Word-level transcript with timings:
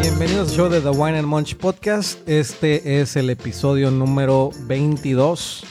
Bienvenidos 0.00 0.50
al 0.50 0.56
show 0.56 0.68
de 0.68 0.80
The 0.80 0.90
Wine 0.90 1.18
and 1.18 1.26
Munch 1.26 1.56
Podcast. 1.56 2.20
Este 2.28 3.00
es 3.00 3.16
el 3.16 3.30
episodio 3.30 3.90
número 3.90 4.50
22, 4.66 5.64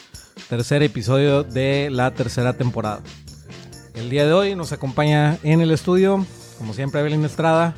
tercer 0.50 0.84
episodio 0.84 1.44
de 1.44 1.89
la 1.89 2.12
tercera 2.12 2.52
temporada. 2.52 3.02
El 3.94 4.10
día 4.10 4.26
de 4.26 4.34
hoy 4.34 4.55
nos 4.55 4.73
acompaña 4.73 5.38
en 5.44 5.62
el 5.62 5.71
estudio, 5.71 6.26
como 6.58 6.73
siempre, 6.73 7.00
Evelyn 7.00 7.23
Estrada, 7.23 7.73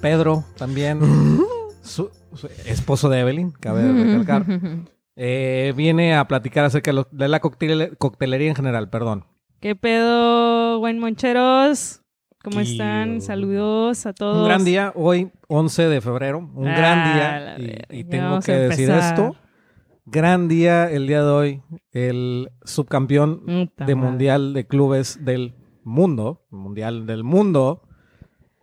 Pedro 0.00 0.44
también, 0.56 1.00
su, 1.82 2.10
su 2.34 2.46
esposo 2.66 3.08
de 3.08 3.20
Evelyn, 3.20 3.50
cabe 3.52 3.90
recalcar. 3.92 4.44
Eh, 5.22 5.74
viene 5.76 6.14
a 6.14 6.26
platicar 6.26 6.64
acerca 6.64 6.92
de, 6.92 6.94
lo- 6.94 7.08
de 7.10 7.28
la 7.28 7.42
coctel- 7.42 7.94
coctelería 7.98 8.48
en 8.48 8.54
general, 8.54 8.88
perdón. 8.88 9.26
¿Qué 9.60 9.76
pedo, 9.76 10.78
buen 10.78 10.98
moncheros? 10.98 12.00
¿Cómo 12.42 12.62
Y- 12.62 12.72
están? 12.72 13.20
Saludos 13.20 14.06
a 14.06 14.14
todos. 14.14 14.38
Un 14.38 14.44
gran 14.46 14.64
día, 14.64 14.92
hoy 14.94 15.30
11 15.48 15.88
de 15.88 16.00
febrero, 16.00 16.38
un 16.38 16.66
Ah, 16.66 16.74
gran 16.74 16.98
la 17.18 17.56
día. 17.58 17.84
Y, 17.90 18.04
tengo 18.04 18.40
que 18.40 18.52
decir 18.52 18.88
esto. 18.88 19.36
Gran 20.06 20.48
día 20.48 20.90
el 20.90 21.06
día 21.06 21.22
de 21.22 21.30
hoy, 21.30 21.62
el 21.92 22.48
subcampeón 22.64 23.40
Puta 23.40 23.84
de 23.84 23.94
madre. 23.94 24.08
Mundial 24.10 24.54
de 24.54 24.66
Clubes 24.66 25.22
del 25.22 25.54
Mundo, 25.84 26.46
Mundial 26.48 27.04
del 27.04 27.24
Mundo, 27.24 27.82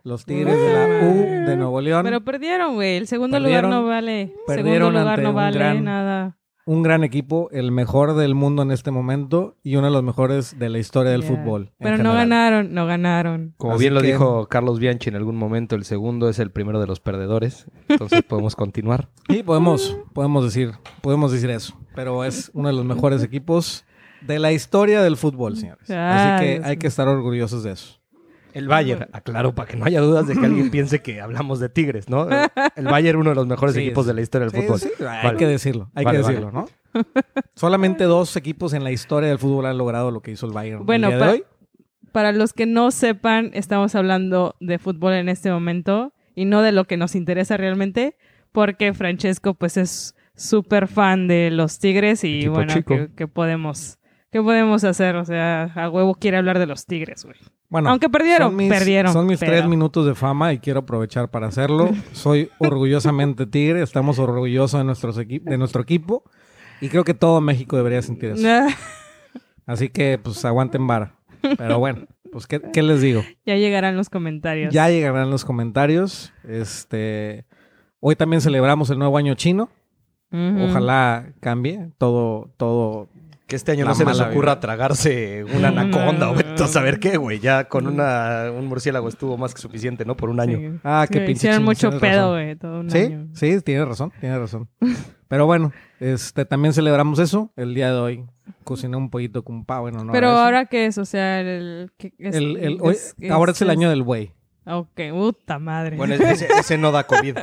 los 0.08 0.24
Tigres 0.24 0.56
de 0.58 0.72
la 0.72 1.06
U 1.08 1.46
de 1.48 1.56
Nuevo 1.56 1.80
León. 1.80 2.02
Pero 2.04 2.22
perdieron, 2.22 2.74
güey. 2.74 2.96
El 2.96 3.06
segundo 3.06 3.36
Perdieron- 3.36 3.70
lugar 3.70 3.82
no 3.82 3.86
vale. 3.86 4.32
perdieron 4.46 4.88
segundo 4.88 5.00
lugar 5.00 5.08
ante 5.10 5.22
no 5.22 5.28
un 5.30 5.34
vale 5.36 5.58
gran- 5.58 5.84
nada. 5.84 6.34
un 6.66 6.82
gran 6.82 7.02
equipo, 7.02 7.48
el 7.50 7.72
mejor 7.72 8.14
del 8.14 8.34
mundo 8.34 8.60
en 8.62 8.70
este 8.72 8.90
momento 8.90 9.56
y 9.62 9.76
uno 9.76 9.86
de 9.86 9.92
los 9.92 10.02
mejores 10.02 10.58
de 10.58 10.68
la 10.68 10.78
historia 10.78 11.10
del 11.12 11.22
fútbol. 11.22 11.72
Pero 11.78 11.96
no 11.96 12.12
ganaron, 12.12 12.74
no 12.74 12.84
ganaron. 12.86 13.54
Como 13.56 13.72
Así 13.74 13.84
bien 13.84 13.94
lo 13.94 14.02
que- 14.02 14.08
dijo 14.08 14.48
Carlos 14.48 14.78
Bianchi 14.78 15.08
en 15.08 15.16
algún 15.16 15.36
momento, 15.36 15.76
el 15.76 15.84
segundo 15.84 16.28
es 16.28 16.38
el 16.38 16.50
primero 16.50 16.78
de 16.78 16.86
los 16.86 17.00
perdedores. 17.00 17.66
Entonces 17.88 18.22
podemos 18.28 18.54
continuar. 18.54 19.08
Sí, 19.30 19.42
podemos, 19.42 19.96
podemos 20.12 20.44
decir, 20.44 20.72
podemos 21.00 21.32
decir 21.32 21.48
eso. 21.50 21.74
Pero 21.94 22.22
es 22.24 22.50
uno 22.52 22.68
de 22.68 22.74
los 22.74 22.84
mejores 22.84 23.22
equipos 23.22 23.86
de 24.20 24.38
la 24.38 24.52
historia 24.52 25.00
del 25.02 25.16
fútbol, 25.16 25.56
señores. 25.56 25.88
Así 25.90 26.44
que 26.44 26.60
hay 26.64 26.76
que 26.76 26.86
estar 26.88 27.08
orgullosos 27.08 27.62
de 27.62 27.70
eso. 27.72 27.97
El 28.54 28.66
Bayern, 28.68 29.08
aclaro, 29.12 29.54
para 29.54 29.68
que 29.70 29.76
no 29.76 29.84
haya 29.84 30.00
dudas 30.00 30.26
de 30.26 30.34
que 30.34 30.44
alguien 30.46 30.70
piense 30.70 31.00
que 31.02 31.20
hablamos 31.20 31.60
de 31.60 31.68
Tigres, 31.68 32.08
¿no? 32.08 32.26
El 32.76 32.84
Bayern, 32.86 33.18
uno 33.18 33.30
de 33.30 33.36
los 33.36 33.46
mejores 33.46 33.74
Sí, 33.74 33.82
equipos 33.82 34.04
sí. 34.04 34.08
de 34.08 34.14
la 34.14 34.20
historia 34.22 34.48
del 34.48 34.54
Sí, 34.60 34.66
fútbol. 34.66 34.80
sí, 34.80 34.88
hay 35.00 35.24
Vale. 35.26 35.38
que 35.38 35.46
decirlo, 35.46 35.90
hay 35.94 36.04
Vale, 36.04 36.18
que 36.18 36.22
vale. 36.22 36.34
decirlo, 36.36 36.52
¿no? 36.52 37.02
Solamente 37.54 38.04
dos 38.04 38.36
equipos 38.36 38.72
en 38.72 38.84
la 38.84 38.90
historia 38.90 39.28
del 39.28 39.38
fútbol 39.38 39.66
han 39.66 39.78
logrado 39.78 40.10
lo 40.10 40.20
que 40.20 40.30
hizo 40.30 40.46
el 40.46 40.52
Bayern. 40.52 40.86
Bueno, 40.86 41.08
el 41.08 41.14
día 41.14 41.18
de 41.18 41.24
pa- 41.24 41.32
hoy. 41.32 41.44
Para 42.12 42.32
los 42.32 42.52
que 42.52 42.66
no 42.66 42.90
sepan, 42.90 43.50
estamos 43.52 43.94
hablando 43.94 44.56
de 44.60 44.78
fútbol 44.78 45.12
en 45.12 45.28
este 45.28 45.50
momento 45.50 46.14
y 46.34 46.46
no 46.46 46.62
de 46.62 46.72
lo 46.72 46.84
que 46.86 46.96
nos 46.96 47.14
interesa 47.14 47.56
realmente, 47.56 48.16
porque 48.52 48.94
Francesco 48.94 49.54
pues 49.54 49.76
es 49.76 50.14
súper 50.34 50.88
fan 50.88 51.28
de 51.28 51.50
los 51.50 51.78
Tigres 51.78 52.24
y 52.24 52.38
Equipo 52.38 52.54
bueno, 52.54 52.72
chico. 52.72 52.94
¿qué, 52.94 53.08
qué 53.14 53.28
podemos, 53.28 53.98
¿qué 54.32 54.40
podemos 54.40 54.84
hacer? 54.84 55.16
O 55.16 55.24
sea, 55.24 55.64
a 55.74 55.90
huevo 55.90 56.14
quiere 56.14 56.38
hablar 56.38 56.58
de 56.58 56.66
los 56.66 56.86
Tigres, 56.86 57.24
güey. 57.24 57.36
Bueno, 57.70 57.90
Aunque 57.90 58.08
perdieron, 58.08 58.48
son 58.48 58.56
mis, 58.56 58.68
perdieron, 58.70 59.12
Son 59.12 59.26
mis 59.26 59.38
pero- 59.40 59.52
tres 59.52 59.66
minutos 59.68 60.06
de 60.06 60.14
fama 60.14 60.52
y 60.54 60.58
quiero 60.58 60.80
aprovechar 60.80 61.30
para 61.30 61.48
hacerlo. 61.48 61.90
Soy 62.12 62.50
orgullosamente 62.58 63.44
tigre, 63.46 63.82
estamos 63.82 64.18
orgullosos 64.18 64.80
de, 64.80 64.84
nuestros 64.84 65.18
equi- 65.18 65.42
de 65.42 65.58
nuestro 65.58 65.82
equipo 65.82 66.24
y 66.80 66.88
creo 66.88 67.04
que 67.04 67.12
todo 67.14 67.40
México 67.42 67.76
debería 67.76 68.00
sentir 68.02 68.30
eso. 68.30 68.46
Así 69.66 69.90
que, 69.90 70.18
pues, 70.22 70.42
aguanten 70.46 70.86
vara. 70.86 71.14
Pero 71.58 71.78
bueno, 71.78 72.06
pues, 72.32 72.46
¿qué, 72.46 72.60
qué 72.72 72.82
les 72.82 73.02
digo? 73.02 73.22
ya 73.44 73.56
llegarán 73.56 73.96
los 73.96 74.08
comentarios. 74.08 74.72
Ya 74.72 74.88
llegarán 74.88 75.30
los 75.30 75.44
comentarios. 75.44 76.32
Este, 76.48 77.44
hoy 78.00 78.16
también 78.16 78.40
celebramos 78.40 78.88
el 78.90 78.98
nuevo 78.98 79.18
año 79.18 79.34
chino. 79.34 79.68
Ojalá 80.30 81.32
cambie 81.40 81.90
todo, 81.98 82.50
todo. 82.56 83.08
Que 83.48 83.56
este 83.56 83.72
año 83.72 83.84
La 83.86 83.90
no 83.92 83.94
se 83.96 84.04
les 84.04 84.20
ocurra 84.20 84.52
vida. 84.56 84.60
tragarse 84.60 85.42
una 85.56 85.68
anaconda 85.68 86.30
o 86.30 86.34
No. 86.36 86.64
a 86.64 86.68
saber 86.68 87.00
qué, 87.00 87.16
güey. 87.16 87.40
Ya 87.40 87.64
con 87.64 87.86
una, 87.86 88.52
un 88.56 88.66
murciélago 88.66 89.08
estuvo 89.08 89.38
más 89.38 89.54
que 89.54 89.60
suficiente, 89.62 90.04
¿no? 90.04 90.16
Por 90.18 90.28
un 90.28 90.38
año. 90.38 90.58
Sí. 90.58 90.78
Ah, 90.84 91.06
qué 91.10 91.20
Sí, 91.20 91.24
pinche 91.26 91.32
Hicieron 91.48 91.64
mucho 91.64 91.98
pedo, 91.98 92.32
güey, 92.32 92.54
todo 92.56 92.80
un 92.80 92.90
Sí, 92.90 92.98
año. 92.98 93.26
sí, 93.32 93.58
tienes 93.62 93.88
razón, 93.88 94.12
tienes 94.20 94.38
razón. 94.38 94.68
Pero 95.28 95.46
bueno, 95.46 95.72
este, 95.98 96.44
también 96.44 96.74
celebramos 96.74 97.18
eso 97.18 97.50
el 97.56 97.74
día 97.74 97.90
de 97.90 97.98
hoy. 97.98 98.24
Cociné 98.64 98.96
un 98.98 99.08
pollito 99.10 99.42
con 99.42 99.64
pavo 99.64 99.88
en 99.88 99.96
honor 99.96 100.12
Pero 100.12 100.28
a 100.28 100.32
eso. 100.32 100.40
ahora 100.42 100.66
qué 100.66 100.84
es, 100.86 100.98
o 100.98 101.04
sea, 101.06 101.40
el... 101.40 101.90
¿qué 101.96 102.12
es- 102.18 102.34
El- 102.34 102.56
el- 102.58 102.78
hoy- 102.82 102.92
es- 102.94 103.16
ahora 103.30 103.52
es 103.52 103.62
el 103.62 103.70
año 103.70 103.88
del 103.88 104.02
buey. 104.02 104.32
Ok, 104.70 105.00
puta 105.12 105.58
madre. 105.58 105.96
Bueno, 105.96 106.14
ese, 106.18 106.46
ese 106.46 106.76
no 106.78 106.92
da 106.92 107.04
COVID. 107.04 107.36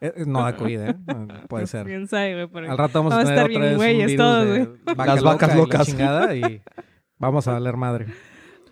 Eh, 0.00 0.12
No 0.26 0.42
da 0.42 0.54
COVID, 0.56 0.80
¿eh? 0.80 0.96
Puede 1.48 1.66
ser. 1.66 1.86
Quién 1.86 2.06
sabe, 2.08 2.34
güey, 2.34 2.48
pero- 2.52 2.70
Al 2.70 2.78
rato 2.78 2.98
vamos, 2.98 3.14
Vamos 3.14 3.28
a 3.30 3.32
a 3.32 3.34
tener 3.34 3.50
otra 3.50 3.60
vez 3.64 3.70
un 3.72 3.76
güeyes 3.78 4.06
virus 4.08 4.16
todos, 4.26 4.44
de 4.44 4.64
güey. 4.64 4.78
vaca 4.96 5.14
Las 5.14 5.22
vacas 5.24 5.24
loca 5.24 5.46
y 5.46 5.48
la 5.48 5.54
locas. 5.56 5.86
chingada 5.86 6.34
y 6.34 6.62
vamos 7.18 7.48
a 7.48 7.52
valer 7.52 7.76
madre. 7.76 8.06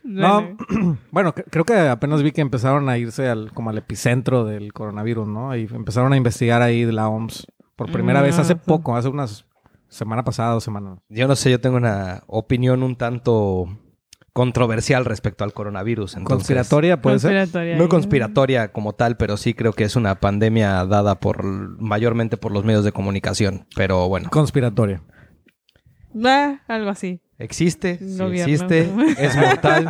Bueno, 0.05 0.57
No, 0.71 0.99
bueno, 1.11 1.35
cre- 1.35 1.45
creo 1.51 1.65
que 1.65 1.77
apenas 1.79 2.23
vi 2.23 2.33
que 2.33 2.41
empezaron 2.41 2.89
a 2.89 2.97
irse 2.99 3.29
al, 3.29 3.51
como 3.53 3.71
al 3.71 3.79
epicentro 3.79 4.45
del 4.45 4.73
coronavirus, 4.73 5.27
¿no? 5.27 5.57
Y 5.57 5.63
empezaron 5.73 6.13
a 6.13 6.17
investigar 6.17 6.63
ahí 6.63 6.85
de 6.85 6.93
la 6.93 7.09
OMS 7.09 7.47
por 7.77 7.91
primera 7.91 8.21
Mm, 8.21 8.25
vez 8.25 8.39
hace 8.39 8.57
poco, 8.57 8.95
hace 8.97 9.09
unas 9.09 9.47
semana 9.89 10.23
pasada, 10.23 10.53
dos 10.53 10.65
semanas. 10.65 10.99
Yo 11.09 11.27
no 11.29 11.35
sé, 11.35 11.51
yo 11.51 11.61
tengo 11.61 11.77
una 11.77 12.23
opinión 12.27 12.83
un 12.83 12.95
tanto 12.97 13.67
controversial 14.37 15.07
respecto 15.07 15.45
al 15.45 15.55
coronavirus. 15.55 16.17
Entonces, 16.17 16.37
Conspiratoria 16.37 17.01
puede 17.01 17.19
ser. 17.21 17.49
No 17.79 17.89
conspiratoria 17.89 18.71
como 18.71 18.93
tal, 18.93 19.17
pero 19.17 19.39
sí 19.39 19.55
creo 19.55 19.73
que 19.73 19.85
es 19.85 19.97
una 19.97 20.17
pandemia 20.17 20.85
dada 20.85 21.19
por 21.21 21.43
mayormente 21.43 22.37
por 22.37 22.53
los 22.53 22.63
medios 22.63 22.85
de 22.85 22.93
comunicación. 22.93 23.67
Pero 23.75 24.11
bueno, 24.11 24.29
Conspiratoria. 24.29 25.01
Ah, 26.23 26.61
algo 26.69 26.91
así. 26.91 27.23
existe, 27.39 27.97
sí 27.97 28.23
existe, 28.23 28.91
es 29.19 29.37
mortal 29.39 29.89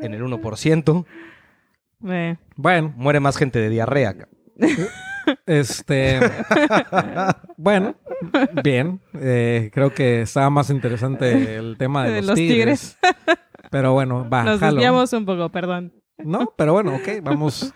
en 0.00 0.14
el 0.14 0.22
1%. 0.22 1.04
Eh, 2.06 2.36
Bueno, 2.54 2.94
Muere 2.96 3.18
más 3.18 3.36
gente 3.36 3.58
de 3.58 3.70
diarrea. 3.70 4.14
este. 5.46 6.20
bueno, 7.56 7.96
bien. 8.62 9.00
Eh, 9.20 9.72
creo 9.74 9.92
que 9.92 10.22
estaba 10.22 10.48
más 10.48 10.70
interesante 10.70 11.56
el 11.56 11.76
tema 11.76 12.04
de, 12.04 12.12
De 12.12 12.20
los, 12.20 12.26
los 12.28 12.36
tigres. 12.36 12.98
Pero 13.74 13.92
bueno, 13.92 14.28
va. 14.30 14.44
Nos 14.44 14.60
jalo. 14.60 14.74
desviamos 14.76 15.12
un 15.12 15.26
poco, 15.26 15.48
perdón. 15.50 15.92
No, 16.18 16.52
pero 16.56 16.72
bueno, 16.72 16.94
ok, 16.94 17.08
vamos 17.24 17.74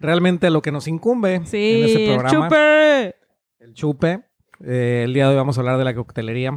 realmente 0.00 0.46
a 0.46 0.50
lo 0.50 0.62
que 0.62 0.72
nos 0.72 0.88
incumbe 0.88 1.34
en 1.34 1.46
Sí, 1.46 1.82
ese 1.84 2.04
el 2.14 2.18
programa. 2.20 2.46
chupe. 2.48 3.14
El 3.58 3.74
chupe. 3.74 4.24
Eh, 4.64 5.02
el 5.04 5.12
día 5.12 5.24
de 5.24 5.32
hoy 5.32 5.36
vamos 5.36 5.58
a 5.58 5.60
hablar 5.60 5.76
de 5.76 5.84
la 5.84 5.94
coctelería. 5.94 6.54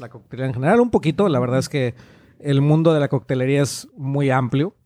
La 0.00 0.08
coctelería 0.08 0.46
en 0.46 0.54
general, 0.54 0.80
un 0.80 0.90
poquito. 0.90 1.28
La 1.28 1.40
verdad 1.40 1.58
es 1.58 1.68
que 1.68 1.96
el 2.38 2.60
mundo 2.60 2.94
de 2.94 3.00
la 3.00 3.08
coctelería 3.08 3.62
es 3.62 3.88
muy 3.96 4.30
amplio. 4.30 4.76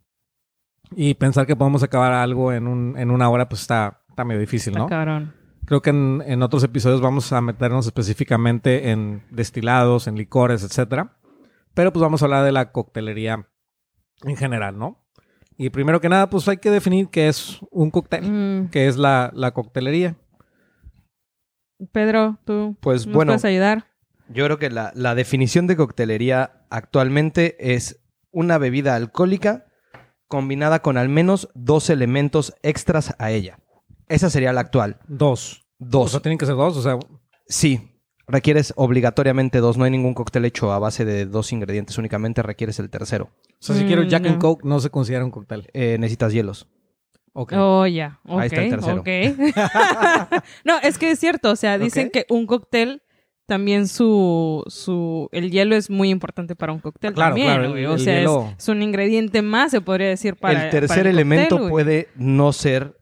Y 0.96 1.12
pensar 1.14 1.46
que 1.46 1.54
podemos 1.54 1.82
acabar 1.82 2.12
algo 2.14 2.50
en, 2.50 2.66
un, 2.66 2.96
en 2.96 3.10
una 3.10 3.28
hora, 3.28 3.48
pues 3.50 3.60
está, 3.60 4.00
está 4.08 4.24
medio 4.24 4.40
difícil, 4.40 4.72
Está 4.72 4.82
¿no? 4.84 4.88
cabrón. 4.88 5.34
Creo 5.66 5.82
que 5.82 5.90
en, 5.90 6.22
en 6.26 6.42
otros 6.42 6.64
episodios 6.64 7.02
vamos 7.02 7.30
a 7.32 7.42
meternos 7.42 7.84
específicamente 7.84 8.90
en 8.90 9.22
destilados, 9.30 10.06
en 10.06 10.16
licores, 10.16 10.62
etcétera. 10.64 11.18
Pero 11.74 11.92
pues 11.92 12.00
vamos 12.00 12.22
a 12.22 12.26
hablar 12.26 12.44
de 12.44 12.52
la 12.52 12.72
coctelería 12.72 13.48
en 14.22 14.36
general, 14.36 14.78
¿no? 14.78 15.04
Y 15.56 15.70
primero 15.70 16.00
que 16.00 16.08
nada, 16.08 16.30
pues 16.30 16.48
hay 16.48 16.56
que 16.56 16.70
definir 16.70 17.08
qué 17.08 17.28
es 17.28 17.58
un 17.70 17.90
cóctel, 17.90 18.24
Mm, 18.30 18.70
qué 18.70 18.88
es 18.88 18.96
la, 18.96 19.30
la 19.34 19.52
coctelería. 19.52 20.16
Pedro, 21.92 22.38
tú 22.44 22.76
Pues 22.80 23.06
nos 23.06 23.14
bueno, 23.14 23.30
puedes 23.30 23.44
ayudar. 23.44 23.86
yo 24.28 24.44
creo 24.44 24.58
que 24.58 24.70
la, 24.70 24.92
la 24.94 25.14
definición 25.14 25.66
de 25.66 25.76
coctelería 25.76 26.64
actualmente 26.70 27.56
es 27.74 28.00
una 28.30 28.58
bebida 28.58 28.94
alcohólica 28.96 29.66
combinada 30.28 30.80
con 30.82 30.96
al 30.96 31.08
menos 31.08 31.48
dos 31.54 31.90
elementos 31.90 32.54
extras 32.62 33.14
a 33.18 33.30
ella. 33.30 33.58
Esa 34.08 34.30
sería 34.30 34.52
la 34.52 34.60
actual. 34.60 34.98
Dos. 35.06 35.66
O 35.80 35.84
Dos. 35.86 36.10
sea, 36.12 36.20
tienen 36.20 36.38
que 36.38 36.46
ser 36.46 36.54
dos, 36.56 36.76
o 36.76 36.82
sea, 36.82 36.98
Sí, 37.46 37.93
requieres 38.26 38.72
obligatoriamente 38.76 39.58
dos. 39.58 39.76
No 39.78 39.84
hay 39.84 39.90
ningún 39.90 40.14
cóctel 40.14 40.44
hecho 40.44 40.72
a 40.72 40.78
base 40.78 41.04
de 41.04 41.26
dos 41.26 41.52
ingredientes, 41.52 41.98
únicamente 41.98 42.42
requieres 42.42 42.78
el 42.78 42.90
tercero. 42.90 43.24
o 43.24 43.56
sea 43.60 43.74
si 43.76 43.84
Mm, 43.84 43.86
quiero 43.86 44.02
Jack 44.04 44.22
no. 44.24 44.28
and 44.30 44.38
Coke, 44.40 44.64
no 44.64 44.80
se 44.80 44.90
considera 44.90 45.24
un 45.24 45.30
cóctel. 45.30 45.68
Eh, 45.72 45.96
necesitas 45.98 46.32
hielos. 46.32 46.66
Ok. 47.32 47.52
Oh, 47.56 47.86
ya. 47.86 48.20
ok, 48.26 48.40
Ahí 48.40 48.46
está 48.46 48.62
el 48.62 48.70
tercero. 48.70 49.00
ok. 49.00 49.08
no, 50.64 50.78
es 50.82 50.98
que 50.98 51.10
es 51.10 51.18
cierto. 51.18 51.50
O 51.50 51.56
sea, 51.56 51.78
dicen 51.78 52.10
que 52.10 52.26
un 52.28 52.46
cóctel 52.46 53.02
también 53.46 53.88
su, 53.88 54.62
su... 54.68 55.28
El 55.32 55.50
hielo 55.50 55.74
es 55.76 55.90
muy 55.90 56.10
importante 56.10 56.54
para 56.56 56.72
un 56.72 56.78
cóctel 56.80 57.12
Claro, 57.12 57.32
también, 57.34 57.48
claro, 57.54 57.76
el-. 57.76 57.86
O 57.86 57.98
sea, 57.98 58.18
es- 58.20 58.26
hielo- 58.28 58.54
es, 58.56 58.68
un 58.68 58.82
ingrediente 58.82 59.42
más, 59.42 59.70
se 59.72 59.80
podría 59.80 60.08
decir, 60.08 60.36
para 60.36 60.64
el 60.64 60.70
tercer 60.70 60.96
para 60.98 61.10
elemento 61.10 61.56
cóctel, 61.56 61.70
puede 61.70 62.08
no 62.16 62.52
ser 62.52 62.96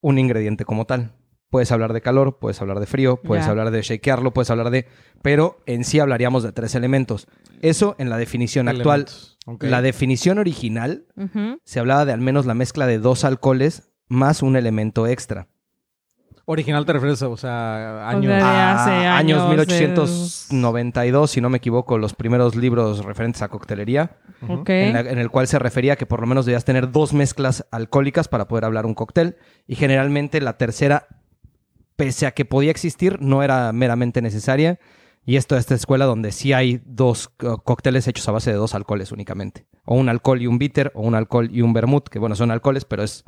un 0.00 0.18
ingrediente 0.18 0.64
como 0.64 0.84
tal. 0.86 1.12
Puedes 1.54 1.70
hablar 1.70 1.92
de 1.92 2.00
calor, 2.00 2.38
puedes 2.40 2.60
hablar 2.60 2.80
de 2.80 2.86
frío, 2.86 3.14
puedes 3.22 3.46
hablar 3.46 3.70
de 3.70 3.80
shakearlo, 3.80 4.32
puedes 4.32 4.50
hablar 4.50 4.70
de... 4.70 4.88
Pero 5.22 5.60
en 5.66 5.84
sí 5.84 6.00
hablaríamos 6.00 6.42
de 6.42 6.50
tres 6.50 6.74
elementos. 6.74 7.28
Eso 7.62 7.94
en 8.00 8.10
la 8.10 8.16
definición 8.18 8.66
actual. 8.68 9.06
La 9.60 9.80
definición 9.80 10.38
original 10.38 11.04
se 11.62 11.78
hablaba 11.78 12.04
de 12.06 12.12
al 12.12 12.20
menos 12.20 12.44
la 12.46 12.54
mezcla 12.54 12.88
de 12.88 12.98
dos 12.98 13.22
alcoholes 13.24 13.92
más 14.08 14.42
un 14.42 14.56
elemento 14.56 15.06
extra. 15.06 15.46
Original 16.44 16.84
te 16.86 16.92
refieres, 16.92 17.22
o 17.22 17.36
sea, 17.36 18.00
O 18.04 18.08
años. 18.08 18.24
sea, 18.26 18.36
de 18.36 18.42
Ah, 18.42 18.74
hace 18.82 18.90
años 19.06 19.38
años, 19.40 19.48
1892, 19.50 21.30
si 21.30 21.40
no 21.40 21.50
me 21.50 21.58
equivoco, 21.58 21.98
los 21.98 22.14
primeros 22.14 22.56
libros 22.56 23.04
referentes 23.04 23.42
a 23.42 23.48
coctelería, 23.48 24.16
Ujú. 24.42 24.52
Ok. 24.54 24.70
en, 24.70 24.92
la- 24.92 25.00
en 25.00 25.18
el 25.18 25.30
cual 25.30 25.46
se 25.46 25.60
refería 25.60 25.94
que 25.94 26.04
por 26.04 26.20
lo 26.20 26.26
menos 26.26 26.46
debías 26.46 26.64
tener 26.64 26.90
dos 26.90 27.12
mezclas 27.12 27.64
alcohólicas 27.70 28.26
para 28.26 28.48
poder 28.48 28.64
hablar 28.64 28.86
un 28.86 28.94
cóctel. 28.94 29.36
Y 29.68 29.76
generalmente 29.76 30.40
la 30.40 30.58
tercera, 30.58 31.06
pese 31.96 32.26
a 32.26 32.32
que 32.32 32.44
podía 32.44 32.70
existir, 32.70 33.20
no 33.20 33.42
era 33.42 33.72
meramente 33.72 34.22
necesaria. 34.22 34.78
Y 35.26 35.36
esto 35.36 35.54
es 35.56 35.60
esta 35.60 35.74
escuela 35.74 36.04
donde 36.04 36.32
sí 36.32 36.52
hay 36.52 36.82
dos 36.84 37.28
co- 37.28 37.58
cócteles 37.62 38.06
hechos 38.08 38.28
a 38.28 38.32
base 38.32 38.50
de 38.50 38.56
dos 38.58 38.74
alcoholes 38.74 39.10
únicamente. 39.10 39.66
O 39.86 39.94
un 39.96 40.08
alcohol 40.10 40.42
y 40.42 40.46
un 40.46 40.58
bitter, 40.58 40.92
o 40.94 41.00
un 41.02 41.14
alcohol 41.14 41.48
y 41.50 41.62
un 41.62 41.72
vermouth, 41.72 42.08
que 42.08 42.18
bueno, 42.18 42.34
son 42.36 42.50
alcoholes, 42.50 42.84
pero 42.84 43.02
es 43.02 43.24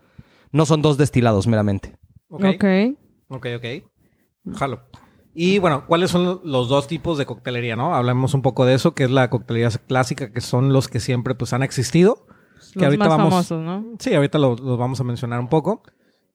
no 0.52 0.66
son 0.66 0.82
dos 0.82 0.98
destilados 0.98 1.46
meramente. 1.46 1.96
Ok. 2.28 2.44
Ok. 3.28 3.46
Ok. 3.56 3.64
Jalo. 4.56 4.82
Y 5.34 5.58
bueno, 5.58 5.86
¿cuáles 5.86 6.10
son 6.10 6.40
los 6.44 6.68
dos 6.68 6.86
tipos 6.86 7.18
de 7.18 7.26
coctelería, 7.26 7.76
no? 7.76 7.94
Hablamos 7.94 8.32
un 8.34 8.42
poco 8.42 8.64
de 8.64 8.74
eso, 8.74 8.94
que 8.94 9.04
es 9.04 9.10
la 9.10 9.28
coctelería 9.30 9.70
clásica, 9.86 10.32
que 10.32 10.40
son 10.40 10.72
los 10.72 10.88
que 10.88 11.00
siempre 11.00 11.34
pues 11.34 11.52
han 11.52 11.62
existido. 11.62 12.26
Que 12.72 12.80
Los 12.80 12.84
ahorita 12.84 13.04
más 13.08 13.08
vamos- 13.18 13.30
famosos, 13.34 13.62
¿no? 13.62 13.84
Sí, 13.98 14.14
ahorita 14.14 14.38
lo- 14.38 14.56
los 14.56 14.78
vamos 14.78 15.00
a 15.00 15.04
mencionar 15.04 15.40
un 15.40 15.48
poco. 15.48 15.82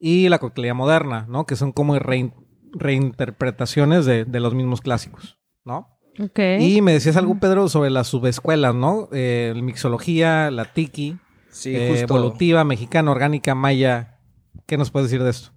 Y 0.04 0.28
la 0.30 0.40
coctelería 0.40 0.74
moderna, 0.74 1.28
¿no? 1.30 1.46
Que 1.46 1.56
son 1.56 1.72
como 1.72 1.96
rein- 1.96 2.34
reinterpretaciones 2.74 4.06
de, 4.06 4.26
de 4.26 4.40
los 4.40 4.54
mismos 4.56 4.82
clásicos, 4.82 5.38
¿no? 5.64 5.88
Ok. 6.20 6.40
Y 6.60 6.82
me 6.82 6.94
decías 6.94 7.16
algo, 7.18 7.40
Pedro, 7.40 7.70
sobre 7.70 7.90
las 7.90 8.08
subescuelas, 8.08 8.76
¿no? 8.76 9.08
Eh, 9.12 9.54
mixología, 9.56 10.52
la 10.52 10.66
tiki, 10.66 11.18
Sí, 11.50 11.76
eh, 11.76 12.00
evolutiva, 12.02 12.64
mexicana, 12.64 13.12
orgánica, 13.12 13.56
maya. 13.56 14.20
¿Qué 14.66 14.78
nos 14.78 14.90
puedes 14.92 15.10
decir 15.10 15.24
de 15.24 15.32
esto? 15.32 15.52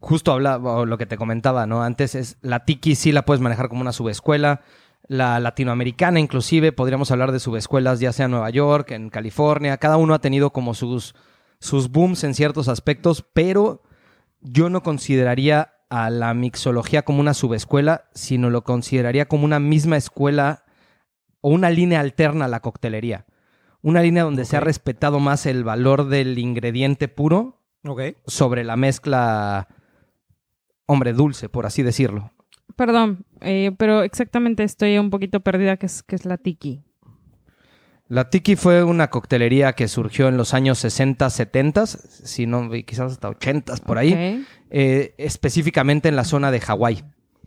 justo 0.00 0.32
hablaba, 0.32 0.76
o 0.76 0.84
lo 0.84 0.98
que 0.98 1.06
te 1.06 1.16
comentaba, 1.16 1.66
¿no? 1.66 1.82
Antes 1.82 2.14
es 2.14 2.36
la 2.42 2.66
tiki 2.66 2.94
sí 2.94 3.10
la 3.10 3.24
puedes 3.24 3.40
manejar 3.40 3.70
como 3.70 3.80
una 3.80 3.92
subescuela. 3.92 4.60
La 5.08 5.40
latinoamericana, 5.40 6.20
inclusive, 6.20 6.72
podríamos 6.72 7.10
hablar 7.10 7.32
de 7.32 7.40
subescuelas, 7.40 8.00
ya 8.00 8.12
sea 8.12 8.26
en 8.26 8.32
Nueva 8.32 8.50
York, 8.50 8.90
en 8.90 9.08
California. 9.08 9.78
Cada 9.78 9.96
uno 9.96 10.12
ha 10.12 10.18
tenido 10.18 10.50
como 10.50 10.74
sus, 10.74 11.14
sus 11.64 11.90
booms 11.90 12.24
en 12.24 12.34
ciertos 12.34 12.68
aspectos, 12.68 13.24
pero 13.32 13.82
yo 14.42 14.68
no 14.68 14.82
consideraría 14.82 15.72
a 15.88 16.10
la 16.10 16.34
mixología 16.34 17.06
como 17.06 17.20
una 17.20 17.32
subescuela, 17.32 18.04
sino 18.12 18.50
lo 18.50 18.64
consideraría 18.64 19.28
como 19.28 19.46
una 19.46 19.60
misma 19.60 19.96
escuela 19.96 20.64
o 21.40 21.48
una 21.48 21.70
línea 21.70 22.00
alterna 22.00 22.44
a 22.44 22.48
la 22.48 22.60
coctelería. 22.60 23.24
Una 23.80 24.02
línea 24.02 24.24
donde 24.24 24.44
se 24.44 24.58
ha 24.58 24.60
respetado 24.60 25.20
más 25.20 25.46
el 25.46 25.64
valor 25.64 26.08
del 26.08 26.38
ingrediente 26.38 27.08
puro 27.08 27.62
sobre 28.26 28.62
la 28.62 28.76
mezcla, 28.76 29.68
hombre, 30.84 31.14
dulce, 31.14 31.48
por 31.48 31.64
así 31.64 31.82
decirlo. 31.82 32.30
Perdón, 32.76 33.24
eh, 33.40 33.72
pero 33.78 34.02
exactamente 34.02 34.64
estoy 34.64 34.98
un 34.98 35.08
poquito 35.08 35.40
perdida 35.40 35.78
que 35.78 35.86
es, 35.86 36.02
que 36.02 36.16
es 36.16 36.26
la 36.26 36.36
tiki. 36.36 36.82
La 38.08 38.28
Tiki 38.28 38.56
fue 38.56 38.84
una 38.84 39.08
coctelería 39.08 39.72
que 39.72 39.88
surgió 39.88 40.28
en 40.28 40.36
los 40.36 40.52
años 40.52 40.78
60, 40.78 41.30
70, 41.30 41.86
si 41.86 42.46
no, 42.46 42.70
quizás 42.86 43.12
hasta 43.12 43.30
80 43.30 43.76
por 43.78 43.98
ahí, 43.98 44.44
eh, 44.70 45.14
específicamente 45.16 46.08
en 46.08 46.16
la 46.16 46.24
zona 46.24 46.50
de 46.50 46.60
Hawái. 46.60 47.04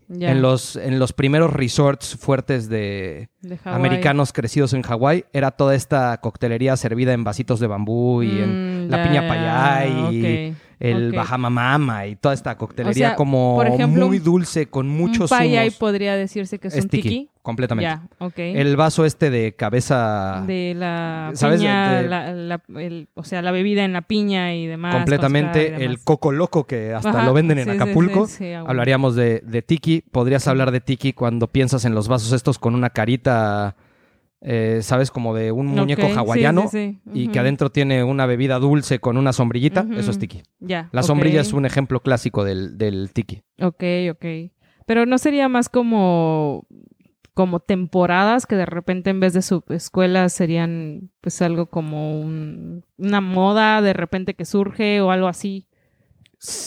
En 0.10 0.42
los, 0.42 0.78
en 0.78 1.00
los 1.00 1.12
primeros 1.12 1.52
resorts 1.52 2.16
fuertes 2.16 2.70
de 2.70 3.30
americanos 3.66 4.32
crecidos 4.32 4.74
en 4.74 4.82
Hawái, 4.82 5.26
era 5.34 5.52
toda 5.52 5.76
esta 5.76 6.18
coctelería 6.22 6.78
servida 6.78 7.12
en 7.12 7.26
vasitos 7.26 7.60
de 7.60 7.68
bambú 7.68 8.24
y 8.24 8.40
en 8.40 8.78
Mm, 8.88 8.92
la 8.92 9.04
piña 9.04 9.28
payá 9.28 10.12
y 10.12 10.56
el 10.80 11.10
ok. 11.10 11.16
Bahama 11.16 11.50
Mama 11.50 12.08
y 12.08 12.16
toda 12.16 12.34
esta 12.34 12.58
coctelería 12.58 13.08
O 13.08 13.10
sea, 13.10 13.16
como 13.16 13.56
por 13.56 13.68
ejemplo, 13.68 14.08
muy 14.08 14.20
dulce 14.20 14.68
con 14.68 14.88
muchos 14.88 15.32
un 15.32 15.38
payay 15.38 15.72
podría 15.72 16.16
decirse 16.16 16.60
que 16.60 16.68
es, 16.70 16.76
Es 16.76 16.84
un 16.84 16.90
tiki, 16.90 17.10
tiki. 17.10 17.30
Completamente. 17.48 17.90
Ya, 17.90 18.08
ok. 18.20 18.34
El 18.38 18.76
vaso 18.76 19.06
este 19.06 19.30
de 19.32 19.54
cabeza 19.56 20.44
de 20.46 20.74
la 20.76 21.32
¿sabes? 21.34 21.60
piña, 21.62 22.02
De- 22.02 22.08
la- 22.08 22.32
la- 22.34 22.62
el- 22.80 23.08
o 23.16 23.24
sea, 23.24 23.42
la 23.42 23.52
bebida 23.52 23.84
en 23.86 23.94
la 23.94 24.02
piña 24.02 24.54
y 24.54 24.68
demás. 24.68 24.94
completamente 24.94 25.84
el 25.86 26.00
coco 26.04 26.32
loco 26.32 26.66
que 26.68 26.94
hasta 26.94 27.10
Ajá, 27.10 27.26
lo 27.26 27.34
venden 27.34 27.58
en 27.60 27.66
sí, 27.66 27.72
Acapulco. 27.72 28.28
sí, 28.28 28.36
sí. 28.40 28.54
Hablaríamos 28.54 29.16
de, 29.16 29.42
de 29.46 29.62
tiki. 29.62 30.02
Podrías 30.12 30.48
hablar 30.48 30.72
de 30.72 30.82
tiki 30.82 31.14
cuando 31.14 31.48
piensas 31.48 31.86
en 31.86 31.96
los 31.96 32.08
vasos 32.08 32.32
estos 32.34 32.60
con 32.60 32.76
una 32.76 32.90
carita, 32.92 33.76
eh, 34.42 34.80
¿sabes? 34.84 35.10
Como 35.10 35.34
de 35.34 35.52
un 35.52 35.68
muñeco 35.68 36.06
hawaiano 36.16 36.70
y 37.14 37.30
que 37.30 37.40
adentro 37.40 37.72
tiene 37.72 38.04
una 38.04 38.26
bebida 38.26 38.60
dulce 38.60 39.00
con 39.00 39.18
una 39.18 39.34
sombrillita. 39.34 39.88
Eso 39.96 40.12
es 40.12 40.20
tiki. 40.20 40.44
Ya. 40.60 40.90
La 40.92 41.02
sombrilla 41.02 41.42
es 41.42 41.54
un 41.54 41.66
ejemplo 41.66 42.02
clásico 42.02 42.44
del, 42.44 42.78
del 42.78 43.12
tiki. 43.14 43.42
Ok, 43.62 43.84
ok. 44.12 44.26
Pero 44.86 45.06
no 45.06 45.18
sería 45.18 45.50
más 45.50 45.68
como 45.68 46.66
como 47.38 47.60
temporadas 47.60 48.48
que 48.48 48.56
de 48.56 48.66
repente 48.66 49.12
en 49.12 49.20
vez 49.20 49.32
de 49.34 49.44
subescuelas 49.44 50.34
serían 50.34 51.12
pues 51.22 51.40
algo 51.44 51.68
como 51.68 52.20
un- 52.20 52.84
una 52.98 53.22
moda 53.22 53.80
de 53.84 53.94
repente 53.94 54.34
que 54.34 54.44
surge 54.44 55.02
o 55.02 55.12
algo 55.12 55.28
así. 55.28 55.68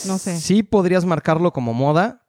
No 0.07 0.17
sé. 0.17 0.37
Sí 0.37 0.63
podrías 0.63 1.03
marcarlo 1.03 1.51
como 1.51 1.73
moda. 1.73 2.21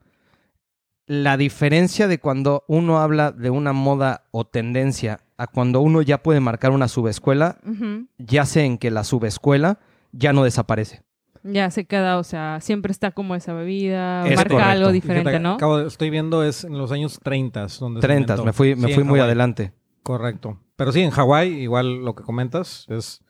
La 1.07 1.37
diferencia 1.37 2.09
de 2.09 2.19
cuando 2.19 2.65
uno 2.67 2.99
habla 3.01 3.31
de 3.31 3.51
una 3.51 3.73
moda 3.73 4.25
o 4.33 4.45
tendencia 4.45 5.21
a 5.37 5.47
cuando 5.47 5.81
uno 5.81 6.03
ya 6.03 6.21
puede 6.25 6.41
marcar 6.41 6.73
una 6.73 6.89
subescuela, 6.89 7.59
Ujú. 7.65 8.09
yace 8.19 8.65
en 8.65 8.77
que 8.77 8.91
la 8.91 9.05
subescuela 9.05 9.79
ya 10.11 10.33
no 10.33 10.43
desaparece. 10.43 11.03
Ya 11.45 11.71
se 11.71 11.85
queda, 11.87 12.19
o 12.19 12.25
sea, 12.25 12.59
siempre 12.61 12.93
está 12.93 13.11
como 13.11 13.35
esa 13.35 13.53
bebida, 13.53 14.27
Es 14.29 14.37
marca 14.37 14.51
correcto. 14.55 14.71
algo 14.71 14.93
diferente, 14.93 15.31
Fíjate, 15.31 15.43
¿no? 15.43 15.55
acabo 15.55 15.79
de- 15.79 15.89
estoy 15.89 16.09
viendo 16.11 16.45
es 16.45 16.63
en 16.65 16.79
los 16.79 16.93
años 16.93 17.19
30. 17.23 17.67
Donde 17.81 18.01
se 18.01 18.07
30, 18.07 18.35
inventó. 18.35 18.45
me 18.45 18.53
fui, 18.53 18.77
me 18.77 18.89
Sí, 18.89 18.95
fui 18.95 19.05
muy 19.05 19.19
adelante. 19.21 19.73
Correcto. 20.05 20.61
Pero 20.77 20.93
sí, 20.93 21.01
en 21.01 21.11
Hawái, 21.11 21.49
igual 21.63 22.05
lo 22.05 22.15
que 22.15 22.23
comentas 22.23 22.87
es, 22.89 23.23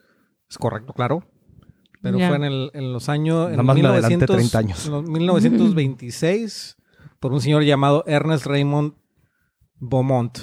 es 0.50 0.58
correcto, 0.58 0.92
claro. 0.92 1.24
Pero 2.02 2.18
Ya. 2.18 2.28
fue 2.28 2.36
en, 2.36 2.44
el- 2.44 2.70
en 2.74 2.92
los 2.92 3.08
años... 3.08 3.46
En 3.46 3.52
Nada 3.52 3.62
más 3.62 3.76
me 3.76 3.86
adelanté 3.86 4.16
1900 4.16 4.36
30 4.36 4.58
años. 4.58 4.86
En 4.86 4.92
los 4.92 5.04
1926, 5.04 6.76
por 7.20 7.32
un 7.32 7.40
señor 7.40 7.62
llamado 7.64 8.04
Ernest 8.06 8.46
Raymond 8.46 8.94
Beaumont. 9.78 10.38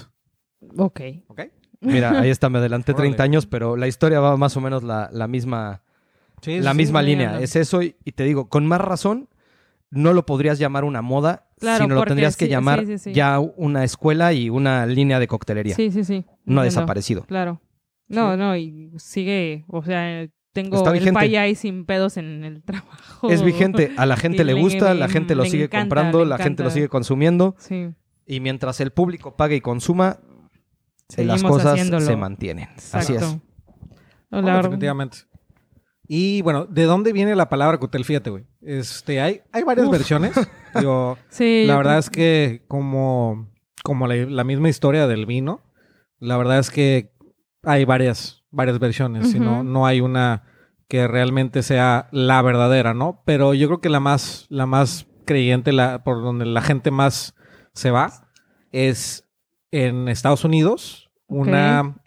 Ok. 0.78 1.02
¿Ok? 1.28 1.42
Mira, 1.82 2.20
ahí 2.20 2.30
está, 2.30 2.50
me 2.50 2.58
adelanté 2.60 2.92
Órale. 2.94 3.10
30 3.10 3.24
años, 3.24 3.46
pero 3.46 3.76
la 3.76 3.88
historia 3.88 4.20
va 4.20 4.36
más 4.38 4.56
o 4.58 4.62
menos 4.62 4.84
la, 4.84 5.10
la 5.12 5.28
misma, 5.28 5.84
Sí, 6.42 6.60
la 6.60 6.72
sí, 6.72 6.78
misma 6.78 7.02
sí. 7.02 7.06
línea. 7.08 7.40
Es 7.40 7.56
eso 7.56 7.82
y, 7.82 7.96
y 8.06 8.12
te 8.14 8.24
digo, 8.24 8.50
con 8.50 8.66
más 8.66 8.82
razón, 8.82 9.30
no 9.92 10.14
lo 10.14 10.26
podrías 10.26 10.60
llamar 10.60 10.84
una 10.84 11.02
moda, 11.02 11.48
Claro, 11.60 11.84
sino 11.86 11.96
lo 11.96 12.06
tendrías 12.06 12.38
que 12.38 12.46
sí, 12.46 12.52
llamar 12.52 12.82
sí, 12.82 12.86
sí, 12.86 12.98
sí. 13.00 13.14
ya 13.14 13.40
una 13.40 13.84
escuela 13.84 14.32
y 14.34 14.50
una 14.50 14.86
línea 14.86 15.20
de 15.20 15.28
coctelería. 15.28 15.76
Sí, 15.76 15.92
sí, 15.92 16.04
sí. 16.04 16.26
no 16.46 16.62
ha 16.62 16.64
desaparecido. 16.64 17.24
Claro. 17.24 17.62
No, 18.08 18.34
Sí. 18.34 18.40
no, 18.40 18.56
y 18.56 18.92
sigue, 18.98 19.66
o 19.68 19.84
sea, 19.84 20.28
tengo 20.54 20.78
Está 20.78 20.90
el 20.92 21.00
vigente. 21.00 21.20
payay 21.20 21.54
sin 21.56 21.86
pedos 21.86 22.18
en 22.18 22.44
el 22.44 22.64
trabajo. 22.64 23.30
Es 23.30 23.44
vigente, 23.44 23.92
a 23.98 24.06
la 24.06 24.16
gente 24.18 24.44
le 24.44 24.54
le- 24.54 24.62
gusta, 24.62 24.94
la 24.94 25.08
gente 25.10 25.36
lo 25.36 25.46
sigue 25.46 25.66
encanta, 25.66 25.82
comprando, 25.82 26.26
la 26.26 26.38
gente 26.38 26.64
lo 26.64 26.70
sigue 26.72 26.88
consumiendo 26.90 27.56
Sí, 27.60 27.90
y 28.26 28.40
mientras 28.40 28.80
el 28.80 28.92
público 28.92 29.36
pague 29.36 29.56
y 29.58 29.62
consuma, 29.62 30.20
las 30.20 31.16
seguimos 31.16 31.44
cosas 31.44 31.74
haciéndolo. 31.74 32.06
se 32.06 32.16
mantienen. 32.16 32.70
Así 32.94 33.14
es. 33.14 33.22
No, 34.32 34.42
No, 34.44 34.58
definitivamente. 34.58 35.18
Y 36.12 36.42
bueno, 36.42 36.66
¿de 36.66 36.86
dónde 36.86 37.14
viene 37.14 37.36
la 37.36 37.50
palabra 37.50 37.78
cóctel? 37.78 38.04
Fíjate, 38.04 38.32
güey. 38.32 38.46
Este, 38.62 39.22
hay, 39.22 39.42
hay 39.52 39.62
varias 39.64 39.86
Uf. 39.86 39.92
versiones. 39.92 40.32
Digo, 40.76 41.20
Sí, 41.30 41.66
la 41.68 41.78
verdad 41.78 41.92
creo- 41.92 42.00
es 42.00 42.10
que 42.10 42.66
como, 42.68 43.52
como 43.84 44.08
la, 44.08 44.16
la 44.16 44.44
misma 44.44 44.70
historia 44.70 45.06
del 45.06 45.28
vino, 45.28 45.62
la 46.18 46.36
verdad 46.36 46.58
es 46.58 46.72
que 46.72 47.12
hay 47.62 47.86
varias, 47.86 48.44
varias 48.50 48.80
versiones. 48.80 49.36
y 49.36 49.40
no, 49.40 49.64
no 49.64 49.86
hay 49.86 50.02
una 50.02 50.46
que 50.88 51.08
realmente 51.08 51.62
sea 51.62 52.08
la 52.12 52.42
verdadera, 52.42 52.96
¿no? 52.96 53.22
Pero 53.26 53.54
yo 53.54 53.68
creo 53.68 53.80
que 53.80 53.90
la 53.90 54.00
más, 54.00 54.48
la 54.50 54.66
más 54.66 55.06
creyente, 55.26 55.72
la, 55.74 56.04
por 56.04 56.24
donde 56.24 56.48
la 56.48 56.62
gente 56.64 56.90
más 56.90 57.36
se 57.74 57.92
va, 57.92 58.32
es 58.72 59.30
en 59.70 60.08
Estados 60.08 60.44
Unidos. 60.44 61.12
Una, 61.28 61.98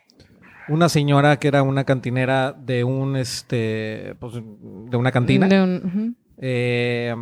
una 0.73 0.89
señora 0.89 1.39
que 1.39 1.49
era 1.49 1.63
una 1.63 1.85
cantinera 1.85 2.53
de 2.53 2.85
un 2.85 3.17
este 3.17 4.15
pues, 4.21 4.35
de 4.35 4.97
una 4.97 5.13
cantina. 5.13 5.47
de 5.49 5.63
un- 5.63 5.83
ujú. 5.85 6.15
Eh, 6.39 7.15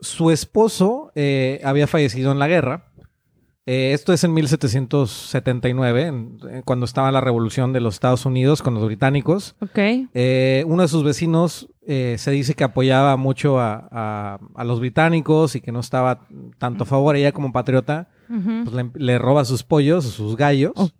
su 0.00 0.30
esposo 0.30 1.10
eh, 1.14 1.60
había 1.64 1.86
fallecido 1.86 2.32
en 2.32 2.38
la 2.38 2.48
guerra 2.48 2.90
Eh, 3.66 3.92
esto 3.94 4.12
es 4.12 4.22
en 4.24 4.34
1779, 4.34 6.02
en- 6.06 6.38
en 6.50 6.60
cuando 6.62 6.84
estaba 6.84 7.10
la 7.10 7.22
revolución 7.22 7.72
de 7.72 7.80
los 7.80 7.94
Estados 7.94 8.26
Unidos 8.26 8.60
con 8.62 8.74
los 8.74 8.84
británicos. 8.84 9.56
Eh, 10.12 10.64
uno 10.66 10.82
de 10.82 10.88
sus 10.88 11.02
vecinos 11.02 11.68
eh, 11.86 12.16
se 12.18 12.30
dice 12.30 12.52
que 12.54 12.64
apoyaba 12.64 13.16
mucho 13.16 13.58
a, 13.60 13.88
a- 13.90 14.38
a 14.54 14.64
los 14.64 14.80
británicos 14.80 15.56
y 15.56 15.62
que 15.62 15.72
no 15.72 15.80
estaba 15.80 16.26
tanto 16.58 16.84
a 16.84 16.86
favor. 16.86 17.16
Ella 17.16 17.32
como 17.32 17.52
patriota 17.52 18.08
pues, 18.28 18.74
le, 18.74 18.90
le 18.94 19.18
roba 19.18 19.44
sus 19.46 19.62
pollos, 19.62 20.04
sus 20.04 20.36
gallos, 20.36 20.72
Oh. 20.76 20.90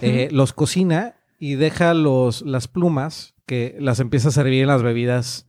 Eh, 0.00 0.28
los 0.32 0.52
cocina 0.52 1.14
y 1.38 1.54
deja 1.54 1.94
los, 1.94 2.42
las 2.42 2.68
plumas 2.68 3.34
que 3.46 3.76
las 3.80 4.00
empieza 4.00 4.28
a 4.28 4.32
servir 4.32 4.62
en 4.62 4.68
las 4.68 4.82
bebidas 4.82 5.46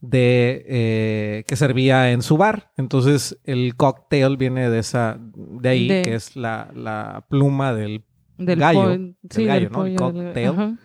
de 0.00 0.64
eh, 0.68 1.44
que 1.46 1.56
servía 1.56 2.10
en 2.12 2.22
su 2.22 2.36
bar. 2.36 2.70
Entonces 2.76 3.38
el 3.44 3.74
cocktail 3.76 4.36
viene 4.36 4.70
de 4.70 4.78
esa 4.78 5.18
de 5.34 5.68
ahí 5.68 5.88
De- 5.88 6.02
que 6.02 6.14
es 6.14 6.36
la, 6.36 6.70
la 6.74 7.24
pluma 7.28 7.72
del 7.74 8.04
Del 8.36 8.58
gallo, 8.60 8.82
po- 8.82 8.88
del 8.88 9.16
sí, 9.30 9.44
gallo, 9.44 9.60
del 9.68 9.72
¿no? 9.72 9.86
El 9.86 9.94
pollo, 9.96 10.12
cocktail. 10.12 10.78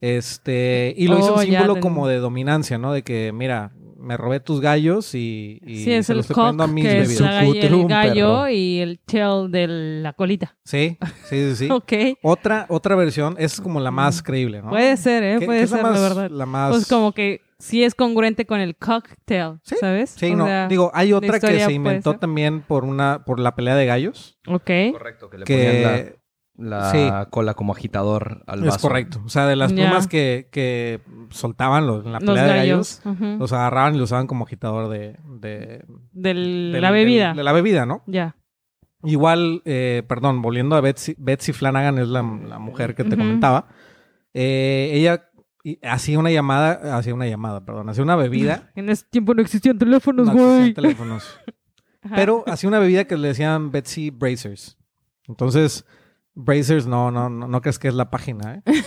este 0.00 0.94
y 0.96 1.08
lo 1.08 1.18
hizo 1.18 1.34
Oh, 1.34 1.40
un 1.40 1.46
ya, 1.46 1.60
símbolo 1.60 1.80
como 1.80 2.06
de 2.08 2.16
dominancia, 2.18 2.78
¿no? 2.78 2.92
De 2.92 3.02
que 3.02 3.32
mira 3.32 3.72
me 4.04 4.16
robé 4.16 4.40
tus 4.40 4.60
gallos 4.60 5.14
y, 5.14 5.60
y 5.66 5.84
Sí, 5.84 5.92
es 5.92 6.06
se 6.06 6.12
el 6.12 6.18
los 6.18 6.24
estoy 6.30 6.34
poniendo 6.36 6.64
a 6.64 6.66
mis 6.66 6.84
que 6.84 7.00
es 7.00 7.08
bebidas. 7.08 7.20
la 7.20 7.42
gall- 7.42 7.56
el 7.56 7.62
Sucutrum, 7.62 7.86
gallo 7.88 8.28
perro. 8.42 8.48
y 8.50 8.78
el 8.80 8.98
tail 9.00 9.50
de 9.50 9.66
la 10.02 10.12
colita. 10.12 10.56
Sí, 10.64 10.98
sí, 11.24 11.50
sí, 11.50 11.56
sí. 11.56 11.68
Ok. 11.72 11.92
Otra, 12.22 12.66
otra 12.68 12.94
versión 12.96 13.34
es 13.38 13.60
como 13.60 13.80
la 13.80 13.90
más 13.90 14.22
creíble, 14.22 14.62
¿no? 14.62 14.70
Puede 14.70 14.96
ser, 14.96 15.22
¿eh? 15.24 15.34
¿Qué- 15.34 15.40
qué 15.40 15.46
Puede 15.46 15.62
es 15.62 15.70
ser, 15.70 15.82
la, 15.82 15.84
la, 15.84 15.90
más, 15.90 16.00
verdad. 16.02 16.30
la 16.30 16.46
más... 16.46 16.70
Pues 16.70 16.86
como 16.86 17.12
que 17.12 17.40
sí 17.58 17.82
es 17.82 17.94
congruente 17.94 18.44
con 18.46 18.60
el 18.60 18.76
cocktail, 18.76 19.58
Sí, 19.62 19.76
¿sabes? 19.80 20.10
Sí, 20.10 20.32
O 20.32 20.36
no. 20.36 20.46
sea, 20.46 20.68
Digo, 20.68 20.90
hay 20.94 21.12
otra 21.12 21.30
que 21.30 21.36
historia 21.36 21.58
se 21.60 21.64
puede 21.64 21.74
inventó 21.76 22.10
ser. 22.12 22.20
también 22.20 22.60
por 22.62 22.84
una, 22.84 23.24
por 23.24 23.40
la 23.40 23.54
pelea 23.56 23.74
de 23.76 23.86
gallos. 23.86 24.38
Ok. 24.46 24.70
Correcto, 24.92 25.30
que 25.30 25.38
le 25.38 25.44
ponían 25.46 25.72
Que 25.72 26.16
la, 26.56 26.90
sí. 26.92 27.08
cola 27.30 27.54
como 27.54 27.72
agitador 27.72 28.42
al 28.46 28.60
es 28.60 28.66
vaso. 28.66 28.86
correcto. 28.88 29.20
O 29.24 29.28
sea, 29.28 29.46
de 29.46 29.56
las 29.56 29.72
plumas 29.72 30.06
que, 30.06 30.48
que 30.52 31.00
soltaban 31.30 31.86
los, 31.86 32.04
en 32.06 32.12
la 32.12 32.20
Los 32.20 32.28
pelea 32.30 32.44
de 32.44 32.56
gallos, 32.56 33.02
los 33.38 33.52
agarraban 33.52 33.94
y 33.94 33.98
los 33.98 34.10
usaban 34.10 34.26
como 34.26 34.44
agitador 34.44 34.88
de, 34.88 35.18
de, 35.40 35.84
Del- 36.12 36.70
del- 36.72 36.80
la 36.82 36.90
bebida. 36.90 37.28
del- 37.28 37.36
de 37.38 37.42
la 37.44 37.52
bebida, 37.52 37.86
¿no? 37.86 38.02
Ya. 38.06 38.36
Igual, 39.02 39.62
eh, 39.64 40.02
perdón, 40.08 40.40
volviendo 40.42 40.76
a 40.76 40.80
Betsy, 40.80 41.14
Betsy 41.18 41.52
Flanagan, 41.52 41.98
es 41.98 42.08
la, 42.08 42.22
la 42.22 42.58
mujer 42.58 42.94
que 42.94 43.04
te 43.04 43.16
comentaba. 43.16 43.66
Eh, 44.32 44.90
ella 44.94 45.28
hacía 45.82 46.18
una 46.18 46.30
llamada, 46.30 46.96
hacía 46.96 47.14
una 47.14 47.26
llamada, 47.26 47.64
perdón, 47.64 47.88
hacía 47.88 48.02
una 48.04 48.16
bebida. 48.16 48.70
En 48.76 48.88
ese 48.88 49.04
tiempo 49.10 49.34
no 49.34 49.42
existían 49.42 49.76
teléfonos, 49.78 50.26
no 50.26 50.32
existían 50.32 50.58
güey. 50.60 50.74
teléfonos. 50.74 51.40
Pero 52.14 52.44
hacía 52.46 52.68
una 52.68 52.78
bebida 52.78 53.04
que 53.04 53.16
le 53.16 53.28
decían 53.28 53.70
Betsy 53.72 54.10
Bracers. 54.10 54.76
Entonces, 55.26 55.84
Bracers 56.34 56.86
no, 56.86 57.10
no, 57.10 57.28
no, 57.30 57.46
no 57.48 57.60
crees 57.60 57.78
que 57.78 57.88
es 57.88 57.94
la 57.94 58.10
página, 58.10 58.62
¿eh? 58.66 58.72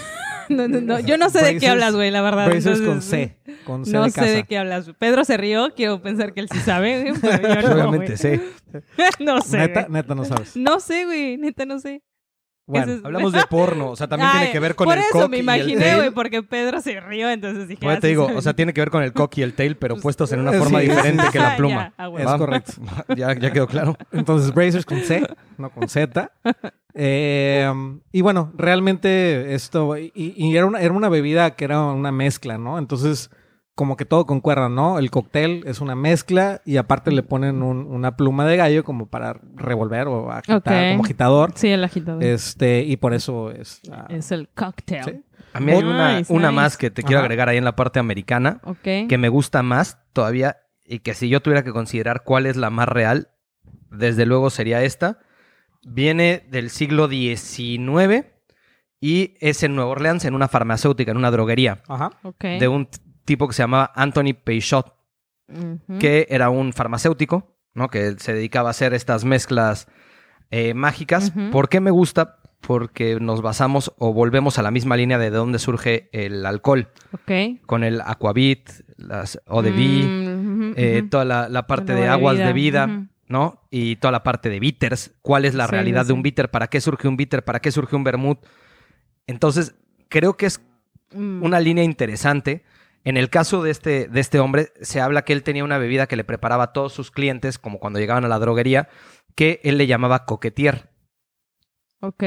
No, 0.49 0.65
no, 0.65 0.79
no. 0.79 0.99
Yo 1.01 1.17
no 1.17 1.29
sé 1.29 1.43
de 1.43 1.57
qué 1.57 1.67
hablas, 1.67 1.93
güey, 1.93 2.09
la 2.09 2.21
verdad. 2.21 2.45
Bracers 2.45 2.77
con 2.79 2.85
entonces, 2.87 3.31
C, 3.45 3.63
con 3.65 3.85
C 3.85 3.91
No 3.91 4.03
de 4.05 4.11
sé 4.11 4.15
casa. 4.21 4.31
de 4.31 4.43
qué 4.45 4.57
hablas. 4.57 4.89
Pedro 4.97 5.25
se 5.25 5.35
rió, 5.35 5.73
quiero 5.75 6.01
pensar 6.01 6.33
que 6.33 6.39
él 6.39 6.47
sí 6.49 6.59
sabe, 6.59 7.01
güey, 7.11 7.13
pero 7.21 7.61
yo 7.61 7.61
no, 7.67 7.89
Obviamente, 7.89 8.15
güey. 8.15 8.39
sí. 8.39 8.81
no 9.25 9.41
sé. 9.41 9.57
Neta, 9.57 9.81
güey. 9.81 9.91
neta 9.91 10.15
no 10.15 10.23
sabes. 10.23 10.55
No 10.55 10.79
sé, 10.79 11.03
güey, 11.03 11.35
neta 11.37 11.65
no 11.65 11.79
sé. 11.79 12.01
Bueno, 12.65 12.93
es- 12.93 13.03
Hablamos 13.03 13.33
de 13.33 13.41
porno, 13.49 13.89
o 13.89 13.95
sea, 13.97 14.07
también 14.07 14.29
Ay, 14.33 14.37
tiene 14.39 14.51
que 14.53 14.59
ver 14.61 14.75
con 14.75 14.85
por 14.85 14.97
el 14.97 15.03
eso 15.03 15.19
cock 15.19 15.29
me 15.29 15.35
y 15.35 15.39
el 15.41 15.43
imaginé, 15.43 15.81
tail. 15.81 15.97
güey, 15.97 16.11
porque 16.11 16.43
Pedro 16.43 16.79
se 16.79 16.97
rió, 17.01 17.29
entonces 17.29 17.67
dije. 17.67 17.81
Pues 17.83 17.97
ah, 17.97 17.99
te 17.99 18.07
digo, 18.07 18.29
o 18.33 18.41
sea, 18.41 18.53
tiene 18.53 18.73
que 18.73 18.79
ver 18.79 18.89
con 18.89 19.03
el 19.03 19.11
cock 19.11 19.37
y 19.37 19.41
el 19.41 19.53
tail, 19.53 19.75
pero 19.75 19.97
puestos 19.97 20.31
en 20.31 20.39
una 20.39 20.53
Sí, 20.53 20.59
forma 20.59 20.79
sí, 20.79 20.87
diferente 20.87 21.23
sí, 21.25 21.29
que 21.33 21.39
la 21.39 21.49
Ya, 21.51 21.57
pluma. 21.57 21.93
ah, 21.97 22.05
es 22.05 22.09
bueno. 22.11 22.29
Va. 22.29 22.37
correcto. 22.37 22.71
ya, 23.17 23.37
ya 23.37 23.51
quedó 23.51 23.67
claro. 23.67 23.97
Entonces, 24.13 24.53
Bracers 24.53 24.85
con 24.85 25.01
C, 25.01 25.27
no 25.57 25.69
con 25.71 25.89
Z. 25.89 26.31
Eh, 26.99 27.71
y 28.11 28.21
bueno, 28.21 28.51
realmente 28.55 29.53
esto, 29.53 29.95
y, 29.97 30.11
y 30.15 30.57
era, 30.57 30.65
una, 30.65 30.81
era 30.81 30.93
una 30.93 31.09
bebida 31.09 31.51
que 31.55 31.65
era 31.65 31.81
una 31.83 32.11
mezcla, 32.11 32.57
¿no? 32.57 32.79
Entonces, 32.79 33.29
como 33.75 33.95
que 33.97 34.05
todo 34.05 34.25
concuerda, 34.25 34.67
¿no? 34.67 34.97
El 34.97 35.11
cóctel 35.11 35.63
es 35.67 35.79
una 35.79 35.95
mezcla 35.95 36.61
y 36.65 36.77
aparte 36.77 37.11
le 37.11 37.21
ponen 37.21 37.61
un- 37.61 37.85
una 37.85 38.17
pluma 38.17 38.47
de 38.47 38.57
gallo 38.57 38.83
como 38.83 39.05
para 39.05 39.39
revolver 39.53 40.07
o 40.07 40.31
agitar, 40.31 40.93
como 40.93 41.03
agitador. 41.03 41.51
Sí, 41.53 41.67
el 41.67 41.83
agitador. 41.83 42.23
Este, 42.23 42.81
y 42.81 42.97
por 42.97 43.13
eso 43.13 43.51
es... 43.51 43.79
la- 43.87 44.07
Es 44.09 44.31
el 44.31 44.49
cocktail. 44.49 45.03
Sí. 45.05 45.23
A 45.53 45.59
mí 45.59 45.71
hay 45.71 45.83
una, 45.83 46.17
Nice, 46.17 46.33
una 46.33 46.47
nice. 46.49 46.55
más 46.55 46.77
que 46.77 46.89
te 46.89 47.03
quiero 47.03 47.19
Ajá. 47.19 47.25
agregar 47.25 47.49
ahí 47.49 47.57
en 47.57 47.65
la 47.65 47.75
parte 47.75 47.99
americana, 47.99 48.59
Ok. 48.63 49.07
que 49.07 49.17
me 49.19 49.29
gusta 49.29 49.61
más 49.61 49.99
todavía 50.13 50.57
y 50.83 50.99
que 50.99 51.13
si 51.13 51.29
yo 51.29 51.41
tuviera 51.41 51.63
que 51.63 51.71
considerar 51.71 52.23
cuál 52.23 52.47
es 52.47 52.57
la 52.57 52.71
más 52.71 52.87
real, 52.89 53.29
desde 53.91 54.25
luego 54.25 54.49
sería 54.49 54.81
esta. 54.83 55.19
Viene 55.83 56.43
del 56.49 56.69
siglo 56.69 57.07
XIX 57.07 58.25
y 58.99 59.35
es 59.39 59.63
en 59.63 59.75
Nueva 59.75 59.91
Orleans, 59.91 60.25
en 60.25 60.33
una 60.33 60.47
farmacéutica, 60.47 61.11
en 61.11 61.17
una 61.17 61.31
droguería, 61.31 61.81
Ajá. 61.87 62.11
Ok. 62.23 62.43
de 62.59 62.67
un 62.67 62.87
tipo 63.25 63.47
que 63.47 63.53
se 63.53 63.63
llamaba 63.63 63.91
Anthony 63.95 64.33
Peixot, 64.43 64.93
que 65.99 66.27
era 66.29 66.49
un 66.49 66.73
farmacéutico, 66.73 67.55
¿no? 67.73 67.89
Que 67.89 68.15
se 68.17 68.33
dedicaba 68.33 68.69
a 68.69 68.71
hacer 68.71 68.93
estas 68.93 69.23
mezclas 69.23 69.87
eh, 70.49 70.73
mágicas. 70.73 71.31
¿Por 71.51 71.69
qué 71.69 71.79
me 71.79 71.91
gusta? 71.91 72.39
Porque 72.61 73.19
nos 73.21 73.41
basamos 73.41 73.93
o 73.97 74.13
volvemos 74.13 74.57
a 74.57 74.63
la 74.63 74.71
misma 74.71 74.97
línea 74.97 75.17
de 75.19 75.29
dónde 75.29 75.59
surge 75.59 76.09
el 76.11 76.45
alcohol, 76.45 76.89
Ok. 77.13 77.61
con 77.65 77.83
el 77.83 78.01
aquavit, 78.01 78.69
las 78.97 79.39
ODB, 79.45 80.03
Mm, 80.05 80.73
eh, 80.75 80.99
ujú. 81.01 81.09
toda 81.09 81.23
la, 81.25 81.49
la 81.49 81.67
parte 81.67 81.93
de 81.93 82.07
aguas 82.07 82.37
de 82.37 82.51
vida. 82.53 83.05
¿No? 83.27 83.61
Y 83.69 83.97
toda 83.97 84.11
la 84.11 84.23
parte 84.23 84.49
de 84.49 84.59
bitters. 84.59 85.11
¿Cuál 85.21 85.45
es 85.45 85.53
la 85.53 85.65
Sí, 85.65 85.71
realidad 85.71 86.03
sí, 86.03 86.07
de 86.07 86.13
un 86.13 86.21
bitter? 86.23 86.49
¿Para 86.51 86.67
qué 86.67 86.81
surge 86.81 87.07
un 87.07 87.17
bitter? 87.17 87.43
¿Para 87.43 87.59
qué 87.59 87.71
surge 87.71 87.95
un 87.95 88.03
vermouth? 88.03 88.39
Entonces, 89.27 89.75
creo 90.09 90.37
que 90.37 90.45
es 90.47 90.61
Mm. 91.13 91.41
una 91.43 91.59
línea 91.61 91.85
interesante. 91.85 92.63
En 93.05 93.15
el 93.15 93.29
caso 93.29 93.63
de 93.63 93.71
este, 93.71 94.07
de 94.09 94.19
este 94.19 94.39
hombre, 94.39 94.73
se 94.81 94.99
habla 94.99 95.23
que 95.23 95.31
él 95.31 95.41
tenía 95.43 95.63
una 95.63 95.77
bebida 95.77 96.07
que 96.07 96.17
le 96.17 96.25
preparaba 96.25 96.65
a 96.65 96.73
todos 96.73 96.91
sus 96.91 97.11
clientes, 97.11 97.57
como 97.57 97.79
cuando 97.79 97.99
llegaban 97.99 98.25
a 98.25 98.27
la 98.27 98.39
droguería, 98.39 98.89
que 99.35 99.61
él 99.63 99.77
le 99.77 99.87
llamaba 99.87 100.25
coquetier, 100.25 100.89
Ok. 102.01 102.23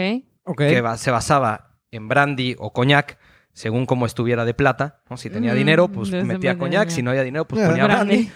Que 0.57 0.83
se 0.97 1.11
basaba 1.11 1.79
en 1.91 2.09
brandy 2.09 2.57
o 2.59 2.73
coñac, 2.73 3.19
según 3.53 3.85
como 3.85 4.07
estuviera 4.07 4.45
de 4.47 4.55
plata. 4.55 5.03
¿no? 5.11 5.17
Si 5.19 5.29
tenía 5.29 5.53
Mm, 5.53 5.57
dinero, 5.57 5.89
pues 5.89 6.11
metía 6.25 6.57
coñac. 6.57 6.89
Si 6.89 7.03
no 7.03 7.11
había 7.11 7.23
dinero, 7.23 7.47
pues 7.47 7.61
Ah, 7.63 7.67
ponía 7.69 7.85
brandy. 7.85 8.31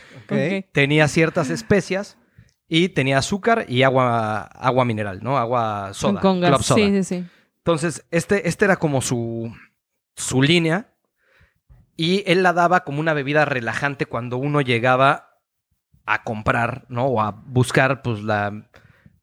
Tenía 0.73 1.09
ciertas 1.09 1.49
especias 1.51 2.19
y 2.77 2.89
tenía 2.89 3.19
azúcar 3.19 3.67
y 3.69 3.85
agua, 3.85 4.41
agua 4.43 4.85
mineral, 4.85 5.21
¿no? 5.23 5.39
Agua 5.39 5.91
soda, 5.93 6.21
Con 6.21 6.41
gas. 6.41 6.51
club 6.51 6.63
soda. 6.65 6.79
Sí, 6.79 6.91
sí, 6.91 7.05
sí. 7.05 7.25
Entonces, 7.59 8.05
este, 8.11 8.49
este 8.49 8.65
era 8.65 8.79
como 8.79 9.01
su, 9.01 9.55
su 10.17 10.43
línea. 10.43 10.89
Y 11.97 12.25
él 12.27 12.43
la 12.43 12.53
daba 12.53 12.83
como 12.83 12.99
una 12.99 13.13
bebida 13.15 13.45
relajante 13.45 14.07
cuando 14.07 14.39
uno 14.39 14.61
llegaba 14.61 15.39
a 16.05 16.25
comprar, 16.25 16.85
¿no? 16.89 17.05
O 17.05 17.21
a 17.21 17.31
buscar, 17.47 18.03
pues, 18.03 18.25
la 18.25 18.69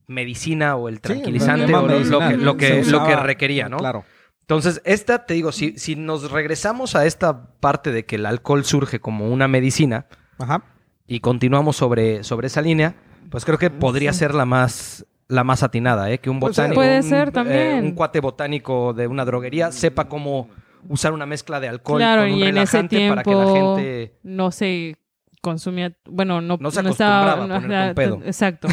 medicina 0.07 0.77
o 0.77 0.87
el 0.87 0.95
Sí, 0.95 1.01
tranquilizante 1.01 1.75
o 1.75 1.81
lo, 1.81 2.19
que, 2.19 2.37
lo, 2.37 2.55
que, 2.55 2.85
lo 2.85 3.03
que 3.05 3.17
requería, 3.17 3.67
¿no? 3.67 3.79
Claro. 3.79 4.05
Entonces, 4.39 4.81
esta, 4.85 5.25
te 5.25 5.33
digo, 5.33 5.51
si, 5.51 5.77
si 5.77 5.97
nos 5.97 6.31
regresamos 6.31 6.95
a 6.95 7.05
esta 7.05 7.53
parte 7.59 7.91
de 7.91 8.05
que 8.05 8.15
el 8.15 8.25
alcohol 8.25 8.63
surge 8.63 9.01
como 9.01 9.27
una 9.27 9.49
medicina 9.49 10.05
Ajá. 10.39 10.63
y 11.05 11.19
continuamos 11.19 11.75
sobre, 11.75 12.23
sobre 12.23 12.47
esa 12.47 12.61
línea, 12.61 12.95
pues 13.31 13.43
creo 13.45 13.57
que 13.57 13.71
podría 13.71 14.13
Sí. 14.13 14.19
ser 14.19 14.35
la 14.35 14.45
más, 14.45 15.05
la 15.27 15.43
más 15.43 15.63
atinada, 15.63 16.11
¿eh? 16.11 16.19
Que 16.19 16.29
un 16.29 16.39
botánico, 16.39 16.75
Puede 16.75 16.97
un, 16.97 17.03
ser 17.03 17.29
eh, 17.29 17.31
también. 17.31 17.83
un 17.85 17.91
cuate 17.93 18.19
botánico 18.19 18.93
de 18.93 19.07
una 19.07 19.25
droguería 19.25 19.71
sepa 19.71 20.07
cómo 20.07 20.49
usar 20.89 21.13
una 21.13 21.25
mezcla 21.25 21.59
de 21.59 21.67
alcohol 21.69 21.99
Claro, 21.99 22.21
con 22.23 22.31
un 22.33 22.37
y 22.37 22.43
en 22.43 22.57
ese 22.59 22.77
relajante 22.81 23.09
para 23.09 23.23
que 23.23 23.33
la 23.35 23.45
gente... 23.51 24.13
no 24.23 24.51
se 24.51 24.97
consumía, 25.41 25.93
bueno, 26.05 26.39
no, 26.41 26.57
No 26.59 26.69
se 26.69 26.81
estaba, 26.81 27.31
acostumbraba 27.31 27.55
a 27.55 27.59
poner 27.59 27.71
era- 27.71 27.85
con 27.87 27.95
pedo. 27.95 28.21
Exacto. 28.25 28.67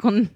Con- 0.00 0.30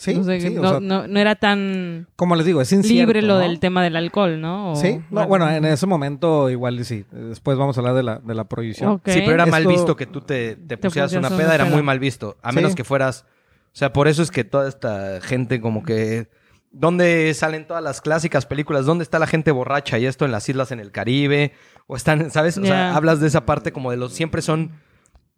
Sí, 0.00 0.14
no, 0.14 0.24
sé, 0.24 0.40
sí, 0.40 0.56
o 0.56 0.62
no, 0.62 0.70
sea, 0.70 0.80
no- 0.80 1.06
no 1.06 1.20
era 1.20 1.34
tan 1.36 2.06
como 2.16 2.34
les 2.34 2.46
digo, 2.46 2.62
es 2.62 2.72
incierto, 2.72 3.00
libre 3.12 3.20
lo 3.20 3.34
¿no? 3.34 3.40
del 3.40 3.60
tema 3.60 3.82
del 3.82 3.96
alcohol, 3.96 4.40
¿no? 4.40 4.72
O- 4.72 4.76
Sí, 4.76 4.98
no, 5.10 5.26
bueno, 5.26 5.46
en 5.50 5.62
ese 5.66 5.86
momento 5.86 6.48
igual 6.48 6.82
sí. 6.86 7.04
Después 7.10 7.58
vamos 7.58 7.76
a 7.76 7.80
hablar 7.80 7.94
de 7.96 8.02
la, 8.02 8.18
de 8.18 8.34
la 8.34 8.44
prohibición. 8.44 9.02
Sí, 9.04 9.20
pero 9.20 9.32
era 9.32 9.44
mal 9.44 9.66
visto 9.66 9.96
que 9.96 10.06
tú 10.06 10.22
te, 10.22 10.56
te 10.56 10.78
pusieras 10.78 11.12
una 11.12 11.28
pusieras 11.28 11.32
peda, 11.46 11.54
era 11.54 11.64
peda. 11.64 11.74
muy 11.76 11.82
mal 11.82 11.98
visto. 11.98 12.38
A 12.42 12.48
Sí. 12.50 12.56
menos 12.56 12.74
que 12.74 12.82
fueras... 12.82 13.26
O 13.72 13.76
sea, 13.76 13.92
por 13.92 14.08
eso 14.08 14.22
es 14.22 14.30
que 14.30 14.42
toda 14.44 14.68
esta 14.70 15.20
gente 15.20 15.60
como 15.60 15.82
que... 15.82 16.28
¿Dónde 16.72 17.34
salen 17.34 17.66
todas 17.66 17.82
las 17.82 18.00
clásicas 18.00 18.46
películas? 18.46 18.86
¿Dónde 18.86 19.02
está 19.04 19.18
la 19.18 19.26
gente 19.26 19.50
borracha? 19.50 19.98
Y 19.98 20.06
esto 20.06 20.24
en 20.24 20.32
las 20.32 20.48
islas 20.48 20.72
en 20.72 20.80
el 20.80 20.92
Caribe. 20.92 21.52
O 21.88 21.96
están, 21.96 22.30
¿sabes? 22.30 22.56
O 22.58 22.64
sea, 22.64 22.94
hablas 22.96 23.20
de 23.20 23.26
esa 23.26 23.44
parte 23.44 23.70
como 23.70 23.90
de 23.90 23.96
los... 23.98 24.12
Siempre 24.14 24.40
son 24.40 24.70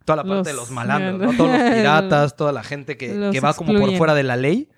toda 0.05 0.17
la 0.17 0.23
parte 0.23 0.35
Los- 0.35 0.45
de 0.47 0.53
los 0.53 0.71
malandros, 0.71 1.19
¿no? 1.31 1.37
Todos 1.37 1.51
los 1.59 1.71
piratas, 1.71 2.35
toda 2.35 2.51
la 2.51 2.63
gente 2.63 2.97
que, 2.97 3.29
que 3.31 3.39
va 3.39 3.53
como 3.53 3.79
por 3.79 3.95
fuera 3.97 4.13
de 4.13 4.23
la 4.23 4.35
ley. 4.37 4.69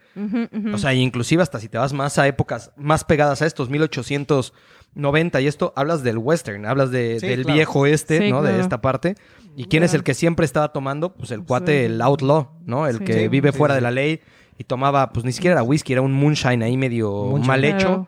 O 0.74 0.78
sea, 0.78 0.94
inclusive 0.94 1.44
hasta 1.44 1.60
si 1.60 1.68
te 1.68 1.78
vas 1.78 1.92
más 1.94 2.18
a 2.18 2.28
épocas 2.28 2.72
más 2.78 3.04
pegadas 3.04 3.42
a 3.42 3.46
estos 3.46 3.70
1890 3.70 5.42
y 5.42 5.48
esto, 5.48 5.74
hablas 5.76 6.04
del 6.04 6.18
western, 6.18 6.66
hablas 6.66 6.92
de, 6.92 7.20
Sí, 7.20 7.28
del 7.28 7.42
claro. 7.44 7.56
viejo 7.56 7.86
este, 7.86 8.20
Sí, 8.20 8.32
¿no? 8.32 8.42
De 8.42 8.60
esta 8.60 8.82
parte. 8.82 9.16
¿Y 9.58 9.66
quién 9.66 9.84
es 9.84 9.94
el 9.94 10.04
que 10.04 10.14
siempre 10.14 10.46
estaba 10.46 10.70
tomando? 10.74 11.14
Pues 11.14 11.32
el 11.32 11.44
cuate, 11.44 11.80
Sí. 11.88 11.94
el 11.94 12.02
outlaw, 12.02 12.50
¿no? 12.66 12.88
El 12.88 13.00
Sí. 13.00 13.04
que 13.06 13.14
Sí, 13.14 13.28
vive 13.28 13.52
sí, 13.52 13.58
fuera 13.58 13.74
sí. 13.74 13.78
de 13.78 13.82
la 13.82 13.92
ley 13.92 14.22
y 14.58 14.64
tomaba, 14.66 15.12
pues 15.12 15.26
ni 15.26 15.32
siquiera 15.32 15.54
era 15.56 15.64
whisky, 15.64 15.94
era 15.94 16.02
un 16.02 16.14
moonshine 16.14 16.64
ahí 16.64 16.78
medio 16.78 17.10
Moonshine. 17.12 17.48
mal 17.48 17.64
hecho. 17.66 17.78
Claro. 17.88 18.08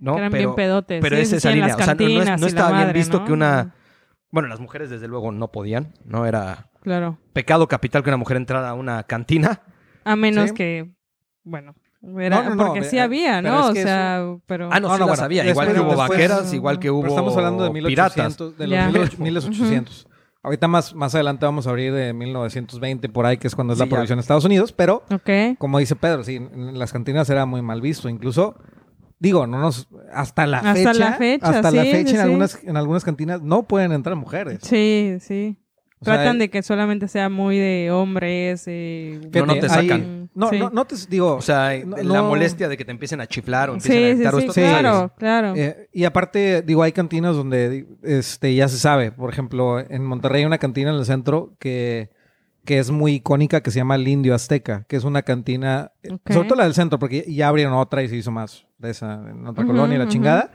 ¿no? 0.00 0.12
Que 0.14 0.18
eran 0.20 0.30
pero, 0.30 0.42
bien 0.50 0.54
pedotes. 0.54 1.00
pero 1.02 1.16
Sí, 1.16 1.22
es 1.22 1.32
esa 1.32 1.50
línea. 1.50 1.74
O 1.74 1.78
sea, 1.78 1.94
no- 1.94 2.08
no, 2.24 2.36
no 2.36 2.46
estaba 2.46 2.78
bien 2.82 2.92
visto 2.92 3.18
¿no? 3.20 3.24
que 3.24 3.32
una. 3.32 3.74
Bueno, 4.30 4.48
las 4.48 4.60
mujeres 4.60 4.90
desde 4.90 5.08
luego 5.08 5.32
no 5.32 5.48
podían, 5.48 5.94
¿no? 6.04 6.26
Era 6.26 6.70
Claro. 6.82 7.18
pecado 7.32 7.66
capital 7.68 8.02
que 8.02 8.10
una 8.10 8.16
mujer 8.18 8.36
entrara 8.36 8.68
a 8.70 8.74
una 8.74 9.02
cantina. 9.04 9.62
A 10.04 10.16
menos 10.16 10.50
Sí. 10.50 10.54
que, 10.54 10.90
bueno, 11.44 11.74
era, 12.18 12.42
No, 12.42 12.50
no, 12.50 12.54
no, 12.54 12.66
porque 12.66 12.84
sí 12.84 12.96
eh, 12.98 13.00
había, 13.00 13.42
¿no? 13.42 13.70
es 13.70 13.78
O 13.80 13.82
sea, 13.82 14.24
pero... 14.46 14.68
Ah, 14.72 14.78
no, 14.80 14.88
No, 14.88 14.94
sí 14.94 15.00
no, 15.00 15.06
las 15.06 15.08
bueno, 15.16 15.24
había. 15.24 15.42
después- 15.44 15.66
igual 15.68 15.74
que 15.76 15.80
hubo 15.80 15.88
después- 16.00 16.08
vaqueras, 16.10 16.54
igual 16.54 16.78
que 16.78 16.90
hubo 16.90 17.00
Pero 17.02 17.12
estamos 17.14 17.36
hablando 17.36 17.64
de 17.64 17.70
piratas. 17.82 18.16
1800, 18.16 18.56
de 18.58 18.66
los 18.66 18.72
Ya. 18.78 18.86
1800, 18.86 19.18
1800. 19.20 20.06
Ahorita 20.42 20.68
más, 20.68 20.94
más 20.94 21.14
adelante 21.14 21.44
vamos 21.44 21.66
a 21.66 21.70
abrir 21.70 21.92
de 21.92 22.12
1920 22.12 23.08
por 23.08 23.26
ahí, 23.26 23.38
que 23.38 23.48
es 23.48 23.54
cuando 23.56 23.72
es 23.72 23.78
Sí, 23.78 23.84
la 23.84 23.88
prohibición 23.90 24.18
en 24.18 24.20
Estados 24.20 24.44
Unidos, 24.44 24.72
pero 24.72 25.02
como 25.58 25.78
dice 25.78 25.96
Pedro, 25.96 26.22
sí, 26.22 26.36
en 26.36 26.78
las 26.78 26.92
cantinas 26.92 27.28
era 27.28 27.44
muy 27.44 27.60
mal 27.60 27.80
visto. 27.80 28.08
Incluso, 28.08 28.56
digo, 29.18 29.46
no 29.46 29.58
nos, 29.60 29.88
hasta 30.12 30.46
la 30.46 30.58
Hasta 30.58 30.74
fecha, 30.74 30.92
la 30.94 31.12
fecha, 31.14 31.46
hasta 31.48 31.70
la 31.70 31.82
fecha 31.82 31.92
sí, 31.92 32.00
en 32.00 32.06
sí. 32.08 32.16
algunas, 32.16 32.64
en 32.64 32.76
algunas 32.76 33.04
cantinas 33.04 33.42
no 33.42 33.64
pueden 33.64 33.92
entrar 33.92 34.16
mujeres. 34.16 34.58
Sí, 34.62 35.16
sí. 35.20 35.58
O 36.00 36.04
sea, 36.04 36.14
Tratan 36.14 36.38
de 36.38 36.48
que 36.48 36.62
solamente 36.62 37.08
sea 37.08 37.28
muy 37.28 37.58
de 37.58 37.90
hombres. 37.90 38.62
eh, 38.68 39.20
No, 39.34 39.46
no 39.46 39.54
te 39.58 39.68
sacan. 39.68 40.30
no, 40.32 40.48
Sí. 40.48 40.58
no, 40.60 40.70
no 40.70 40.84
te 40.84 40.94
digo. 41.10 41.34
O 41.34 41.42
sea, 41.42 41.72
no- 41.84 41.96
la 41.96 42.22
molestia 42.22 42.68
de 42.68 42.76
que 42.76 42.84
te 42.84 42.92
empiecen 42.92 43.20
a 43.20 43.26
chiflar 43.26 43.70
o 43.70 43.72
empiecen 43.74 43.96
a 43.96 44.06
Sí, 44.06 44.12
sí, 44.12 44.14
gritar 44.22 44.38
esto- 44.38 44.52
claro, 44.52 45.12
claro. 45.18 45.54
Eh, 45.56 45.88
y 45.92 46.04
aparte, 46.04 46.62
digo, 46.62 46.84
hay 46.84 46.92
cantinas 46.92 47.34
donde 47.34 47.84
este, 48.04 48.54
ya 48.54 48.68
se 48.68 48.78
sabe. 48.78 49.10
Por 49.10 49.28
ejemplo, 49.32 49.80
en 49.80 50.04
Monterrey 50.04 50.42
hay 50.42 50.46
una 50.46 50.58
cantina 50.58 50.90
en 50.90 50.96
el 50.98 51.04
centro 51.04 51.56
que, 51.58 52.10
que 52.68 52.78
es 52.78 52.90
muy 52.90 53.14
icónica 53.14 53.62
que 53.62 53.70
se 53.70 53.78
llama 53.78 53.94
El 53.94 54.06
Indio 54.06 54.34
Azteca, 54.34 54.84
que 54.88 54.96
es 54.96 55.04
una 55.04 55.22
cantina, 55.22 55.92
eh, 56.02 56.10
sobre 56.28 56.48
todo 56.48 56.58
la 56.58 56.64
del 56.64 56.74
centro, 56.74 56.98
porque 56.98 57.24
ya 57.26 57.48
abrieron 57.48 57.72
otra 57.72 58.02
y 58.02 58.08
se 58.10 58.16
hizo 58.16 58.30
más 58.30 58.66
de 58.76 58.90
esa 58.90 59.14
en 59.30 59.46
otra 59.46 59.64
colonia, 59.64 59.96
la 59.96 60.06
chingada. 60.06 60.50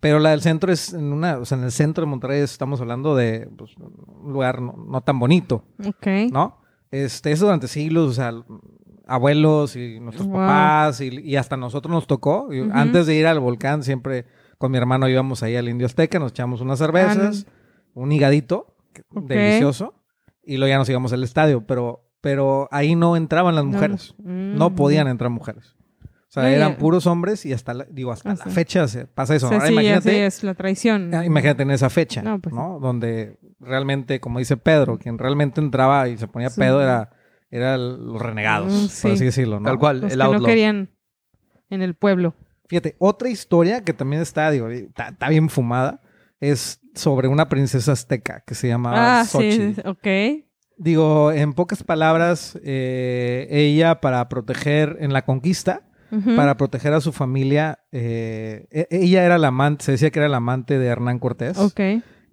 Pero 0.00 0.18
la 0.18 0.30
del 0.30 0.40
centro 0.40 0.72
es 0.72 0.92
en 0.92 1.12
una, 1.12 1.38
o 1.38 1.44
sea, 1.44 1.58
en 1.58 1.62
el 1.62 1.70
centro 1.70 2.04
de 2.04 2.10
Monterrey 2.10 2.40
estamos 2.40 2.80
hablando 2.80 3.14
de 3.14 3.48
pues, 3.56 3.76
un 3.76 4.32
lugar 4.32 4.60
no, 4.60 4.74
no 4.76 5.02
tan 5.02 5.20
bonito, 5.20 5.64
ok. 5.86 6.32
¿no? 6.32 6.58
Este, 6.90 7.30
eso 7.30 7.44
durante 7.44 7.68
siglos, 7.68 8.10
o 8.10 8.12
sea, 8.14 8.32
abuelos 9.06 9.76
y 9.76 10.00
nuestros 10.00 10.26
Wow. 10.26 10.38
papás 10.38 11.00
y, 11.00 11.10
y 11.20 11.36
hasta 11.36 11.56
nosotros 11.56 11.92
nos 11.94 12.08
tocó. 12.08 12.48
Antes 12.72 13.06
de 13.06 13.14
ir 13.14 13.28
al 13.28 13.38
volcán, 13.38 13.84
siempre 13.84 14.26
con 14.58 14.72
mi 14.72 14.78
hermano 14.78 15.08
íbamos 15.08 15.44
ahí 15.44 15.54
al 15.54 15.68
Indio 15.68 15.86
Azteca, 15.86 16.18
nos 16.18 16.32
echamos 16.32 16.60
unas 16.60 16.80
cervezas, 16.80 17.46
un 17.94 18.10
higadito, 18.10 18.74
delicioso, 19.12 19.94
y 20.44 20.56
luego 20.56 20.70
ya 20.70 20.78
nos 20.78 20.88
íbamos 20.88 21.12
al 21.12 21.22
estadio, 21.24 21.66
pero, 21.66 22.08
pero 22.20 22.68
ahí 22.70 22.94
no 22.96 23.16
entraban 23.16 23.54
las 23.54 23.64
No. 23.64 23.70
mujeres, 23.72 24.14
Mm. 24.18 24.56
no 24.56 24.74
podían 24.74 25.08
entrar 25.08 25.30
mujeres. 25.30 25.76
O 26.28 26.32
sea, 26.34 26.50
eran 26.50 26.76
puros 26.76 27.06
hombres 27.06 27.44
y 27.44 27.52
hasta, 27.52 27.74
la- 27.74 27.84
digo, 27.90 28.10
hasta 28.10 28.30
Hasta- 28.30 28.46
la 28.46 28.50
fecha 28.52 28.88
se 28.88 29.06
pasa 29.06 29.34
eso. 29.36 29.46
O 29.46 29.48
sea, 29.50 29.58
Ahora 29.58 29.66
sí, 29.68 29.72
imagínate, 29.74 30.24
es 30.24 30.42
la 30.42 30.54
traición. 30.54 31.12
Ah, 31.14 31.26
Imagínate 31.26 31.62
en 31.62 31.70
esa 31.72 31.90
fecha, 31.90 32.22
No, 32.22 32.38
pues 32.40 32.54
¿no? 32.54 32.78
Donde 32.80 33.38
realmente, 33.60 34.18
como 34.18 34.38
dice 34.38 34.56
Pedro, 34.56 34.98
quien 34.98 35.18
realmente 35.18 35.60
entraba 35.60 36.08
y 36.08 36.16
se 36.16 36.28
ponía 36.28 36.48
Sí. 36.48 36.58
pedo 36.58 36.80
era, 36.82 37.10
era 37.50 37.74
el- 37.74 38.06
los 38.06 38.22
renegados, 38.22 38.72
Mm, 38.72 38.86
sí. 38.88 39.02
por 39.02 39.10
así 39.10 39.24
decirlo, 39.26 39.60
¿no? 39.60 39.66
Tal 39.66 39.78
cual, 39.78 40.00
Los 40.00 40.12
el 40.14 40.18
que 40.18 40.24
no 40.38 40.42
querían 40.42 40.88
en 41.68 41.82
el 41.82 41.94
pueblo. 41.94 42.34
Fíjate, 42.66 42.96
otra 42.98 43.28
historia 43.28 43.84
que 43.84 43.92
también 43.92 44.22
está, 44.22 44.50
digo, 44.50 44.70
está, 44.70 45.08
está 45.08 45.28
bien 45.28 45.50
fumada, 45.50 46.00
es 46.40 46.80
sobre 46.94 47.28
una 47.28 47.48
princesa 47.48 47.92
azteca 47.92 48.42
que 48.46 48.54
se 48.54 48.68
llamaba 48.68 49.20
Ah, 49.20 49.24
Xochitl. 49.24 49.74
sí, 49.74 49.82
ok. 49.86 50.44
Digo, 50.78 51.30
en 51.32 51.52
pocas 51.52 51.82
palabras, 51.84 52.58
eh, 52.64 53.46
ella 53.50 54.00
para 54.00 54.28
proteger 54.28 54.96
en 55.00 55.12
la 55.12 55.24
conquista, 55.24 55.88
para 56.36 56.58
proteger 56.58 56.92
a 56.92 57.00
su 57.00 57.10
familia, 57.12 57.78
eh, 57.90 58.66
e- 58.70 58.86
ella 58.90 59.24
era 59.24 59.38
la 59.38 59.48
amante, 59.48 59.84
se 59.84 59.92
decía 59.92 60.10
que 60.10 60.18
era 60.18 60.28
la 60.28 60.36
amante 60.38 60.78
de 60.78 60.86
Hernán 60.86 61.18
Cortés. 61.18 61.56
Ok. 61.58 61.80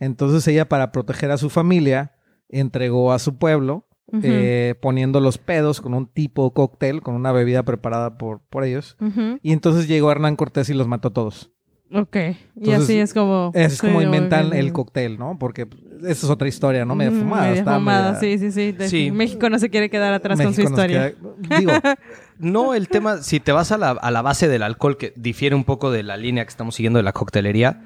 Entonces 0.01 0.45
ella 0.49 0.67
para 0.67 0.91
proteger 0.91 1.31
a 1.31 1.37
su 1.37 1.49
familia 1.49 2.11
entregó 2.49 3.13
a 3.13 3.19
su 3.19 3.37
pueblo 3.37 3.85
eh, 4.23 4.73
poniendo 4.81 5.19
los 5.21 5.37
pedos 5.37 5.79
con 5.81 5.93
un 5.93 6.07
tipo 6.11 6.51
cóctel, 6.53 7.01
con 7.01 7.13
una 7.15 7.31
bebida 7.31 7.63
preparada 7.63 8.17
por, 8.17 8.41
por 8.49 8.63
ellos. 8.63 8.97
Y 9.43 9.53
entonces 9.53 9.87
llegó 9.87 10.11
Hernán 10.11 10.35
Cortés 10.35 10.69
y 10.69 10.73
los 10.73 10.87
mató 10.87 11.09
a 11.09 11.13
todos. 11.13 11.51
Ok. 11.91 12.17
y 12.55 12.71
así 12.71 12.99
es 12.99 13.13
como... 13.13 13.51
Es 13.55 13.79
como 13.81 14.01
inventan 14.01 14.53
el 14.53 14.71
cóctel, 14.73 15.17
¿no? 15.17 15.37
Porque 15.39 15.67
esa 16.01 16.11
es 16.11 16.23
otra 16.25 16.47
historia, 16.47 16.85
¿no? 16.85 16.95
Media 16.95 17.11
fumada. 17.11 17.47
media 17.47 17.59
está 17.59 17.75
fumada, 17.75 18.13
media- 18.13 18.37
sí, 18.37 18.37
sí, 18.37 18.51
sí. 18.51 18.71
De- 18.73 18.87
Sí. 18.89 19.11
México 19.11 19.49
no 19.49 19.57
se 19.59 19.69
quiere 19.69 19.89
quedar 19.89 20.13
atrás 20.13 20.37
con 20.39 20.53
su 20.53 20.61
México 20.61 20.69
historia. 20.69 21.13
queda- 21.47 21.57
Digo, 21.59 21.71
No, 22.39 22.73
el 22.73 22.87
tema, 22.87 23.17
si 23.17 23.39
te 23.41 23.51
vas 23.51 23.71
a 23.73 23.77
la, 23.77 23.89
a 23.91 24.11
la 24.11 24.21
base 24.21 24.47
del 24.47 24.63
alcohol, 24.63 24.95
que 24.97 25.11
difiere 25.17 25.55
un 25.55 25.65
poco 25.65 25.91
de 25.91 26.03
la 26.03 26.15
línea 26.15 26.45
que 26.45 26.49
estamos 26.49 26.73
siguiendo 26.75 26.97
de 26.97 27.03
la 27.03 27.11
coctelería, 27.11 27.81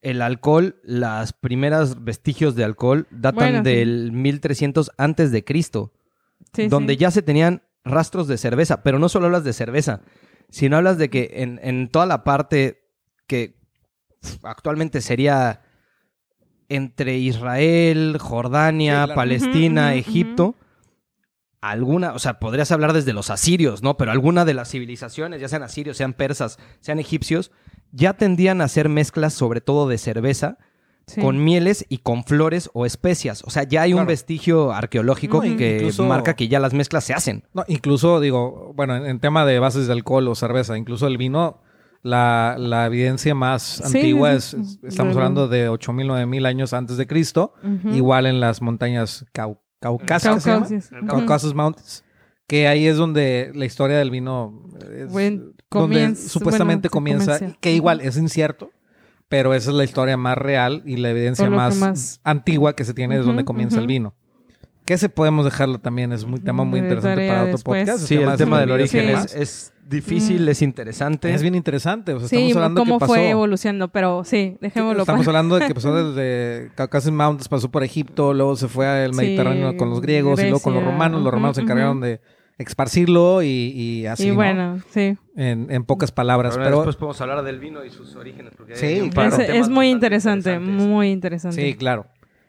el 0.00 0.22
alcohol, 0.22 0.76
las 0.82 1.32
primeras 1.32 2.04
vestigios 2.04 2.54
de 2.56 2.64
alcohol 2.64 3.06
datan 3.10 3.34
Bueno, 3.34 3.58
sí. 3.58 3.64
del 3.64 4.12
1300 4.12 4.92
antes 4.98 5.30
de 5.32 5.44
Cristo, 5.44 5.92
Sí, 6.54 6.68
donde 6.68 6.94
sí. 6.94 7.00
ya 7.00 7.10
se 7.10 7.22
tenían 7.22 7.62
rastros 7.84 8.28
de 8.28 8.38
cerveza, 8.38 8.82
pero 8.82 8.98
no 8.98 9.08
solo 9.08 9.26
hablas 9.26 9.44
de 9.44 9.52
cerveza, 9.52 10.00
sino 10.50 10.76
hablas 10.76 10.98
de 10.98 11.10
que 11.10 11.30
en, 11.36 11.58
en 11.62 11.88
toda 11.88 12.06
la 12.06 12.22
parte 12.24 12.83
que 13.26 13.56
actualmente 14.42 15.00
sería 15.00 15.60
entre 16.68 17.18
Israel, 17.18 18.16
Jordania, 18.20 19.06
Sí. 19.06 19.12
Palestina, 19.14 19.94
Egipto, 19.94 20.54
alguna, 21.60 22.12
o 22.12 22.18
sea, 22.18 22.38
podrías 22.40 22.70
hablar 22.72 22.92
desde 22.92 23.12
los 23.12 23.30
asirios, 23.30 23.82
¿no? 23.82 23.96
Pero 23.96 24.10
alguna 24.12 24.44
de 24.44 24.54
las 24.54 24.70
civilizaciones, 24.70 25.40
ya 25.40 25.48
sean 25.48 25.62
asirios, 25.62 25.96
sean 25.96 26.12
persas, 26.12 26.58
sean 26.80 26.98
egipcios, 26.98 27.50
ya 27.92 28.14
tendían 28.14 28.60
a 28.60 28.64
hacer 28.64 28.88
mezclas 28.88 29.32
sobre 29.34 29.60
todo 29.60 29.88
de 29.88 29.98
cerveza 29.98 30.58
Sí. 31.06 31.20
con 31.20 31.44
mieles 31.44 31.84
y 31.90 31.98
con 31.98 32.24
flores 32.24 32.70
o 32.72 32.86
especias. 32.86 33.42
O 33.44 33.50
sea, 33.50 33.64
ya 33.64 33.82
hay 33.82 33.92
un 33.92 34.06
vestigio 34.06 34.72
arqueológico 34.72 35.44
No, 35.44 35.56
que 35.58 35.76
incluso- 35.76 36.04
marca 36.06 36.34
que 36.34 36.48
ya 36.48 36.58
las 36.60 36.72
mezclas 36.72 37.04
se 37.04 37.12
hacen. 37.12 37.44
no, 37.52 37.62
incluso, 37.68 38.20
digo, 38.20 38.72
bueno, 38.74 38.96
en, 38.96 39.04
en 39.04 39.20
tema 39.20 39.44
de 39.44 39.58
bases 39.58 39.86
de 39.86 39.92
alcohol 39.92 40.26
o 40.28 40.34
cerveza, 40.34 40.78
incluso 40.78 41.06
el 41.06 41.18
vino, 41.18 41.60
la, 42.04 42.54
la 42.58 42.84
evidencia 42.86 43.34
más 43.34 43.62
Sí, 43.62 43.82
antigua 43.84 44.34
es, 44.34 44.54
estamos 44.82 45.16
hablando 45.16 45.48
de 45.48 45.68
8.000, 45.70 46.06
9.000 46.06 46.46
años 46.46 46.72
antes 46.72 46.96
de 46.98 47.06
Cristo, 47.08 47.54
igual 47.90 48.26
en 48.26 48.38
las 48.38 48.60
montañas 48.62 49.24
Cau-. 49.32 49.58
Caucasus. 49.80 51.54
Mountains, 51.54 52.04
que 52.46 52.68
ahí 52.68 52.86
es 52.86 52.96
donde 52.96 53.50
la 53.54 53.64
historia 53.64 53.96
del 53.98 54.10
vino 54.10 54.62
es 54.96 55.12
donde 55.70 56.14
supuestamente 56.16 56.88
bueno, 56.88 56.92
comienza, 56.92 57.38
comienza. 57.38 57.58
que 57.60 57.72
igual 57.74 58.00
es 58.00 58.16
incierto, 58.16 58.70
pero 59.28 59.54
esa 59.54 59.70
es 59.70 59.76
la 59.76 59.84
historia 59.84 60.16
más 60.16 60.36
real 60.38 60.82
y 60.86 60.96
la 60.96 61.10
evidencia 61.10 61.48
más, 61.50 61.76
más- 61.78 62.20
antigua 62.22 62.74
que 62.76 62.84
se 62.84 62.94
tiene 62.94 63.14
es 63.14 63.20
Ujú, 63.20 63.28
donde 63.28 63.44
comienza 63.44 63.80
el 63.80 63.86
vino. 63.86 64.14
Que 64.84 64.94
ese 64.94 65.08
podemos 65.08 65.44
dejarlo 65.46 65.78
también, 65.78 66.12
es 66.12 66.24
un 66.24 66.38
tema 66.42 66.64
muy 66.64 66.80
De 66.80 66.86
interesante 66.88 67.26
para 67.26 67.40
otro 67.42 67.52
después. 67.52 67.80
podcast. 67.84 68.06
Sí, 68.06 68.16
el 68.16 68.36
tema 68.36 68.60
del 68.60 68.68
de 68.68 68.74
origen 68.74 69.08
es, 69.08 69.34
es 69.34 69.72
difícil, 69.88 70.44
Mm. 70.44 70.48
es 70.50 70.62
interesante. 70.62 71.32
Es 71.32 71.40
bien 71.42 71.54
interesante. 71.54 72.12
O 72.12 72.18
sea, 72.20 72.28
Sí, 72.28 72.36
estamos 72.36 72.56
hablando 72.56 72.80
cómo 72.82 72.94
que 72.96 73.00
pasó, 73.00 73.12
fue 73.14 73.30
evolucionando, 73.30 73.88
pero 73.88 74.24
sí, 74.24 74.56
dejémoslo 74.60 75.00
Estamos 75.02 75.24
para... 75.24 75.38
hablando 75.38 75.58
de 75.58 75.66
que 75.68 75.74
pasó 75.74 75.94
desde 76.12 76.70
Caucasus 76.74 77.12
Mountains, 77.12 77.48
pasó 77.48 77.70
por 77.70 77.82
Egipto, 77.82 78.34
luego 78.34 78.56
se 78.56 78.68
fue 78.68 78.86
al 78.86 79.12
Sí, 79.12 79.16
Mediterráneo 79.16 79.76
con 79.78 79.88
los 79.88 80.00
griegos 80.02 80.38
y 80.40 80.44
luego 80.44 80.60
con 80.60 80.74
los 80.74 80.84
romanos. 80.84 81.22
Los 81.22 81.32
romanos 81.32 81.56
se 81.56 81.62
encargaron 81.62 82.00
de 82.00 82.20
esparcirlo 82.58 83.42
y, 83.42 83.48
y 83.48 84.06
así, 84.06 84.26
y 84.26 84.28
¿no? 84.28 84.34
bueno, 84.36 84.78
sí. 84.90 85.16
en, 85.36 85.66
en 85.70 85.84
pocas 85.84 86.12
palabras. 86.12 86.54
Pero 86.54 86.64
pero 86.64 86.76
después 86.78 86.96
podemos 86.96 87.20
hablar 87.20 87.42
del 87.42 87.58
vino 87.58 87.84
y 87.84 87.90
sus 87.90 88.14
orígenes. 88.14 88.52
Porque 88.56 88.76
Sí, 88.76 88.86
hay 88.86 89.00
un 89.00 89.10
claro. 89.10 89.30
par 89.30 89.38
de 89.38 89.44
Es, 89.44 89.50
temas 89.50 89.66
es 89.66 89.72
muy 89.74 89.88
interesante, 89.90 90.58
muy 90.60 91.10
interesante. 91.10 91.60
Sí, 91.60 91.74
claro. 91.74 92.06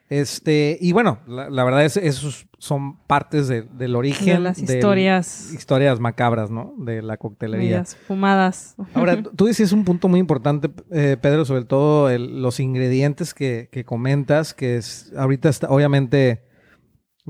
Este, 0.07 0.77
y 0.79 0.91
bueno, 0.91 1.19
la, 1.27 1.49
la 1.49 1.63
verdad 1.63 1.83
es 1.83 1.97
esos 1.97 2.45
son 2.59 2.97
partes 3.07 3.47
de- 3.47 3.63
del 3.63 3.95
origen 3.95 4.35
De 4.35 4.39
las 4.39 4.57
del- 4.57 4.75
historias. 4.77 5.51
historias 5.51 5.99
macabras, 5.99 6.51
¿no? 6.51 6.75
De 6.77 7.01
la 7.01 7.17
coctelería. 7.17 7.83
Fumadas. 8.07 8.75
Ahora, 8.93 9.21
tú- 9.35 9.45
dices 9.47 9.71
un 9.71 9.83
punto 9.83 10.07
muy 10.07 10.19
importante, 10.19 10.69
eh, 10.91 11.17
Pedro, 11.19 11.43
sobre 11.45 11.65
todo 11.65 12.09
el- 12.11 12.41
los 12.43 12.59
ingredientes 12.59 13.33
que, 13.33 13.67
que 13.71 13.83
comentas, 13.83 14.53
que 14.53 14.77
es 14.77 15.11
ahorita 15.17 15.49
está, 15.49 15.69
obviamente, 15.69 16.43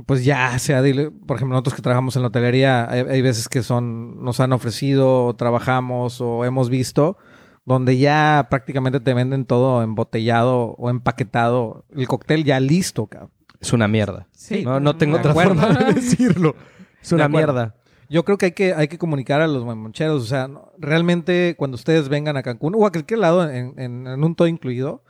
pues 0.05 0.25
ya 0.25 0.59
sea, 0.59 0.81
dile- 0.83 1.11
por 1.25 1.37
ejemplo, 1.37 1.53
nosotros 1.53 1.75
que 1.75 1.81
trabajamos 1.81 2.17
en 2.17 2.23
la 2.23 2.27
hotelería, 2.27 2.91
hay, 2.91 2.99
hay 3.09 3.21
veces 3.21 3.47
que 3.47 3.63
son, 3.63 4.21
nos 4.21 4.41
han 4.41 4.51
ofrecido, 4.51 5.25
o 5.27 5.35
trabajamos 5.37 6.19
o 6.19 6.43
hemos 6.43 6.69
visto, 6.69 7.17
donde 7.65 7.97
ya 7.97 8.47
prácticamente 8.49 8.99
te 8.99 9.13
venden 9.13 9.45
todo 9.45 9.81
embotellado 9.83 10.75
o 10.77 10.89
empaquetado, 10.89 11.85
el 11.95 12.07
cóctel 12.07 12.43
ya 12.43 12.59
listo, 12.59 13.07
cabrón. 13.07 13.31
Es 13.59 13.73
una 13.73 13.87
mierda. 13.87 14.27
Sí. 14.31 14.63
No, 14.63 14.79
no 14.79 14.95
tengo 14.97 15.17
otra 15.17 15.31
acuerdo. 15.31 15.55
forma 15.55 15.79
de 15.79 15.93
decirlo. 15.95 16.55
Es 17.01 17.11
una 17.11 17.27
mierda. 17.27 17.75
Yo 18.07 18.23
creo 18.23 18.37
que 18.37 18.45
hay 18.47 18.51
que, 18.51 18.73
hay 18.75 18.87
que 18.87 18.99
comunicar 18.99 19.41
a 19.41 19.47
los 19.47 19.65
moncheros. 19.65 20.21
O 20.21 20.25
sea, 20.27 20.47
no- 20.47 20.71
realmente 20.77 21.55
cuando 21.57 21.73
ustedes 21.75 22.07
vengan 22.07 22.37
a 22.37 22.43
Cancún 22.43 22.75
o 22.75 22.85
a 22.85 22.91
cualquier 22.91 23.19
lado 23.19 23.49
en, 23.49 23.73
en- 23.79 24.05
en 24.05 24.23
un 24.23 24.35
todo 24.35 24.47
incluido, 24.47 25.03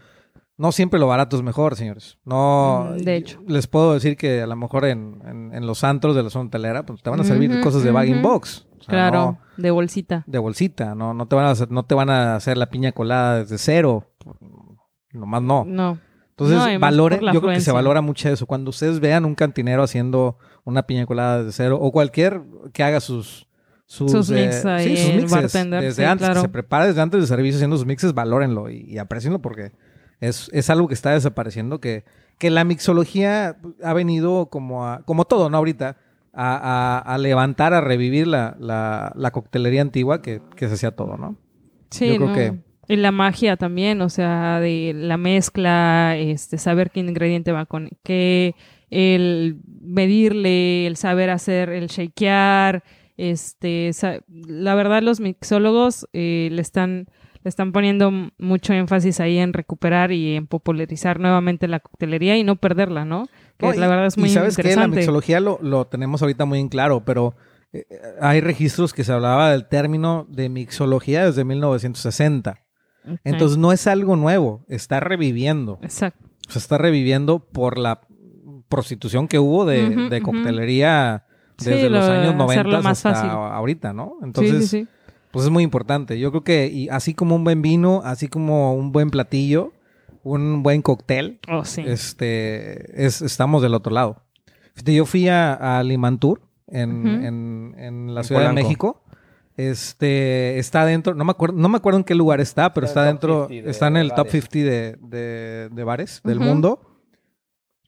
no 0.58 0.72
siempre 0.72 0.98
lo 1.02 1.08
barato 1.08 1.36
es 1.36 1.42
mejor, 1.44 1.76
señores. 1.76 2.18
No, 2.24 2.92
Mm, 2.92 2.98
de 3.00 3.16
hecho. 3.18 3.42
les 3.46 3.68
puedo 3.68 3.94
decir 3.94 4.16
que 4.16 4.42
a 4.44 4.48
lo 4.48 4.56
mejor 4.56 4.86
en, 4.86 5.22
en- 5.28 5.54
en 5.54 5.68
los 5.68 5.84
antros 5.84 6.16
de 6.16 6.24
la 6.24 6.30
zona 6.30 6.46
hotelera, 6.48 6.86
pues 6.86 7.04
te 7.04 7.10
van 7.10 7.20
a 7.20 7.26
servir 7.26 7.60
cosas 7.60 7.84
de 7.84 7.92
bag 7.92 8.08
in 8.08 8.22
box. 8.22 8.66
Sea, 8.86 9.10
Claro, 9.10 9.38
no 9.40 9.40
de 9.58 9.72
bolsita. 9.72 10.24
de 10.28 10.38
bolsita, 10.40 10.96
no, 10.96 11.14
no 11.14 11.28
te 11.28 11.36
van 11.36 11.46
a 11.46 11.52
hacer, 11.52 11.72
no 11.72 11.84
te 11.84 11.96
van 11.96 12.10
a 12.10 12.36
hacer 12.36 12.58
la 12.58 12.70
piña 12.70 12.92
colada 12.92 13.40
desde 13.40 13.58
cero. 13.58 14.12
Nomás 15.12 15.42
no. 15.42 15.64
No. 15.66 15.98
Entonces, 16.32 16.58
No, 16.58 17.34
yo 17.34 17.42
creo 17.42 17.54
que 17.54 17.62
se 17.62 17.72
valora 17.72 18.02
mucho 18.02 18.28
eso. 18.30 18.46
Cuando 18.46 18.70
ustedes 18.70 19.00
vean 19.00 19.24
un 19.24 19.36
cantinero 19.36 19.84
haciendo 19.84 20.38
una 20.66 20.84
piña 20.84 21.06
colada 21.06 21.40
desde 21.40 21.54
cero, 21.54 21.78
o 21.80 21.92
cualquier 21.92 22.42
que 22.74 22.84
haga 22.84 23.00
sus 23.00 23.48
sus, 23.88 24.12
Sus 24.12 24.32
eh, 24.32 24.46
mix 24.48 24.66
ahí, 24.66 24.98
sí, 24.98 25.04
sus 25.04 25.14
mixes 25.16 25.32
bartender, 25.32 25.82
desde 25.84 26.02
sí, 26.02 26.10
antes, 26.10 26.26
claro. 26.26 26.42
que 26.42 26.48
se 26.48 26.52
prepara 26.52 26.88
desde 26.88 27.02
antes 27.02 27.20
del 27.20 27.28
servicio 27.28 27.58
haciendo 27.58 27.78
sus 27.78 27.86
mixes, 27.86 28.16
valórenlo 28.16 28.70
y, 28.72 28.82
y 28.82 28.98
aprecienlo 28.98 29.40
porque 29.40 29.74
es, 30.20 30.50
es 30.54 30.72
algo 30.72 30.88
que 30.88 30.96
está 30.96 31.12
desapareciendo, 31.12 31.80
que, 31.80 32.04
que 32.40 32.50
la 32.50 32.64
mixología 32.64 33.58
ha 33.84 33.94
venido 33.94 34.48
como 34.50 34.88
a, 34.88 35.04
como 35.04 35.26
todo, 35.26 35.52
¿no? 35.52 35.58
Ahorita, 35.58 35.98
a, 36.36 36.58
a- 36.58 37.00
a 37.14 37.18
levantar, 37.18 37.74
a 37.74 37.82
revivir 37.82 38.28
la, 38.28 38.56
la, 38.60 39.12
la 39.16 39.32
coctelería 39.32 39.82
antigua 39.82 40.22
que, 40.22 40.42
que 40.56 40.68
se 40.68 40.74
hacía 40.76 40.92
todo, 40.92 41.18
¿no? 41.18 41.36
Sí, 41.92 42.08
Yo 42.08 42.16
creo 42.18 42.28
no. 42.30 42.34
que- 42.36 42.54
Y 42.88 42.98
la 42.98 43.12
magia 43.12 43.58
también, 43.58 44.02
o 44.02 44.10
sea, 44.10 44.60
de 44.60 44.94
la 44.96 45.18
mezcla, 45.18 46.16
este, 46.18 46.58
saber 46.58 46.92
qué 46.92 47.00
ingrediente 47.00 47.52
va 47.52 47.66
con 47.66 47.90
qué, 48.04 48.54
el 48.92 49.58
medirle, 49.82 50.86
el 50.88 50.96
saber 50.98 51.30
hacer, 51.30 51.70
el 51.70 51.88
shakear, 51.88 52.84
este, 53.18 53.92
la 54.48 54.76
verdad 54.76 55.02
los 55.02 55.20
mixólogos 55.20 56.08
eh, 56.14 56.50
le 56.52 56.62
están 56.62 57.08
le 57.44 57.50
están 57.50 57.72
poniendo 57.72 58.12
mucho 58.40 58.74
énfasis 58.74 59.20
ahí 59.20 59.38
en 59.38 59.54
recuperar 59.54 60.12
y 60.12 60.36
en 60.36 60.48
popularizar 60.48 61.20
nuevamente 61.20 61.68
la 61.68 61.80
coctelería 61.80 62.36
y 62.38 62.44
no 62.44 62.56
perderla, 62.56 63.06
¿no? 63.06 63.28
Que 63.58 63.66
No, 63.68 63.74
la 63.74 63.86
y- 63.86 63.90
verdad 63.90 64.06
es 64.08 64.18
muy 64.18 64.30
y 64.30 64.34
sabes 64.34 64.56
que 64.58 64.76
la 64.76 64.88
mixología 64.88 65.40
lo, 65.40 65.60
lo 65.62 65.86
tenemos 65.88 66.22
ahorita 66.22 66.46
muy 66.46 66.60
en 66.60 66.68
claro, 66.70 67.04
pero 67.06 67.36
eh, 67.74 67.86
hay 68.22 68.42
registros 68.42 68.94
que 68.94 69.04
se 69.04 69.14
hablaba 69.14 69.52
del 69.52 69.68
término 69.68 70.26
de 70.30 70.50
mixología 70.50 71.26
desde 71.26 71.44
1960. 71.46 72.60
Ok. 73.08 73.20
Entonces 73.24 73.58
no 73.58 73.72
es 73.72 73.88
algo 73.88 74.16
nuevo, 74.16 74.66
está 74.68 75.00
reviviendo. 75.00 75.80
Exacto. 75.82 76.26
O 76.48 76.52
sea, 76.52 76.60
está 76.60 76.78
reviviendo 76.78 77.40
por 77.40 77.78
la 77.78 78.02
prostitución 78.68 79.28
que 79.28 79.40
hubo 79.40 79.66
de, 79.66 80.10
de 80.10 80.22
coctelería 80.22 81.26
desde 81.58 81.90
los 81.90 82.06
lo- 82.06 82.12
años 82.14 82.36
90 82.36 82.52
hacerlo 82.62 82.82
más 82.82 83.06
hasta 83.06 83.14
fácil. 83.14 83.30
ahorita, 83.32 83.94
¿no? 83.94 84.18
Entonces, 84.24 84.70
sí, 84.70 84.82
sí. 84.84 84.88
pues 85.32 85.46
es 85.46 85.52
muy 85.52 85.64
importante. 85.64 86.20
Yo 86.20 86.32
creo 86.32 86.44
que 86.44 86.68
y 86.68 86.90
así 86.90 87.14
como 87.14 87.36
un 87.36 87.44
buen 87.44 87.62
vino, 87.62 88.02
así 88.04 88.28
como 88.28 88.74
un 88.76 88.92
buen 88.92 89.10
platillo, 89.12 89.72
un 90.26 90.62
buen 90.64 90.82
cóctel, 90.82 91.40
Oh, 91.50 91.64
sí. 91.64 91.82
este, 91.86 93.06
es, 93.06 93.22
estamos 93.22 93.62
del 93.62 93.74
otro 93.74 93.94
lado. 93.94 94.24
Yo 94.84 95.06
fui 95.06 95.30
a, 95.30 95.54
a 95.80 95.84
Limantur, 95.84 96.42
en, 96.68 97.08
en- 97.08 97.76
en 97.78 98.14
la 98.14 98.22
En 98.22 98.26
Ciudad 98.28 98.48
de. 98.50 98.54
México. 98.54 99.04
Este, 99.56 100.60
está 100.60 100.86
dentro, 100.86 101.16
no 101.16 101.24
me 101.24 101.32
acuerdo, 101.32 101.56
no 101.58 101.70
me 101.70 101.78
acuerdo 101.78 102.00
en 102.00 102.04
qué 102.04 102.14
lugar 102.16 102.42
está, 102.42 102.74
pero 102.74 102.86
Está 102.88 103.04
dentro, 103.06 103.44
50 103.48 103.66
de 103.66 103.72
está 103.72 103.88
en 103.88 103.98
el 103.98 104.10
top 104.10 104.18
bares. 104.28 104.32
50 104.32 104.58
de, 104.60 104.98
de- 105.00 105.70
de 105.70 105.84
bares 105.86 106.22
del 106.26 106.40
mundo. 106.42 106.82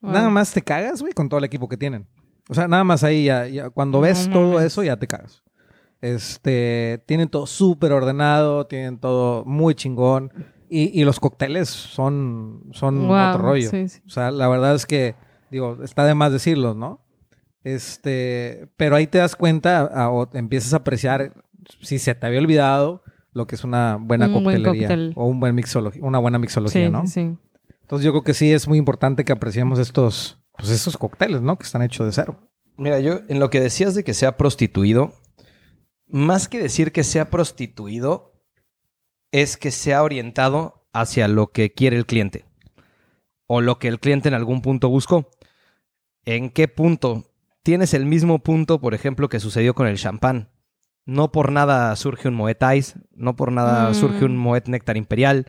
Wow. 0.02 0.12
Nada 0.13 0.30
más 0.30 0.54
te 0.54 0.62
cagas, 0.62 1.02
güey, 1.02 1.12
con 1.13 1.28
todo 1.28 1.39
el 1.39 1.43
equipo 1.43 1.67
que 1.67 1.76
tienen. 1.76 2.08
O 2.50 2.54
sea, 2.54 2.67
nada 2.69 2.86
más 2.86 3.04
ahí 3.04 3.26
ya, 3.26 3.47
ya- 3.47 3.69
cuando 3.69 3.97
No 3.97 4.04
ves 4.04 4.30
todo 4.32 4.54
mames. 4.54 4.67
eso 4.67 4.84
ya 4.84 4.95
te 4.95 5.08
cagas. 5.08 5.43
Este, 6.00 7.04
tienen 7.06 7.28
todo 7.28 7.47
súper 7.47 7.91
ordenado, 7.91 8.65
tienen 8.67 8.97
todo 9.00 9.43
muy 9.45 9.76
chingón. 9.76 10.32
Y, 10.69 10.99
y 10.99 11.06
los 11.06 11.19
cócteles 11.19 11.69
son, 11.69 12.63
son 12.71 13.08
Wow, 13.08 13.30
otro 13.30 13.41
rollo. 13.41 13.69
sí, 13.69 13.88
sí. 13.88 14.01
O 14.06 14.10
sea, 14.10 14.32
la 14.32 14.47
verdad 14.49 14.75
es 14.75 14.86
que, 14.86 15.15
digo, 15.49 15.77
está 15.84 16.06
de 16.06 16.13
más 16.13 16.32
decirlo, 16.32 16.73
¿no? 16.73 17.06
Este, 17.63 18.69
pero 18.77 18.95
ahí 18.95 19.08
te 19.08 19.17
das 19.17 19.36
cuenta 19.36 19.82
a- 19.82 20.10
o 20.10 20.27
te 20.27 20.39
empiezas 20.39 20.73
a 20.73 20.77
apreciar 20.77 21.34
si 21.82 21.99
se 21.99 22.15
te 22.15 22.25
había 22.25 22.39
olvidado 22.39 23.03
lo 23.34 23.45
que 23.45 23.56
es 23.56 23.63
una 23.63 23.97
buena 23.99 24.27
Un 24.27 24.43
buen 24.43 24.63
coctelería 24.63 25.13
o 25.15 25.25
un 25.25 25.39
buen 25.39 25.53
mixología, 25.53 26.01
una 26.03 26.19
buena 26.19 26.39
mixología, 26.39 26.86
Sí, 26.88 26.91
¿no? 26.91 27.01
sí, 27.06 27.08
sí. 27.08 27.38
Entonces 27.82 28.06
yo 28.06 28.12
creo 28.12 28.23
que 28.23 28.34
sí 28.34 28.51
es 28.51 28.67
muy 28.67 28.77
importante 28.77 29.23
que 29.25 29.32
apreciemos 29.32 29.80
estos, 29.80 30.39
pues 30.58 30.69
estos 30.69 30.97
cócteles, 30.97 31.41
¿no? 31.41 31.58
Que 31.58 31.63
están 31.63 31.82
hechos 31.82 32.06
de 32.06 32.12
cero. 32.13 32.39
Mira, 32.77 32.99
yo 32.99 33.19
en 33.27 33.39
lo 33.39 33.49
que 33.49 33.60
decías 33.62 33.95
de 33.95 34.03
que 34.03 34.13
sea 34.13 34.38
prostituido, 34.38 35.13
más 36.08 36.47
que 36.47 36.60
decir 36.62 36.91
que 36.91 37.03
sea 37.03 37.30
prostituido, 37.30 38.34
es 39.31 39.57
que 39.57 39.71
sea 39.71 40.03
orientado 40.03 40.85
hacia 40.93 41.27
lo 41.27 41.47
que 41.47 41.73
quiere 41.73 41.97
el 41.97 42.05
cliente 42.05 42.45
o 43.45 43.61
lo 43.61 43.79
que 43.79 43.87
el 43.87 43.99
cliente 43.99 44.27
en 44.27 44.33
algún 44.33 44.61
punto 44.61 44.89
buscó. 44.89 45.29
¿En 46.25 46.49
qué 46.49 46.67
punto? 46.67 47.23
Tienes 47.63 47.93
el 47.93 48.05
mismo 48.05 48.39
punto, 48.39 48.79
por 48.79 48.93
ejemplo, 48.93 49.29
que 49.29 49.39
sucedió 49.39 49.73
con 49.73 49.87
el 49.87 49.97
champán. 49.97 50.49
No 51.05 51.31
por 51.31 51.51
nada 51.51 51.95
surge 51.95 52.27
un 52.27 52.35
Moet 52.35 52.57
Ice, 52.75 52.99
no 53.15 53.35
por 53.35 53.51
nada 53.51 53.89
Mm. 53.89 53.93
surge 53.93 54.25
un 54.25 54.37
Moet 54.37 54.67
Néctar 54.67 54.97
Imperial, 54.97 55.45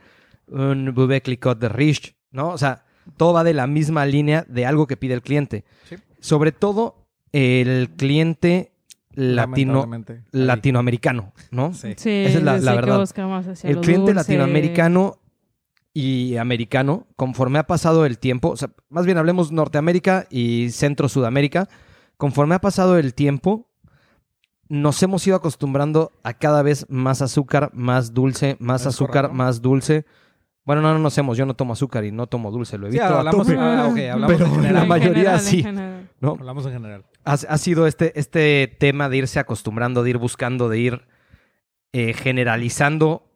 un 0.46 0.92
Bouvet 0.94 1.24
Clicquot 1.24 1.58
de 1.58 1.68
Rich, 1.68 2.14
¿no? 2.30 2.50
O 2.50 2.58
sea, 2.58 2.84
todo 3.16 3.32
va 3.32 3.42
de 3.42 3.54
la 3.54 3.66
misma 3.66 4.06
línea 4.06 4.44
de 4.48 4.66
algo 4.66 4.86
que 4.86 4.96
pide 4.96 5.14
el 5.14 5.22
cliente. 5.22 5.64
Sí. 5.88 5.96
Sobre 6.20 6.52
todo 6.52 7.08
el 7.32 7.90
cliente 7.96 8.72
latino, 9.18 9.85
latinoamericano, 10.31 11.33
¿no? 11.50 11.74
Sí. 11.74 11.94
Sí, 11.96 12.11
Esa 12.11 12.38
es 12.38 12.44
la- 12.44 12.59
sí 12.59 12.64
la 12.64 12.70
que 12.72 12.76
verdad. 12.76 13.02
hacia 13.02 13.68
El 13.70 13.81
cliente 13.81 14.12
dulce. 14.12 14.14
latinoamericano 14.14 15.16
y 15.92 16.37
americano, 16.37 17.07
conforme 17.16 17.59
ha 17.59 17.66
pasado 17.66 18.07
el 18.07 18.18
tiempo, 18.18 18.50
o 18.50 18.57
sea, 18.57 18.70
más 18.88 19.04
bien 19.07 19.18
hablemos 19.18 19.50
Norteamérica 19.50 20.26
y 20.31 20.70
Centro 20.70 21.09
Sudamérica, 21.09 21.68
conforme 22.16 22.54
ha 22.54 22.61
pasado 22.61 22.96
el 22.98 23.14
tiempo, 23.14 23.66
nos 24.68 25.02
hemos 25.02 25.26
ido 25.26 25.35
acostumbrando 25.37 26.12
a 26.22 26.35
cada 26.35 26.62
vez 26.62 26.87
más 26.88 27.20
azúcar, 27.22 27.70
más 27.72 28.14
dulce, 28.14 28.57
más 28.61 28.83
Es 28.83 28.88
azúcar, 28.88 29.22
correcto. 29.24 29.35
más 29.35 29.62
dulce. 29.62 30.04
Bueno, 30.64 30.83
no, 30.83 30.92
no 30.92 30.98
nos 30.98 31.16
hemos, 31.16 31.38
yo 31.38 31.46
no 31.46 31.54
tomo 31.54 31.72
azúcar 31.72 32.04
y 32.04 32.12
no 32.12 32.26
tomo 32.26 32.50
dulce, 32.50 32.76
lo 32.76 32.87
he 32.87 32.90
Sí, 32.92 32.98
visto 32.98 33.07
a 33.14 33.18
hablamos, 33.20 33.46
tope. 33.46 33.59
ah, 33.59 33.88
ok, 33.90 33.98
hablamos 34.12 34.37
Pero 34.37 34.44
en 34.44 34.50
la 34.52 34.57
general. 34.61 34.83
En 34.83 34.88
mayoría 34.88 35.14
general, 35.14 35.35
en 35.38 35.40
sí. 35.44 35.62
general. 35.62 36.09
¿no? 36.20 36.31
Hablamos 36.38 36.66
en 36.66 36.72
general. 36.74 37.04
Ha, 37.28 37.32
ha 37.32 37.58
sido 37.58 37.86
este, 37.86 38.18
este 38.18 38.74
tema 38.78 39.08
de 39.08 39.18
irse 39.18 39.38
acostumbrando, 39.38 40.02
de 40.02 40.10
ir 40.10 40.18
buscando, 40.18 40.68
de 40.68 40.78
ir 40.78 41.02
eh, 41.92 42.14
generalizando 42.14 43.30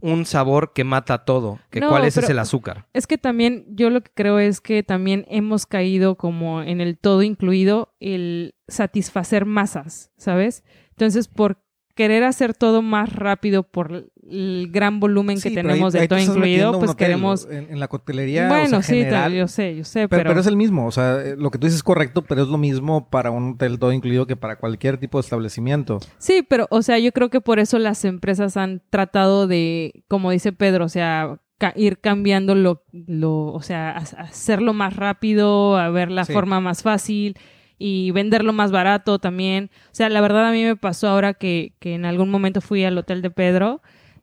un 0.00 0.26
sabor 0.26 0.72
que 0.74 0.84
mata 0.84 1.24
todo. 1.24 1.58
Que 1.70 1.80
No, 1.80 1.88
¿Cuál 1.88 2.04
es, 2.04 2.16
es 2.18 2.28
el 2.28 2.38
azúcar? 2.38 2.86
Es 2.92 3.06
que 3.06 3.16
también 3.16 3.64
yo 3.70 3.88
lo 3.90 4.02
que 4.02 4.10
creo 4.14 4.38
es 4.38 4.60
que 4.60 4.82
también 4.82 5.24
hemos 5.28 5.66
caído 5.66 6.16
como 6.16 6.62
en 6.62 6.80
el 6.80 6.98
todo 6.98 7.22
incluido 7.22 7.94
el 8.00 8.54
satisfacer 8.68 9.46
masas, 9.46 10.12
¿sabes? 10.18 10.62
Entonces, 10.90 11.26
por 11.26 11.62
querer 11.94 12.24
hacer 12.24 12.54
todo 12.54 12.82
más 12.82 13.12
rápido 13.12 13.62
por 13.62 14.12
el 14.30 14.68
gran 14.70 15.00
volumen 15.00 15.36
que 15.36 15.48
Sí, 15.48 15.54
tenemos 15.54 15.94
ahí- 15.94 15.98
de 15.98 16.02
ahí 16.02 16.08
todo 16.08 16.18
incluido, 16.18 16.72
pues 16.78 16.90
hotel, 16.90 17.06
queremos... 17.06 17.46
En, 17.50 17.70
en 17.70 17.80
la 17.80 17.88
coctelería, 17.88 18.46
o 18.46 18.48
Bueno, 18.48 18.68
sea, 18.68 18.82
sí, 18.82 18.94
general, 18.98 19.32
yo 19.32 19.48
sé, 19.48 19.76
yo 19.76 19.84
sé, 19.84 20.08
Pero, 20.08 20.22
pero... 20.22 20.28
pero 20.30 20.40
es 20.40 20.46
el 20.46 20.56
mismo, 20.56 20.86
o 20.86 20.90
sea, 20.92 21.20
eh, 21.22 21.34
lo 21.38 21.50
que 21.50 21.58
tú 21.58 21.66
dices 21.66 21.78
es 21.78 21.82
correcto, 21.82 22.22
pero 22.22 22.42
es 22.42 22.48
lo 22.48 22.58
mismo 22.58 23.08
para 23.08 23.30
un 23.30 23.52
hotel 23.54 23.78
todo 23.78 23.92
incluido 23.92 24.26
que 24.26 24.36
para 24.36 24.56
cualquier 24.56 24.98
tipo 24.98 25.18
de 25.18 25.22
establecimiento. 25.22 25.98
Sí, 26.18 26.44
pero, 26.48 26.66
o 26.70 26.82
sea, 26.82 26.98
yo 26.98 27.12
creo 27.12 27.30
que 27.30 27.40
por 27.40 27.58
eso 27.58 27.78
las 27.78 28.04
empresas 28.04 28.56
han 28.56 28.82
tratado 28.90 29.46
de, 29.46 30.04
como 30.08 30.30
dice 30.30 30.52
Pedro, 30.52 30.84
o 30.84 30.88
sea, 30.88 31.38
ca- 31.58 31.72
ir 31.76 31.98
cambiando 31.98 32.54
lo, 32.54 32.82
lo 32.92 33.46
o 33.46 33.62
sea, 33.62 33.90
ha- 33.92 34.20
hacerlo 34.22 34.72
más 34.74 34.94
rápido, 34.94 35.76
a 35.76 35.88
ver 35.90 36.10
la 36.10 36.24
Sí. 36.24 36.32
forma 36.32 36.60
más 36.60 36.82
fácil 36.82 37.36
y 37.80 38.10
venderlo 38.10 38.52
más 38.52 38.72
barato 38.72 39.18
también. 39.18 39.70
O 39.86 39.94
sea, 39.94 40.08
la 40.08 40.20
verdad 40.20 40.46
a 40.48 40.52
mí 40.52 40.64
me 40.64 40.76
pasó 40.76 41.08
ahora 41.08 41.34
que, 41.34 41.74
que 41.78 41.94
en 41.94 42.04
algún 42.04 42.28
momento 42.30 42.60
fui 42.60 42.84
al 42.84 42.98
hotel 42.98 43.22
de 43.22 43.30
Pedro. 43.30 43.80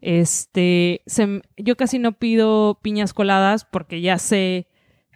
Este, 0.08 1.02
se 1.08 1.42
yo 1.58 1.76
casi 1.78 1.98
no 1.98 2.12
pido 2.12 2.78
piñas 2.84 3.12
coladas 3.12 3.66
porque 3.66 4.02
ya 4.02 4.20
sé 4.20 4.68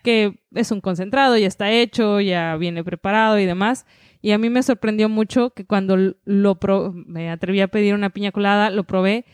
que 0.03 0.39
es 0.55 0.71
un 0.71 0.81
concentrado, 0.81 1.37
ya 1.37 1.45
está 1.45 1.69
hecho, 1.69 2.19
ya 2.21 2.55
viene 2.55 2.83
preparado 2.83 3.37
y 3.37 3.45
demás. 3.45 3.85
Y 4.23 4.31
a 4.31 4.39
mí 4.39 4.49
me 4.49 4.63
sorprendió 4.63 5.07
mucho 5.07 5.51
que 5.51 5.63
cuando 5.63 6.15
lo 6.25 6.55
pro- 6.59 6.91
me 6.91 7.29
atreví 7.29 7.61
a 7.61 7.67
pedir 7.67 7.93
una 7.93 8.09
piña 8.09 8.31
colada, 8.31 8.71
lo 8.71 8.83
probé 8.83 9.25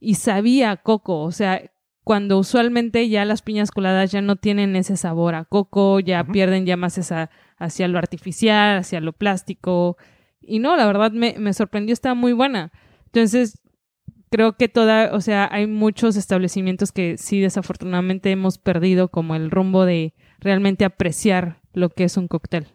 y 0.00 0.16
sabía 0.16 0.76
coco. 0.78 1.20
O 1.22 1.30
sea, 1.30 1.62
cuando 2.02 2.36
usualmente 2.36 3.08
ya 3.08 3.24
las 3.24 3.42
piñas 3.42 3.70
coladas 3.70 4.10
ya 4.10 4.20
no 4.20 4.34
tienen 4.34 4.74
ese 4.74 4.96
sabor 4.96 5.36
a 5.36 5.44
coco, 5.44 6.00
ya 6.00 6.24
pierden 6.24 6.66
ya 6.66 6.76
más 6.76 6.98
esa 6.98 7.30
hacia 7.56 7.86
lo 7.86 7.98
artificial, 7.98 8.78
hacia 8.78 9.00
lo 9.00 9.12
plástico. 9.12 9.96
Y 10.40 10.58
no, 10.58 10.76
la 10.76 10.86
verdad 10.88 11.12
me, 11.12 11.36
me 11.38 11.52
sorprendió, 11.52 11.92
está 11.92 12.14
muy 12.14 12.32
buena. 12.32 12.72
Entonces, 13.06 13.60
creo 14.34 14.56
que 14.56 14.68
toda, 14.68 15.14
o 15.14 15.20
sea, 15.20 15.48
hay 15.52 15.66
muchos 15.68 16.16
establecimientos 16.16 16.90
que 16.90 17.16
sí 17.18 17.40
desafortunadamente 17.40 18.32
hemos 18.32 18.58
perdido 18.58 19.08
como 19.08 19.36
el 19.36 19.50
rumbo 19.52 19.84
de 19.84 20.12
realmente 20.40 20.84
apreciar 20.84 21.60
lo 21.72 21.88
que 21.90 22.02
es 22.04 22.16
un 22.16 22.26
cóctel. 22.26 22.66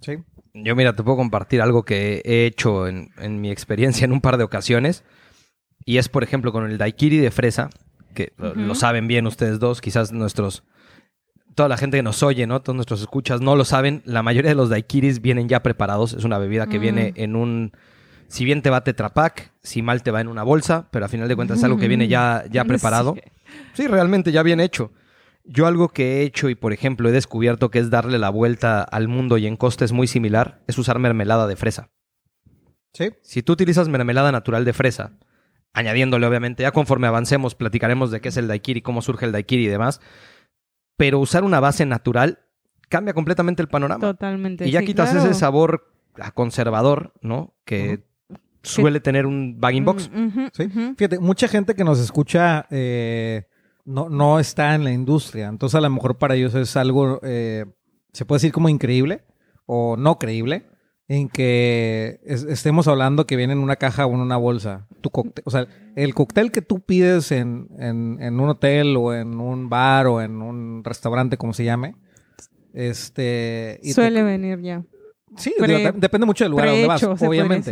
Sí. 0.00 0.12
Yo, 0.54 0.76
mira, 0.76 0.94
te 0.94 1.02
puedo 1.02 1.16
compartir 1.16 1.60
algo 1.60 1.82
que 1.84 2.22
he 2.24 2.46
hecho 2.46 2.86
en, 2.86 3.08
en 3.18 3.40
mi 3.40 3.50
experiencia 3.50 4.04
en 4.04 4.12
un 4.12 4.20
par 4.20 4.36
de 4.38 4.44
ocasiones. 4.44 5.02
Y 5.84 5.98
es, 5.98 6.08
por 6.08 6.22
ejemplo, 6.22 6.52
con 6.52 6.70
el 6.70 6.78
daiquiri 6.78 7.18
de 7.18 7.30
fresa. 7.30 7.68
que 8.14 8.32
lo- 8.38 8.74
saben 8.74 9.08
bien 9.08 9.26
ustedes 9.26 9.58
dos, 9.58 9.80
quizás 9.80 10.12
nuestros... 10.12 10.62
Toda 11.56 11.68
la 11.68 11.76
gente 11.76 11.96
que 11.98 12.02
nos 12.02 12.22
oye, 12.22 12.46
¿no? 12.46 12.60
Todos 12.62 12.76
nuestros 12.76 13.00
escuchas 13.00 13.40
no 13.40 13.56
lo 13.56 13.64
saben. 13.64 14.02
La 14.04 14.22
mayoría 14.22 14.50
de 14.50 14.54
los 14.54 14.68
daiquiris 14.68 15.20
vienen 15.20 15.48
ya 15.48 15.62
preparados. 15.62 16.12
Es 16.12 16.24
una 16.24 16.38
bebida 16.38 16.66
que 16.66 16.78
Mm. 16.78 16.82
viene 16.82 17.12
en 17.16 17.34
un... 17.36 17.72
Si 18.28 18.44
bien 18.44 18.62
te 18.62 18.70
va 18.70 18.84
Tetra 18.84 19.14
Pak, 19.14 19.52
si 19.62 19.82
mal 19.82 20.02
te 20.02 20.10
va 20.10 20.20
en 20.20 20.28
una 20.28 20.42
bolsa, 20.42 20.88
pero 20.90 21.04
a 21.04 21.08
final 21.08 21.28
de 21.28 21.36
cuentas 21.36 21.58
es 21.58 21.64
algo 21.64 21.78
que 21.78 21.88
viene 21.88 22.08
ya, 22.08 22.44
ya 22.50 22.64
preparado. 22.66 23.14
Sí. 23.14 23.20
Sí, 23.74 23.86
realmente 23.86 24.32
ya 24.32 24.42
bien 24.42 24.60
hecho. 24.60 24.92
Yo 25.44 25.66
algo 25.66 25.90
que 25.90 26.16
he 26.16 26.22
hecho 26.22 26.48
y, 26.48 26.54
por 26.54 26.72
ejemplo, 26.72 27.08
he 27.08 27.12
descubierto 27.12 27.70
que 27.70 27.78
es 27.78 27.90
darle 27.90 28.18
la 28.18 28.30
vuelta 28.30 28.82
al 28.82 29.06
mundo 29.06 29.38
y 29.38 29.46
en 29.46 29.56
costes 29.56 29.92
muy 29.92 30.08
similar, 30.08 30.62
es 30.66 30.76
usar 30.76 30.98
mermelada 30.98 31.46
de 31.46 31.56
fresa. 31.56 31.90
Sí. 32.92 33.10
Si 33.22 33.42
tú 33.42 33.52
utilizas 33.52 33.88
mermelada 33.88 34.32
natural 34.32 34.64
de 34.64 34.72
fresa, 34.72 35.12
añadiéndole 35.72 36.26
obviamente, 36.26 36.64
ya 36.64 36.72
conforme 36.72 37.06
avancemos 37.06 37.54
platicaremos 37.54 38.10
de 38.10 38.20
qué 38.20 38.30
es 38.30 38.36
el 38.38 38.48
daiquiri, 38.48 38.82
cómo 38.82 39.02
surge 39.02 39.26
el 39.26 39.32
daiquiri 39.32 39.66
y 39.66 39.68
demás, 39.68 40.00
pero 40.96 41.20
usar 41.20 41.44
una 41.44 41.60
base 41.60 41.86
natural 41.86 42.40
cambia 42.88 43.14
completamente 43.14 43.62
el 43.62 43.68
panorama. 43.68 44.00
Totalmente. 44.00 44.66
y 44.66 44.70
ya 44.72 44.80
sí, 44.80 44.86
quitas 44.86 45.10
claro. 45.10 45.26
ese 45.26 45.38
sabor 45.38 45.92
conservador, 46.34 47.12
¿no? 47.20 47.54
Que 47.64 48.05
suele 48.70 49.00
tener 49.00 49.26
un 49.26 49.58
bagging 49.60 49.84
box. 49.84 50.10
Mm, 50.12 50.46
Sí. 50.52 50.68
Fíjate, 50.96 51.18
mucha 51.18 51.48
gente 51.48 51.74
que 51.74 51.84
nos 51.84 51.98
escucha 52.00 52.66
eh, 52.70 53.44
no, 53.84 54.08
no 54.08 54.38
está 54.40 54.74
en 54.74 54.84
la 54.84 54.92
industria. 54.92 55.46
Entonces, 55.48 55.74
a 55.76 55.80
lo 55.80 55.90
mejor 55.90 56.18
para 56.18 56.34
ellos 56.34 56.54
es 56.54 56.76
algo, 56.76 57.20
eh, 57.22 57.64
se 58.12 58.24
puede 58.24 58.36
decir 58.38 58.52
como 58.52 58.68
increíble 58.68 59.22
o 59.66 59.96
no 59.96 60.18
creíble, 60.18 60.64
en 61.08 61.28
que 61.28 62.18
es- 62.24 62.42
estemos 62.42 62.88
hablando 62.88 63.26
que 63.26 63.36
viene 63.36 63.52
en 63.52 63.60
una 63.60 63.76
caja 63.76 64.06
o 64.06 64.14
en 64.14 64.20
una 64.20 64.36
bolsa. 64.36 64.88
Tu 65.02 65.10
cóctel, 65.10 65.42
o 65.46 65.50
sea, 65.52 65.66
el 65.94 66.14
cóctel 66.14 66.50
que 66.50 66.62
tú 66.62 66.80
pides 66.80 67.30
en, 67.30 67.68
en- 67.78 68.18
en 68.20 68.40
un 68.40 68.48
hotel 68.48 68.96
o 68.96 69.14
en 69.14 69.38
un 69.38 69.68
bar 69.68 70.08
o 70.08 70.20
en 70.20 70.42
un 70.42 70.82
restaurante, 70.82 71.36
como 71.36 71.52
se 71.52 71.64
llame. 71.64 71.94
Este. 72.74 73.78
y 73.82 73.88
te- 73.88 73.94
Suele 73.94 74.22
venir 74.22 74.60
ya. 74.60 74.82
Sí, 75.36 75.54
pre- 75.58 75.78
digo, 75.78 75.92
de- 75.92 75.98
depende 76.00 76.26
mucho 76.26 76.44
del 76.44 76.50
lugar 76.52 76.66
a 76.68 76.70
donde 76.72 76.86
vas, 76.88 77.00
obviamente. 77.28 77.70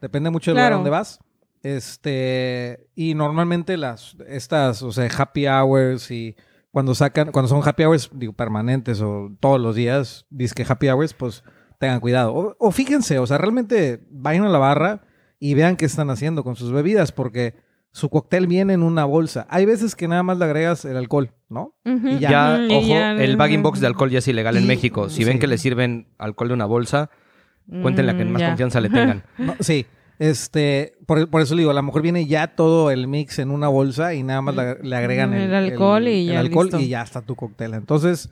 Depende 0.00 0.30
mucho 0.30 0.50
del 0.50 0.56
Claro. 0.56 0.76
lugar 0.76 0.78
donde 0.78 0.90
vas. 0.90 1.20
Este, 1.62 2.88
y 2.94 3.14
normalmente 3.14 3.76
las, 3.76 4.16
estas, 4.28 4.82
o 4.82 4.92
sea, 4.92 5.08
happy 5.18 5.46
hours 5.46 6.10
y 6.10 6.36
cuando 6.70 6.94
sacan, 6.94 7.32
cuando 7.32 7.48
son 7.48 7.60
happy 7.66 7.84
hours, 7.84 8.10
digo, 8.12 8.32
permanentes 8.32 9.00
o 9.00 9.30
todos 9.40 9.60
los 9.60 9.74
días, 9.74 10.26
que 10.54 10.64
happy 10.68 10.88
hours, 10.88 11.14
pues 11.14 11.42
tengan 11.78 12.00
cuidado. 12.00 12.34
O, 12.34 12.56
o 12.58 12.70
fíjense, 12.70 13.18
o 13.18 13.26
sea, 13.26 13.38
realmente 13.38 14.06
vayan 14.10 14.44
a 14.44 14.48
la 14.48 14.58
barra 14.58 15.02
y 15.38 15.54
vean 15.54 15.76
qué 15.76 15.84
están 15.86 16.10
haciendo 16.10 16.44
con 16.44 16.56
sus 16.56 16.72
bebidas, 16.72 17.12
porque 17.12 17.54
su 17.92 18.10
cóctel 18.10 18.46
viene 18.46 18.74
en 18.74 18.82
una 18.82 19.04
bolsa. 19.04 19.46
Hay 19.50 19.64
veces 19.64 19.94
que 19.96 20.06
nada 20.08 20.22
más 20.22 20.38
le 20.38 20.44
agregas 20.44 20.84
el 20.84 20.96
alcohol, 20.96 21.32
¿no? 21.48 21.74
Y 21.84 22.18
Ya, 22.18 22.58
y 22.68 22.74
ojo, 22.74 22.86
ya- 22.88 23.12
el 23.12 23.36
bagging 23.36 23.62
box 23.62 23.80
de 23.80 23.86
alcohol 23.86 24.10
ya 24.10 24.18
es 24.18 24.28
ilegal 24.28 24.56
en 24.56 24.66
México. 24.66 25.08
Si 25.08 25.24
ven 25.24 25.38
que 25.38 25.46
le 25.46 25.56
sirven 25.58 26.08
alcohol 26.18 26.48
de 26.48 26.54
una 26.54 26.66
bolsa, 26.66 27.10
cuéntenle 27.82 28.12
a 28.12 28.16
quien 28.16 28.28
Mm, 28.28 28.32
más 28.32 28.40
ya. 28.40 28.48
confianza 28.48 28.80
le 28.80 28.88
tengan. 28.90 29.22
No, 29.38 29.54
sí. 29.60 29.86
Este, 30.18 30.94
por, 31.04 31.28
por 31.28 31.42
eso 31.42 31.54
le 31.54 31.60
digo, 31.60 31.70
a 31.70 31.74
lo 31.74 31.82
mejor 31.82 32.00
viene 32.00 32.24
ya 32.26 32.54
todo 32.56 32.90
el 32.90 33.06
mix 33.06 33.38
en 33.38 33.50
una 33.50 33.68
bolsa 33.68 34.14
y 34.14 34.22
nada 34.22 34.40
más 34.40 34.54
le, 34.56 34.82
le 34.82 34.96
agregan 34.96 35.34
el, 35.34 35.42
El 35.50 35.54
alcohol 35.54 36.08
y 36.08 36.28
el 36.28 36.32
ya 36.34 36.40
alcohol 36.40 36.64
listo. 36.66 36.80
y 36.80 36.88
ya 36.88 37.02
está 37.02 37.20
tu 37.20 37.36
cóctel. 37.36 37.74
Entonces, 37.74 38.30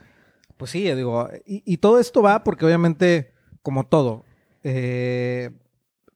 pues 0.57 0.71
sí, 0.71 0.83
yo 0.85 0.97
digo, 0.97 1.29
y, 1.47 1.63
y 1.67 1.77
todo 1.77 1.99
esto 1.99 2.23
va 2.23 2.43
porque 2.43 2.65
obviamente, 2.65 3.33
como 3.63 3.85
todo, 3.85 4.25
eh, 4.63 5.51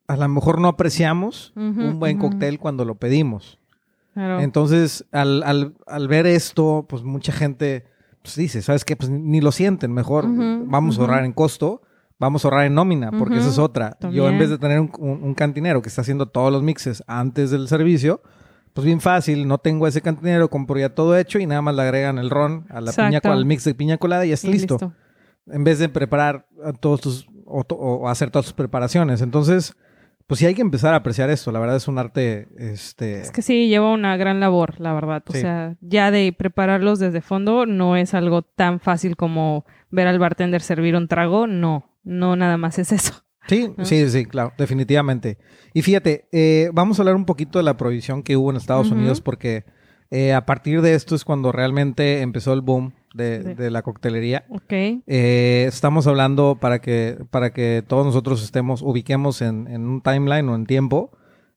a 0.07 0.17
lo 0.17 0.29
mejor 0.29 0.59
no 0.59 0.69
apreciamos 0.69 1.53
un 1.55 2.01
buen 2.01 2.17
cóctel 2.17 2.59
cuando 2.59 2.87
lo 2.87 2.95
pedimos. 2.95 3.59
Claro. 4.15 4.41
Entonces, 4.41 5.05
al, 5.13 5.43
al- 5.43 5.75
al 5.87 6.09
ver 6.09 6.27
esto, 6.27 6.87
pues 6.89 7.03
mucha 7.03 7.31
gente 7.33 7.85
pues, 8.23 8.37
dice, 8.37 8.63
¿sabes 8.63 8.87
qué? 8.87 8.97
Pues 8.97 9.11
ni 9.11 9.43
lo 9.43 9.53
sienten, 9.53 9.93
mejor 9.93 10.25
vamos 10.67 10.97
a 10.99 11.03
ahorrar 11.03 11.25
en 11.27 11.33
costo, 11.33 11.83
vamos 12.19 12.45
a 12.45 12.49
ahorrar 12.49 12.67
en 12.67 12.75
nómina, 12.75 13.11
porque 13.13 13.39
esa 13.39 13.49
es 13.49 13.59
otra. 13.59 13.97
Yo 14.13 14.29
en 14.29 14.39
vez 14.39 14.51
de 14.51 14.59
tener 14.59 14.81
un, 14.81 14.91
un- 14.99 15.23
un 15.23 15.35
cantinero 15.35 15.83
que 15.83 15.89
está 15.89 16.03
haciendo 16.03 16.27
todos 16.27 16.53
los 16.53 16.63
mixes 16.63 17.03
antes 17.07 17.51
del 17.51 17.69
servicio, 17.69 18.23
pues 18.75 18.85
bien 18.85 19.01
fácil, 19.01 19.47
no 19.49 19.59
tengo 19.59 19.87
ese 19.87 20.03
cantinero, 20.03 20.51
compro 20.51 20.79
ya 20.79 20.91
todo 20.95 21.17
hecho 21.17 21.39
y 21.39 21.47
nada 21.47 21.63
más 21.63 21.75
le 21.75 21.83
agregan 21.83 22.19
el 22.19 22.31
ron 22.31 22.67
a 22.71 22.81
la 22.81 22.93
piña, 22.93 23.21
al 23.25 23.45
mix 23.45 23.65
de 23.65 23.75
piña 23.75 23.99
colada 23.99 24.25
y 24.25 24.29
ya 24.29 24.35
está 24.35 24.49
Y 24.49 24.53
listo. 24.53 24.93
En 25.51 25.65
vez 25.65 25.79
de 25.79 25.89
preparar 25.89 26.47
a 26.65 26.73
todos 26.73 27.01
tus, 27.01 27.27
o, 27.47 27.65
to- 27.65 27.77
o 27.77 28.09
hacer 28.09 28.31
todas 28.31 28.47
tus 28.47 28.53
preparaciones. 28.53 29.23
Entonces, 29.23 29.75
pues 30.27 30.41
sí 30.41 30.47
hay 30.47 30.55
que 30.55 30.61
empezar 30.61 30.93
a 30.93 30.99
apreciar 30.99 31.31
esto. 31.31 31.51
La 31.53 31.59
verdad 31.59 31.77
es 31.77 31.89
un 31.89 31.99
arte, 31.99 32.49
este... 32.59 33.21
Es 33.23 33.31
que 33.31 33.41
sí, 33.41 33.67
lleva 33.69 33.91
una 33.93 34.17
gran 34.19 34.41
labor, 34.41 34.79
la 34.79 34.93
verdad. 34.93 35.23
O 35.27 35.33
Sí. 35.33 35.41
sea, 35.41 35.75
ya 35.81 36.11
de 36.11 36.35
prepararlos 36.37 36.99
desde 36.99 37.23
fondo 37.23 37.65
no 37.65 37.97
es 37.97 38.13
algo 38.13 38.43
tan 38.43 38.79
fácil 38.79 39.17
como 39.17 39.65
ver 39.91 40.07
al 40.07 40.19
bartender 40.19 40.61
servir 40.61 40.95
un 40.97 41.09
trago. 41.09 41.47
No, 41.47 41.87
no 42.09 42.35
nada 42.37 42.57
más 42.57 42.79
es 42.79 42.91
eso. 42.93 43.13
Sí, 43.49 43.73
¿no? 43.77 43.85
sí, 43.85 44.09
sí, 44.11 44.25
claro, 44.27 44.53
definitivamente. 44.59 45.39
Y 45.75 45.83
fíjate, 45.83 46.29
eh, 46.33 46.71
vamos 46.73 46.99
a 46.99 47.03
hablar 47.03 47.15
un 47.17 47.25
poquito 47.25 47.59
de 47.59 47.63
la 47.63 47.77
prohibición 47.77 48.23
que 48.23 48.37
hubo 48.37 48.51
en 48.51 48.57
Estados. 48.57 48.91
Unidos 48.91 49.21
porque 49.21 49.65
eh, 50.11 50.33
a 50.33 50.45
partir 50.47 50.81
de 50.83 50.95
esto 50.95 51.15
es 51.15 51.25
cuando 51.25 51.53
realmente 51.53 52.21
empezó 52.23 52.53
el 52.55 52.63
boom 52.63 52.95
de, 53.15 53.43
Sí. 53.43 53.55
de 53.55 53.71
la 53.71 53.83
coctelería. 53.83 54.45
Ok. 54.51 54.73
Eh, 54.73 55.65
estamos 55.69 56.07
hablando 56.07 56.59
para 56.61 56.81
que, 56.81 57.19
para 57.31 57.53
que 57.53 57.83
todos 57.87 58.05
nosotros 58.07 58.43
estemos, 58.43 58.83
ubiquemos 58.83 59.41
en, 59.43 59.67
en 59.69 59.87
un 59.87 60.01
timeline 60.03 60.49
o 60.49 60.55
en 60.55 60.67
tiempo. 60.67 61.11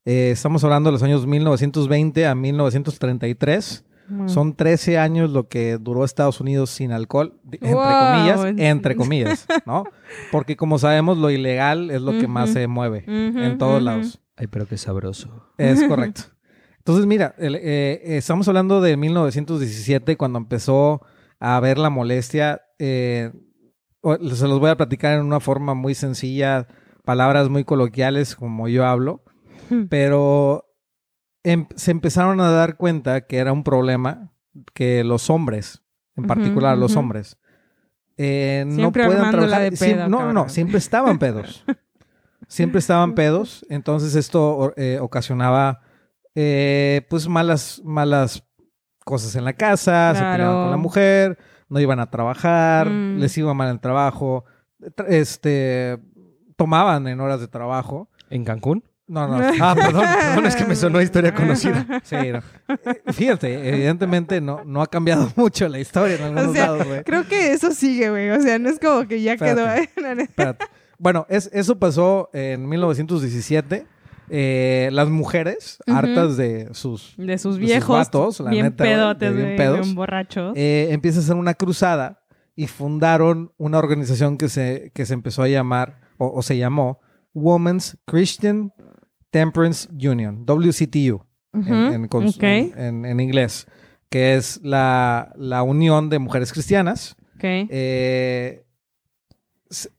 eh, 0.05 0.31
estamos 0.31 0.63
hablando 0.63 0.89
de 0.89 0.93
los 0.93 1.03
años 1.03 1.27
1920 1.27 2.25
a 2.25 2.35
1933. 2.35 3.85
Mm. 4.11 4.27
Son 4.27 4.55
13 4.55 4.97
años 4.97 5.31
lo 5.31 5.47
que 5.47 5.77
duró 5.77 6.03
Estados 6.03 6.41
Unidos 6.41 6.69
sin 6.69 6.91
alcohol, 6.91 7.39
entre 7.51 7.73
Wow. 7.73 7.83
comillas, 7.83 8.53
entre 8.57 8.95
comillas, 8.97 9.45
¿no? 9.65 9.85
Porque 10.31 10.55
como 10.57 10.77
sabemos, 10.79 11.17
lo 11.17 11.29
ilegal 11.31 11.89
es 11.91 12.01
lo 12.01 12.11
que 12.19 12.27
más 12.27 12.49
se 12.51 12.67
mueve 12.67 13.05
en 13.07 13.57
todos 13.57 13.81
lados. 13.81 14.19
Ay, 14.35 14.47
pero 14.47 14.65
qué 14.67 14.77
sabroso. 14.77 15.53
Es 15.57 15.83
correcto. 15.83 16.23
Entonces, 16.79 17.05
mira, 17.05 17.35
el- 17.37 17.55
eh, 17.55 17.61
eh, 18.03 18.17
estamos 18.17 18.47
hablando 18.47 18.81
de 18.81 18.97
1917, 18.97 20.17
cuando 20.17 20.39
empezó 20.39 21.01
a 21.39 21.55
haber 21.55 21.77
la 21.77 21.89
molestia. 21.89 22.61
eh, 22.79 23.31
se 24.33 24.47
los 24.47 24.59
voy 24.59 24.71
a 24.71 24.75
platicar 24.77 25.17
en 25.19 25.23
una 25.25 25.39
forma 25.39 25.75
muy 25.75 25.93
sencilla, 25.93 26.65
palabras 27.05 27.49
muy 27.49 27.63
coloquiales, 27.63 28.35
como 28.35 28.67
yo 28.67 28.83
hablo, 28.87 29.23
Hmm. 29.69 29.83
pero 29.89 30.65
em- 31.43 31.67
se 31.75 31.91
empezaron 31.91 32.39
a 32.41 32.49
dar 32.51 32.77
cuenta 32.77 33.21
que 33.21 33.37
era 33.37 33.51
un 33.51 33.63
problema 33.63 34.31
que 34.73 35.03
los 35.03 35.29
hombres, 35.29 35.81
en 36.15 36.25
particular 36.25 36.77
los 36.77 36.95
hombres, 36.95 37.37
eh, 38.17 38.63
no 38.67 38.91
puedan 38.91 39.31
trabajar. 39.31 39.61
de 39.61 39.71
Siem- 39.71 39.95
pedo, 39.95 40.09
no, 40.09 40.25
no, 40.25 40.33
no, 40.33 40.49
siempre 40.49 40.77
estaban 40.77 41.17
pedos. 41.19 41.63
siempre 42.47 42.79
estaban 42.79 43.15
pedos. 43.15 43.65
Entonces 43.69 44.15
esto 44.15 44.73
eh, 44.77 44.99
ocasionaba 45.01 45.81
eh, 46.35 47.05
pues 47.09 47.27
malas, 47.27 47.81
malas 47.83 48.43
cosas 49.03 49.35
en 49.35 49.43
la 49.45 49.53
casa, 49.53 50.13
se 50.15 50.21
peleaban 50.21 50.63
con 50.63 50.71
la 50.71 50.77
mujer, 50.77 51.37
no 51.69 51.79
iban 51.79 51.99
a 51.99 52.09
trabajar, 52.11 52.89
Mm. 52.89 53.17
les 53.19 53.37
iba 53.37 53.53
mal 53.53 53.69
el 53.69 53.79
trabajo, 53.79 54.45
tra- 54.79 55.07
este 55.09 55.99
tomaban 56.55 57.07
en 57.07 57.19
horas 57.19 57.39
de 57.39 57.47
trabajo. 57.47 58.09
¿En 58.29 58.45
Cancún? 58.45 58.83
No, 59.07 59.27
no. 59.27 59.43
Ah, 59.61 59.75
perdón, 59.75 60.05
perdón, 60.05 60.45
es 60.45 60.55
que 60.55 60.65
me 60.65 60.75
sonó 60.75 61.01
historia 61.01 61.33
conocida. 61.33 61.85
Sí, 62.03 62.15
no. 62.31 62.37
Eh, 62.69 63.01
Fíjate, 63.11 63.67
evidentemente 63.69 64.39
no, 64.39 64.63
no 64.63 64.81
ha 64.81 64.87
cambiado 64.87 65.29
mucho 65.35 65.67
la 65.67 65.79
historia 65.79 66.15
en 66.15 66.23
algunos 66.23 66.47
O 66.47 66.53
sea, 66.53 66.67
lados, 66.67 66.87
güey. 66.87 67.03
Creo 67.03 67.27
que 67.27 67.51
eso 67.51 67.71
sigue, 67.71 68.09
güey. 68.09 68.29
O 68.29 68.39
sea, 68.41 68.57
no 68.57 68.69
es 68.69 68.79
como 68.79 69.05
que 69.07 69.21
ya 69.21 69.33
Espérate. 69.33 69.89
quedó. 69.95 70.07
en- 70.09 70.19
Espérate. 70.21 70.65
Bueno, 70.97 71.25
es, 71.29 71.49
eso 71.51 71.77
pasó 71.77 72.29
en 72.31 72.69
1917. 72.69 73.85
Eh, 74.33 74.89
las 74.93 75.09
mujeres, 75.09 75.79
hartas 75.87 76.37
de 76.37 76.69
sus... 76.73 77.15
De 77.17 77.37
sus 77.37 77.55
sus 77.55 77.57
viejos. 77.59 77.97
vatos, 77.97 78.39
la 78.39 78.49
bien 78.49 78.67
neta, 78.67 78.81
pedotes, 78.85 79.35
de 79.35 79.43
bien 79.43 79.57
pedos. 79.57 79.81
bien 79.81 79.93
borrachos. 79.95 80.53
eh, 80.55 80.87
empieza 80.91 81.19
a 81.19 81.23
hacer 81.23 81.35
una 81.35 81.53
cruzada 81.53 82.21
y 82.55 82.67
fundaron 82.67 83.51
una 83.57 83.77
organización 83.77 84.37
que 84.37 84.47
se, 84.47 84.91
que 84.95 85.05
se 85.05 85.15
empezó 85.15 85.43
a 85.43 85.49
llamar, 85.49 85.99
o, 86.17 86.27
o 86.33 86.41
se 86.43 86.57
llamó, 86.57 87.01
Women's 87.33 87.97
Christian 88.05 88.71
Temperance 89.31 89.89
Union, 89.91 90.45
WCTU, 90.45 91.25
en, 92.77 93.19
inglés, 93.19 93.67
que 94.09 94.35
es 94.35 94.59
la, 94.63 95.33
la 95.37 95.63
unión 95.63 96.09
de 96.09 96.19
mujeres 96.19 96.51
cristianas. 96.53 97.15
Eh, 97.69 98.63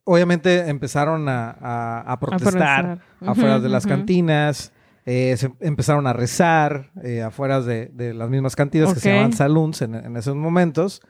obviamente 0.04 0.68
empezaron 0.68 1.28
a, 1.28 1.50
a- 1.50 2.00
a 2.12 2.20
protestar 2.20 2.52
protestar. 2.52 2.98
afuera 3.26 3.54
Ujú, 3.56 3.62
de 3.62 3.68
las 3.70 3.86
cantinas, 3.96 4.72
eh, 5.06 5.36
se 5.36 5.52
empezaron 5.60 6.06
a 6.06 6.12
rezar 6.12 6.90
eh, 7.02 7.22
afuera 7.22 7.60
de, 7.60 7.86
de 7.86 8.14
las 8.14 8.28
mismas 8.30 8.54
cantinas 8.54 8.92
que 8.94 9.00
se 9.00 9.08
llamaban 9.10 9.32
saloons 9.36 9.82
en, 9.82 9.94
en 9.94 10.16
esos 10.16 10.36
momentos. 10.36 11.00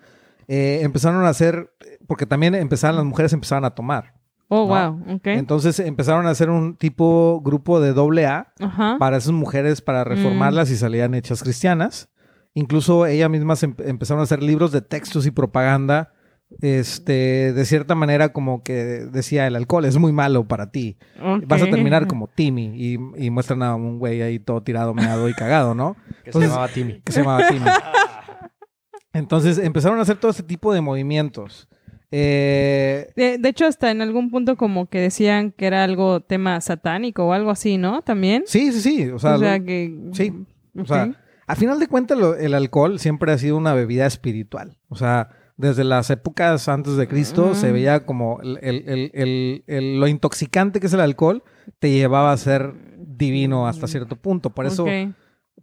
Eh, 0.48 0.80
empezaron 0.82 1.24
a 1.24 1.28
hacer, 1.28 1.72
porque 2.06 2.26
también 2.26 2.54
empezaron, 2.54 2.96
las 2.96 3.04
mujeres 3.04 3.32
empezaron 3.32 3.64
a 3.64 3.70
tomar. 3.74 4.14
Oh, 4.54 4.66
¿no? 4.68 4.92
wow. 4.92 5.20
Entonces 5.24 5.78
empezaron 5.80 6.26
a 6.26 6.30
hacer 6.30 6.50
un 6.50 6.76
tipo 6.76 7.40
grupo 7.42 7.80
de 7.80 7.92
doble 7.94 8.26
A 8.26 8.52
Ajá. 8.60 8.96
para 8.98 9.16
esas 9.16 9.32
mujeres, 9.32 9.80
para 9.80 10.04
reformarlas 10.04 10.70
y 10.70 10.76
salían 10.76 11.14
hechas 11.14 11.42
cristianas. 11.42 12.10
Incluso 12.54 13.06
ella 13.06 13.30
misma 13.30 13.56
se 13.56 13.68
empe- 13.68 13.88
empezaron 13.88 14.20
a 14.20 14.24
hacer 14.24 14.42
libros 14.42 14.72
de 14.72 14.82
textos 14.82 15.24
y 15.26 15.30
propaganda. 15.30 16.12
Este, 16.60 17.54
de 17.54 17.64
cierta 17.64 17.94
manera, 17.94 18.34
como 18.34 18.62
que 18.62 18.74
decía 19.10 19.46
el 19.46 19.56
alcohol 19.56 19.86
es 19.86 19.96
muy 19.96 20.12
malo 20.12 20.46
para 20.46 20.70
ti. 20.70 20.98
Vas 21.46 21.62
a 21.62 21.70
terminar 21.70 22.06
como 22.06 22.28
Timmy. 22.28 22.72
Y, 22.76 22.98
y 23.16 23.30
muestran 23.30 23.62
a 23.62 23.74
un 23.74 23.98
güey 23.98 24.20
ahí 24.20 24.38
todo 24.38 24.62
tirado, 24.62 24.92
meado 24.92 25.30
y 25.30 25.32
cagado, 25.32 25.74
¿no? 25.74 25.96
Que 26.24 26.28
Entonces- 26.30 26.50
se 26.50 26.54
llamaba 26.54 26.68
Timmy. 26.68 27.00
que 27.02 27.12
se 27.12 27.20
llamaba 27.20 27.48
Timmy. 27.48 27.64
Entonces 29.14 29.58
empezaron 29.58 29.98
a 29.98 30.02
hacer 30.02 30.16
todo 30.16 30.30
este 30.30 30.42
tipo 30.42 30.72
de 30.72 30.80
movimientos. 30.80 31.68
Eh, 32.14 33.10
De, 33.16 33.38
de 33.38 33.48
hecho, 33.48 33.66
hasta 33.66 33.90
en 33.90 34.02
algún 34.02 34.30
punto 34.30 34.56
como 34.56 34.86
que 34.86 35.00
decían 35.00 35.50
que 35.50 35.66
era 35.66 35.82
algo 35.82 36.20
tema 36.20 36.60
satánico 36.60 37.24
o 37.26 37.32
algo 37.32 37.50
así, 37.50 37.78
¿no? 37.78 38.02
También. 38.02 38.44
sí, 38.46 38.70
sí, 38.72 38.80
sí. 38.80 39.10
O 39.10 39.18
sea, 39.18 39.36
o 39.36 39.38
sea 39.38 39.58
lo- 39.58 39.64
que... 39.64 39.98
sí. 40.12 40.32
O 40.78 40.84
sea, 40.86 41.10
a 41.46 41.56
final 41.56 41.78
de 41.78 41.86
cuentas, 41.86 42.16
lo- 42.18 42.34
el 42.36 42.54
alcohol 42.54 42.98
siempre 42.98 43.32
ha 43.32 43.38
sido 43.38 43.56
una 43.56 43.74
bebida 43.74 44.06
espiritual. 44.06 44.78
O 44.88 44.96
sea, 44.96 45.30
desde 45.56 45.84
las 45.84 46.08
épocas 46.10 46.68
antes 46.68 46.96
de 46.96 47.08
Cristo 47.08 47.54
se 47.54 47.72
veía 47.72 48.04
como 48.06 48.40
el- 48.42 48.58
el- 48.62 48.84
el- 48.88 49.10
el- 49.14 49.64
el- 49.66 50.00
lo 50.00 50.06
intoxicante 50.06 50.80
que 50.80 50.86
es 50.86 50.92
el 50.94 51.00
alcohol 51.00 51.42
te 51.78 51.90
llevaba 51.90 52.32
a 52.32 52.36
ser 52.36 52.72
divino 52.98 53.66
hasta 53.68 53.86
cierto 53.86 54.16
punto. 54.16 54.50
Por 54.50 54.66
eso, 54.66 54.86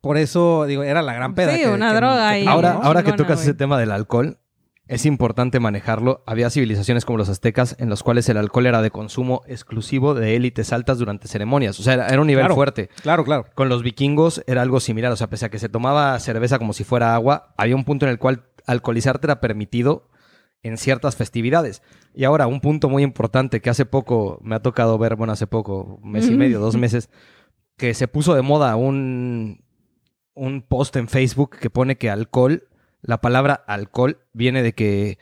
por 0.01 0.17
eso 0.17 0.65
digo, 0.65 0.83
era 0.83 1.01
la 1.01 1.13
gran 1.13 1.33
peda. 1.35 1.53
Sí, 1.55 1.61
que- 1.63 1.69
una 1.69 1.89
que- 1.89 1.95
droga 1.95 2.33
que-. 2.33 2.47
Ahora, 2.47 2.73
¿no? 2.73 2.81
ahora 2.83 3.03
que 3.03 3.13
tocas 3.13 3.41
ese 3.41 3.53
tema 3.55 3.79
del 3.79 3.91
alcohol, 3.91 4.37
es 4.89 5.05
importante 5.05 5.59
manejarlo. 5.59 6.23
Había 6.25 6.49
civilizaciones 6.49 7.05
como 7.05 7.19
los 7.19 7.29
aztecas 7.29 7.75
en 7.79 7.89
los 7.89 8.01
cuales 8.01 8.27
el 8.27 8.37
alcohol 8.37 8.65
era 8.65 8.81
de 8.81 8.89
consumo 8.89 9.43
exclusivo 9.47 10.15
de 10.15 10.35
élites 10.35 10.73
altas 10.73 10.97
durante 10.97 11.27
ceremonias. 11.27 11.79
O 11.79 11.83
sea, 11.83 11.93
era, 11.93 12.07
era 12.07 12.19
un 12.19 12.25
nivel 12.27 12.41
Claro. 12.43 12.55
fuerte. 12.55 12.89
Claro, 13.03 13.23
claro. 13.23 13.45
Con 13.53 13.69
los 13.69 13.83
vikingos 13.83 14.43
era 14.47 14.63
algo 14.63 14.79
similar. 14.79 15.11
O 15.11 15.15
sea, 15.15 15.29
pese 15.29 15.45
a 15.45 15.49
que 15.49 15.59
se 15.59 15.69
tomaba 15.69 16.19
cerveza 16.19 16.57
como 16.57 16.73
si 16.73 16.83
fuera 16.83 17.13
agua, 17.13 17.53
había 17.55 17.75
un 17.75 17.85
punto 17.85 18.05
en 18.07 18.11
el 18.11 18.17
cual 18.17 18.45
alcoholizarte 18.65 19.27
era 19.27 19.39
permitido 19.39 20.09
en 20.63 20.77
ciertas 20.77 21.15
festividades. 21.15 21.83
Y 22.15 22.23
ahora, 22.23 22.47
un 22.47 22.59
punto 22.59 22.89
muy 22.89 23.03
importante 23.03 23.61
que 23.61 23.69
hace 23.69 23.85
poco 23.85 24.39
me 24.41 24.55
ha 24.55 24.61
tocado 24.61 24.97
ver, 24.97 25.15
bueno, 25.15 25.31
hace 25.33 25.45
poco, 25.45 25.99
un 26.01 26.11
mes 26.11 26.27
y 26.27 26.35
medio, 26.35 26.59
dos 26.59 26.75
meses, 26.75 27.09
que 27.77 27.93
se 27.93 28.07
puso 28.07 28.33
de 28.33 28.41
moda 28.41 28.75
un, 28.75 29.63
un 30.33 30.61
post 30.63 30.95
en 30.95 31.07
Facebook 31.07 31.57
que 31.59 31.69
pone 31.69 31.97
que 31.97 32.09
alcohol, 32.09 32.67
la 33.01 33.21
palabra 33.21 33.53
alcohol 33.53 34.19
viene 34.33 34.63
de 34.63 34.73
que 34.73 35.17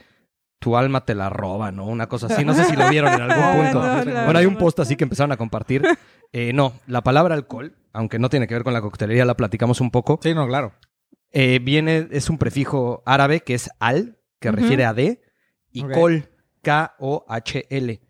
tu 0.59 0.75
alma 0.75 1.05
te 1.05 1.15
la 1.15 1.29
roba, 1.29 1.71
¿no? 1.71 1.85
Una 1.85 2.07
cosa 2.07 2.27
así. 2.27 2.43
No 2.43 2.53
sé 2.53 2.65
si 2.65 2.75
lo 2.75 2.89
vieron 2.89 3.13
en 3.13 3.21
algún 3.21 3.63
punto. 3.63 3.81
No, 3.81 4.05
no, 4.05 4.23
bueno, 4.25 4.39
hay 4.39 4.45
un 4.45 4.57
post 4.57 4.79
así 4.79 4.95
que 4.95 5.03
empezaron 5.03 5.31
a 5.31 5.37
compartir. 5.37 5.83
Eh, 6.33 6.51
no, 6.53 6.73
la 6.87 7.01
palabra 7.03 7.35
alcohol, 7.35 7.75
aunque 7.93 8.19
no 8.19 8.29
tiene 8.29 8.47
que 8.47 8.53
ver 8.53 8.63
con 8.63 8.73
la 8.73 8.81
coctelería, 8.81 9.25
la 9.25 9.37
platicamos 9.37 9.81
un 9.81 9.91
poco. 9.91 10.19
Sí, 10.21 10.33
no, 10.33 10.47
claro. 10.47 10.73
Eh, 11.31 11.59
viene, 11.59 12.07
es 12.11 12.29
un 12.29 12.37
prefijo 12.37 13.03
árabe 13.05 13.41
que 13.41 13.53
es 13.53 13.69
al, 13.79 14.17
que 14.39 14.51
refiere 14.51 14.85
a 14.85 14.93
de, 14.93 15.21
y 15.71 15.83
col, 15.83 16.29
K-O-H-L. 16.63 18.01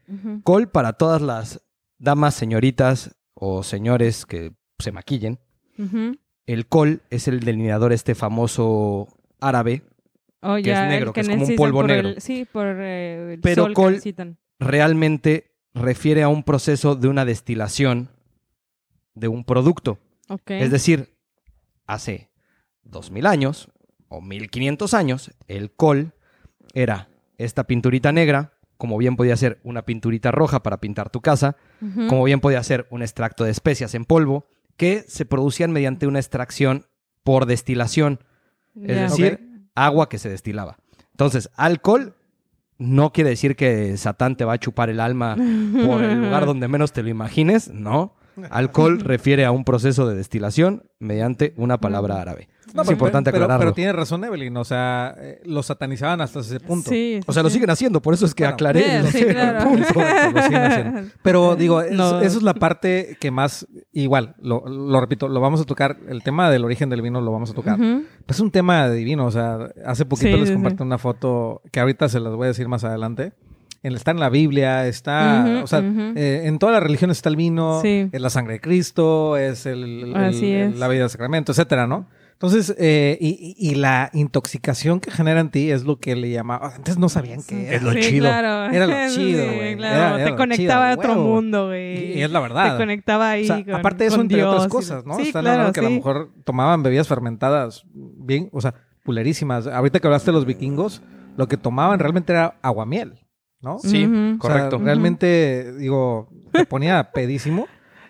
Col 0.44 0.70
para 0.70 0.94
todas 0.94 1.22
las 1.22 1.62
damas, 1.98 2.36
señoritas 2.36 3.18
o 3.34 3.64
señores 3.64 4.26
que 4.26 4.54
se 4.80 4.92
maquillen. 4.92 5.40
El 6.46 6.68
col 6.68 7.02
es 7.10 7.28
el 7.28 7.42
delineador 7.42 7.92
este 7.92 8.16
famoso 8.16 9.17
árabe. 9.40 9.84
Oh, 10.42 10.54
Que 10.56 10.60
es 10.62 10.66
ya, 10.68 10.88
negro, 10.88 11.14
que 11.14 11.22
es 11.22 11.30
como 11.30 11.46
un 11.46 11.56
polvo 11.56 11.82
el- 11.82 11.88
negro. 11.88 12.10
sí, 12.20 12.46
por 12.52 12.66
eh, 12.68 13.34
el 13.34 13.40
Pero 13.42 13.64
sol 13.64 13.72
que 13.72 13.74
col- 13.76 13.92
necesitan. 13.94 14.38
Realmente 14.60 15.52
refiere 15.74 16.24
a 16.24 16.30
un 16.30 16.44
proceso 16.44 16.96
de 16.96 17.08
una 17.08 17.26
destilación 17.26 18.10
de 19.16 19.28
un 19.28 19.44
producto. 19.44 20.00
Es 20.48 20.72
decir, 20.72 21.16
hace 21.86 22.30
2000 22.84 23.26
años 23.26 23.70
o 24.10 24.22
1500 24.22 24.94
años, 24.94 25.32
el 25.48 25.72
col 25.72 26.14
era 26.74 27.10
esta 27.38 27.66
pinturita 27.66 28.12
negra, 28.12 28.54
como 28.78 28.98
bien 28.98 29.16
podía 29.16 29.36
ser 29.38 29.60
una 29.64 29.84
pinturita 29.86 30.32
roja 30.32 30.62
para 30.64 30.80
pintar 30.80 31.10
tu 31.10 31.22
casa, 31.22 31.56
como 32.10 32.24
bien 32.24 32.40
podía 32.40 32.62
ser 32.64 32.88
un 32.92 33.02
extracto 33.02 33.44
de 33.44 33.52
especias 33.52 33.96
en 33.96 34.06
polvo, 34.06 34.48
que 34.76 35.04
se 35.08 35.26
producían 35.26 35.72
mediante 35.72 36.06
una 36.08 36.20
extracción 36.20 36.86
por 37.24 37.46
destilación, 37.48 38.20
es 38.84 39.12
decir, 39.12 39.40
agua 39.76 40.10
que 40.10 40.18
se 40.18 40.30
destilaba. 40.30 40.78
Entonces, 41.12 41.50
alcohol 41.56 42.16
no 42.78 43.12
quiere 43.12 43.32
decir 43.32 43.56
que 43.56 43.98
Satán 43.98 44.36
te 44.36 44.46
va 44.46 44.54
a 44.54 44.60
chupar 44.60 44.90
el 44.90 45.00
alma 45.00 45.36
por 45.36 46.04
el 46.04 46.22
lugar 46.22 46.46
donde 46.46 46.68
menos 46.68 46.92
te 46.92 47.04
lo 47.04 47.10
imagines, 47.10 47.70
no. 47.70 48.17
Alcohol 48.50 49.00
refiere 49.00 49.46
a 49.46 49.52
un 49.52 49.64
proceso 49.64 50.08
de 50.08 50.16
destilación 50.16 50.84
mediante 51.00 51.54
una 51.58 51.80
palabra 51.80 52.22
árabe. 52.22 52.50
No, 52.74 52.82
es 52.82 52.88
pero- 52.90 52.96
importante 52.96 53.32
pero, 53.32 53.46
aclararlo. 53.46 53.62
Pero 53.68 53.74
tiene 53.74 53.94
razón 53.94 54.24
Evelyn, 54.26 54.56
o 54.58 54.66
sea, 54.66 55.16
eh, 55.18 55.42
lo 55.46 55.64
satanizaban 55.64 56.20
hasta 56.20 56.42
ese 56.42 56.60
punto. 56.60 56.90
Sí, 56.90 57.22
o 57.26 57.32
sea, 57.32 57.42
lo 57.42 57.50
siguen 57.50 57.70
haciendo, 57.70 58.02
por 58.02 58.14
eso 58.14 58.26
es 58.26 58.36
que 58.36 58.44
Bueno, 58.44 58.54
aclaré. 58.56 59.04
Sí, 59.10 59.20
el 59.20 59.56
punto. 59.64 60.02
Lo 60.34 60.42
siguen 60.44 60.62
haciendo. 60.64 61.02
Pero 61.24 61.56
digo, 61.56 61.82
es- 61.82 61.94
No. 61.94 62.20
eso 62.22 62.38
es 62.38 62.44
la 62.44 62.54
parte 62.56 63.16
que 63.22 63.32
más, 63.32 63.66
igual, 63.94 64.36
lo, 64.42 64.68
lo 64.68 65.00
repito, 65.00 65.30
lo 65.30 65.40
vamos 65.40 65.62
a 65.62 65.64
tocar, 65.64 65.98
el 66.10 66.24
tema 66.24 66.52
del 66.52 66.66
origen 66.66 66.90
del 66.90 67.02
vino 67.02 67.22
lo 67.22 67.32
vamos 67.32 67.52
a 67.52 67.54
tocar. 67.54 67.80
Ujú. 67.80 68.04
Es 68.28 68.40
un 68.42 68.52
tema 68.52 68.90
divino, 68.90 69.26
o 69.26 69.32
sea, 69.32 69.70
hace 69.86 70.06
poquito 70.06 70.36
Sí, 70.36 70.42
les 70.42 70.52
compartí 70.52 70.78
sí. 70.80 70.84
una 70.84 70.98
foto 70.98 71.62
que 71.72 71.80
ahorita 71.80 72.10
se 72.10 72.20
las 72.20 72.34
voy 72.36 72.46
a 72.46 72.48
decir 72.50 72.68
más 72.68 72.84
adelante. 72.84 73.32
En- 73.84 73.94
Está 73.96 74.12
en 74.12 74.20
la 74.20 74.30
Biblia, 74.30 74.88
está, 74.88 75.62
o 75.64 75.68
sea, 75.68 75.80
eh, 76.16 76.42
en 76.46 76.60
todas 76.60 76.74
las 76.74 76.84
religiones 76.84 77.18
está 77.18 77.30
el 77.30 77.36
vino, 77.36 77.80
Sí. 77.82 78.10
es 78.12 78.22
la 78.22 78.30
sangre 78.30 78.54
de 78.56 78.60
Cristo, 78.62 79.38
es 79.38 79.66
el, 79.66 80.04
el- 80.04 80.16
Así 80.16 80.52
el- 80.52 80.74
es. 80.74 80.80
la 80.80 80.88
vida 80.88 81.02
del 81.02 81.10
sacramento, 81.10 81.52
etcétera, 81.52 81.88
¿no? 81.88 82.08
Entonces, 82.34 82.76
eh, 82.78 83.18
y, 83.20 83.56
y- 83.58 83.74
la 83.76 84.12
intoxicación 84.14 85.00
que 85.00 85.10
genera 85.10 85.40
en 85.40 85.50
ti 85.50 85.72
es 85.72 85.86
lo 85.86 86.00
que 86.00 86.16
le 86.16 86.30
llamaba. 86.30 86.74
Antes 86.76 87.00
no 87.00 87.10
sabían 87.10 87.40
qué 87.42 87.66
era. 87.68 87.76
Es 87.78 87.82
lo 87.82 87.94
Sí, 87.94 88.00
chido. 88.02 88.28
claro. 88.28 88.72
Era 88.76 88.86
lo 88.86 88.94
chido, 89.16 89.44
Sí, 89.44 89.76
claro. 89.76 89.96
Era- 89.96 90.16
era 90.22 90.26
Te 90.32 90.36
conectaba 90.36 90.56
chido, 90.56 90.84
a 90.84 90.94
otro 90.94 91.14
huevo. 91.14 91.34
mundo, 91.36 91.68
güey. 91.70 92.16
Y 92.18 92.22
es 92.22 92.30
la 92.30 92.40
verdad. 92.40 92.74
Te 92.74 92.78
conectaba 92.78 93.30
ahí 93.32 93.44
O 93.44 93.48
sea, 93.48 93.66
con, 93.66 93.74
aparte 93.74 94.04
de 94.04 94.08
eso, 94.10 94.22
entre 94.22 94.38
Dios 94.38 94.54
otras 94.54 94.68
cosas, 94.68 95.04
¿no? 95.06 95.16
Sí, 95.16 95.24
Están 95.24 95.42
claro, 95.44 95.54
hablando 95.62 95.74
que 95.74 95.80
a 95.80 95.84
lo 95.84 95.90
mejor 95.90 96.32
tomaban 96.44 96.84
bebidas 96.84 97.08
fermentadas 97.08 97.86
bien, 97.96 98.50
o 98.52 98.62
sea, 98.62 98.76
pulerísimas. 99.02 99.66
Ahorita 99.66 100.00
que 100.00 100.06
hablaste 100.08 100.30
de 100.30 100.34
los 100.34 100.46
vikingos, 100.46 101.02
lo 101.38 101.48
que 101.48 101.58
tomaban 101.58 101.98
realmente 101.98 102.34
era 102.34 102.56
aguamiel, 102.62 103.16
¿no? 103.62 103.80
Sí, 103.80 104.06
Ujú. 104.06 104.16
O 104.16 104.28
sea, 104.30 104.38
correcto. 104.40 104.78
realmente, 104.80 105.74
digo, 105.78 106.30
te 106.52 106.66
ponía 106.66 107.12
pedísimo. 107.14 107.68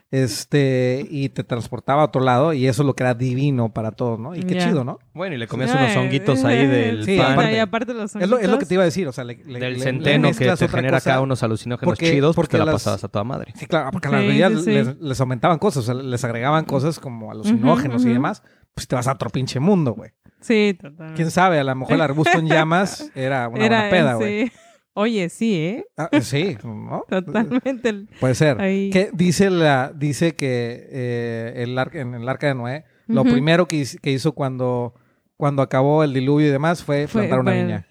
Este, 0.10 1.06
y 1.10 1.28
te 1.30 1.44
transportaba 1.44 2.02
a 2.02 2.06
otro 2.06 2.22
lado, 2.22 2.54
y 2.54 2.66
eso 2.66 2.82
es 2.82 2.86
lo 2.86 2.96
que 2.96 3.04
era 3.04 3.14
divino 3.14 3.74
para 3.74 3.92
todos, 3.92 4.18
¿no? 4.18 4.36
Y 4.36 4.44
qué 4.44 4.58
chido, 4.58 4.86
¿no? 4.86 5.00
Bueno, 5.14 5.36
y 5.36 5.38
le 5.38 5.48
comías 5.48 5.72
unos 5.76 5.98
honguitos 5.98 6.46
ahí 6.46 6.66
del 6.66 7.04
Sí, 7.04 7.18
pan, 7.18 7.34
aparte- 7.34 7.56
y 7.56 7.60
aparte 7.60 7.94
los 7.94 8.16
Es 8.16 8.30
lo, 8.30 8.38
es 8.40 8.50
lo 8.50 8.58
que 8.58 8.66
te 8.66 8.74
iba 8.76 8.84
a 8.84 8.86
decir, 8.86 9.06
o 9.10 9.12
sea, 9.12 9.26
le, 9.26 9.36
le- 9.46 9.60
del 9.60 9.74
le 9.74 9.80
centeno 9.82 10.32
que 10.32 10.50
te 10.56 10.68
genera 10.70 10.98
cosa. 11.00 11.12
acá 11.12 11.20
unos 11.22 11.44
alucinógenos 11.44 11.86
Porque- 11.92 12.10
chidos, 12.10 12.38
porque 12.38 12.52
te 12.54 12.58
la 12.60 12.66
las- 12.66 12.76
pasabas 12.76 13.04
a 13.04 13.10
toda 13.10 13.26
madre. 13.26 13.52
Sí, 13.58 13.66
claro, 13.66 13.92
porque 13.92 14.08
a 14.08 14.12
las 14.12 14.22
bebidas 14.22 14.54
sí, 14.54 14.60
sí. 14.64 14.72
Les, 14.72 14.96
les 14.98 15.20
aumentaban 15.22 15.60
cosas, 15.60 15.84
o 15.90 15.94
sea, 15.94 15.94
les 16.02 16.24
agregaban 16.24 16.64
cosas 16.64 17.00
como 17.02 17.30
alucinógenos 17.30 18.06
y 18.06 18.10
demás, 18.14 18.44
pues 18.74 18.88
te 18.88 18.96
vas 18.96 19.10
a 19.10 19.12
otro 19.12 19.30
pinche 19.30 19.60
mundo, 19.60 19.92
güey. 19.94 20.12
Sí, 20.40 20.78
totalmente. 20.80 21.16
¿Quién 21.18 21.32
sabe? 21.32 21.60
A 21.60 21.66
lo 21.66 21.76
mejor 21.76 21.96
el 21.96 22.02
arbusto 22.02 22.40
en 22.40 22.48
llamas 22.48 23.12
era 23.14 23.50
una 23.50 23.66
Era 23.66 23.78
buena 23.80 23.90
peda, 23.90 24.14
güey. 24.14 24.52
Oye, 25.00 25.30
sí, 25.30 25.56
¿eh? 25.56 25.86
Ah, 25.96 26.10
sí, 26.22 26.58
¿no? 26.64 27.04
Totalmente. 27.08 27.90
el- 27.90 28.10
Puede 28.20 28.34
ser. 28.36 28.60
Ahí. 28.60 28.90
Que 28.90 29.12
dice 29.14 29.50
la, 29.52 29.94
dice 29.96 30.36
que 30.36 30.88
eh, 30.92 31.54
el 31.58 31.78
ar- 31.78 31.96
en 31.96 32.16
el 32.16 32.28
arca 32.28 32.48
de 32.48 32.56
Noé, 32.56 32.86
lo 33.06 33.24
primero 33.24 33.68
que, 33.68 33.78
hiz- 33.82 34.00
que 34.02 34.12
hizo 34.12 34.32
cuando, 34.32 34.96
cuando 35.38 35.62
acabó 35.62 36.04
el 36.04 36.14
diluvio 36.14 36.48
y 36.48 36.50
demás 36.50 36.84
fue 36.84 37.08
Fue- 37.08 37.22
plantar 37.22 37.40
una 37.42 37.52
fue- 37.52 37.62
viña. 37.64 37.88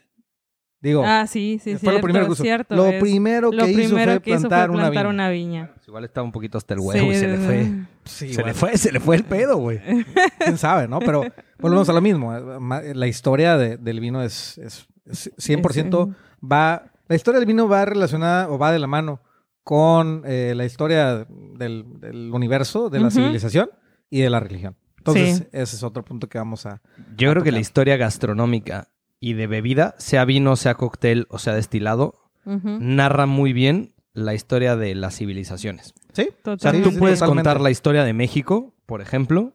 Digo, 0.80 1.02
Ah, 1.06 1.26
sí, 1.26 1.58
sí, 1.62 1.70
fue 1.72 1.78
cierto, 1.78 1.98
lo 1.98 2.02
primero 2.02 2.26
que 2.26 2.32
hizo. 2.32 2.42
cierto, 2.42 2.76
lo 2.76 2.86
es- 2.86 3.00
primero 3.00 3.50
que 3.50 3.56
lo 3.56 3.66
hizo 3.68 3.88
primero 3.94 4.12
fue 4.12 4.20
que 4.22 4.30
hizo 4.30 4.40
fue 4.40 4.48
plantar, 4.48 4.70
una 4.70 4.78
plantar 4.90 5.02
viña. 5.04 5.10
una 5.14 5.30
viña. 5.30 5.70
Pues 5.74 5.88
igual 5.88 6.04
estaba 6.04 6.24
un 6.24 6.32
poquito 6.32 6.58
hasta 6.58 6.74
el 6.74 6.80
huevo 6.80 7.12
y 7.12 7.14
se 7.14 7.28
le 7.28 7.38
fue. 7.38 7.66
Sí, 8.04 8.28
Se 8.28 8.34
bueno, 8.42 8.48
le 8.48 8.54
fue, 8.54 8.76
se 8.78 8.92
le 8.92 9.00
fue 9.00 9.16
el 9.16 9.24
pedo, 9.24 9.56
güey. 9.56 9.80
quién 10.38 10.58
sabe, 10.58 10.86
¿no? 10.86 10.98
Pero 11.00 11.24
volvemos 11.60 11.88
a 11.88 11.92
lo 11.92 12.00
mismo. 12.00 12.36
eh, 12.36 12.94
La 12.94 13.06
historia 13.06 13.56
de- 13.56 13.78
del 13.78 14.00
vino 14.00 14.22
es, 14.22 14.58
es, 14.58 14.86
es 15.06 15.32
100% 15.38 16.14
va... 16.44 16.92
La 17.08 17.16
historia 17.16 17.38
del 17.40 17.46
vino 17.46 17.68
va 17.68 17.84
relacionada 17.84 18.48
o 18.50 18.58
va 18.58 18.72
de 18.72 18.78
la 18.78 18.86
mano 18.86 19.20
con 19.62 20.22
eh, 20.26 20.54
la 20.56 20.64
historia 20.64 21.26
del, 21.28 21.84
del 22.00 22.30
universo, 22.32 22.88
de 22.90 23.00
la 23.00 23.10
civilización 23.10 23.70
y 24.10 24.20
de 24.20 24.30
la 24.30 24.40
religión. 24.40 24.76
Entonces, 24.98 25.38
Sí. 25.38 25.44
ese 25.52 25.76
es 25.76 25.82
otro 25.82 26.04
punto 26.04 26.28
que 26.28 26.38
vamos 26.38 26.66
a... 26.66 26.80
Yo 27.16 27.30
a 27.30 27.32
creo 27.32 27.42
que 27.44 27.52
la 27.52 27.60
historia 27.60 27.96
gastronómica 27.96 28.88
y 29.20 29.34
de 29.34 29.46
bebida, 29.46 29.94
sea 29.98 30.24
vino, 30.24 30.56
sea 30.56 30.74
cóctel 30.74 31.26
o 31.30 31.38
sea 31.38 31.54
destilado, 31.54 32.14
narra 32.44 33.26
muy 33.26 33.52
bien 33.52 33.94
la 34.12 34.34
historia 34.34 34.76
de 34.76 34.94
las 34.94 35.16
civilizaciones. 35.16 35.94
Sí, 36.12 36.22
O 36.22 36.24
sea, 36.24 36.42
totalmente. 36.56 36.88
tú 36.88 36.94
sí, 36.94 36.98
puedes 37.00 37.18
totalmente. 37.18 37.48
contar 37.48 37.60
la 37.60 37.70
historia 37.70 38.04
de 38.04 38.12
México, 38.12 38.74
por 38.86 39.00
ejemplo, 39.00 39.52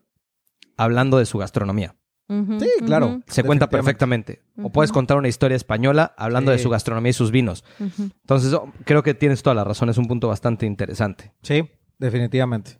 hablando 0.77 1.17
de 1.17 1.25
su 1.25 1.37
gastronomía. 1.37 1.95
Sí, 2.59 2.69
claro. 2.85 3.21
Se 3.27 3.43
cuenta 3.43 3.69
perfectamente. 3.69 4.41
O 4.61 4.71
puedes 4.71 4.91
contar 4.91 5.17
una 5.17 5.27
historia 5.27 5.55
española 5.55 6.13
hablando 6.17 6.51
de 6.51 6.59
su 6.59 6.69
gastronomía 6.69 7.09
y 7.09 7.13
sus 7.13 7.31
vinos. 7.31 7.63
Entonces, 7.79 8.53
oh, 8.53 8.71
creo 8.85 9.03
que 9.03 9.13
tienes 9.13 9.43
toda 9.43 9.53
la 9.53 9.63
razón. 9.63 9.89
Es 9.89 9.97
un 9.97 10.07
punto 10.07 10.27
bastante 10.27 10.65
interesante. 10.65 11.33
Sí, 11.41 11.69
definitivamente. 11.97 12.79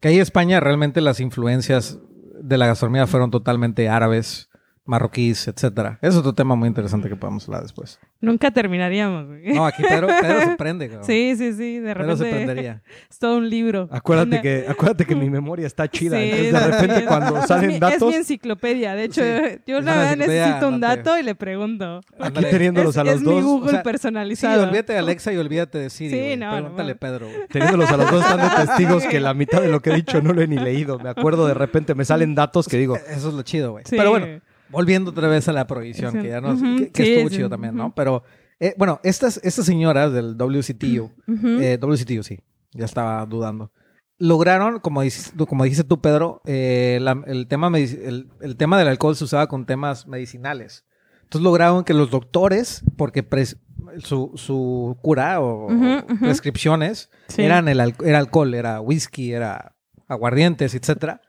Que 0.00 0.08
ahí 0.08 0.18
España 0.18 0.60
realmente 0.60 1.00
las 1.00 1.20
influencias 1.20 1.98
de 2.42 2.58
la 2.58 2.66
gastronomía 2.66 3.06
fueron 3.06 3.30
totalmente 3.30 3.88
árabes, 3.88 4.50
marroquíes, 4.86 5.48
etcétera. 5.48 5.98
Es 6.02 6.14
otro 6.14 6.34
tema 6.34 6.54
muy 6.54 6.68
interesante 6.68 7.08
que 7.08 7.16
podemos 7.16 7.46
hablar 7.48 7.62
después. 7.62 7.98
Nunca 8.20 8.50
terminaríamos. 8.50 9.26
güey. 9.28 9.54
No, 9.54 9.64
aquí 9.66 9.82
Pedro, 9.82 10.08
Pedro 10.20 10.40
se 10.42 10.56
prende, 10.56 10.88
cabrón. 10.88 11.06
Sí, 11.06 11.34
sí, 11.36 11.52
sí. 11.54 11.78
De 11.78 11.94
Pedro 11.94 12.16
se 12.16 12.24
repente 12.24 12.44
prendería. 12.46 12.82
es 13.10 13.18
todo 13.18 13.36
un 13.38 13.48
libro. 13.48 13.88
Acuérdate 13.90 14.28
Una- 14.32 14.42
que, 14.42 14.64
acuérdate 14.68 15.06
que 15.06 15.14
mi 15.14 15.30
memoria 15.30 15.66
está 15.66 15.88
chida. 15.88 16.18
Sí, 16.18 16.24
entonces 16.24 16.52
de 16.52 16.58
sí, 16.58 16.64
repente 16.70 17.00
sí. 17.00 17.06
cuando 17.06 17.38
Es 17.38 17.46
salen 17.46 17.68
mi- 17.68 17.78
datos, 17.78 18.02
Es 18.02 18.08
mi 18.08 18.14
enciclopedia. 18.16 18.94
De 18.94 19.04
hecho, 19.04 19.22
Sí. 19.22 19.28
yo 19.66 19.78
Es 19.78 19.84
vez 19.84 19.96
enciclopedia 20.12 20.46
necesito 20.46 20.68
un 20.68 20.80
dato 20.80 21.18
y 21.18 21.22
le 21.22 21.34
pregunto. 21.34 22.00
aquí 22.20 22.44
teniéndolos 22.44 22.90
es, 22.94 22.98
a 22.98 23.04
los 23.04 23.14
es 23.14 23.20
mi 23.22 23.26
dos, 23.26 23.42
Google 23.44 23.66
o 23.66 23.70
sea, 23.70 23.78
Sí, 23.80 23.84
personalizado. 23.84 24.62
olvídate 24.64 24.92
de 24.92 24.98
Alexa 24.98 25.32
y 25.32 25.36
olvídate 25.38 25.78
de 25.78 25.90
Siri. 25.90 26.10
Sí, 26.10 26.18
güey. 26.18 26.36
no, 26.36 26.50
Pregúntale 26.52 26.92
no. 26.94 26.98
Pedro. 26.98 27.26
güey. 27.26 27.46
teniéndolos 27.48 27.90
a 27.90 27.96
los 27.96 28.10
dos 28.10 28.22
están 28.22 28.38
de 28.50 28.66
testigos 28.66 29.04
que 29.06 29.20
la 29.20 29.34
mitad 29.34 29.60
de 29.62 29.68
lo 29.68 29.80
que 29.80 29.90
he 29.90 29.94
dicho 29.94 30.20
no 30.22 30.32
lo 30.32 30.42
he 30.42 30.46
ni 30.46 30.56
leído. 30.58 30.98
Me 30.98 31.08
acuerdo 31.08 31.46
de 31.46 31.54
repente, 31.54 31.94
me 31.94 32.04
salen 32.04 32.34
datos 32.34 32.68
que 32.68 32.76
digo, 32.76 32.96
Eso 32.96 33.28
es 33.28 33.34
lo 33.34 33.42
chido, 33.42 33.72
güey. 33.72 33.84
Sí. 33.86 33.96
Pero 33.96 34.10
bueno, 34.10 34.26
volviendo 34.70 35.10
otra 35.10 35.28
vez 35.28 35.48
a 35.48 35.52
la 35.52 35.66
prohibición, 35.66 36.12
que 36.20 36.28
ya 36.28 36.40
no, 36.40 36.52
Ujú. 36.54 36.76
que, 36.76 36.90
que 36.92 37.04
Sí, 37.04 37.12
estuvo 37.12 37.28
sí. 37.30 37.36
chido 37.36 37.48
también, 37.50 37.74
¿no? 37.76 37.94
Pero, 37.94 38.22
eh, 38.60 38.74
bueno, 38.78 39.00
estas, 39.02 39.40
estas 39.42 39.66
señoras 39.66 40.12
del 40.12 40.36
WCTU, 40.36 41.10
Ujú. 41.26 41.48
eh, 41.60 41.78
WCTU, 41.78 42.22
sí, 42.22 42.40
ya 42.72 42.84
estaba 42.84 43.24
dudando. 43.26 43.70
Lograron, 44.18 44.78
como, 44.78 45.02
como 45.48 45.64
dijiste 45.64 45.84
tú, 45.84 46.00
Pedro, 46.00 46.40
eh, 46.46 46.98
la- 47.02 47.22
el, 47.26 47.46
tema 47.48 47.68
el, 47.76 48.28
el 48.40 48.56
tema 48.56 48.78
del 48.78 48.88
alcohol 48.88 49.16
se 49.16 49.24
usaba 49.24 49.48
con 49.48 49.66
temas 49.66 50.06
medicinales. 50.06 50.84
Entonces 51.24 51.42
lograron 51.42 51.82
que 51.84 51.94
los 51.94 52.10
doctores, 52.10 52.84
porque 52.96 53.28
pres- 53.28 53.58
su, 53.98 54.30
su 54.36 54.96
cura 55.02 55.40
o, 55.40 55.66
Ujú, 55.66 55.84
o 55.84 56.04
ujú. 56.12 56.18
prescripciones 56.20 57.10
Sí. 57.28 57.42
eran 57.42 57.66
el, 57.68 57.80
era 58.04 58.18
alcohol, 58.18 58.54
era 58.54 58.80
whisky, 58.80 59.32
era 59.32 59.74
aguardientes, 60.06 60.74
etcétera, 60.74 61.20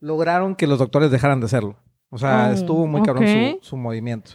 lograron 0.00 0.54
que 0.54 0.66
los 0.66 0.78
doctores 0.78 1.10
dejaran 1.10 1.40
de 1.40 1.46
hacerlo. 1.46 1.78
O 2.14 2.18
sea, 2.18 2.48
Oh, 2.50 2.52
estuvo 2.54 2.86
muy 2.86 3.02
cabrón 3.02 3.26
su, 3.26 3.58
su 3.70 3.76
movimiento. 3.76 4.32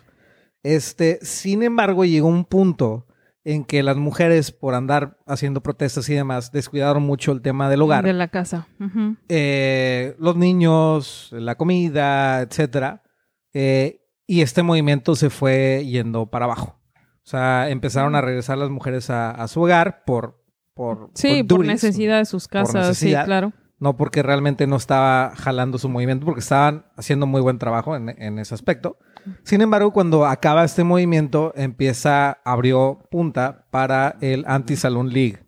Este, 0.64 1.18
sin 1.22 1.64
embargo, 1.64 2.04
llegó 2.04 2.28
un 2.28 2.44
punto 2.44 3.08
en 3.46 3.64
que 3.64 3.82
las 3.84 3.96
mujeres, 3.96 4.52
por 4.52 4.76
andar 4.76 5.18
haciendo 5.26 5.64
protestas 5.64 6.10
y 6.10 6.14
demás, 6.14 6.52
descuidaron 6.52 7.04
mucho 7.04 7.32
el 7.32 7.42
tema 7.42 7.70
del 7.70 7.82
hogar. 7.82 8.04
De 8.04 8.12
la 8.12 8.28
casa. 8.28 8.68
Eh, 9.30 10.14
los 10.20 10.36
niños, 10.36 11.30
la 11.32 11.56
comida, 11.56 12.42
etcétera. 12.42 13.02
Eh, 13.54 14.02
y 14.28 14.42
este 14.42 14.62
movimiento 14.62 15.16
se 15.16 15.30
fue 15.30 15.86
yendo 15.86 16.30
para 16.30 16.46
abajo. 16.46 16.82
O 16.96 17.30
sea, 17.30 17.70
empezaron 17.70 18.14
a 18.16 18.22
regresar 18.22 18.58
las 18.58 18.70
mujeres 18.70 19.10
a, 19.10 19.32
a 19.32 19.48
su 19.48 19.62
hogar 19.62 20.04
por, 20.06 20.44
por, 20.74 21.12
Sí, 21.14 21.44
por 21.44 21.60
duties, 21.60 21.68
necesidad 21.84 22.18
de 22.18 22.26
sus 22.26 22.50
casas. 22.50 22.98
Sí, 22.98 23.16
claro. 23.24 23.54
No 23.80 23.96
porque 23.98 24.24
realmente 24.24 24.68
no 24.68 24.76
estaba 24.76 25.34
jalando 25.36 25.78
su 25.78 25.90
movimiento, 25.90 26.26
porque 26.26 26.42
estaban 26.42 26.86
haciendo 26.98 27.26
muy 27.26 27.42
buen 27.42 27.58
trabajo 27.60 27.96
en, 27.96 28.10
en 28.22 28.40
ese 28.40 28.54
aspecto. 28.54 28.98
Sin 29.44 29.62
embargo, 29.62 29.92
cuando 29.92 30.26
acaba 30.26 30.64
este 30.64 30.84
movimiento, 30.84 31.54
empieza, 31.56 32.40
abrió 32.44 33.08
punta 33.12 33.66
para 33.72 34.18
el 34.22 34.44
Anti-Saloon 34.48 35.12
League, 35.14 35.40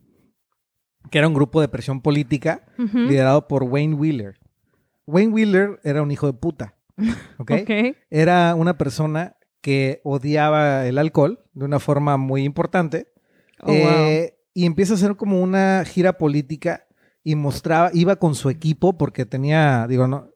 que 1.09 1.17
era 1.17 1.27
un 1.27 1.33
grupo 1.33 1.61
de 1.61 1.67
presión 1.67 2.01
política 2.01 2.63
liderado 2.77 3.47
por 3.47 3.63
Wayne 3.63 3.95
Wheeler. 3.95 4.39
Wayne 5.07 5.33
Wheeler 5.33 5.79
era 5.83 6.01
un 6.01 6.11
hijo 6.11 6.27
de 6.27 6.33
puta. 6.33 6.75
¿ok? 7.37 7.51
Ok. 7.61 7.95
Era 8.09 8.55
una 8.55 8.77
persona 8.77 9.35
que 9.61 9.99
odiaba 10.03 10.85
el 10.87 10.97
alcohol 10.97 11.39
de 11.53 11.65
una 11.65 11.79
forma 11.79 12.17
muy 12.17 12.43
importante. 12.43 13.07
Oh, 13.61 13.71
Eh, 13.71 14.37
Y 14.53 14.65
empieza 14.65 14.93
a 14.93 14.95
hacer 14.95 15.15
como 15.15 15.41
una 15.41 15.83
gira 15.85 16.17
política 16.17 16.85
y 17.23 17.35
mostraba, 17.35 17.89
iba 17.93 18.15
con 18.15 18.35
su 18.35 18.49
equipo 18.49 18.97
porque 18.97 19.25
tenía, 19.25 19.85
digo, 19.87 20.07
no, 20.07 20.29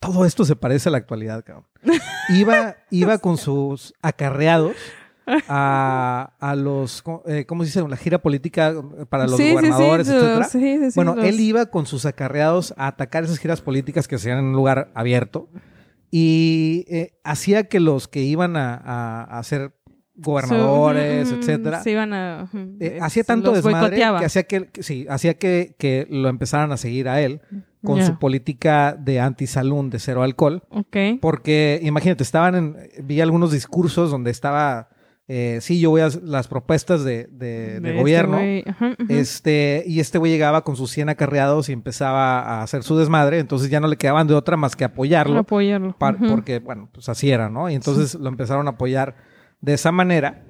todo 0.00 0.24
esto 0.24 0.44
se 0.44 0.56
parece 0.56 0.88
a 0.88 0.92
la 0.92 0.98
actualidad, 0.98 1.44
cabrón. 1.44 1.66
Iba, 2.30 2.76
iba 2.90 3.18
con 3.18 3.36
sus 3.36 3.92
acarreados 4.02 4.76
a, 5.48 6.32
a 6.38 6.54
los, 6.56 7.02
eh, 7.26 7.44
¿cómo 7.46 7.62
se 7.62 7.66
dice? 7.68 7.88
La 7.88 7.96
gira 7.96 8.18
política 8.22 8.74
para 9.08 9.24
los 9.26 9.36
Sí, 9.36 9.42
sí, 9.44 9.48
sí, 9.48 9.54
gobernadores, 9.54 10.06
los- 10.08 10.16
etcétera. 10.16 10.44
sí, 10.46 10.78
sí, 10.90 10.92
Bueno, 10.96 11.14
los- 11.16 11.24
él 11.24 11.40
iba 11.40 11.66
con 11.66 11.86
sus 11.86 12.06
acarreados 12.06 12.74
a 12.76 12.86
atacar 12.88 13.24
esas 13.24 13.38
giras 13.38 13.60
políticas 13.60 14.06
que 14.08 14.18
se 14.18 14.22
hacían 14.28 14.38
en 14.38 14.44
un 14.46 14.52
lugar 14.54 14.90
abierto 14.94 15.48
y 16.10 16.84
eh, 16.88 17.18
hacía 17.24 17.64
que 17.68 17.80
los 17.80 18.08
que 18.08 18.20
iban 18.22 18.56
a, 18.56 18.74
a- 18.74 19.38
a 19.38 19.42
ser 19.42 19.72
gobernadores, 20.14 21.30
etcétera, 21.32 21.82
Se 21.82 21.90
iban 21.92 22.12
a. 22.12 22.44
ujú, 22.44 22.76
eh, 22.80 22.98
hacía 23.00 23.24
tanto 23.24 23.52
desmadre 23.52 23.80
boicoteaba. 23.80 24.18
que 24.20 24.26
hacía 24.26 24.42
que, 24.44 24.68
sí, 24.80 25.06
hacía 25.08 25.34
que, 25.34 25.74
que 25.78 26.06
lo 26.10 26.28
empezaran 26.28 26.72
a 26.72 26.76
seguir 26.76 27.08
a 27.08 27.20
él 27.20 27.40
con 27.84 28.00
su 28.04 28.16
política 28.18 28.96
de 28.98 29.18
anti-salón, 29.18 29.90
de 29.90 29.98
cero 29.98 30.22
alcohol. 30.22 30.62
Ok. 30.70 30.96
Porque, 31.20 31.80
imagínate, 31.82 32.22
estaban 32.22 32.54
en, 32.54 32.76
vi 33.02 33.20
algunos 33.20 33.50
discursos 33.50 34.08
donde 34.08 34.30
estaba, 34.30 34.90
eh, 35.26 35.58
sí, 35.60 35.80
yo 35.80 35.90
voy 35.90 36.02
a 36.02 36.08
las 36.22 36.46
propuestas 36.46 37.02
de, 37.02 37.24
de- 37.32 37.80
de 37.80 37.80
De 37.80 37.88
este 37.88 38.00
gobierno. 38.00 38.38
ajá. 38.66 38.94
Este, 39.08 39.82
y 39.84 39.98
este 39.98 40.18
güey 40.18 40.30
llegaba 40.30 40.62
con 40.62 40.76
sus 40.76 40.92
100 40.92 41.08
acarreados 41.08 41.68
y 41.70 41.72
empezaba 41.72 42.38
a 42.40 42.62
hacer 42.62 42.84
su 42.84 42.96
desmadre, 42.96 43.40
entonces 43.40 43.68
ya 43.68 43.80
no 43.80 43.88
le 43.88 43.96
quedaban 43.96 44.28
de 44.28 44.34
otra 44.34 44.56
más 44.56 44.76
que 44.76 44.84
apoyarlo, 44.84 45.40
Apoyarlo. 45.40 45.96
porque, 45.98 46.60
bueno, 46.60 46.88
pues 46.92 47.08
así 47.08 47.30
era, 47.32 47.48
¿no? 47.50 47.68
Y 47.68 47.74
entonces 47.74 48.14
lo 48.14 48.28
empezaron 48.28 48.68
a 48.68 48.72
apoyar 48.72 49.16
de 49.62 49.72
esa 49.72 49.90
manera. 49.92 50.44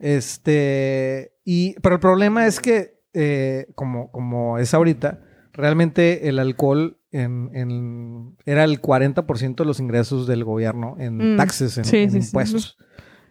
Este, 0.00 1.32
y, 1.44 1.74
pero 1.80 1.96
el 1.96 2.00
problema 2.00 2.46
es 2.46 2.60
que, 2.60 3.00
eh, 3.12 3.66
como, 3.74 4.10
como 4.10 4.58
es 4.58 4.72
ahorita, 4.74 5.20
realmente 5.52 6.28
el 6.28 6.38
alcohol 6.38 6.98
en, 7.10 7.50
en- 7.54 8.36
era 8.46 8.64
el 8.64 8.80
40% 8.80 9.56
de 9.62 9.66
los 9.66 9.80
ingresos 9.80 10.26
del 10.26 10.44
gobierno 10.44 10.96
en 10.98 11.34
Mm, 11.34 11.36
taxes, 11.36 11.76
en, 11.78 11.84
sí, 11.84 11.98
en 11.98 12.10
sí, 12.10 12.22
sí. 12.22 12.26
impuestos. 12.28 12.78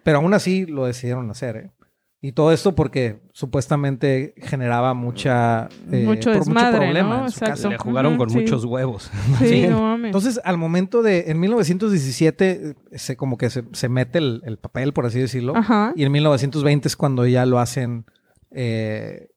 Pero 0.03 0.17
aún 0.19 0.33
así 0.33 0.65
lo 0.65 0.85
decidieron 0.85 1.29
hacer, 1.31 1.55
¿eh? 1.57 1.71
Y 2.23 2.33
todo 2.33 2.51
esto 2.51 2.75
porque 2.75 3.19
supuestamente 3.31 4.35
generaba 4.37 4.93
mucha, 4.93 5.69
eh, 5.91 6.03
Mucho 6.05 6.29
desmadre, 6.31 6.77
problema 6.77 7.17
¿no? 7.17 7.25
en 7.25 7.31
su 7.31 7.39
casa. 7.39 7.67
le 7.69 7.77
jugaron 7.79 8.15
con 8.17 8.29
sí. 8.29 8.37
muchos 8.37 8.63
huevos. 8.63 9.09
Sí, 9.39 9.47
Sí. 9.63 9.67
no 9.67 9.81
mames. 9.81 10.09
Entonces, 10.09 10.39
al 10.43 10.57
momento 10.57 11.01
de, 11.01 11.31
en 11.31 11.39
1917, 11.39 12.75
eh, 12.91 12.97
se, 12.99 13.15
como 13.17 13.37
que 13.39 13.49
se, 13.49 13.63
se 13.71 13.89
mete 13.89 14.19
el, 14.19 14.41
el 14.45 14.57
papel, 14.59 14.93
por 14.93 15.07
así 15.07 15.19
decirlo, 15.19 15.55
Ajá. 15.55 15.93
y 15.95 16.03
en 16.03 16.11
1920 16.11 16.87
es 16.89 16.95
cuando 16.95 17.25
ya 17.25 17.45
lo 17.47 17.57
hacen 17.57 18.05
eh, 18.51 19.29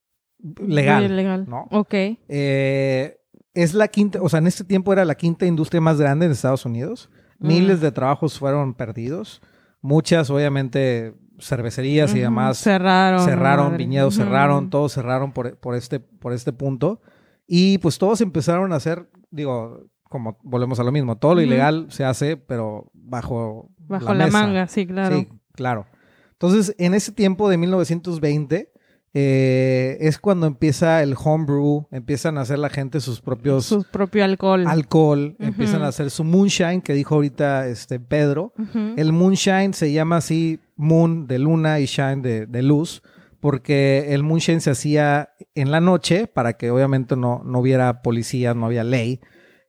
legal, 0.67 1.05
Muy 1.09 1.17
legal. 1.17 1.47
¿no? 1.49 1.67
Ok. 1.71 1.95
Eh, 2.29 3.17
es 3.55 3.73
la 3.73 3.89
quinta, 3.89 4.21
o 4.21 4.29
sea, 4.29 4.41
en 4.41 4.47
este 4.47 4.65
tiempo 4.65 4.93
era 4.93 5.05
la 5.07 5.15
quinta 5.15 5.47
industria 5.47 5.81
más 5.81 5.99
grande 5.99 6.27
en 6.27 6.33
Estados 6.33 6.67
Unidos. 6.67 7.09
Miles 7.39 7.79
Mm. 7.79 7.83
de 7.83 7.93
trabajos 7.93 8.39
fueron 8.39 8.75
perdidos. 8.75 9.41
Muchas, 9.81 10.29
obviamente, 10.31 11.15
cervecerías 11.47 12.15
y 12.15 12.21
demás 12.21 12.59
Cerraron. 12.59 13.21
cerraron, 13.25 13.77
viñedos 13.77 14.15
cerraron, 14.17 14.71
todos 14.71 14.93
cerraron 14.93 15.33
por, 15.33 15.57
por, 15.59 15.75
este, 15.75 16.01
por 16.01 16.33
este 16.33 16.53
punto. 16.53 17.01
Y 17.47 17.79
pues 17.79 17.99
todos 17.99 18.21
empezaron 18.21 18.73
a 18.73 18.77
hacer, 18.77 19.09
digo, 19.31 19.87
como 20.09 20.39
volvemos 20.43 20.79
a 20.81 20.85
lo 20.85 20.93
mismo, 20.93 21.17
todo 21.17 21.35
lo 21.35 21.41
Ujú. 21.41 21.47
ilegal 21.49 21.87
se 21.91 22.05
hace, 22.05 22.37
pero 22.37 22.91
bajo, 22.95 23.69
Bajo 23.79 24.15
la, 24.15 24.27
mesa. 24.27 24.39
manga, 24.47 24.67
sí, 24.69 24.87
claro. 24.87 25.17
Sí, 25.17 25.29
claro. 25.53 25.87
Entonces, 26.33 26.75
en 26.79 26.95
ese 26.95 27.13
tiempo 27.13 27.49
de 27.49 27.57
1920, 27.59 28.71
eh, 29.17 29.97
es 30.01 30.19
cuando 30.19 30.47
empieza 30.47 31.03
el 31.03 31.15
homebrew, 31.23 31.87
empiezan 31.93 32.37
a 32.37 32.41
hacer 32.41 32.59
la 32.59 32.69
gente 32.69 33.01
sus 33.01 33.21
propios 33.21 33.65
Su 33.65 33.85
propio 33.85 34.25
alcohol. 34.25 34.65
alcohol, 34.67 35.37
empiezan 35.39 35.83
a 35.83 35.89
hacer 35.89 36.11
su 36.11 36.25
moonshine, 36.25 36.81
que 36.83 36.95
dijo 36.95 37.15
ahorita 37.15 37.69
este 37.69 38.01
Pedro. 38.01 38.53
El 38.97 39.13
moonshine 39.13 39.73
se 39.73 39.93
llama 39.93 40.17
así 40.17 40.59
moon 40.77 41.27
de 41.27 41.39
luna 41.39 41.81
y 41.81 41.87
shine 41.87 42.23
de, 42.23 42.47
de 42.47 42.63
luz, 42.63 43.03
porque 43.41 44.07
el 44.15 44.23
moonshine 44.23 44.61
se 44.61 44.71
hacía 44.71 45.31
en 45.55 45.71
la 45.71 45.81
noche 45.81 46.27
para 46.27 46.55
que 46.55 46.71
obviamente 46.71 47.17
no, 47.17 47.43
no 47.45 47.59
hubiera 47.61 48.03
policía, 48.03 48.55
no 48.55 48.67
había 48.67 48.85
ley, 48.85 49.21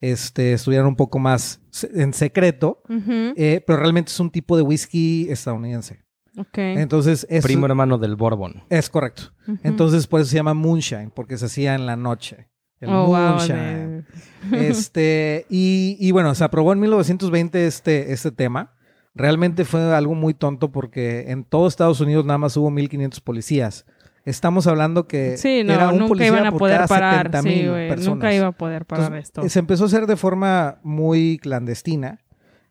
este, 0.02 0.54
estuvieran 0.54 0.88
un 0.88 0.96
poco 0.96 1.20
más 1.20 1.62
en 1.94 2.14
secreto, 2.14 2.82
eh, 2.90 3.64
pero 3.66 3.80
realmente 3.80 4.12
es 4.12 4.20
un 4.20 4.30
tipo 4.32 4.56
de 4.56 4.64
whisky 4.64 5.28
estadounidense. 5.30 6.04
Ok. 6.38 6.58
Entonces, 6.58 7.26
es, 7.30 7.44
Primo 7.44 7.66
hermano 7.66 7.98
del 7.98 8.16
Bourbon. 8.16 8.64
es 8.70 8.90
correcto. 8.90 9.34
Entonces, 9.64 10.06
por 10.08 10.20
eso 10.22 10.30
se 10.30 10.36
llama 10.36 10.54
moonshine, 10.54 11.10
porque 11.16 11.38
se 11.38 11.46
hacía 11.46 11.76
en 11.76 11.86
la 11.86 11.96
noche. 11.96 12.50
El 12.82 12.90
Oh, 12.90 13.06
wow, 13.08 13.16
moonshine. 13.30 14.06
de- 14.52 14.68
Este, 14.68 15.46
y, 15.50 15.96
y 16.00 16.12
bueno, 16.12 16.36
se 16.36 16.44
aprobó 16.44 16.74
en 16.74 16.80
1920 16.82 17.66
este, 17.68 18.12
este 18.12 18.32
tema. 18.32 18.75
Realmente 19.16 19.64
fue 19.64 19.82
algo 19.96 20.14
muy 20.14 20.34
tonto 20.34 20.72
porque 20.72 21.32
en 21.32 21.46
todo 21.46 21.68
Estados 21.68 22.02
Unidos 22.02 22.26
nada 22.26 22.38
más 22.38 22.56
hubo 22.58 22.70
1500 22.70 23.22
policías. 23.22 23.86
Estamos 24.26 24.68
hablando 24.68 25.08
que 25.08 25.38
Sí, 25.38 25.64
no, 25.64 25.74
era 25.74 25.90
un 25.90 26.00
nunca 26.00 26.08
policía 26.10 26.28
iban 26.28 26.46
a 26.48 26.52
por 26.52 26.60
poder 26.60 26.76
cada 26.78 26.88
parar. 26.88 27.18
70,000 27.28 27.54
Sí, 27.56 27.64
personas. 27.66 28.08
Nunca 28.08 28.34
iba 28.34 28.48
a 28.48 28.52
poder 28.52 28.86
parar 28.86 29.06
Entonces, 29.06 29.26
esto. 29.30 29.50
Se 29.50 29.60
empezó 29.60 29.84
a 29.84 29.88
hacer 29.88 30.08
de 30.08 30.16
forma 30.18 30.80
muy 30.84 31.38
clandestina. 31.42 32.20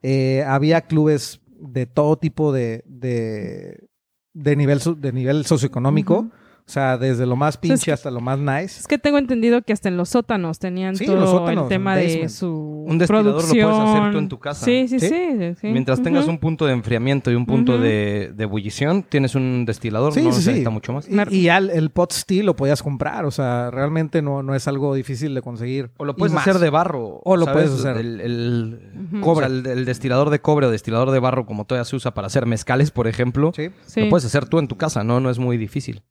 Eh, 0.02 0.44
había 0.46 0.82
clubes 0.82 1.40
de 1.58 1.86
todo 1.86 2.18
tipo 2.18 2.52
de, 2.52 2.82
de, 2.86 3.88
de 4.34 4.56
nivel, 4.56 4.80
de 4.98 5.12
nivel 5.12 5.46
socioeconómico. 5.46 6.28
O 6.66 6.70
sea, 6.70 6.96
desde 6.96 7.26
lo 7.26 7.36
más 7.36 7.54
es 7.56 7.58
pinche 7.60 7.84
que- 7.84 7.92
hasta 7.92 8.10
lo 8.10 8.20
más 8.20 8.38
nice. 8.38 8.80
Es 8.80 8.86
que 8.88 8.96
tengo 8.98 9.18
entendido 9.18 9.60
que 9.60 9.74
hasta 9.74 9.90
en 9.90 9.98
los 9.98 10.08
sótanos 10.08 10.58
tenían 10.58 10.96
Sí, 10.96 11.04
todo 11.04 11.16
los 11.16 11.30
sótanos, 11.30 11.64
el 11.64 11.68
tema 11.68 11.94
de 11.94 12.04
basement. 12.04 12.30
su 12.30 12.84
Un 12.88 12.96
destilador 12.96 13.42
lo 13.42 13.48
puedes 13.48 13.64
hacer 13.66 14.12
tú 14.12 14.18
en 14.18 14.28
tu 14.30 14.38
casa. 14.38 14.64
Sí, 14.64 14.88
sí, 14.88 14.98
¿Sí? 14.98 15.08
sí. 15.08 15.54
sí. 15.60 15.66
Mientras 15.68 16.02
tengas 16.02 16.26
un 16.26 16.38
punto 16.38 16.64
de 16.64 16.72
enfriamiento 16.72 17.30
y 17.30 17.34
un 17.34 17.44
punto 17.44 17.76
de, 17.78 18.32
de 18.34 18.42
ebullición, 18.44 19.02
tienes 19.02 19.34
un 19.34 19.64
destilador, 19.66 20.14
Sí, 20.14 20.22
no 20.22 20.32
sí, 20.32 20.40
sí. 20.40 20.46
necesita 20.48 20.70
mucho 20.70 20.94
más. 20.94 21.06
Y, 21.06 21.36
y 21.36 21.42
ya 21.42 21.58
el, 21.58 21.90
pot 21.90 22.12
steel 22.12 22.46
lo 22.46 22.56
podías 22.56 22.82
comprar. 22.82 23.26
O 23.26 23.30
sea, 23.30 23.70
realmente 23.70 24.22
no, 24.22 24.42
no 24.42 24.54
es 24.54 24.66
algo 24.66 24.94
difícil 24.94 25.34
de 25.34 25.42
conseguir. 25.42 25.90
O 25.98 26.06
lo 26.06 26.12
Y 26.12 26.14
puedes 26.16 26.32
más. 26.32 26.48
hacer 26.48 26.60
de 26.62 26.70
barro. 26.70 27.20
O 27.24 27.36
lo 27.36 27.44
¿sabes? 27.44 27.68
puedes 27.68 27.80
hacer. 27.80 27.98
El, 27.98 28.20
el- 28.22 29.20
o 29.22 29.34
sea, 29.36 29.46
el- 29.48 29.66
el 29.66 29.84
destilador 29.84 30.30
de 30.30 30.40
cobre 30.40 30.66
o 30.66 30.70
destilador 30.70 31.10
de 31.10 31.18
barro, 31.18 31.44
como 31.44 31.66
todavía 31.66 31.84
se 31.84 31.94
usa 31.96 32.14
para 32.14 32.26
hacer 32.28 32.46
mezcales, 32.46 32.90
por 32.90 33.06
ejemplo, 33.06 33.52
Sí. 33.54 33.68
Sí. 33.84 34.00
lo 34.00 34.08
puedes 34.08 34.24
hacer 34.24 34.46
tú 34.48 34.58
en 34.58 34.66
tu 34.68 34.76
casa, 34.78 35.04
¿no? 35.04 35.20
No 35.20 35.28
es 35.28 35.38
muy 35.38 35.58
difícil. 35.58 36.02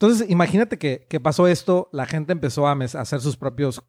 Entonces, 0.00 0.30
imagínate 0.30 0.78
que, 0.78 1.06
que 1.10 1.20
pasó 1.20 1.46
esto, 1.46 1.90
la 1.92 2.06
gente 2.06 2.32
empezó 2.32 2.66
a, 2.66 2.72
a 2.72 2.76
hacer 2.84 3.20
sus 3.20 3.36
propios 3.36 3.82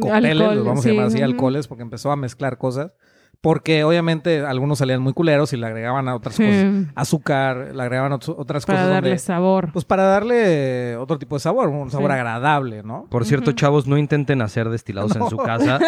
cócteles, 0.00 0.32
Alcohol, 0.32 0.56
los 0.56 0.64
vamos 0.66 0.82
sí, 0.82 0.88
a 0.88 0.92
llamar 0.92 1.06
así, 1.06 1.22
alcoholes, 1.22 1.68
porque 1.68 1.82
empezó 1.84 2.10
a 2.10 2.16
mezclar 2.16 2.58
cosas. 2.58 2.92
Porque 3.42 3.84
obviamente 3.84 4.40
algunos 4.40 4.78
salían 4.78 5.00
muy 5.02 5.12
culeros 5.12 5.52
y 5.52 5.56
le 5.58 5.66
agregaban 5.66 6.08
a 6.08 6.16
otras 6.16 6.34
Sí. 6.34 6.44
cosas 6.44 6.66
azúcar, 6.96 7.70
le 7.76 7.82
agregaban 7.82 8.10
otro- 8.12 8.34
otras 8.36 8.64
Para 8.66 8.78
cosas 8.78 8.90
darle 8.90 9.10
donde- 9.10 9.18
sabor. 9.20 9.70
pues 9.72 9.84
para 9.84 10.02
darle 10.04 10.96
otro 10.96 11.18
tipo 11.18 11.36
de 11.36 11.40
sabor, 11.40 11.68
un 11.68 11.90
sabor 11.90 12.10
Sí. 12.10 12.14
agradable, 12.14 12.82
¿no? 12.82 13.06
Por 13.10 13.24
cierto, 13.26 13.52
chavos, 13.52 13.86
no 13.86 13.98
intenten 13.98 14.40
hacer 14.42 14.68
destilados 14.70 15.14
en 15.14 15.28
su 15.28 15.36
casa. 15.36 15.78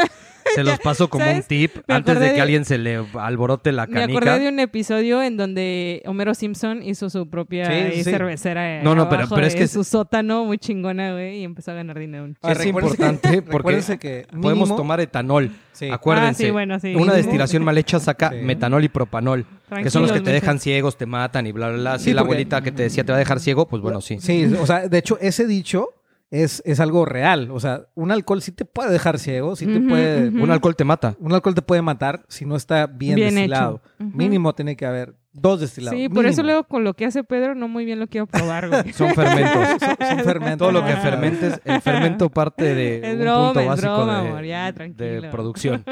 Se 0.55 0.65
los 0.65 0.79
paso 0.81 1.09
como 1.09 1.31
un 1.31 1.43
tip 1.43 1.77
Me 1.87 1.95
antes 1.95 2.19
de 2.19 2.27
que 2.29 2.33
de- 2.35 2.41
alguien 2.41 2.65
se 2.65 2.79
le 2.79 3.05
alborote 3.15 3.73
la 3.73 3.87
Me 3.87 3.93
canica. 3.95 4.19
acordé 4.19 4.39
de 4.45 4.49
un 4.49 4.59
episodio 4.61 5.23
en 5.23 5.37
donde 5.37 6.03
Homero 6.07 6.35
Simpson 6.35 6.83
hizo 6.83 7.11
su 7.11 7.29
propia 7.29 7.67
Sí, 7.67 7.73
eh, 7.73 7.93
sí. 7.97 8.05
cervecera. 8.05 8.79
eh, 8.79 8.83
No, 8.83 8.95
no, 8.95 9.09
pero- 9.09 9.23
abajo 9.23 9.35
pero 9.35 9.47
es 9.47 9.55
que- 9.55 9.69
su 9.69 9.85
sótano 9.85 10.45
muy 10.45 10.59
chingona, 10.59 11.13
güey, 11.13 11.41
y 11.41 11.45
empezó 11.45 11.71
a 11.71 11.75
ganar 11.75 11.99
dinero. 11.99 12.29
Ah, 12.43 12.53
Es 12.53 12.67
importante 12.67 13.31
que- 13.31 13.43
porque 13.43 14.27
Podemos 14.41 14.75
tomar 14.75 15.01
etanol. 15.01 15.51
Sí. 15.73 15.89
Acuérdense. 15.91 16.43
Ah, 16.45 16.47
sí, 16.47 16.51
bueno, 16.51 16.81
sí. 16.81 16.89
Una 16.89 16.99
Mínimo. 16.99 17.15
destilación 17.15 17.65
mal 17.65 17.79
hecha 17.79 18.01
saca 18.01 18.31
Sí. 18.31 18.37
metanol 18.43 18.83
y 18.85 18.89
propanol. 18.89 19.47
que 19.83 19.91
son 19.91 20.01
los 20.03 20.13
que 20.13 20.21
te 20.23 20.31
dejan 20.33 20.59
ciegos, 20.61 20.97
te 20.97 21.05
matan 21.05 21.47
y 21.47 21.53
bla, 21.53 21.69
bla, 21.69 21.77
bla. 21.79 21.99
Si 21.99 22.07
Sí, 22.07 22.15
la 22.15 22.23
porque- 22.23 22.33
abuelita 22.37 22.63
que 22.63 22.73
te 22.73 22.85
decía 22.85 23.05
te 23.05 23.13
va 23.13 23.17
a 23.17 23.19
dejar 23.19 23.39
ciego, 23.39 23.69
pues 23.69 23.83
bueno, 23.83 24.01
sí. 24.01 24.17
Sí, 24.19 24.51
o 24.59 24.67
sea, 24.67 24.89
de 24.89 24.97
hecho, 24.99 25.19
ese 25.21 25.47
dicho 25.47 25.89
es, 26.31 26.62
es 26.66 26.81
algo 26.81 27.05
real. 27.05 27.51
O 27.51 27.61
sea, 27.61 27.87
un 27.95 28.11
alcohol 28.11 28.43
sí 28.43 28.53
te 28.53 28.64
puede 28.64 28.91
dejar 28.91 29.18
ciego, 29.18 29.57
sí 29.57 29.66
te 29.66 29.81
puede... 29.81 30.29
Un 30.29 30.51
alcohol 30.51 30.76
te 30.76 30.85
mata. 30.85 31.16
Un 31.18 31.33
alcohol 31.33 31.55
te 31.55 31.62
puede 31.62 31.83
matar 31.83 32.24
si 32.29 32.45
no 32.45 32.57
está 32.57 32.87
bien, 32.87 33.16
Bien 33.16 33.35
destilado. 33.35 33.81
Mínimo 33.99 34.55
tiene 34.55 34.76
que 34.76 34.87
haber 34.87 35.14
dos 35.33 35.61
destilados. 35.61 35.99
Sí, 35.99 36.09
por 36.09 36.26
eso 36.26 36.43
luego 36.43 36.64
con 36.64 36.85
lo 36.85 36.95
que 36.95 37.07
hace 37.07 37.24
Pedro 37.24 37.55
no 37.55 37.68
muy 37.68 37.85
bien 37.85 37.99
lo 37.99 38.07
quiero 38.09 38.26
probar, 38.26 38.68
güey. 38.68 38.93
Son 38.93 39.14
fermentos. 39.14 39.68
Son, 39.81 40.09
son 40.09 40.24
fermentos. 40.24 40.59
Todo 40.59 40.72
lo 40.72 40.85
que 40.85 40.93
fermentes, 40.97 41.61
el 41.64 41.81
fermento 41.81 42.29
parte 42.29 42.74
de 42.74 42.99
Es 42.99 43.14
un 43.14 43.20
broma, 43.20 43.47
punto 43.47 43.61
es 43.61 43.66
básico 43.66 43.95
broma, 43.95 44.22
de, 44.22 44.29
amor, 44.29 44.45
ya, 44.45 44.72
de 44.72 45.29
producción. 45.31 45.85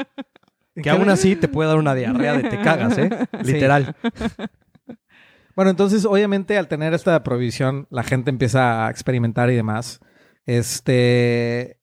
¿En 0.75 0.83
Que 0.83 0.91
aún 0.91 1.09
así 1.09 1.35
te 1.35 1.47
puede 1.47 1.69
dar 1.69 1.79
una 1.79 1.95
diarrea 1.95 2.33
de 2.33 2.43
te 2.43 2.61
cagas, 2.61 2.95
¿eh? 2.99 3.09
Sí. 3.41 3.53
Literal. 3.53 3.95
Bueno, 5.55 5.71
entonces, 5.71 6.05
obviamente, 6.05 6.55
al 6.55 6.67
tener 6.67 6.93
esta 6.93 7.23
prohibición, 7.23 7.87
la 7.89 8.03
gente 8.03 8.29
empieza 8.29 8.85
a 8.85 8.91
experimentar 8.91 9.49
y 9.49 9.55
demás. 9.55 10.01
Este. 10.47 11.77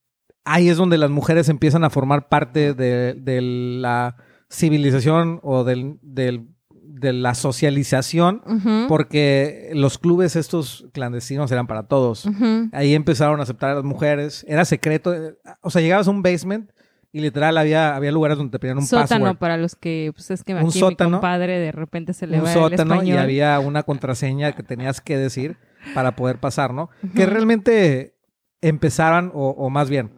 Ahí 0.44 0.68
es 0.68 0.76
donde 0.76 0.98
las 0.98 1.10
mujeres 1.10 1.48
empiezan 1.48 1.84
a 1.84 1.90
formar 1.90 2.28
parte 2.28 2.74
de, 2.74 3.14
de 3.14 3.40
la 3.40 4.16
civilización 4.50 5.40
o 5.42 5.64
del, 5.64 5.98
del- 6.02 6.48
de 6.70 7.12
la 7.12 7.34
socialización, 7.34 8.40
porque 8.88 9.70
los 9.74 9.98
clubes 9.98 10.36
estos 10.36 10.86
clandestinos 10.92 11.50
eran 11.50 11.66
para 11.66 11.82
todos. 11.88 12.26
Ahí 12.72 12.94
empezaron 12.94 13.40
a 13.40 13.42
aceptar 13.42 13.70
a 13.70 13.74
las 13.74 13.84
mujeres. 13.84 14.44
Era 14.48 14.64
secreto. 14.64 15.12
O 15.60 15.70
sea, 15.70 15.82
llegabas 15.82 16.06
a 16.08 16.10
un 16.12 16.22
basement 16.22 16.70
y 17.12 17.20
literal 17.20 17.58
había, 17.58 17.96
había 17.96 18.12
lugares 18.12 18.38
donde 18.38 18.52
te 18.52 18.58
pedían 18.58 18.78
un 18.78 18.86
sótano 18.86 19.24
password. 19.24 19.38
para 19.38 19.56
los 19.56 19.74
que, 19.74 20.12
pues 20.14 20.30
es 20.30 20.44
que 20.44 20.54
Un 20.54 20.60
aquí 20.68 20.78
sótano. 20.78 21.10
mi 21.10 21.14
compadre 21.16 21.58
de 21.58 21.72
repente 21.72 22.12
se 22.12 22.26
le 22.26 22.38
un 22.38 22.44
va 22.44 22.48
el 22.52 22.54
sótano 22.54 22.94
y 22.94 22.98
español. 22.98 23.18
había 23.18 23.58
una 23.60 23.82
contraseña 23.82 24.52
que 24.52 24.62
tenías 24.62 25.00
que 25.00 25.18
decir 25.18 25.56
para 25.94 26.14
poder 26.16 26.38
pasar, 26.38 26.72
¿no? 26.72 26.90
Que 27.14 27.26
realmente 27.26 28.13
empezaran, 28.68 29.30
o, 29.34 29.50
o 29.50 29.70
más 29.70 29.88
bien, 29.90 30.10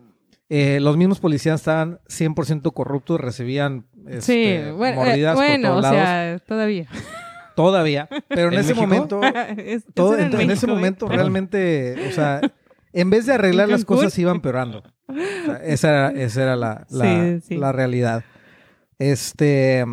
eh, 0.49 0.79
los 0.81 0.97
mismos 0.97 1.19
policías 1.21 1.61
estaban 1.61 1.99
100% 2.09 2.73
corruptos, 2.73 3.21
recibían 3.21 3.87
Sí, 4.21 4.45
este, 4.45 4.71
bueno, 4.73 5.03
eh, 5.03 5.07
mordidas 5.07 5.35
bueno 5.35 5.69
por 5.69 5.79
o 5.79 5.81
todos 5.81 5.95
lados, 5.95 6.09
sea, 6.09 6.39
todavía. 6.47 6.89
todavía. 7.57 8.09
Pero 8.29 8.49
en, 8.49 8.55
¿En 8.55 8.61
ese 8.61 8.75
México? 8.75 8.87
momento, 8.87 9.21
Es- 9.59 9.85
todo, 9.95 10.17
en, 10.19 10.33
en 10.41 10.51
ese 10.51 10.67
momento 10.67 11.09
realmente, 11.09 11.97
o 12.09 12.13
sea, 12.13 12.41
en 12.93 13.11
vez 13.11 13.27
de 13.27 13.35
arreglar 13.35 13.67
¿En 13.67 13.73
las 13.73 13.85
cosas 13.85 14.17
iban 14.19 14.41
peorando. 14.41 14.83
O 15.09 15.15
sea, 15.47 15.57
esa 15.65 15.89
era, 15.89 16.09
esa 16.11 16.43
era 16.43 16.57
la, 16.57 16.87
la, 16.91 17.05
Sí, 17.05 17.41
sí. 17.49 17.57
la 17.57 17.73
realidad. 17.73 18.23
Este... 18.99 19.85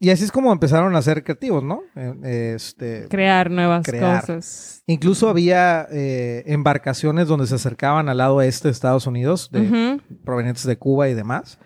Y 0.00 0.10
así 0.10 0.22
es 0.24 0.30
como 0.32 0.52
empezaron 0.52 0.94
a 0.94 1.02
ser 1.02 1.24
creativos, 1.24 1.62
¿no? 1.64 1.80
Eh, 1.96 2.52
Este, 2.54 3.06
Crear 3.08 3.50
nuevas 3.50 3.84
Crear. 3.84 4.20
cosas. 4.20 4.82
Incluso 4.86 5.28
había 5.28 5.86
eh, 5.90 6.44
embarcaciones 6.46 7.26
donde 7.26 7.46
se 7.48 7.56
acercaban 7.56 8.08
al 8.08 8.18
lado 8.18 8.40
este 8.40 8.68
de 8.68 8.72
Estados 8.72 9.06
Unidos, 9.08 9.50
de, 9.50 9.98
provenientes 10.24 10.64
de 10.64 10.76
Cuba 10.78 11.08
y 11.08 11.14
demás, 11.14 11.58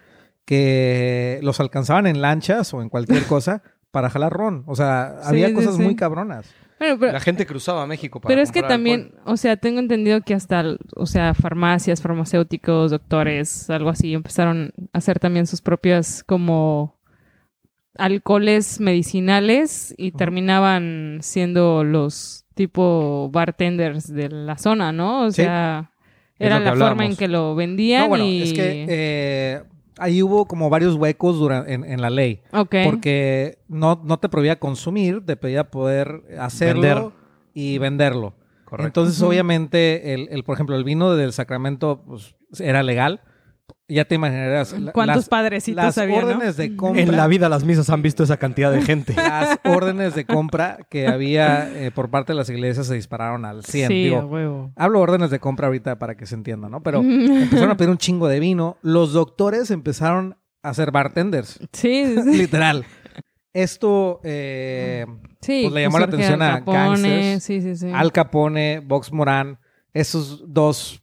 que 0.46 1.38
los 1.42 1.60
alcanzaban 1.60 2.06
en 2.06 2.20
lanchas 2.22 2.72
o 2.74 2.82
en 2.82 2.88
cualquier 2.88 3.24
cosa 3.26 3.62
para 3.90 4.08
jalar 4.10 4.32
ron. 4.32 4.64
O 4.66 4.74
sea, 4.74 5.16
Sí, 5.22 5.28
había 5.28 5.48
sí, 5.48 5.54
cosas 5.54 5.76
sí. 5.76 5.82
muy 5.82 5.94
cabronas. 5.96 6.46
Bueno, 6.78 6.96
pero, 6.98 7.12
La 7.12 7.20
gente 7.20 7.46
cruzaba 7.46 7.82
a 7.82 7.86
México 7.86 8.20
para 8.20 8.28
pero 8.32 8.42
es 8.42 8.50
que 8.50 8.62
también, 8.62 9.12
alcohol. 9.14 9.22
o 9.26 9.36
sea, 9.36 9.56
tengo 9.56 9.78
entendido 9.78 10.20
que 10.22 10.34
hasta, 10.34 10.64
o 10.96 11.06
sea, 11.06 11.32
farmacias, 11.34 12.00
farmacéuticos, 12.02 12.90
doctores, 12.90 13.70
algo 13.70 13.90
así, 13.90 14.14
empezaron 14.14 14.72
a 14.92 14.98
hacer 14.98 15.20
también 15.20 15.46
sus 15.46 15.60
propias 15.60 16.24
como 16.24 16.98
alcoholes 17.98 18.80
medicinales 18.80 19.94
y 19.98 20.12
terminaban 20.12 21.18
siendo 21.22 21.84
los 21.84 22.44
tipo 22.54 23.30
bartenders 23.32 24.12
de 24.12 24.28
la 24.28 24.58
zona, 24.58 24.92
¿no? 24.92 25.22
O 25.26 25.30
Sí. 25.30 25.42
sea, 25.42 25.90
era 26.38 26.58
la 26.60 26.74
forma 26.76 27.04
en 27.06 27.16
que 27.16 27.28
lo 27.28 27.54
vendían 27.54 28.02
No, 28.04 28.08
bueno, 28.08 28.24
y... 28.24 28.42
es 28.42 28.52
que 28.52 28.86
eh, 28.88 29.62
ahí 29.98 30.22
hubo 30.22 30.46
como 30.46 30.68
varios 30.70 30.94
huecos 30.96 31.38
dura- 31.38 31.64
en, 31.66 31.84
en 31.84 32.00
la 32.00 32.10
ley. 32.10 32.40
Ok. 32.52 32.74
Porque 32.84 33.58
no, 33.68 34.00
no 34.04 34.18
te 34.18 34.28
prohibía 34.28 34.58
consumir, 34.58 35.24
te 35.24 35.36
pedía 35.36 35.70
poder 35.70 36.22
hacerlo 36.38 36.82
Vender. 36.82 37.06
y 37.54 37.78
venderlo. 37.78 38.34
Correcto. 38.64 38.86
Entonces, 39.00 39.22
obviamente, 39.22 40.14
el, 40.14 40.28
el, 40.30 40.44
por 40.44 40.54
ejemplo, 40.54 40.76
el 40.76 40.84
vino 40.84 41.14
del 41.14 41.32
Sacramento 41.32 42.02
pues, 42.06 42.34
era 42.58 42.82
legal. 42.82 43.20
Ya 43.88 44.06
te 44.06 44.14
imaginarás. 44.14 44.74
¿Cuántos 44.94 45.16
las, 45.16 45.28
padrecitos 45.28 45.84
las 45.84 45.98
había, 45.98 46.22
no? 46.22 46.28
órdenes 46.28 46.56
de 46.56 46.76
compra. 46.76 47.02
En 47.02 47.14
la 47.14 47.26
vida 47.26 47.48
las 47.48 47.64
misas 47.64 47.90
han 47.90 48.00
visto 48.00 48.22
esa 48.24 48.38
cantidad 48.38 48.72
de 48.72 48.80
gente. 48.80 49.12
Las 49.16 49.58
órdenes 49.64 50.14
de 50.14 50.24
compra 50.24 50.78
que 50.88 51.08
había 51.08 51.68
eh, 51.68 51.90
por 51.90 52.08
parte 52.08 52.32
de 52.32 52.38
las 52.38 52.48
iglesias 52.48 52.86
se 52.86 52.94
dispararon 52.94 53.44
al 53.44 53.64
100. 53.64 53.88
Sí, 53.88 54.04
Digo, 54.04 54.18
a 54.18 54.24
huevo. 54.24 54.72
hablo 54.76 55.00
órdenes 55.00 55.30
de 55.30 55.40
compra 55.40 55.66
ahorita 55.66 55.98
para 55.98 56.16
que 56.16 56.24
se 56.24 56.34
entienda, 56.34 56.70
¿no? 56.70 56.82
Pero 56.82 57.00
empezaron 57.02 57.70
a 57.70 57.76
pedir 57.76 57.90
un 57.90 57.98
chingo 57.98 58.28
de 58.28 58.40
vino. 58.40 58.78
Los 58.82 59.12
doctores 59.12 59.70
empezaron 59.70 60.38
a 60.62 60.72
ser 60.72 60.90
bartenders. 60.90 61.58
Sí, 61.72 62.04
sí, 62.06 62.22
sí. 62.22 62.38
Literal. 62.38 62.86
Esto 63.52 64.20
eh, 64.24 65.04
Sí, 65.42 65.62
Pues 65.64 65.74
le 65.74 65.82
llamó 65.82 65.98
la 65.98 66.06
atención 66.06 66.40
Al 66.40 66.50
a 66.50 66.58
Capone, 66.60 66.78
gangsters, 66.78 67.42
Sí, 67.42 67.60
sí, 67.60 67.76
sí. 67.76 67.90
Al 67.92 68.12
Capone, 68.12 68.80
Vox 68.80 69.12
Morán, 69.12 69.58
esos 69.92 70.44
dos 70.50 71.01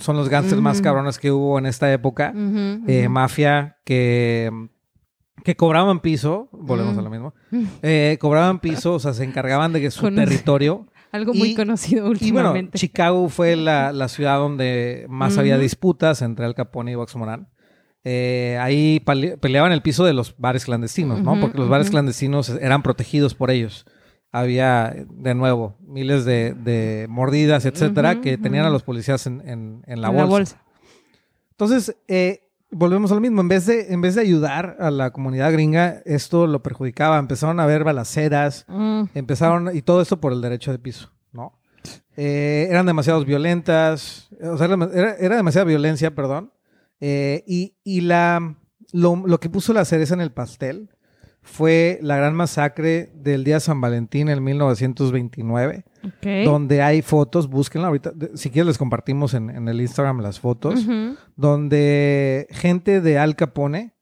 son 0.00 0.16
los 0.16 0.28
gangsters 0.28 0.60
más 0.60 0.78
Ujú. 0.78 0.84
cabrones 0.84 1.18
que 1.18 1.30
hubo 1.30 1.58
en 1.58 1.66
esta 1.66 1.92
época. 1.92 2.32
Eh, 2.86 3.08
mafia 3.08 3.78
que, 3.84 4.50
que 5.44 5.56
cobraban 5.56 6.00
piso, 6.00 6.48
volvemos 6.52 6.96
a 6.98 7.02
lo 7.02 7.10
mismo, 7.10 7.34
eh, 7.82 8.18
cobraban 8.20 8.58
piso, 8.60 8.94
o 8.94 8.98
sea, 8.98 9.12
se 9.14 9.24
encargaban 9.24 9.72
de 9.72 9.80
que 9.80 9.90
su 9.90 10.02
Con- 10.02 10.16
territorio. 10.16 10.86
Algo 11.12 11.34
muy 11.34 11.48
y- 11.50 11.54
conocido 11.56 11.98
Y 11.98 12.00
bueno, 12.02 12.50
últimamente. 12.50 12.78
Chicago 12.78 13.28
fue 13.28 13.56
la, 13.56 13.92
la 13.92 14.06
ciudad 14.08 14.38
donde 14.38 15.06
más 15.08 15.38
había 15.38 15.58
disputas 15.58 16.22
entre 16.22 16.44
Al 16.46 16.54
Capone 16.54 16.92
y 16.92 16.94
Vox 16.94 17.16
Morán. 17.16 17.48
Eh, 18.04 18.56
ahí 18.60 19.00
peleaban 19.40 19.72
el 19.72 19.82
piso 19.82 20.04
de 20.04 20.12
los 20.14 20.34
bares 20.38 20.64
clandestinos, 20.64 21.20
¿no? 21.20 21.38
Porque 21.40 21.58
los 21.58 21.68
bares 21.68 21.90
clandestinos 21.90 22.48
eran 22.48 22.82
protegidos 22.82 23.34
por 23.34 23.50
ellos. 23.50 23.84
Había, 24.32 24.94
de 25.10 25.34
nuevo, 25.34 25.76
miles 25.80 26.24
de, 26.24 26.54
de 26.54 27.06
mordidas, 27.08 27.64
etcétera, 27.64 28.20
que 28.20 28.38
tenían 28.38 28.64
a 28.64 28.70
los 28.70 28.82
policías 28.84 29.26
en, 29.26 29.40
en- 29.48 29.82
en 29.86 30.00
la, 30.00 30.08
En 30.08 30.14
bolsa. 30.30 30.62
Entonces, 31.52 31.96
eh, 32.08 32.48
volvemos 32.70 33.10
a 33.10 33.14
lo 33.16 33.20
mismo. 33.20 33.40
En 33.40 33.48
vez, 33.48 33.66
de, 33.66 33.92
en 33.92 34.00
vez 34.00 34.14
de 34.14 34.20
ayudar 34.22 34.76
a 34.80 34.90
la 34.90 35.10
comunidad 35.10 35.52
gringa, 35.52 36.00
esto 36.04 36.46
lo 36.46 36.62
perjudicaba. 36.62 37.18
Empezaron 37.18 37.60
a 37.60 37.64
haber 37.64 37.84
balaceras, 37.84 38.64
Mm, 38.68 39.02
empezaron, 39.14 39.76
y 39.76 39.82
todo 39.82 40.00
esto 40.00 40.20
por 40.20 40.32
el 40.32 40.40
derecho 40.40 40.70
de 40.72 40.78
piso, 40.78 41.10
¿no? 41.32 41.58
Eh, 42.16 42.66
eran 42.70 42.86
demasiados 42.86 43.24
violentas, 43.24 44.28
o 44.42 44.56
sea, 44.58 44.66
era 45.18 45.36
demasiada 45.36 45.64
violencia, 45.64 46.14
perdón. 46.14 46.52
Eh, 47.00 47.42
y 47.46 47.74
y 47.82 48.02
la, 48.02 48.56
lo, 48.92 49.16
lo 49.26 49.40
que 49.40 49.48
puso 49.48 49.72
la 49.72 49.84
cereza 49.86 50.14
en 50.14 50.20
el 50.20 50.32
pastel 50.32 50.90
fue 51.42 51.98
la 52.02 52.16
gran 52.16 52.34
masacre 52.34 53.10
del 53.14 53.44
día 53.44 53.54
de 53.54 53.60
San 53.60 53.80
Valentín 53.80 54.28
en 54.28 54.42
1929, 54.44 55.84
Ok. 56.04 56.26
donde 56.44 56.82
hay 56.82 57.02
fotos, 57.02 57.48
búsquenla 57.48 57.88
ahorita, 57.88 58.12
si 58.34 58.50
quieres 58.50 58.66
les 58.68 58.78
compartimos 58.78 59.34
en, 59.34 59.50
en 59.50 59.68
el 59.68 59.80
Instagram 59.80 60.20
las 60.20 60.38
fotos, 60.40 60.86
donde 61.36 62.46
gente 62.50 63.00
de 63.00 63.18
Al 63.18 63.36
Capone 63.36 63.94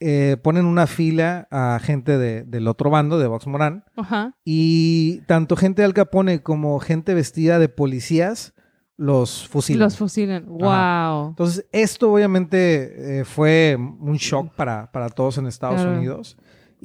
eh, 0.00 0.36
ponen 0.42 0.66
una 0.66 0.86
fila 0.86 1.46
a 1.50 1.78
gente 1.82 2.18
de- 2.18 2.42
del 2.42 2.66
otro 2.68 2.90
bando, 2.90 3.18
de 3.18 3.28
Vox 3.28 3.46
Morán, 3.46 3.84
Ajá. 3.96 4.34
y 4.44 5.20
tanto 5.26 5.56
gente 5.56 5.82
de 5.82 5.86
Al 5.86 5.94
Capone 5.94 6.42
como 6.42 6.78
gente 6.80 7.14
vestida 7.14 7.58
de 7.58 7.68
policías 7.68 8.52
los 8.96 9.48
fusilan. 9.48 9.80
Los 9.84 9.96
fusilan. 9.96 10.44
Wow. 10.46 11.30
Entonces, 11.30 11.66
esto 11.72 12.12
obviamente 12.12 13.20
eh, 13.20 13.24
fue 13.24 13.76
un 13.78 14.16
shock 14.16 14.52
para, 14.54 14.90
para 14.92 15.08
todos 15.08 15.38
en 15.38 15.46
Estados 15.46 15.80
Claro. 15.80 15.96
Unidos. 15.96 16.36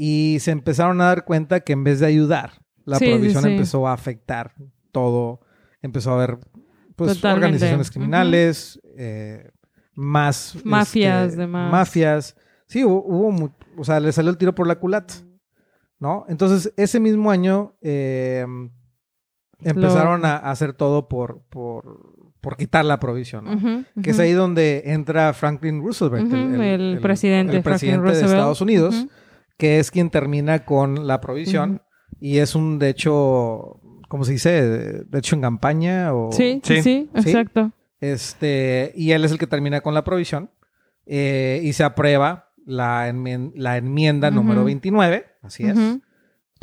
Y 0.01 0.37
se 0.39 0.51
empezaron 0.51 1.01
a 1.01 1.05
dar 1.07 1.25
cuenta 1.25 1.59
que 1.59 1.73
en 1.73 1.83
vez 1.83 1.99
de 1.99 2.05
ayudar, 2.05 2.53
la 2.85 2.97
Sí, 2.99 3.05
sí, 3.05 3.11
prohibición 3.11 3.43
sí. 3.43 3.49
empezó 3.49 3.85
a 3.85 3.91
afectar 3.91 4.53
todo. 4.93 5.41
Empezó 5.81 6.11
a 6.11 6.15
haber 6.15 6.37
pues, 6.95 7.15
Totalmente. 7.15 7.45
organizaciones 7.47 7.91
criminales, 7.91 8.79
eh, 8.97 9.51
más... 9.95 10.55
Mafias, 10.63 11.27
este, 11.31 11.41
demás. 11.41 11.69
Mafias. 11.71 12.37
Sí, 12.67 12.85
hubo, 12.85 13.03
hubo 13.05 13.53
o 13.77 13.83
sea, 13.83 13.99
le 13.99 14.13
salió 14.13 14.31
el 14.31 14.37
tiro 14.37 14.55
por 14.55 14.67
la 14.67 14.79
culata, 14.79 15.15
¿no? 15.99 16.23
Entonces, 16.29 16.73
ese 16.77 17.01
mismo 17.01 17.29
año 17.29 17.75
eh, 17.81 18.45
empezaron 19.61 20.21
Lo- 20.21 20.27
a 20.27 20.37
hacer 20.37 20.73
todo 20.73 21.07
por, 21.09 21.41
por, 21.49 22.29
por 22.41 22.55
quitar 22.57 22.85
la 22.85 22.99
prohibición, 22.99 23.45
¿no? 23.45 23.85
Que 24.01 24.11
es 24.11 24.19
ahí 24.19 24.31
donde 24.31 24.83
entra 24.85 25.33
Franklin 25.33 25.81
Roosevelt, 25.83 26.27
Ujú, 26.27 26.61
el 26.61 26.99
presidente 27.01 27.57
el 27.57 27.63
presidente 27.63 28.11
de. 28.11 28.21
Estados 28.25 28.61
Unidos. 28.61 29.05
Que 29.59 29.77
es 29.77 29.91
quien 29.91 30.09
termina 30.09 30.65
con 30.65 31.05
la 31.05 31.21
prohibición 31.21 31.83
y 32.19 32.37
es 32.37 32.55
un, 32.55 32.79
de 32.79 32.89
hecho, 32.89 33.79
¿cómo 34.07 34.23
se 34.23 34.31
dice? 34.31 34.49
De 35.03 35.19
hecho 35.19 35.35
en 35.35 35.41
campaña 35.41 36.13
o... 36.15 36.31
Sí, 36.31 36.61
sí, 36.63 36.81
Sí. 36.81 37.09
exacto. 37.13 37.71
Este, 37.99 38.91
y 38.95 39.11
él 39.11 39.23
es 39.25 39.31
el 39.31 39.37
que 39.37 39.45
termina 39.47 39.81
con 39.81 39.93
la 39.93 40.03
prohibición 40.03 40.49
eh, 41.05 41.59
y 41.63 41.73
se 41.73 41.83
aprueba 41.83 42.51
la, 42.65 43.09
enmien- 43.09 43.51
la 43.55 43.77
enmienda 43.77 44.29
Ujú. 44.29 44.35
número 44.37 44.63
29, 44.63 45.25
así 45.43 45.65
es, 45.65 45.77
Ujú. 45.77 46.01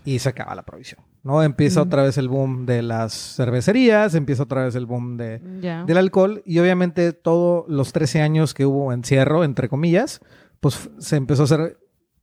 y 0.05 0.19
se 0.19 0.29
acaba 0.31 0.55
la 0.55 0.65
prohibición. 0.65 1.01
¿no? 1.23 1.43
Empieza 1.43 1.83
otra 1.83 2.03
vez 2.05 2.17
el 2.19 2.29
boom 2.29 2.65
de 2.67 2.83
las 2.83 3.13
cervecerías, 3.37 4.15
empieza 4.15 4.45
otra 4.45 4.65
vez 4.65 4.75
el 4.77 4.87
boom 4.87 5.17
de, 5.17 5.41
del 5.41 5.97
alcohol 5.99 6.41
y 6.47 6.61
obviamente 6.61 7.13
todos 7.13 7.65
los 7.69 7.93
13 7.93 8.23
años 8.23 8.55
que 8.55 8.65
hubo 8.65 8.93
encierro, 8.93 9.43
entre 9.45 9.69
comillas, 9.69 10.21
pues 10.61 10.89
se 10.99 11.17
empezó 11.17 11.43
a 11.43 11.45
hacer 11.47 11.79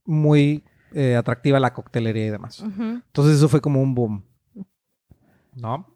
muy 0.06 0.64
eh, 0.94 1.16
atractiva 1.16 1.60
la 1.60 1.74
coctelería 1.74 2.28
y 2.28 2.30
demás. 2.30 2.64
Entonces 2.64 3.38
eso 3.38 3.50
fue 3.50 3.62
como 3.62 3.82
un 3.82 3.96
boom. 3.96 4.24
¿No? 5.56 5.88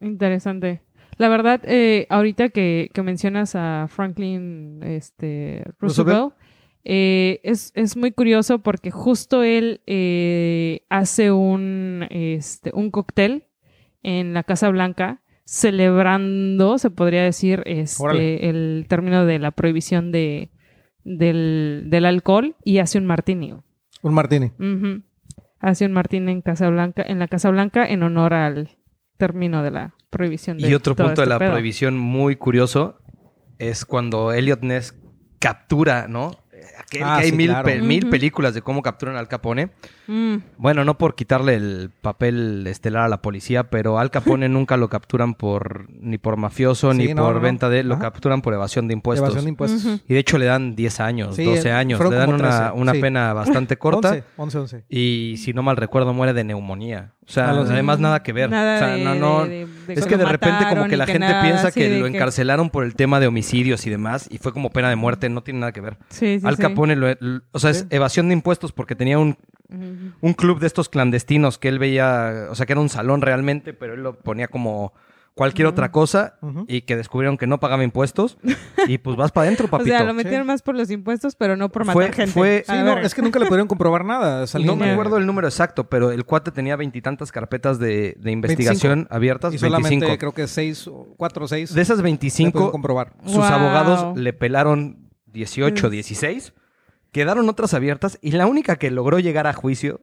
Interesante. 0.00 0.82
La 1.18 1.28
verdad, 1.28 1.60
eh, 1.64 2.06
ahorita 2.10 2.50
que, 2.50 2.90
que 2.92 3.02
mencionas 3.02 3.54
a 3.54 3.86
Franklin 3.88 4.82
este, 4.82 5.64
Roosevelt. 5.78 6.34
Eh, 6.88 7.40
es, 7.42 7.72
es 7.74 7.96
muy 7.96 8.12
curioso 8.12 8.60
porque 8.60 8.92
justo 8.92 9.42
él 9.42 9.80
eh, 9.88 10.82
hace 10.88 11.32
un, 11.32 12.06
este, 12.10 12.70
un 12.74 12.92
cóctel 12.92 13.48
en 14.04 14.34
la 14.34 14.44
Casa 14.44 14.68
Blanca 14.68 15.20
celebrando, 15.44 16.78
se 16.78 16.90
podría 16.90 17.24
decir, 17.24 17.64
este, 17.66 18.48
el 18.48 18.86
término 18.88 19.26
de 19.26 19.40
la 19.40 19.50
prohibición 19.50 20.12
de, 20.12 20.50
del, 21.06 21.84
del 21.86 22.04
alcohol 22.04 22.56
y 22.64 22.78
hace 22.78 22.98
un 22.98 23.06
martini. 23.06 23.54
Un 24.02 24.14
martini. 24.14 24.50
Hace 25.60 25.86
un 25.86 25.92
martini 25.92 26.32
en 26.32 26.42
Casa 26.42 26.68
Blanca, 26.68 27.02
en 27.06 27.18
la 27.18 27.28
Casa 27.28 27.50
Blanca 27.50 27.86
en 27.86 28.02
honor 28.02 28.34
al 28.34 28.76
término 29.16 29.62
de 29.62 29.70
la 29.70 29.94
prohibición. 30.10 30.58
De 30.58 30.68
Y 30.68 30.74
otro 30.74 30.94
todo 30.94 31.06
punto 31.06 31.22
de 31.22 31.24
este 31.24 31.34
la 31.34 31.38
pedo. 31.38 31.50
prohibición 31.52 31.96
muy 31.96 32.36
curioso 32.36 32.98
es 33.58 33.84
cuando 33.86 34.32
Elliot 34.32 34.62
Ness 34.62 34.94
captura, 35.38 36.06
¿no? 36.08 36.32
Aquel 36.78 37.02
Ah, 37.04 37.16
que 37.18 37.24
hay 37.24 37.30
sí, 37.30 37.36
mil, 37.36 37.48
claro. 37.48 37.64
pe- 37.66 37.80
mil 37.80 38.04
Ujú. 38.04 38.10
películas 38.10 38.54
de 38.54 38.62
cómo 38.62 38.82
capturan 38.82 39.16
al 39.16 39.28
Capone. 39.28 39.70
Mm, 40.06 40.36
Bueno, 40.58 40.84
no 40.84 40.98
por 40.98 41.14
quitarle 41.14 41.54
el 41.54 41.90
papel 42.00 42.66
estelar 42.66 43.04
a 43.04 43.08
la 43.08 43.22
policía, 43.22 43.70
pero 43.70 43.98
al 43.98 44.10
Capone 44.10 44.48
nunca 44.48 44.76
lo 44.76 44.88
capturan 44.88 45.34
por 45.34 45.90
ni 45.90 46.18
por 46.18 46.36
mafioso 46.36 46.92
Sí, 46.92 46.98
ni 46.98 47.14
no, 47.14 47.24
por 47.24 47.34
no, 47.36 47.40
venta 47.40 47.68
de, 47.68 47.82
lo 47.82 47.94
Ajá. 47.94 48.02
capturan 48.02 48.42
por 48.42 48.54
evasión 48.54 48.88
de 48.88 48.94
impuestos. 48.94 49.26
Evasión 49.28 49.44
de 49.46 49.50
impuestos. 49.50 50.02
Y 50.06 50.14
de 50.14 50.20
hecho 50.20 50.38
le 50.38 50.44
dan 50.46 50.76
10 50.76 51.00
años, 51.00 51.34
Sí, 51.36 51.44
12 51.44 51.68
eh, 51.68 51.72
años, 51.72 51.98
le 51.98 52.14
dan 52.16 52.28
una, 52.28 52.68
13, 52.68 52.80
una 52.80 52.92
sí. 52.92 53.00
pena 53.00 53.32
bastante 53.32 53.76
corta 53.78 54.10
11, 54.10 54.24
11, 54.36 54.58
11. 54.58 54.84
y 54.88 55.36
si 55.38 55.52
no 55.54 55.62
mal 55.62 55.76
recuerdo 55.76 56.12
muere 56.12 56.32
de 56.34 56.44
neumonía. 56.44 57.12
O 57.28 57.32
sea, 57.32 57.52
sé. 57.66 57.72
además 57.72 57.98
nada 57.98 58.22
que 58.22 58.32
ver. 58.32 58.48
Nada 58.50 58.76
o 58.76 58.78
sea, 58.78 58.88
de- 58.96 59.02
no, 59.04 59.14
no, 59.16 59.44
de- 59.46 59.66
de- 59.66 59.66
de 59.86 59.94
es 59.94 60.06
que 60.06 60.16
de 60.16 60.24
repente 60.24 60.64
como 60.68 60.86
que 60.86 60.96
la 60.96 61.06
que 61.06 61.12
gente 61.12 61.26
nada, 61.28 61.42
piensa 61.42 61.72
que 61.72 61.98
lo 61.98 62.06
que- 62.06 62.16
encarcelaron 62.16 62.70
por 62.70 62.84
el 62.84 62.94
tema 62.94 63.18
de 63.18 63.26
homicidios 63.26 63.84
y 63.86 63.90
demás 63.90 64.28
y 64.30 64.38
fue 64.38 64.52
como 64.52 64.70
pena 64.70 64.88
de 64.90 64.96
muerte, 64.96 65.28
no 65.28 65.42
tiene 65.42 65.58
nada 65.60 65.72
que 65.72 65.80
ver. 65.80 65.96
Sí, 66.08 66.38
sí, 66.40 66.46
Al. 66.46 66.56
Capone, 66.56 66.94
lo- 66.94 67.08
o 67.52 67.58
sea, 67.58 67.70
es 67.70 67.86
evasión 67.90 68.28
de 68.28 68.34
impuestos 68.34 68.70
porque 68.72 68.94
tenía 68.94 69.18
un, 69.18 69.36
un 70.20 70.32
club 70.34 70.60
de 70.60 70.68
estos 70.68 70.88
clandestinos 70.88 71.58
que 71.58 71.66
él 71.68 71.80
veía, 71.80 72.46
o 72.50 72.54
sea, 72.54 72.64
que 72.66 72.72
era 72.74 72.80
un 72.80 72.88
salón 72.88 73.20
realmente, 73.22 73.72
pero 73.74 73.94
él 73.94 74.02
lo 74.04 74.16
ponía 74.20 74.46
como 74.46 74.92
cualquier 75.36 75.68
otra 75.68 75.92
cosa 75.92 76.38
Ujú. 76.40 76.64
y 76.66 76.80
que 76.80 76.96
descubrieron 76.96 77.36
que 77.36 77.46
no 77.46 77.60
pagaba 77.60 77.84
impuestos 77.84 78.38
y 78.88 78.96
pues 78.96 79.16
vas 79.16 79.32
para 79.32 79.44
adentro, 79.46 79.66
O 79.68 79.70
papito. 79.70 79.90
sea, 79.90 80.02
lo 80.02 80.14
metieron 80.14 80.46
más 80.46 80.62
por 80.62 80.74
los 80.74 80.90
impuestos, 80.90 81.36
pero 81.36 81.56
no 81.56 81.68
por 81.70 81.84
matar 81.84 81.92
Fue- 81.94 82.12
gente. 82.12 82.32
fue- 82.32 82.64
Sí, 82.66 82.72
no, 82.72 82.96
es 82.98 83.14
que 83.14 83.20
nunca 83.20 83.38
le 83.38 83.44
pudieron 83.46 83.68
comprobar 83.68 84.04
nada. 84.04 84.46
salió 84.46 84.66
No 84.68 84.76
me 84.76 84.90
acuerdo 84.90 85.18
el 85.18 85.26
número 85.26 85.46
exacto, 85.46 85.88
pero 85.90 86.10
el 86.10 86.24
cuate 86.24 86.50
tenía 86.52 86.74
veintitantas 86.76 87.30
carpetas 87.30 87.78
de, 87.78 88.16
de 88.18 88.30
investigación 88.32 89.06
abiertas. 89.10 89.52
Y 89.52 89.58
solamente 89.58 89.90
25. 90.06 90.18
creo 90.18 90.32
que 90.32 90.48
6, 90.48 90.90
4 91.18 91.44
o 91.44 91.48
6 91.48 91.74
De 91.74 91.82
esas 91.82 91.98
le 91.98 92.02
pudieron 92.02 92.04
25, 92.04 92.72
comprobar. 92.72 93.12
sus 93.26 93.34
Wow. 93.36 93.44
abogados 93.44 94.16
le 94.18 94.32
pelaron 94.32 95.10
18, 95.26 95.88
Mm. 95.88 95.90
16. 95.90 96.54
Quedaron 97.12 97.46
otras 97.50 97.74
abiertas 97.74 98.18
y 98.22 98.30
la 98.32 98.46
única 98.46 98.76
que 98.76 98.90
logró 98.90 99.18
llegar 99.18 99.46
a 99.46 99.52
juicio 99.52 100.00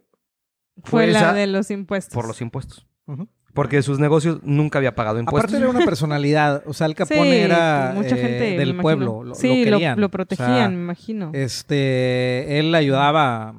Fue 0.84 1.06
fue 1.06 1.08
la 1.08 1.20
esa 1.20 1.34
de 1.34 1.48
los 1.48 1.72
impuestos. 1.72 2.14
por 2.14 2.28
los 2.28 2.40
impuestos. 2.42 2.88
Ujú. 3.08 3.28
Porque 3.54 3.82
sus 3.84 4.00
negocios 4.00 4.40
nunca 4.44 4.80
había 4.80 4.96
pagado 4.96 5.20
impuestos. 5.20 5.52
Aparte 5.52 5.64
era 5.64 5.70
una 5.70 5.86
personalidad, 5.86 6.64
o 6.66 6.74
sea, 6.74 6.88
el 6.88 6.96
Capone 6.96 7.32
Sí, 7.32 7.38
era 7.38 7.92
mucha 7.96 8.16
eh, 8.16 8.20
gente 8.20 8.50
me 8.52 8.58
del 8.58 8.78
pueblo, 8.78 9.24
lo, 9.24 9.36
sí, 9.36 9.66
lo 9.66 9.78
querían. 9.78 10.00
lo 10.02 10.10
protegían, 10.10 10.56
sea, 10.56 10.70
me 10.70 10.76
imagino. 10.76 11.30
este, 11.34 12.60
él 12.60 12.74
ayudaba 12.74 13.54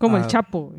Como 0.00 0.16
el 0.16 0.26
Chapo. 0.26 0.72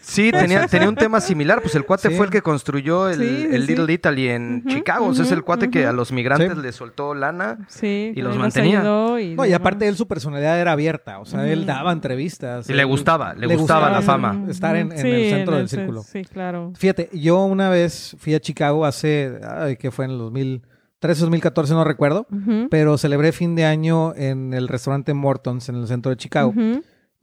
Sí, 0.00 0.30
tenía, 0.32 0.66
tenía 0.66 0.88
un 0.88 0.94
tema 0.96 1.20
similar. 1.20 1.60
Pues 1.60 1.74
el 1.74 1.84
cuate 1.84 2.08
Sí. 2.08 2.14
fue 2.16 2.26
el 2.26 2.32
que 2.32 2.40
construyó 2.42 3.08
el, 3.10 3.18
Sí, 3.20 3.26
sí, 3.28 3.48
el 3.52 3.62
sí. 3.66 3.68
Little 3.76 3.92
Italy 3.92 4.28
en 4.30 4.64
Chicago. 4.66 5.06
O 5.06 5.14
sea, 5.14 5.24
es 5.24 5.30
el 5.32 5.42
cuate 5.44 5.70
que 5.70 5.86
a 5.86 5.92
los 5.92 6.10
migrantes 6.10 6.54
Sí. 6.54 6.60
le 6.62 6.72
soltó 6.72 7.14
lana. 7.14 7.58
Sí, 7.68 8.12
Y 8.16 8.22
los 8.22 8.36
mantenía. 8.38 8.80
y 8.80 9.34
No, 9.34 9.46
y 9.46 9.52
aparte 9.52 9.86
él 9.86 9.96
su 9.96 10.08
personalidad 10.08 10.58
era 10.58 10.72
abierta, 10.72 11.18
o 11.20 11.24
sea, 11.26 11.46
él 11.46 11.66
daba 11.66 11.92
entrevistas. 11.92 12.68
Y 12.68 12.72
le 12.72 12.84
gustaba, 12.84 13.34
le 13.34 13.54
gustaba 13.54 13.90
la 13.90 14.00
fama. 14.02 14.44
Estar 14.48 14.74
en, 14.76 14.90
en 14.92 14.98
Sí, 14.98 15.08
el 15.08 15.30
centro 15.30 15.56
del 15.56 15.68
círculo. 15.68 16.02
Sí, 16.02 16.24
claro. 16.24 16.72
Fíjate, 16.74 17.10
yo 17.12 17.44
una 17.44 17.68
vez 17.68 18.16
fui 18.18 18.34
a 18.34 18.40
Chicago 18.40 18.86
hace, 18.86 19.38
ay, 19.46 19.76
que 19.76 19.90
fue 19.90 20.06
en 20.06 20.12
el 20.12 20.18
2013, 20.18 21.20
2014, 21.20 21.74
no 21.74 21.84
recuerdo, 21.84 22.26
pero 22.70 22.96
celebré 22.96 23.32
fin 23.32 23.54
de 23.54 23.64
año 23.66 24.14
en 24.14 24.54
el 24.54 24.68
restaurante 24.68 25.12
Mortons 25.14 25.68
en 25.68 25.76
el 25.76 25.86
centro 25.88 26.10
de 26.10 26.16
Chicago. 26.16 26.54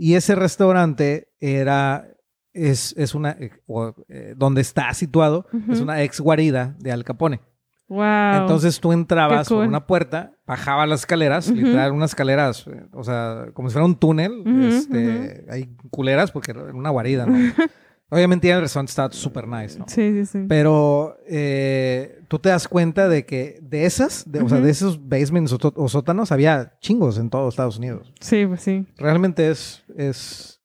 Y 0.02 0.16
ese 0.16 0.34
restaurante 0.34 1.28
era, 1.42 2.08
es, 2.54 2.96
es 2.98 3.14
una, 3.14 3.32
eh, 3.32 3.52
o, 3.68 3.94
eh, 4.08 4.34
donde 4.38 4.62
está 4.62 4.94
situado, 4.94 5.46
es 5.70 5.82
una 5.82 6.02
ex 6.02 6.22
guarida 6.22 6.74
de 6.80 6.94
Al 6.94 7.04
Capone. 7.04 7.42
Wow. 7.90 8.42
Entonces 8.42 8.80
tú 8.80 8.94
entrabas 8.94 9.50
cool. 9.50 9.58
por 9.58 9.68
una 9.68 9.86
puerta, 9.86 10.32
bajabas 10.48 10.88
las 10.88 11.02
escaleras, 11.02 11.48
Ujú. 11.50 11.58
literal, 11.58 11.92
unas 11.92 12.12
escaleras, 12.12 12.66
eh, 12.68 12.86
o 12.94 13.04
sea, 13.04 13.48
como 13.54 13.68
si 13.68 13.74
fuera 13.74 13.86
un 13.86 13.96
túnel, 14.00 14.42
este, 14.70 15.46
hay 15.50 15.76
culeras 15.92 16.32
porque 16.32 16.52
era 16.52 16.64
una 16.74 16.92
guarida, 16.92 17.26
¿no? 17.26 17.36
Obviamente 18.12 18.48
ya 18.48 18.56
el 18.56 18.62
restaurante 18.62 18.90
estaba 18.90 19.12
súper 19.12 19.48
nice, 19.48 19.78
¿no? 19.78 19.86
Sí, 19.88 20.12
sí, 20.12 20.26
sí. 20.26 20.46
Pero 20.48 21.18
eh, 21.28 22.22
tú 22.28 22.40
te 22.40 22.50
das 22.50 22.68
cuenta 22.68 23.08
de 23.08 23.26
que 23.26 23.60
de 23.62 23.86
esas, 23.86 24.30
de, 24.32 24.42
o 24.42 24.50
sea, 24.50 24.60
de 24.60 24.70
esos 24.72 25.08
basements 25.08 25.54
o, 25.54 25.58
o 25.76 25.88
sótanos 25.90 26.32
había 26.32 26.78
chingos 26.80 27.18
en 27.20 27.30
todos 27.30 27.54
Estados 27.54 27.78
Unidos. 27.78 28.12
Sí, 28.20 28.46
pues 28.48 28.62
sí. 28.62 28.86
Realmente 28.98 29.50
es, 29.52 29.84
es, 29.96 30.60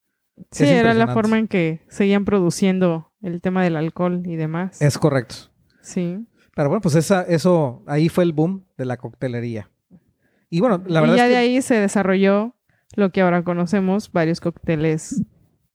Sí, 0.50 0.64
Es 0.64 0.70
era 0.70 0.94
la 0.94 1.08
forma 1.08 1.38
en 1.38 1.46
que 1.46 1.80
seguían 1.88 2.24
produciendo 2.24 3.12
el 3.22 3.40
tema 3.40 3.62
del 3.62 3.76
alcohol 3.76 4.22
y 4.24 4.34
demás. 4.36 4.80
es 4.82 4.98
correcto. 4.98 5.34
Sí. 5.80 6.26
Pero 6.56 6.68
bueno, 6.70 6.80
pues 6.80 6.94
esa, 6.96 7.22
eso, 7.22 7.82
ahí 7.86 8.08
fue 8.08 8.24
el 8.24 8.32
boom 8.32 8.64
de 8.76 8.84
la 8.84 8.96
coctelería. 8.96 9.70
Y 10.50 10.60
bueno, 10.60 10.82
la 10.86 11.00
y 11.00 11.02
verdad 11.02 11.16
ya 11.16 11.24
es 11.24 11.28
de 11.28 11.34
que 11.34 11.38
ahí 11.38 11.62
se 11.62 11.74
desarrolló 11.74 12.54
lo 12.96 13.10
que 13.10 13.20
ahora 13.20 13.42
conocemos, 13.44 14.10
varios 14.12 14.40
cócteles 14.40 15.22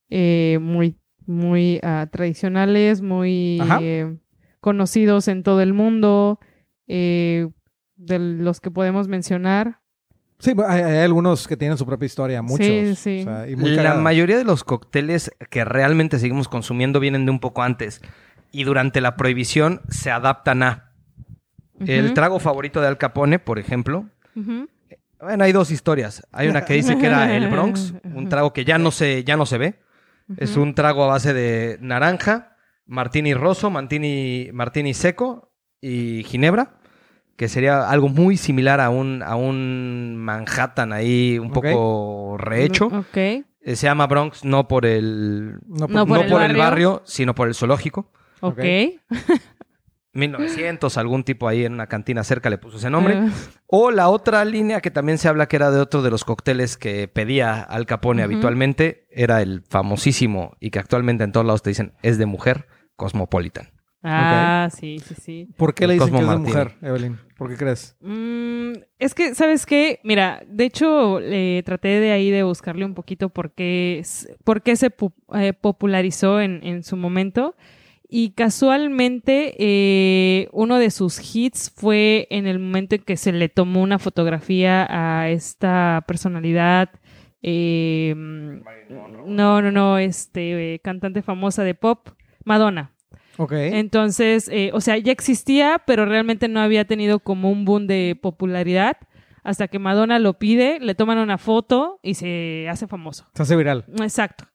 eh, 0.10 0.58
muy, 0.62 0.98
muy 1.30 1.80
ah, 1.84 2.08
tradicionales, 2.12 3.02
muy 3.02 3.62
eh, 3.82 4.18
conocidos 4.60 5.28
en 5.28 5.44
todo 5.44 5.62
el 5.62 5.74
mundo, 5.74 6.40
eh, 6.88 7.48
de 7.96 8.20
los 8.20 8.60
que 8.60 8.72
podemos 8.72 9.08
mencionar. 9.08 9.80
sí, 10.40 10.54
hay, 10.68 10.82
hay 10.82 10.98
algunos 11.04 11.48
que 11.48 11.56
tienen 11.56 11.78
su 11.78 11.86
propia 11.86 12.08
historia, 12.08 12.42
muchos. 12.42 12.66
Sí, 12.66 12.96
sí. 12.96 13.22
o 13.22 13.24
sea, 13.26 13.48
y 13.48 13.56
muy 13.56 13.72
La 13.72 13.94
mayoría 13.94 14.38
de 14.38 14.44
los 14.44 14.64
cócteles 14.64 15.32
que 15.52 15.64
realmente 15.64 16.18
seguimos 16.18 16.48
consumiendo 16.48 17.00
vienen 17.00 17.26
de 17.26 17.32
un 17.32 17.40
poco 17.40 17.62
antes. 17.62 18.02
y 18.52 18.64
durante 18.64 19.00
la 19.00 19.16
prohibición 19.16 19.82
se 19.90 20.10
adaptan 20.10 20.64
a. 20.64 20.86
El 21.86 22.14
trago 22.14 22.40
favorito 22.40 22.82
de 22.82 22.88
Al 22.88 22.98
Capone, 22.98 23.40
por 23.40 23.58
ejemplo. 23.58 24.10
Ujú. 24.36 24.68
Bueno, 25.22 25.44
hay 25.44 25.52
dos 25.54 25.72
historias. 25.72 26.28
Hay 26.32 26.50
una 26.50 26.66
que 26.66 26.74
dice 26.74 26.98
que 26.98 27.06
era 27.06 27.34
el 27.38 27.48
Bronx, 27.50 27.94
un 28.04 28.28
trago 28.30 28.52
que 28.52 28.66
ya 28.66 28.78
no 28.78 28.92
se, 28.92 29.24
ya 29.24 29.38
no 29.38 29.46
se 29.46 29.58
ve. 29.58 29.80
Es 30.38 30.58
un 30.58 30.76
trago 30.76 31.04
a 31.04 31.08
base 31.08 31.34
de 31.34 31.78
naranja, 31.82 32.56
martini 32.86 33.34
rosso, 33.34 33.70
martini, 33.70 34.50
martini 34.54 34.94
seco 34.94 35.52
y 35.82 36.24
ginebra, 36.24 36.78
que 37.36 37.48
sería 37.48 37.90
algo 37.90 38.10
muy 38.10 38.38
similar 38.38 38.80
a 38.82 38.90
un, 38.90 39.24
a 39.24 39.36
un 39.36 40.16
Manhattan 40.18 40.94
ahí 40.94 41.40
un 41.40 41.52
poco 41.52 42.36
rehecho. 42.38 42.88
Ok. 42.88 43.18
Eh, 43.18 43.46
Se 43.76 43.88
llama 43.88 44.08
Bronx 44.08 44.44
no 44.46 44.68
por 44.68 44.86
el, 44.86 45.56
No, 45.68 45.88
No, 45.88 45.88
no 45.88 46.06
por 46.06 46.18
por, 46.18 46.20
el 46.20 46.26
el, 46.26 46.32
barrio. 46.32 46.58
barrio, 46.58 47.02
sino 47.06 47.34
por 47.36 47.48
el 47.48 47.56
zoológico. 47.56 48.12
Ok. 48.42 48.60
1900, 50.14 50.98
algún 50.98 51.24
tipo 51.24 51.48
ahí 51.48 51.66
en 51.66 51.74
una 51.74 51.88
cantina 51.88 52.24
cerca 52.24 52.50
le 52.50 52.58
puso 52.58 52.78
ese 52.78 52.90
nombre. 52.90 53.16
Eh, 53.20 53.30
O 53.68 53.92
la 53.92 54.10
otra 54.10 54.44
línea 54.46 54.82
que 54.82 54.92
también 54.92 55.18
se 55.18 55.28
habla 55.28 55.48
que 55.48 55.56
era 55.56 55.70
de 55.72 55.80
otro 55.80 56.02
de 56.02 56.10
los 56.10 56.24
cócteles 56.26 56.78
que 56.78 57.08
pedía 57.08 57.62
Al 57.62 57.86
Capone 57.86 58.24
habitualmente, 58.24 59.06
era 59.12 59.42
el 59.42 59.64
famosísimo 59.70 60.56
y 60.60 60.72
que 60.72 60.80
actualmente 60.80 61.24
en 61.24 61.32
todos 61.32 61.46
lados 61.46 61.62
te 61.62 61.70
dicen 61.70 61.94
es 62.02 62.18
de 62.18 62.26
mujer, 62.26 62.68
Cosmopolitan. 62.96 63.70
ah, 64.02 64.70
sí, 64.74 65.00
sí, 65.06 65.14
sí. 65.16 65.48
¿Por 65.58 65.74
qué 65.74 65.86
le 65.86 65.94
dicen 65.96 66.12
que 66.14 66.22
es 66.24 66.30
de 66.30 66.38
mujer, 66.38 66.72
Evelyn? 66.82 67.18
¿Por 67.38 67.50
qué 67.50 67.58
crees? 67.58 67.96
Mm, 68.02 68.72
es 68.98 69.14
que, 69.14 69.36
¿sabes 69.36 69.66
qué? 69.66 70.00
Mira, 70.04 70.42
de 70.48 70.66
hecho, 70.66 71.20
eh, 71.22 71.62
traté 71.66 72.00
de 72.00 72.12
ahí 72.12 72.32
de 72.32 72.44
buscarle 72.44 72.86
un 72.86 72.94
poquito 72.96 73.30
por 73.30 73.52
qué, 73.52 74.04
por 74.44 74.62
qué 74.62 74.76
se 74.76 74.90
pu- 74.96 75.14
eh, 75.36 75.54
popularizó 75.54 76.42
en, 76.42 76.62
en 76.64 76.84
su 76.84 76.96
momento. 76.98 77.56
Y 78.12 78.32
casualmente, 78.32 79.56
eh, 79.60 80.50
uno 80.52 80.80
de 80.80 80.90
sus 80.90 81.36
hits 81.36 81.72
fue 81.76 82.28
en 82.32 82.48
el 82.48 82.58
momento 82.58 82.96
en 82.96 83.04
que 83.04 83.16
se 83.18 83.32
le 83.32 83.50
tomó 83.50 83.84
una 83.84 84.00
fotografía 84.00 84.88
a 84.90 85.30
esta 85.30 86.04
personalidad. 86.08 86.90
eh, 87.42 88.14
no, 88.18 89.62
no, 89.62 89.72
no, 89.72 89.98
este 90.00 90.74
eh, 90.74 90.80
cantante 90.80 91.22
famosa 91.22 91.64
de 91.64 91.76
pop, 91.76 92.10
Madonna. 92.44 92.92
Ok. 93.38 93.54
Entonces, 93.54 94.50
eh, 94.52 94.72
o 94.74 94.82
sea, 94.82 94.98
ya 94.98 95.12
existía, 95.12 95.82
pero 95.86 96.06
realmente 96.06 96.48
no 96.48 96.60
había 96.60 96.86
tenido 96.86 97.20
como 97.20 97.52
un 97.52 97.64
boom 97.64 97.88
de 97.88 98.18
popularidad. 98.22 98.98
Hasta 99.44 99.70
que 99.70 99.80
Madonna 99.80 100.20
lo 100.20 100.34
pide, 100.34 100.80
le 100.82 100.96
toman 100.96 101.18
una 101.20 101.38
foto 101.38 102.00
y 102.04 102.16
se 102.16 102.68
hace 102.70 102.88
famoso. 102.88 103.28
Se 103.36 103.44
hace 103.44 103.56
viral. 103.56 103.86
Exacto. 104.02 104.46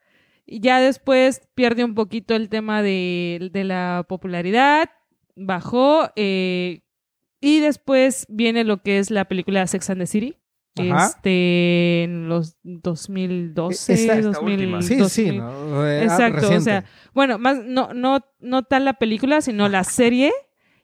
Y 0.46 0.60
ya 0.60 0.80
después 0.80 1.42
pierde 1.54 1.84
un 1.84 1.94
poquito 1.94 2.34
el 2.34 2.48
tema 2.48 2.82
de, 2.82 3.50
de 3.52 3.64
la 3.64 4.04
popularidad, 4.08 4.90
bajó, 5.36 6.10
eh, 6.16 6.82
y 7.40 7.60
después 7.60 8.26
viene 8.28 8.64
lo 8.64 8.82
que 8.82 8.98
es 8.98 9.10
la 9.10 9.24
película 9.26 9.66
Sex 9.66 9.90
and 9.90 10.00
the 10.00 10.06
City. 10.06 10.36
Ajá. 10.76 11.06
Este, 11.06 12.02
en 12.02 12.28
los 12.28 12.56
2012, 12.64 13.92
Esta- 13.92 14.16
esta 14.16 14.28
2000, 14.28 14.54
última. 14.54 14.82
Sí, 14.82 14.96
2000. 14.96 15.08
sí. 15.32 15.38
¿no? 15.38 15.86
Eh, 15.88 16.00
ah, 16.00 16.04
Exacto, 16.04 16.50
o 16.50 16.60
sea, 16.60 16.84
bueno, 17.12 17.38
más 17.38 17.62
no, 17.64 17.92
no, 17.94 18.18
no 18.40 18.62
tal 18.64 18.84
la 18.84 18.94
película, 18.94 19.40
sino 19.40 19.68
la 19.68 19.84
serie. 19.84 20.32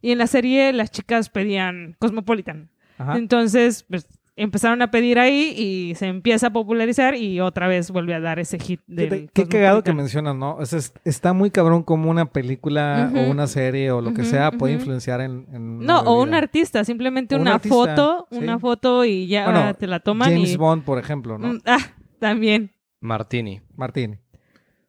Y 0.02 0.12
en 0.12 0.18
la 0.18 0.26
serie 0.28 0.72
las 0.72 0.90
chicas 0.90 1.28
pedían 1.28 1.96
Cosmopolitan. 1.98 2.70
Ajá. 2.98 3.16
Entonces, 3.18 3.84
pues, 3.88 4.06
empezaron 4.43 4.80
a 4.82 4.91
pedir 4.91 5.18
ahí 5.18 5.55
y 5.57 5.95
se 5.97 6.07
empieza 6.07 6.49
a 6.49 6.51
popularizar 6.53 7.14
y 7.14 7.41
otra 7.41 7.68
vez 7.68 7.91
vuelve 7.91 8.14
a 8.14 8.20
dar 8.20 8.38
ese 8.38 8.59
hit 8.59 8.80
de 8.86 9.09
Qué, 9.09 9.28
qué 9.32 9.47
cagado 9.49 9.82
que 9.84 9.93
mencionas, 9.93 10.34
¿no? 10.36 10.57
O 10.57 10.64
sea, 10.66 10.78
es- 10.78 10.93
está 11.05 11.32
muy 11.32 11.51
cabrón 11.51 11.82
como 11.82 12.11
una 12.11 12.26
película 12.26 13.12
o 13.14 13.30
una 13.30 13.47
serie 13.47 13.91
o 13.91 14.01
lo 14.01 14.14
que 14.14 14.24
sea 14.24 14.51
puede 14.53 14.74
influenciar 14.74 15.20
en, 15.20 15.47
en 15.53 15.78
No, 15.80 16.01
o 16.01 16.22
un 16.22 16.34
artista, 16.34 16.84
simplemente 16.84 17.34
un 17.34 17.43
una 17.43 17.55
artista, 17.55 17.74
foto, 17.74 18.28
sí. 18.30 18.38
una 18.38 18.59
foto 18.59 19.05
y 19.05 19.26
ya 19.26 19.45
Bueno, 19.45 19.74
te 19.74 19.86
la 19.86 20.01
toman 20.01 20.30
James 20.32 20.53
y... 20.53 20.57
Bond, 20.57 20.84
por 20.84 20.99
ejemplo, 20.99 21.38
¿no? 21.38 21.55
Mm, 21.55 21.61
ah, 21.66 21.78
también. 22.18 22.70
Martini. 23.01 23.61
Martini. 23.76 24.16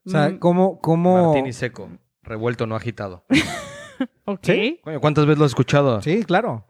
O 0.05 0.09
sea, 0.09 0.29
Mm, 0.29 0.37
¿cómo, 0.39 0.79
cómo... 0.79 1.27
Martini 1.33 1.53
seco, 1.53 1.89
revuelto, 2.23 2.65
no 2.67 2.75
agitado. 2.75 3.23
ok, 4.25 4.39
¿Sí? 4.43 4.79
¿cuántas 4.99 5.25
veces 5.25 5.37
lo 5.39 5.45
has 5.45 5.51
escuchado? 5.51 6.01
Sí, 6.01 6.23
claro. 6.23 6.65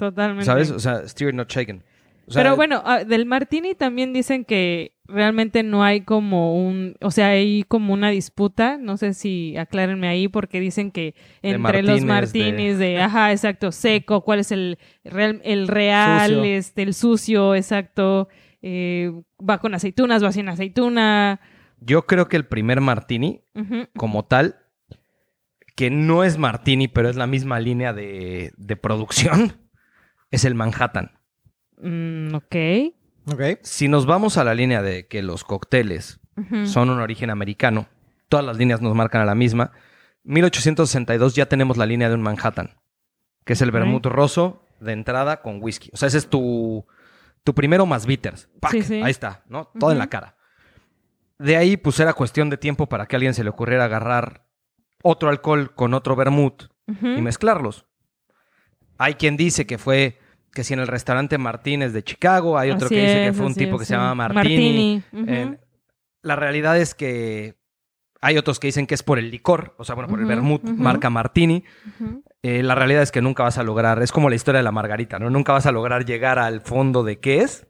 Totalmente. 0.00 0.46
¿Sabes? 0.46 0.70
O 0.70 0.78
sea, 0.80 1.06
stirred, 1.06 1.34
not 1.34 1.48
shaken. 1.48 1.84
O 2.26 2.32
sea, 2.32 2.42
Pero 2.42 2.56
bueno, 2.56 2.82
ah, 2.84 3.04
del 3.04 3.26
Martini 3.26 3.74
también 3.74 4.12
dicen 4.12 4.44
que 4.44 4.94
realmente 5.06 5.62
no 5.62 5.82
hay 5.84 6.02
como 6.02 6.56
un, 6.64 6.96
o 7.00 7.10
sea, 7.10 7.28
hay 7.28 7.64
como 7.64 7.92
una 7.92 8.08
disputa, 8.08 8.78
no 8.78 8.96
sé 8.96 9.14
si 9.14 9.56
aclárenme 9.56 10.08
ahí 10.08 10.28
porque 10.28 10.60
dicen 10.60 10.90
que 10.90 11.14
entre 11.42 11.82
los 11.82 12.02
Martínez, 12.02 12.42
Martinis 12.44 12.78
de, 12.78 13.00
ajá, 13.00 13.32
exacto, 13.32 13.72
seco, 13.72 14.22
cuál 14.22 14.38
es 14.38 14.52
el 14.52 14.78
real, 15.04 15.40
el 15.44 15.68
real, 15.68 16.30
Sucio. 16.30 16.44
este, 16.44 16.82
el 16.82 16.94
sucio, 16.94 17.54
exacto, 17.54 18.28
eh, 18.62 19.12
va 19.38 19.58
con 19.58 19.74
aceitunas, 19.74 20.24
va 20.24 20.32
sin 20.32 20.48
aceituna, 20.48 21.40
Yo 21.80 22.06
creo 22.06 22.28
que 22.28 22.36
el 22.36 22.46
primer 22.46 22.80
Martini, 22.80 23.42
como 23.96 24.24
tal, 24.24 24.56
que 25.74 25.90
no 25.90 26.24
es 26.24 26.38
Martini, 26.38 26.88
pero 26.88 27.08
es 27.08 27.16
la 27.16 27.26
misma 27.26 27.58
línea 27.58 27.92
de, 27.92 28.52
de 28.56 28.76
producción, 28.76 29.54
es 30.30 30.44
el 30.44 30.54
Manhattan. 30.54 31.12
mm, 31.80 32.34
ok, 32.34 32.56
Ok. 33.32 33.42
Si 33.62 33.86
nos 33.88 34.06
vamos 34.06 34.38
a 34.38 34.44
la 34.44 34.54
línea 34.54 34.82
de 34.82 35.06
que 35.06 35.22
los 35.22 35.44
cócteles 35.44 36.20
son 36.64 36.88
un 36.90 37.00
origen 37.00 37.28
americano, 37.30 37.86
todas 38.28 38.44
las 38.46 38.56
líneas 38.56 38.80
nos 38.80 38.94
marcan 38.94 39.20
a 39.20 39.24
la 39.26 39.34
misma. 39.34 39.72
1862 40.24 41.34
ya 41.34 41.46
tenemos 41.46 41.76
la 41.76 41.84
línea 41.86 42.08
de 42.08 42.14
un 42.14 42.22
Manhattan, 42.22 42.76
que 43.44 43.52
es 43.52 43.60
el 43.62 43.68
Ok. 43.68 43.74
vermut 43.74 44.06
roso 44.06 44.64
de 44.80 44.92
entrada 44.92 45.42
con 45.42 45.62
whisky. 45.62 45.90
O 45.92 45.96
sea, 45.96 46.08
ese 46.08 46.18
es 46.18 46.28
tu, 46.28 46.86
tu 47.44 47.54
primero 47.54 47.84
más 47.86 48.06
bitters. 48.06 48.48
¡Pac! 48.58 48.72
Sí, 48.72 48.82
sí. 48.82 49.02
Ahí 49.02 49.10
está, 49.10 49.42
¿no? 49.48 49.66
Todo 49.78 49.92
en 49.92 49.98
la 49.98 50.08
cara. 50.08 50.36
De 51.38 51.56
ahí, 51.56 51.76
pues 51.76 52.00
era 52.00 52.12
cuestión 52.14 52.48
de 52.50 52.56
tiempo 52.56 52.86
para 52.88 53.06
que 53.06 53.16
a 53.16 53.18
alguien 53.18 53.34
se 53.34 53.44
le 53.44 53.50
ocurriera 53.50 53.84
agarrar 53.84 54.46
otro 55.02 55.28
alcohol 55.28 55.74
con 55.74 55.92
otro 55.94 56.16
vermut 56.16 56.64
y 56.88 57.20
mezclarlos. 57.20 57.86
Hay 58.98 59.14
quien 59.14 59.36
dice 59.36 59.66
que 59.66 59.78
fue 59.78 60.18
que 60.52 60.64
si 60.64 60.74
en 60.74 60.80
el 60.80 60.86
restaurante 60.88 61.38
Martínez 61.38 61.92
de 61.92 62.02
Chicago, 62.02 62.58
hay 62.58 62.70
otro 62.70 62.86
Así 62.86 62.94
que 62.96 63.00
dice 63.02 63.24
que 63.26 63.32
fue 63.32 63.46
un 63.46 63.54
tipo 63.54 63.76
es, 63.76 63.80
que 63.80 63.84
sí. 63.84 63.88
se 63.90 63.94
llama 63.94 64.14
Martini. 64.14 65.02
Martini. 65.12 65.32
Eh, 65.32 65.58
la 66.22 66.36
realidad 66.36 66.76
es 66.78 66.94
que 66.94 67.54
hay 68.20 68.36
otros 68.36 68.58
que 68.60 68.66
dicen 68.68 68.86
que 68.86 68.94
es 68.94 69.02
por 69.02 69.18
el 69.18 69.30
licor, 69.30 69.74
o 69.78 69.84
sea, 69.84 69.94
bueno, 69.94 70.08
por 70.10 70.20
el 70.20 70.26
vermut, 70.26 70.62
marca 70.64 71.08
Martini. 71.08 71.64
Eh, 72.42 72.62
la 72.62 72.74
realidad 72.74 73.02
es 73.02 73.12
que 73.12 73.22
nunca 73.22 73.42
vas 73.44 73.56
a 73.58 73.62
lograr, 73.62 74.02
es 74.02 74.12
como 74.12 74.28
la 74.28 74.36
historia 74.36 74.58
de 74.58 74.64
la 74.64 74.72
margarita, 74.72 75.18
¿no? 75.18 75.30
Nunca 75.30 75.52
vas 75.52 75.64
a 75.66 75.72
lograr 75.72 76.04
llegar 76.04 76.38
al 76.38 76.60
fondo 76.60 77.02
de 77.04 77.18
qué 77.18 77.38
es. 77.38 77.66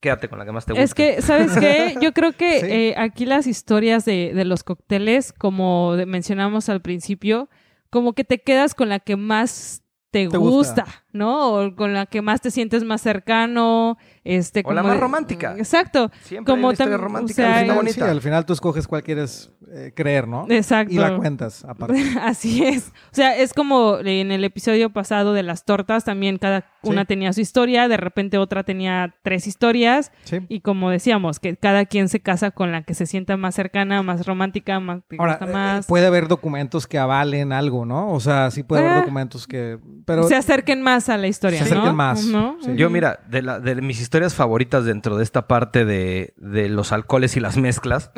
Quédate 0.00 0.28
con 0.28 0.38
la 0.38 0.46
que 0.46 0.52
más 0.52 0.64
te 0.64 0.72
gusta. 0.72 0.82
Es 0.82 0.94
que, 0.94 1.20
¿sabes 1.20 1.52
qué? 1.58 1.94
Yo 2.00 2.12
creo 2.14 2.32
que 2.32 2.60
Sí. 2.60 2.66
eh, 2.66 2.94
aquí 2.96 3.26
las 3.26 3.46
historias 3.46 4.04
de, 4.06 4.32
de 4.34 4.44
los 4.46 4.64
cócteles, 4.64 5.32
como 5.34 5.92
mencionamos 6.06 6.68
al 6.70 6.80
principio, 6.80 7.50
como 7.90 8.14
que 8.14 8.24
te 8.24 8.38
quedas 8.40 8.74
con 8.74 8.88
la 8.88 8.98
que 9.00 9.16
más 9.16 9.82
te, 10.10 10.26
Te 10.28 10.38
gusta, 10.38 10.84
gusta. 10.84 11.04
¿No? 11.12 11.52
O 11.54 11.74
con 11.74 11.92
la 11.94 12.06
que 12.06 12.22
más 12.22 12.40
te 12.40 12.50
sientes 12.50 12.84
más 12.84 13.00
cercano, 13.02 13.98
este, 14.24 14.62
O 14.64 14.72
la 14.72 14.82
más 14.82 14.94
de- 14.94 15.00
romántica. 15.00 15.54
Exacto, 15.58 16.10
Siempre 16.22 16.52
como 16.52 16.62
hay 16.62 16.64
una 16.66 16.72
historia 16.74 16.96
tam- 16.96 17.00
romántica 17.00 17.32
o 17.42 17.44
sea, 17.44 17.46
que 17.46 17.52
Al 17.58 17.60
final, 17.64 17.76
bonita. 17.76 17.94
sí, 18.06 18.10
al 18.10 18.20
final 18.20 18.46
tú 18.46 18.52
escoges 18.52 18.86
cuál 18.86 19.02
quieres 19.02 19.50
eh, 19.72 19.92
creer, 19.94 20.26
¿no? 20.26 20.46
exacto. 20.48 20.92
Y 20.92 20.98
la 20.98 21.16
cuentas, 21.16 21.64
aparte. 21.64 22.02
Así 22.22 22.64
es. 22.64 22.88
O 22.88 23.14
sea, 23.14 23.36
es 23.36 23.54
como 23.54 23.98
en 24.00 24.32
el 24.32 24.42
episodio 24.44 24.90
pasado 24.90 25.32
de 25.32 25.42
las 25.42 25.64
tortas, 25.64 26.04
también 26.04 26.38
cada 26.38 26.64
una 26.82 27.02
Sí. 27.02 27.06
tenía 27.08 27.32
su 27.32 27.40
historia, 27.40 27.86
de 27.88 27.96
repente 27.96 28.38
otra 28.38 28.64
tenía 28.64 29.14
tres 29.22 29.46
historias, 29.46 30.10
Sí. 30.24 30.38
y 30.48 30.60
como 30.60 30.90
decíamos, 30.90 31.38
que 31.38 31.56
cada 31.56 31.84
quien 31.84 32.08
se 32.08 32.20
casa 32.20 32.50
con 32.50 32.72
la 32.72 32.82
que 32.82 32.94
se 32.94 33.06
sienta 33.06 33.36
más 33.36 33.54
cercana, 33.54 34.02
más 34.02 34.26
romántica, 34.26 34.80
más 34.80 35.02
Ahora, 35.18 35.38
gusta 35.40 35.78
eh, 35.78 35.80
puede 35.86 36.06
haber 36.06 36.26
documentos 36.28 36.86
que 36.86 36.98
avalen 36.98 37.52
algo, 37.52 37.84
¿no? 37.86 38.12
O 38.12 38.20
sea, 38.20 38.50
sí 38.50 38.62
puede 38.62 38.82
haber 38.86 39.00
documentos 39.02 39.46
que... 39.46 39.78
Pero 40.06 40.24
se 40.24 40.34
acerquen 40.36 40.82
más 40.82 40.99
a 41.08 41.16
la 41.16 41.26
historia, 41.28 41.58
Se 41.58 41.64
acerquen 41.64 41.86
¿no? 41.86 41.94
más, 41.94 42.24
¿No? 42.26 42.56
sí. 42.62 42.72
Yo, 42.76 42.90
mira, 42.90 43.20
de, 43.28 43.42
la- 43.42 43.58
de 43.60 43.76
mis 43.80 44.00
historias 44.00 44.34
favoritas 44.34 44.84
dentro 44.84 45.16
de 45.16 45.24
esta 45.24 45.46
parte 45.48 45.84
de, 45.84 46.34
de 46.36 46.68
los 46.68 46.92
alcoholes 46.92 47.36
y 47.36 47.40
las 47.40 47.56
mezclas, 47.56 48.10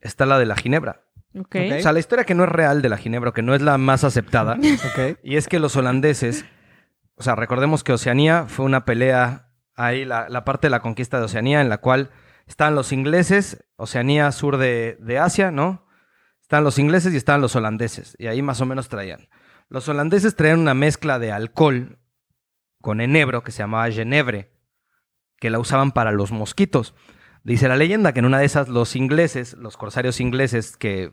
está 0.00 0.26
la 0.26 0.38
de 0.38 0.46
la 0.46 0.56
ginebra. 0.56 1.02
O 1.34 1.82
sea, 1.82 1.92
la 1.92 1.98
historia 1.98 2.24
que 2.24 2.34
no 2.34 2.44
es 2.44 2.50
real 2.50 2.82
de 2.82 2.88
la 2.90 2.98
ginebra, 2.98 3.32
que 3.32 3.40
no 3.42 3.54
es 3.54 3.62
la 3.62 3.78
más 3.78 4.04
aceptada, 4.04 4.58
y 5.22 5.36
es 5.36 5.48
que 5.48 5.58
los 5.60 5.76
holandeses, 5.76 6.44
o 7.14 7.22
sea, 7.22 7.34
recordemos 7.36 7.84
que 7.84 7.92
Oceanía 7.92 8.44
fue 8.48 8.64
una 8.66 8.84
pelea 8.84 9.48
ahí, 9.74 10.04
la, 10.04 10.28
la 10.28 10.44
parte 10.44 10.66
de 10.66 10.70
la 10.70 10.80
conquista 10.80 11.18
de 11.18 11.24
Oceanía, 11.24 11.60
en 11.62 11.68
la 11.70 11.78
cual 11.78 12.10
estaban 12.46 12.74
los 12.74 12.92
ingleses, 12.92 13.64
Oceanía 13.76 14.30
sur 14.32 14.58
de, 14.58 14.98
de 15.00 15.18
Asia, 15.18 15.50
¿no? 15.50 15.86
Estaban 16.42 16.64
los 16.64 16.78
ingleses 16.78 17.14
y 17.14 17.16
estaban 17.16 17.40
los 17.40 17.56
holandeses, 17.56 18.14
y 18.18 18.26
ahí 18.26 18.42
más 18.42 18.60
o 18.60 18.66
menos 18.66 18.88
traían. 18.90 19.28
Los 19.72 19.88
holandeses 19.88 20.36
traían 20.36 20.58
una 20.60 20.74
mezcla 20.74 21.18
de 21.18 21.32
alcohol 21.32 21.98
con 22.82 23.00
enebro 23.00 23.42
que 23.42 23.52
se 23.52 23.60
llamaba 23.62 23.90
genebre, 23.90 24.52
que 25.38 25.48
la 25.48 25.58
usaban 25.58 25.92
para 25.92 26.12
los 26.12 26.30
mosquitos. 26.30 26.94
Dice 27.42 27.68
la 27.68 27.76
leyenda 27.76 28.12
que 28.12 28.18
en 28.18 28.26
una 28.26 28.38
de 28.38 28.44
esas 28.44 28.68
los 28.68 28.94
ingleses, 28.96 29.54
los 29.54 29.76
corsarios 29.78 30.20
ingleses 30.20 30.76
que 30.76 31.12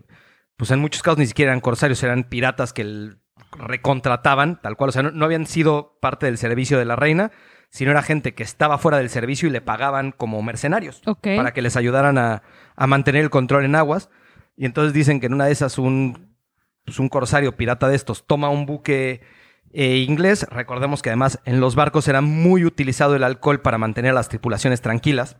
pues 0.57 0.72
en 0.72 0.80
muchos 0.80 1.01
casos 1.03 1.20
ni 1.20 1.26
siquiera 1.26 1.51
eran 1.53 1.62
corsarios, 1.62 2.03
eran 2.03 2.26
piratas 2.26 2.74
que 2.74 2.82
el- 2.82 3.22
recontrataban, 3.57 4.60
tal 4.62 4.76
cual. 4.76 4.89
O 4.89 4.91
sea, 4.91 5.03
no, 5.03 5.12
no 5.12 5.24
habían 5.26 5.45
sido 5.45 5.97
parte 6.01 6.26
del 6.26 6.38
servicio 6.38 6.78
de 6.78 6.84
la 6.86 6.97
reina, 6.97 7.32
sino 7.72 7.91
era 7.91 8.01
gente 8.03 8.34
que 8.36 8.43
estaba 8.43 8.78
fuera 8.78 8.97
del 8.97 9.10
servicio 9.10 9.47
y 9.47 9.51
le 9.51 9.62
pagaban 9.62 10.12
como 10.12 10.41
mercenarios 10.43 11.01
para 11.38 11.53
que 11.53 11.62
les 11.62 11.78
ayudaran 11.78 12.18
a, 12.18 12.43
a 12.76 12.88
mantener 12.88 13.24
el 13.24 13.30
control 13.30 13.64
en 13.64 13.76
aguas. 13.76 14.10
Y 14.57 14.66
entonces 14.66 14.91
dicen 14.93 15.22
que 15.22 15.28
en 15.28 15.34
una 15.34 15.45
de 15.45 15.53
esas 15.53 15.78
un, 15.78 16.28
pues 16.89 16.99
un 16.99 17.09
corsario 17.09 17.55
pirata 17.55 17.87
de 17.87 17.95
estos 17.95 18.25
toma 18.27 18.49
un 18.49 18.65
buque 18.65 19.21
eh, 19.71 19.97
inglés. 19.97 20.45
Recordemos 20.49 21.01
que 21.01 21.09
además 21.09 21.39
en 21.45 21.59
los 21.59 21.75
barcos 21.75 22.07
era 22.07 22.21
muy 22.21 22.65
utilizado 22.65 23.15
el 23.15 23.23
alcohol 23.23 23.61
para 23.61 23.77
mantener 23.77 24.11
a 24.11 24.15
las 24.15 24.29
tripulaciones 24.29 24.81
tranquilas. 24.81 25.37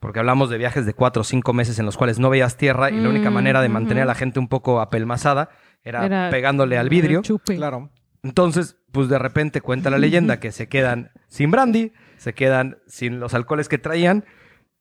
Porque 0.00 0.18
hablamos 0.18 0.50
de 0.50 0.58
viajes 0.58 0.84
de 0.84 0.94
cuatro 0.94 1.20
o 1.20 1.24
cinco 1.24 1.52
meses 1.52 1.78
en 1.78 1.86
los 1.86 1.96
cuales 1.96 2.18
no 2.18 2.28
veías 2.28 2.56
tierra 2.56 2.90
y 2.90 2.98
la 2.98 3.08
única 3.08 3.30
Mm, 3.30 3.34
manera 3.34 3.62
de 3.62 3.68
mantener 3.68 4.02
a 4.02 4.06
la 4.06 4.16
gente 4.16 4.40
un 4.40 4.48
poco 4.48 4.80
apelmazada 4.80 5.50
era, 5.84 6.04
Era- 6.04 6.28
pegándole 6.30 6.76
al 6.76 6.88
vidrio. 6.88 7.22
Claro. 7.44 7.90
Entonces, 8.24 8.76
pues 8.90 9.08
de 9.08 9.18
repente 9.20 9.60
cuenta 9.60 9.90
la 9.90 9.98
leyenda 9.98 10.40
que 10.40 10.50
se 10.52 10.68
quedan 10.68 11.12
sin 11.28 11.50
brandy, 11.52 11.92
se 12.16 12.34
quedan 12.34 12.78
sin 12.88 13.20
los 13.20 13.32
alcoholes 13.34 13.68
que 13.68 13.78
traían 13.78 14.24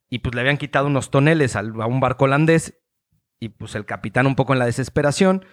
y 0.09 0.19
pues 0.19 0.33
le 0.33 0.41
habían 0.41 0.57
quitado 0.57 0.87
unos 0.87 1.11
toneles 1.11 1.55
al- 1.55 1.79
a 1.81 1.85
un 1.85 1.99
barco 1.99 2.25
holandés 2.25 2.79
y 3.39 3.49
pues 3.49 3.75
el 3.75 3.85
capitán 3.85 4.25
un 4.27 4.35
poco 4.35 4.53
en 4.53 4.59
la 4.59 4.65
desesperación, 4.65 5.45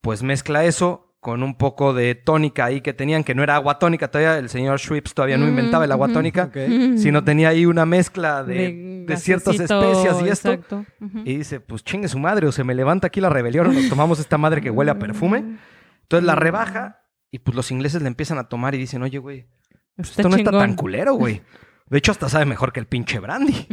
pues 0.00 0.22
mezcla 0.22 0.64
eso 0.64 1.02
con 1.20 1.42
un 1.42 1.56
poco 1.56 1.92
de 1.92 2.14
tónica 2.14 2.66
ahí 2.66 2.80
que 2.82 2.92
tenían, 2.92 3.24
que 3.24 3.34
no 3.34 3.42
era 3.42 3.56
agua 3.56 3.80
tónica 3.80 4.08
todavía, 4.08 4.38
el 4.38 4.48
señor 4.48 4.78
Schweppes 4.78 5.12
todavía 5.12 5.36
no 5.36 5.46
Mm, 5.46 5.48
inventaba 5.48 5.84
el 5.84 5.90
agua 5.90 6.08
tónica, 6.08 6.50
sino 6.96 7.24
tenía 7.24 7.48
ahí 7.48 7.66
una 7.66 7.84
mezcla 7.84 8.44
de, 8.44 9.04
de 9.08 9.16
ciertas 9.16 9.58
especias 9.58 10.22
y 10.22 10.28
esto. 10.28 10.52
exacto. 10.52 10.84
Y 11.24 11.38
dice, 11.38 11.58
pues 11.58 11.82
chingue 11.82 12.06
su 12.06 12.18
madre, 12.20 12.46
o 12.46 12.52
se 12.52 12.62
me 12.62 12.74
levanta 12.76 13.08
aquí 13.08 13.20
la 13.20 13.28
rebelión, 13.28 13.66
o 13.66 13.72
nos 13.72 13.88
tomamos 13.88 14.20
esta 14.20 14.38
madre 14.38 14.60
que 14.60 14.70
huele 14.70 14.92
a 14.92 14.98
perfume. 15.00 15.56
Entonces 16.02 16.24
la 16.24 16.36
rebaja 16.36 17.00
y 17.32 17.40
pues 17.40 17.56
los 17.56 17.72
ingleses 17.72 18.02
le 18.02 18.08
empiezan 18.08 18.38
a 18.38 18.44
tomar 18.48 18.76
y 18.76 18.78
dicen, 18.78 19.02
oye, 19.02 19.18
güey, 19.18 19.48
pues, 19.96 20.10
esto 20.10 20.28
no 20.28 20.36
está 20.36 20.52
tan 20.52 20.74
culero, 20.76 21.14
güey. 21.14 21.42
De 21.88 21.98
hecho, 21.98 22.12
hasta 22.12 22.28
sabe 22.28 22.44
mejor 22.44 22.72
que 22.72 22.78
el 22.78 22.86
pinche 22.86 23.18
brandy. 23.18 23.66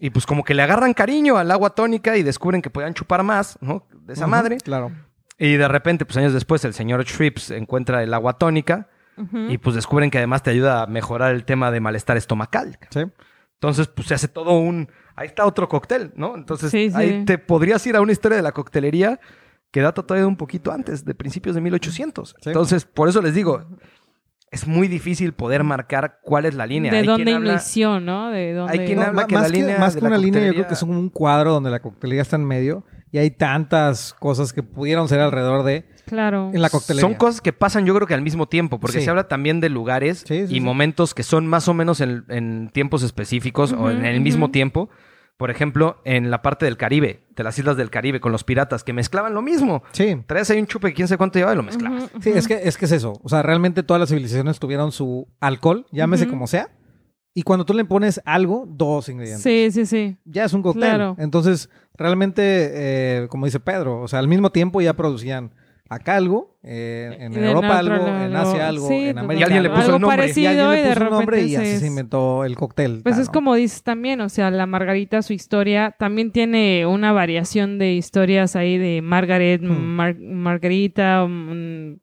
y 0.00 0.10
pues 0.10 0.26
como 0.26 0.42
que 0.42 0.54
le 0.54 0.62
agarran 0.62 0.92
cariño 0.92 1.36
al 1.36 1.52
agua 1.52 1.70
tónica 1.70 2.16
y 2.16 2.24
descubren 2.24 2.62
que 2.62 2.70
podían 2.70 2.94
chupar 2.94 3.22
más, 3.22 3.58
¿no? 3.60 3.86
De 3.92 4.14
esa 4.14 4.26
madre. 4.26 4.56
Claro. 4.56 4.90
Y 5.38 5.56
de 5.56 5.68
repente, 5.68 6.04
pues 6.04 6.16
años 6.16 6.32
después, 6.32 6.64
el 6.64 6.74
señor 6.74 7.04
Shrips 7.04 7.50
encuentra 7.50 8.02
el 8.02 8.14
agua 8.14 8.34
tónica 8.38 8.88
y 9.48 9.58
pues 9.58 9.76
descubren 9.76 10.10
que 10.10 10.18
además 10.18 10.42
te 10.42 10.50
ayuda 10.50 10.82
a 10.82 10.86
mejorar 10.88 11.34
el 11.34 11.44
tema 11.44 11.70
de 11.70 11.80
malestar 11.80 12.16
estomacal. 12.16 12.78
Sí. 12.90 13.00
Entonces, 13.54 13.86
pues 13.88 14.08
se 14.08 14.14
hace 14.14 14.28
todo 14.28 14.52
un... 14.58 14.88
Ahí 15.16 15.28
está 15.28 15.46
otro 15.46 15.68
cóctel, 15.68 16.12
¿no? 16.16 16.34
Entonces, 16.34 16.70
Sí, 16.72 16.90
sí. 16.90 16.96
ahí 16.96 17.24
te 17.24 17.38
podrías 17.38 17.86
ir 17.86 17.94
a 17.96 18.00
una 18.00 18.10
historia 18.12 18.36
de 18.36 18.42
la 18.42 18.50
coctelería 18.52 19.20
que 19.70 19.80
data 19.80 20.02
todavía 20.02 20.22
de 20.22 20.28
un 20.28 20.36
poquito 20.36 20.72
antes, 20.72 21.04
de 21.04 21.14
principios 21.14 21.54
de 21.54 21.60
1800. 21.60 22.30
Sí. 22.40 22.50
Entonces, 22.50 22.84
por 22.84 23.08
eso 23.08 23.22
les 23.22 23.34
digo, 23.34 23.64
es 24.54 24.66
muy 24.66 24.88
difícil 24.88 25.32
poder 25.32 25.64
marcar 25.64 26.20
cuál 26.22 26.46
es 26.46 26.54
la 26.54 26.66
línea. 26.66 26.90
de 26.92 26.98
Hay 26.98 27.06
dónde 27.06 27.24
quien 27.24 27.36
habla- 27.36 27.52
¿no? 28.00 28.30
De 28.30 28.52
dónde... 28.54 28.84
quien 28.84 28.98
No, 28.98 29.04
habla 29.06 29.26
que 29.26 29.34
la 29.34 29.42
que, 29.46 29.48
línea 29.50 29.78
más 29.78 29.96
que 29.96 30.04
una 30.04 30.16
línea, 30.16 30.46
yo 30.46 30.52
creo 30.54 30.66
que 30.68 30.74
es 30.74 30.82
un 30.82 31.10
cuadro 31.10 31.52
donde 31.52 31.70
la 31.70 31.80
coctelería 31.80 32.22
está 32.22 32.36
en 32.36 32.44
medio 32.44 32.84
y 33.10 33.18
hay 33.18 33.30
tantas 33.30 34.14
cosas 34.14 34.52
que 34.52 34.62
pudieron 34.62 35.08
ser 35.08 35.20
alrededor 35.20 35.62
de 35.64 35.84
Claro. 36.06 36.50
en 36.52 36.60
la 36.60 36.68
coctelería. 36.70 37.00
Son 37.08 37.14
cosas 37.14 37.40
que 37.40 37.52
pasan 37.52 37.86
yo 37.86 37.94
creo 37.94 38.06
que 38.06 38.14
al 38.14 38.22
mismo 38.22 38.46
tiempo, 38.46 38.78
porque 38.78 38.98
Sí. 38.98 39.04
se 39.04 39.10
habla 39.10 39.26
también 39.28 39.60
de 39.60 39.68
lugares 39.70 40.24
Sí, 40.26 40.46
sí, 40.46 40.54
y 40.54 40.58
sí. 40.58 40.60
momentos 40.60 41.14
que 41.14 41.22
son 41.22 41.46
más 41.46 41.66
o 41.68 41.74
menos 41.74 42.00
en, 42.00 42.24
en 42.28 42.70
tiempos 42.72 43.02
específicos 43.02 43.72
o 43.72 43.90
en 43.90 44.04
el 44.04 44.20
mismo 44.20 44.46
ujú. 44.46 44.52
tiempo. 44.52 44.90
Por 45.36 45.50
ejemplo, 45.50 46.00
en 46.04 46.30
la 46.30 46.42
parte 46.42 46.64
del 46.64 46.76
Caribe, 46.76 47.24
de 47.34 47.42
las 47.42 47.58
islas 47.58 47.76
del 47.76 47.90
Caribe, 47.90 48.20
con 48.20 48.30
los 48.30 48.44
piratas, 48.44 48.84
que 48.84 48.92
mezclaban 48.92 49.34
lo 49.34 49.42
mismo. 49.42 49.82
Sí. 49.90 50.22
Traes 50.26 50.48
ahí 50.50 50.60
un 50.60 50.66
chupe 50.66 50.88
que 50.88 50.94
quién 50.94 51.08
sabe 51.08 51.18
cuánto 51.18 51.38
llevaba 51.38 51.54
y 51.54 51.56
lo 51.56 51.62
ujú. 51.64 52.08
Sí, 52.20 52.30
es 52.30 52.46
que, 52.46 52.60
es 52.62 52.76
que 52.76 52.84
es 52.84 52.92
eso. 52.92 53.14
O 53.22 53.28
sea, 53.28 53.42
realmente 53.42 53.82
todas 53.82 53.98
las 53.98 54.10
civilizaciones 54.10 54.60
tuvieron 54.60 54.92
su 54.92 55.26
alcohol, 55.40 55.86
llámese 55.90 56.28
como 56.28 56.46
sea. 56.46 56.70
Y 57.36 57.42
cuando 57.42 57.66
tú 57.66 57.74
le 57.74 57.84
pones 57.84 58.22
algo, 58.24 58.64
dos 58.68 59.08
ingredientes. 59.08 59.42
Sí, 59.42 59.70
sí, 59.72 59.86
sí. 59.86 60.16
Ya 60.24 60.44
es 60.44 60.52
un 60.52 60.62
cóctel. 60.62 60.84
Claro. 60.84 61.16
Entonces, 61.18 61.68
realmente, 61.94 62.42
eh, 62.44 63.26
como 63.28 63.46
dice 63.46 63.58
Pedro, 63.58 64.02
o 64.02 64.08
sea, 64.08 64.20
al 64.20 64.28
mismo 64.28 64.50
tiempo 64.50 64.80
ya 64.80 64.94
producían 64.94 65.50
acá 65.88 66.14
algo, 66.14 66.53
eh, 66.66 67.16
en 67.20 67.32
Y 67.32 67.36
en 67.36 67.44
Europa 67.44 67.66
otro 67.66 67.78
algo, 67.92 68.06
lado 68.06 68.24
en 68.24 68.36
Asia 68.36 68.68
algo. 68.68 68.88
Sí, 68.88 68.94
en. 69.08 69.18
América 69.18 69.40
Y 69.40 69.42
alguien 69.44 69.62
le 69.62 69.68
algo. 69.68 69.74
puso 69.80 69.86
el 69.88 69.94
Algo 69.94 69.98
nombre. 70.08 70.16
Y 70.16 70.20
parecido 70.20 70.48
alguien 70.48 70.70
le 70.70 70.74
y 70.74 70.82
de 70.82 70.88
puso 70.94 71.04
un 71.04 71.10
nombre 71.10 71.42
y 71.42 71.56
así 71.56 71.66
se- 71.66 71.78
se 71.80 71.86
inventó 71.86 72.44
el 72.44 72.56
cóctel. 72.56 73.00
Pues 73.02 73.18
es 73.18 73.26
¿no? 73.26 73.32
como 73.32 73.54
dices 73.54 73.82
también, 73.82 74.20
o 74.22 74.28
sea, 74.28 74.50
la 74.50 74.66
Margarita, 74.66 75.20
su 75.22 75.32
historia, 75.34 75.94
también 75.98 76.32
tiene 76.32 76.86
una 76.86 77.12
variación 77.12 77.78
de 77.78 77.92
historias 77.92 78.56
ahí 78.56 78.78
de 78.78 79.02
Margaret, 79.02 79.60
Hmm. 79.62 79.66
Mar- 79.84 80.16
Margarita, 80.18 81.26
mm, 81.28 81.96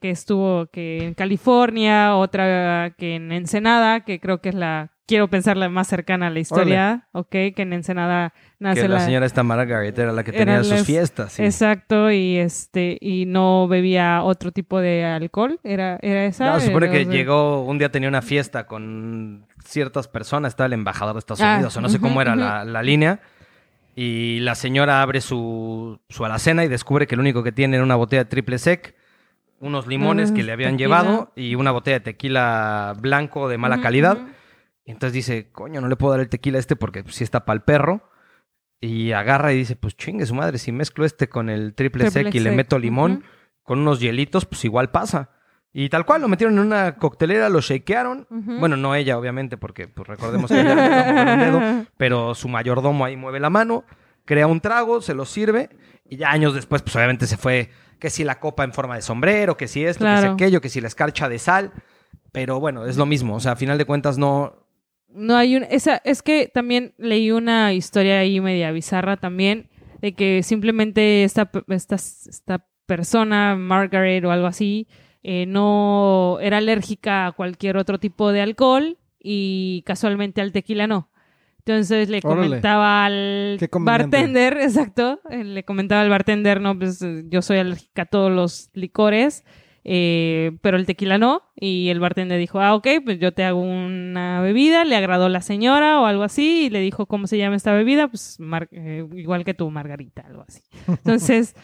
que 0.00 0.10
estuvo 0.10 0.66
que 0.66 1.04
en 1.04 1.14
California, 1.14 2.14
otra 2.16 2.94
que 2.96 3.16
en 3.16 3.32
Ensenada, 3.32 4.00
que 4.04 4.20
creo 4.20 4.40
que 4.40 4.50
es 4.50 4.54
la, 4.54 4.92
quiero 5.06 5.28
pensar 5.28 5.56
la 5.56 5.68
más 5.68 5.88
cercana 5.88 6.26
a 6.26 6.30
la 6.30 6.38
historia, 6.38 7.08
ok, 7.12 7.30
que 7.30 7.54
en 7.56 7.72
Ensenada 7.72 8.34
nace 8.60 8.82
Que 8.82 8.88
la, 8.88 8.96
la... 8.96 9.00
señora 9.00 9.26
esta 9.26 9.42
Margaret 9.42 9.98
era 9.98 10.12
la 10.12 10.22
que 10.22 10.32
tenía 10.32 10.58
sus 10.62 10.70
las- 10.72 10.86
fiestas. 10.86 11.32
sí. 11.32 11.42
Exacto, 11.44 12.10
y 12.12 12.36
este, 12.36 12.98
y 13.00 13.24
no 13.26 13.66
bebía 13.68 13.97
otro 14.22 14.52
tipo 14.52 14.80
de 14.80 15.04
alcohol, 15.04 15.58
era, 15.64 15.98
era 16.02 16.24
esa. 16.24 16.46
No, 16.46 16.60
se 16.60 16.66
supone 16.66 16.90
que 16.90 17.04
llegó, 17.06 17.64
un 17.64 17.78
día 17.78 17.90
tenía 17.90 18.08
una 18.08 18.22
fiesta 18.22 18.66
con 18.66 19.46
ciertas 19.64 20.08
personas, 20.08 20.52
estaba 20.52 20.66
el 20.66 20.72
embajador 20.74 21.14
de 21.14 21.18
Estados 21.20 21.40
Ah, 21.42 21.54
Unidos, 21.54 21.76
o 21.76 21.80
no 21.80 21.88
sé 21.88 22.00
cómo 22.00 22.20
era 22.22 22.34
la, 22.36 22.64
la 22.64 22.82
línea, 22.82 23.20
y 23.96 24.40
la 24.40 24.54
señora 24.54 25.02
abre 25.02 25.20
su, 25.20 26.00
su 26.08 26.24
alacena 26.24 26.64
y 26.64 26.68
descubre 26.68 27.06
que 27.06 27.16
lo 27.16 27.20
único 27.22 27.42
que 27.42 27.52
tiene 27.52 27.76
era 27.76 27.84
una 27.84 27.96
botella 27.96 28.24
de 28.24 28.30
triple 28.30 28.58
sec, 28.58 28.94
unos 29.60 29.86
limones 29.88 30.30
Ah, 30.30 30.34
que 30.34 30.42
le 30.44 30.52
habían 30.52 30.76
tequila. 30.76 30.86
llevado 31.02 31.32
y 31.34 31.54
una 31.56 31.72
botella 31.72 31.98
de 31.98 32.04
tequila 32.04 32.94
blanco 33.00 33.48
de 33.48 33.58
mala 33.58 33.80
calidad. 33.80 34.18
Y 34.84 34.92
entonces 34.92 35.12
dice, 35.12 35.48
coño, 35.50 35.80
no 35.80 35.88
le 35.88 35.96
puedo 35.96 36.12
dar 36.12 36.20
el 36.20 36.28
tequila 36.28 36.58
a 36.58 36.60
este 36.60 36.76
porque 36.76 37.02
pues, 37.02 37.16
sí 37.16 37.24
está 37.24 37.44
para 37.44 37.56
el 37.56 37.62
perro. 37.62 38.08
Y 38.80 39.10
agarra 39.10 39.52
y 39.52 39.56
dice, 39.56 39.74
pues 39.74 39.96
chingue 39.96 40.24
su 40.26 40.34
madre, 40.36 40.58
si 40.58 40.70
mezclo 40.70 41.04
este 41.04 41.28
con 41.28 41.50
el 41.50 41.74
triple, 41.74 42.04
Triple 42.04 42.24
sec 42.30 42.34
y 42.36 42.38
le 42.38 42.52
meto 42.52 42.78
limón. 42.78 43.24
Con 43.68 43.78
unos 43.80 44.00
hielitos, 44.00 44.46
pues 44.46 44.64
igual 44.64 44.90
pasa. 44.90 45.28
Y 45.74 45.90
tal 45.90 46.06
cual, 46.06 46.22
lo 46.22 46.28
metieron 46.28 46.54
en 46.58 46.64
una 46.64 46.96
coctelera, 46.96 47.50
lo 47.50 47.60
shakearon. 47.60 48.26
Bueno, 48.30 48.78
no 48.78 48.94
ella, 48.94 49.18
obviamente, 49.18 49.58
porque 49.58 49.86
pues, 49.86 50.08
recordemos 50.08 50.50
que 50.50 50.58
ella 50.58 50.74
no 50.74 51.32
un 51.34 51.38
dedo, 51.38 51.86
pero 51.98 52.34
su 52.34 52.48
mayordomo 52.48 53.04
ahí 53.04 53.16
mueve 53.16 53.38
la 53.38 53.50
mano, 53.50 53.84
crea 54.24 54.46
un 54.46 54.60
trago, 54.60 55.02
se 55.02 55.12
lo 55.14 55.26
sirve, 55.26 55.68
y 56.08 56.16
ya 56.16 56.30
años 56.30 56.54
después, 56.54 56.80
pues 56.80 56.96
obviamente 56.96 57.26
se 57.26 57.36
fue 57.36 57.68
que 58.00 58.08
si 58.08 58.24
la 58.24 58.40
copa 58.40 58.64
en 58.64 58.72
forma 58.72 58.96
de 58.96 59.02
sombrero, 59.02 59.58
que 59.58 59.68
si 59.68 59.84
esto, 59.84 60.04
que 60.04 60.10
si 60.10 60.20
Claro. 60.20 60.32
aquello, 60.32 60.60
que 60.62 60.70
si 60.70 60.80
la 60.80 60.88
escarcha 60.88 61.28
de 61.28 61.38
sal. 61.38 61.72
Pero 62.32 62.60
bueno, 62.60 62.86
es 62.86 62.96
lo 62.96 63.04
mismo. 63.04 63.34
O 63.34 63.40
sea, 63.40 63.52
a 63.52 63.56
final 63.56 63.76
de 63.76 63.84
cuentas 63.84 64.16
no, 64.16 64.66
No 65.08 65.36
hay 65.36 65.56
un, 65.56 65.64
esa, 65.64 66.00
es 66.04 66.22
que 66.22 66.50
también 66.52 66.94
leí 66.96 67.30
una 67.30 67.72
historia 67.74 68.20
ahí 68.20 68.40
media 68.40 68.70
bizarra 68.72 69.16
también, 69.18 69.68
de 70.00 70.12
que 70.12 70.42
simplemente 70.42 71.24
esta, 71.24 71.50
esta, 71.68 71.96
esta 71.96 72.66
persona, 72.88 73.54
Margaret 73.54 74.24
o 74.24 74.32
algo 74.32 74.46
así, 74.46 74.88
eh, 75.22 75.44
no 75.46 76.38
era 76.40 76.56
alérgica 76.56 77.26
a 77.26 77.32
cualquier 77.32 77.76
otro 77.76 78.00
tipo 78.00 78.32
de 78.32 78.40
alcohol 78.40 78.96
y 79.20 79.82
casualmente 79.86 80.40
al 80.40 80.52
tequila 80.52 80.86
no. 80.86 81.10
Entonces 81.58 82.08
le 82.08 82.20
Órale. 82.24 82.46
comentaba 82.46 83.04
al 83.04 83.58
bartender, 83.80 84.56
exacto, 84.62 85.20
le 85.30 85.64
comentaba 85.64 86.00
al 86.00 86.08
bartender, 86.08 86.62
no, 86.62 86.78
pues 86.78 87.02
eh, 87.02 87.24
yo 87.28 87.42
soy 87.42 87.58
alérgica 87.58 88.02
a 88.02 88.06
todos 88.06 88.32
los 88.32 88.70
licores, 88.72 89.44
eh, 89.84 90.52
pero 90.60 90.76
el 90.76 90.86
tequila 90.86 91.18
no. 91.18 91.42
Y 91.56 91.88
el 91.88 91.98
bartender 91.98 92.38
dijo, 92.38 92.60
ah, 92.60 92.74
ok, 92.74 92.86
pues 93.04 93.18
yo 93.18 93.32
te 93.32 93.44
hago 93.44 93.60
una 93.60 94.40
bebida, 94.42 94.84
le 94.84 94.96
agradó 94.96 95.28
la 95.28 95.40
señora 95.40 96.00
o 96.00 96.06
algo 96.06 96.24
así, 96.24 96.66
y 96.66 96.70
le 96.70 96.80
dijo, 96.80 97.06
¿cómo 97.06 97.26
se 97.26 97.38
llama 97.38 97.56
esta 97.56 97.72
bebida? 97.72 98.08
Pues 98.08 98.38
eh, 98.70 99.06
igual 99.14 99.44
que 99.44 99.54
tu 99.54 99.70
Margarita, 99.70 100.22
algo 100.26 100.44
así. 100.46 100.62
Entonces, 100.88 101.54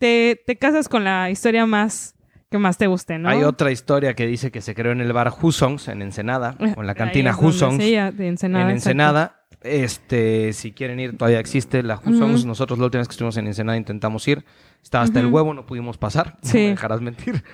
te, 0.00 0.42
te 0.44 0.56
casas 0.56 0.88
con 0.88 1.04
la 1.04 1.30
historia 1.30 1.66
más 1.66 2.16
que 2.50 2.58
más 2.58 2.78
te 2.78 2.88
guste, 2.88 3.16
¿no? 3.16 3.28
Hay 3.28 3.44
otra 3.44 3.70
historia 3.70 4.14
que 4.14 4.26
dice 4.26 4.50
que 4.50 4.60
se 4.60 4.74
creó 4.74 4.90
en 4.90 5.00
el 5.00 5.12
bar 5.12 5.32
Husongs, 5.40 5.86
en 5.86 6.02
Ensenada, 6.02 6.56
o 6.58 6.80
en 6.80 6.86
la 6.88 6.96
cantina 6.96 7.36
Husongs, 7.38 7.80
sí, 7.80 7.92
ya, 7.92 8.10
de 8.10 8.26
Ensenada, 8.26 8.64
en 8.64 8.70
exacto. 8.70 8.90
Ensenada. 8.90 9.36
Este, 9.62 10.52
si 10.52 10.72
quieren 10.72 10.98
ir, 10.98 11.16
todavía 11.16 11.38
existe 11.38 11.84
la 11.84 11.94
Husongs. 12.04 12.44
Nosotros 12.46 12.78
la 12.80 12.86
última 12.86 13.02
vez 13.02 13.08
que 13.08 13.12
estuvimos 13.12 13.36
en 13.36 13.46
Ensenada 13.46 13.78
intentamos 13.78 14.26
ir. 14.26 14.44
Estaba 14.82 15.04
hasta 15.04 15.20
el 15.20 15.26
huevo, 15.26 15.54
no 15.54 15.64
pudimos 15.64 15.96
pasar. 15.96 16.38
No 16.42 16.50
Sí. 16.50 16.58
me 16.58 16.68
dejarás 16.70 17.00
mentir. 17.00 17.44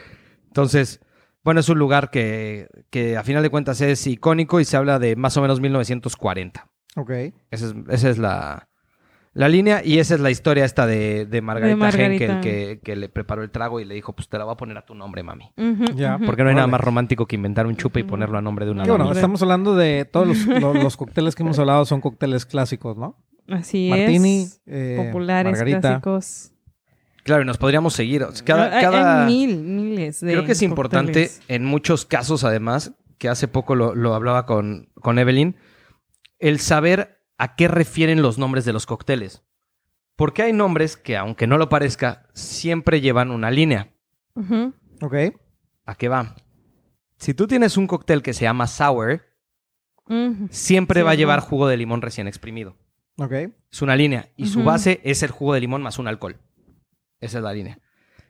Entonces, 0.47 1.01
bueno, 1.45 1.61
es 1.61 1.69
un 1.69 1.79
lugar 1.79 2.11
que, 2.11 2.69
que 2.89 3.19
a 3.19 3.23
final 3.23 3.43
de 3.43 3.51
cuentas 3.51 3.83
es 3.83 4.07
icónico 4.07 4.61
y 4.61 4.65
se 4.65 4.79
habla 4.79 4.99
de 4.99 5.15
más 5.15 5.37
o 5.37 5.43
menos 5.43 5.61
1940. 5.61 6.69
Ok. 6.97 7.11
Esa 7.51 7.67
es, 7.67 7.75
esa 7.91 8.09
es 8.09 8.17
la, 8.19 8.69
la 9.37 9.49
línea 9.51 9.83
y 9.85 9.99
esa 9.99 10.15
es 10.15 10.21
la 10.21 10.31
historia 10.31 10.65
esta 10.65 10.87
de, 10.87 11.27
de 11.27 11.43
Margarita, 11.43 11.77
Margarita. 11.77 12.25
Henkel 12.25 12.41
que, 12.41 12.81
que 12.83 12.97
le 12.97 13.09
preparó 13.11 13.43
el 13.43 13.51
trago 13.51 13.81
y 13.81 13.85
le 13.85 13.95
dijo, 13.95 14.15
pues 14.15 14.29
te 14.29 14.39
la 14.39 14.45
voy 14.45 14.55
a 14.55 14.57
poner 14.57 14.79
a 14.79 14.87
tu 14.87 14.95
nombre, 14.95 15.23
mami. 15.23 15.51
Ya. 15.95 16.19
Porque 16.25 16.43
no 16.43 16.49
hay 16.49 16.55
nada 16.55 16.67
más 16.67 16.81
romántico 16.81 17.27
que 17.27 17.37
inventar 17.37 17.67
un 17.67 17.77
chupe 17.77 18.01
y 18.01 18.03
ponerlo 18.05 18.39
a 18.39 18.41
nombre 18.43 18.65
de 18.65 18.71
una 18.73 18.85
Qué 18.85 18.91
bueno, 18.91 19.05
dama. 19.05 19.15
estamos 19.15 19.43
hablando 19.43 19.77
de 19.77 20.07
todos 20.07 20.27
los, 20.27 20.47
lo- 20.47 20.73
los 20.75 20.97
cócteles 20.97 21.35
que 21.35 21.43
hemos 21.43 21.59
hablado 21.59 21.85
son 21.85 22.01
cócteles 22.01 22.47
clásicos, 22.47 22.97
¿no? 22.97 23.17
Así 23.49 23.89
Martini, 23.91 24.43
es. 24.43 24.61
eh, 24.67 25.05
Populares, 25.07 25.53
Margarita. 25.53 25.81
clásicos. 26.01 26.53
Claro, 27.23 27.43
y 27.43 27.45
nos 27.45 27.59
podríamos 27.59 27.93
seguir. 27.93 28.25
Cada, 28.45 28.77
Hay- 28.77 28.83
cada- 28.85 29.27
hay 29.27 29.33
mil, 29.33 29.59
miles 29.59 30.21
de 30.21 30.33
Creo 30.33 30.45
que 30.45 30.53
es 30.53 30.63
importante, 30.63 31.13
cócteles. 31.27 31.43
en 31.49 31.65
muchos 31.65 32.07
casos 32.07 32.43
además, 32.45 32.93
que 33.19 33.29
hace 33.29 33.49
poco 33.49 33.75
lo, 33.75 33.95
lo 33.95 34.15
hablaba 34.15 34.47
con, 34.47 34.89
con 34.95 35.19
Evelyn, 35.19 35.57
el 36.39 36.59
saber 36.61 37.16
a 37.39 37.57
qué 37.57 37.69
refieren 37.69 38.23
los 38.23 38.39
nombres 38.39 38.65
de 38.65 38.73
los 38.73 38.87
cócteles. 38.87 39.43
Porque 40.17 40.43
hay 40.43 40.53
nombres 40.53 40.97
que, 40.97 41.17
aunque 41.17 41.47
no 41.47 41.59
lo 41.59 41.69
parezca, 41.69 42.29
siempre 42.33 43.01
llevan 43.01 43.31
una 43.31 43.51
línea. 43.51 43.93
Ok. 45.01 45.15
¿A 45.85 45.95
qué 45.95 46.09
va? 46.09 46.35
Si 47.19 47.35
tú 47.35 47.47
tienes 47.47 47.77
un 47.77 47.87
cóctel 47.87 48.23
que 48.23 48.33
se 48.33 48.43
llama 48.43 48.67
sour, 48.67 49.23
siempre 50.51 51.01
Sí, 51.01 51.05
va 51.05 51.11
a 51.11 51.15
llevar 51.17 51.41
jugo 51.41 51.69
de 51.69 51.77
limón 51.77 52.03
recién 52.03 52.29
exprimido. 52.29 52.77
Ok. 53.19 53.33
Es 53.71 53.83
una 53.83 53.97
línea. 53.97 54.31
Y 54.37 54.47
su 54.47 54.63
base 54.65 55.01
es 55.05 55.23
el 55.23 55.31
jugo 55.31 55.55
de 55.55 55.61
limón 55.61 55.83
más 55.83 55.99
un 55.99 56.09
alcohol. 56.09 56.39
Esa 57.21 57.39
es 57.39 57.45
la 57.45 57.53
línea. 57.53 57.79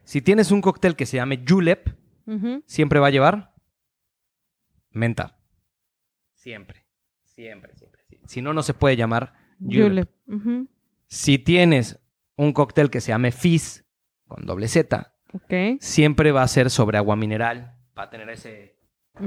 Si 0.04 0.22
tienes 0.22 0.50
un 0.50 0.60
cóctel 0.60 0.96
que 0.96 1.06
se 1.06 1.16
llame 1.16 1.44
julep, 1.46 1.88
siempre 2.66 3.00
va 3.00 3.08
a 3.08 3.10
llevar 3.10 3.54
menta. 4.90 5.38
Siempre. 6.34 6.84
Siempre, 7.24 7.74
siempre. 7.74 7.85
Si 8.26 8.42
no, 8.42 8.52
no 8.52 8.62
se 8.62 8.74
puede 8.74 8.96
llamar 8.96 9.34
julep. 9.60 10.10
Si 11.08 11.38
tienes 11.38 11.98
un 12.36 12.52
cóctel 12.52 12.90
que 12.90 13.00
se 13.00 13.08
llame 13.12 13.32
fizz, 13.32 13.84
con 14.26 14.44
doble 14.46 14.68
Z, 14.68 15.14
siempre 15.80 16.32
va 16.32 16.42
a 16.42 16.48
ser 16.48 16.70
sobre 16.70 16.98
agua 16.98 17.16
mineral. 17.16 17.76
Va 17.98 18.04
a 18.04 18.10
tener 18.10 18.28
ese... 18.30 18.74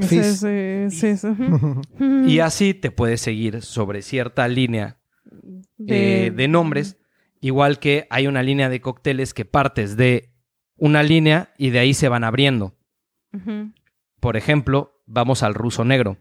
Fizz. 0.02 0.44
es. 0.44 1.26
Y 2.28 2.40
así 2.40 2.74
te 2.76 2.92
puedes 2.92 3.22
seguir 3.22 3.62
sobre 3.64 4.02
cierta 4.04 4.48
línea 4.48 5.00
De- 5.78 6.28
eh, 6.28 6.32
de 6.32 6.48
nombres, 6.48 6.98
igual 7.42 7.80
que 7.80 8.06
hay 8.12 8.28
una 8.28 8.44
línea 8.44 8.70
de 8.70 8.82
cócteles 8.82 9.34
que 9.34 9.46
partes 9.46 9.98
de 9.98 10.32
una 10.76 11.02
línea 11.04 11.54
y 11.58 11.72
de 11.72 11.80
ahí 11.80 11.94
se 11.96 12.08
van 12.10 12.24
abriendo. 12.24 12.76
Por 14.20 14.38
ejemplo, 14.38 15.02
vamos 15.06 15.42
al 15.44 15.54
ruso 15.56 15.84
negro. 15.86 16.18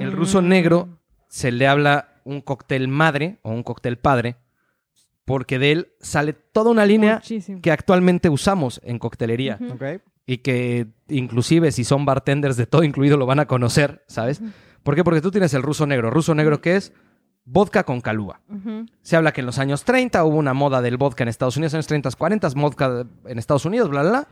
El 0.00 0.12
ruso 0.12 0.42
Mm. 0.42 0.48
negro 0.48 0.97
se 1.28 1.52
le 1.52 1.66
habla 1.66 2.14
un 2.24 2.40
cóctel 2.40 2.88
madre 2.88 3.38
o 3.42 3.50
un 3.50 3.62
cóctel 3.62 3.98
padre, 3.98 4.36
porque 5.24 5.58
de 5.58 5.72
él 5.72 5.88
sale 6.00 6.32
toda 6.32 6.70
una 6.70 6.86
línea 6.86 7.16
Muchísimo. 7.16 7.60
que 7.62 7.70
actualmente 7.70 8.28
usamos 8.28 8.80
en 8.84 8.98
coctelería 8.98 9.58
y 10.26 10.38
que 10.38 10.88
inclusive 11.08 11.70
si 11.72 11.84
son 11.84 12.04
bartenders 12.04 12.56
de 12.56 12.66
todo 12.66 12.82
incluido 12.84 13.16
lo 13.16 13.26
van 13.26 13.40
a 13.40 13.46
conocer, 13.46 14.04
¿sabes? 14.08 14.40
¿Por 14.82 14.94
qué? 14.94 15.04
Porque 15.04 15.20
tú 15.20 15.30
tienes 15.30 15.52
el 15.54 15.62
ruso 15.62 15.86
negro. 15.86 16.10
Ruso 16.10 16.34
negro 16.34 16.60
que 16.60 16.76
es 16.76 16.92
vodka 17.44 17.84
con 17.84 18.00
calúa. 18.00 18.40
Se 19.02 19.16
habla 19.16 19.32
que 19.32 19.40
en 19.40 19.46
los 19.46 19.58
años 19.58 19.84
30 19.84 20.24
hubo 20.24 20.36
una 20.36 20.54
moda 20.54 20.80
del 20.82 20.96
vodka 20.96 21.24
en 21.24 21.28
Estados 21.28 21.56
Unidos, 21.56 21.74
años 21.74 21.86
30, 21.86 22.10
40, 22.10 22.48
vodka 22.56 23.06
en 23.26 23.38
Estados 23.38 23.64
Unidos, 23.64 23.88
bla, 23.90 24.00
bla, 24.02 24.10
bla. 24.10 24.28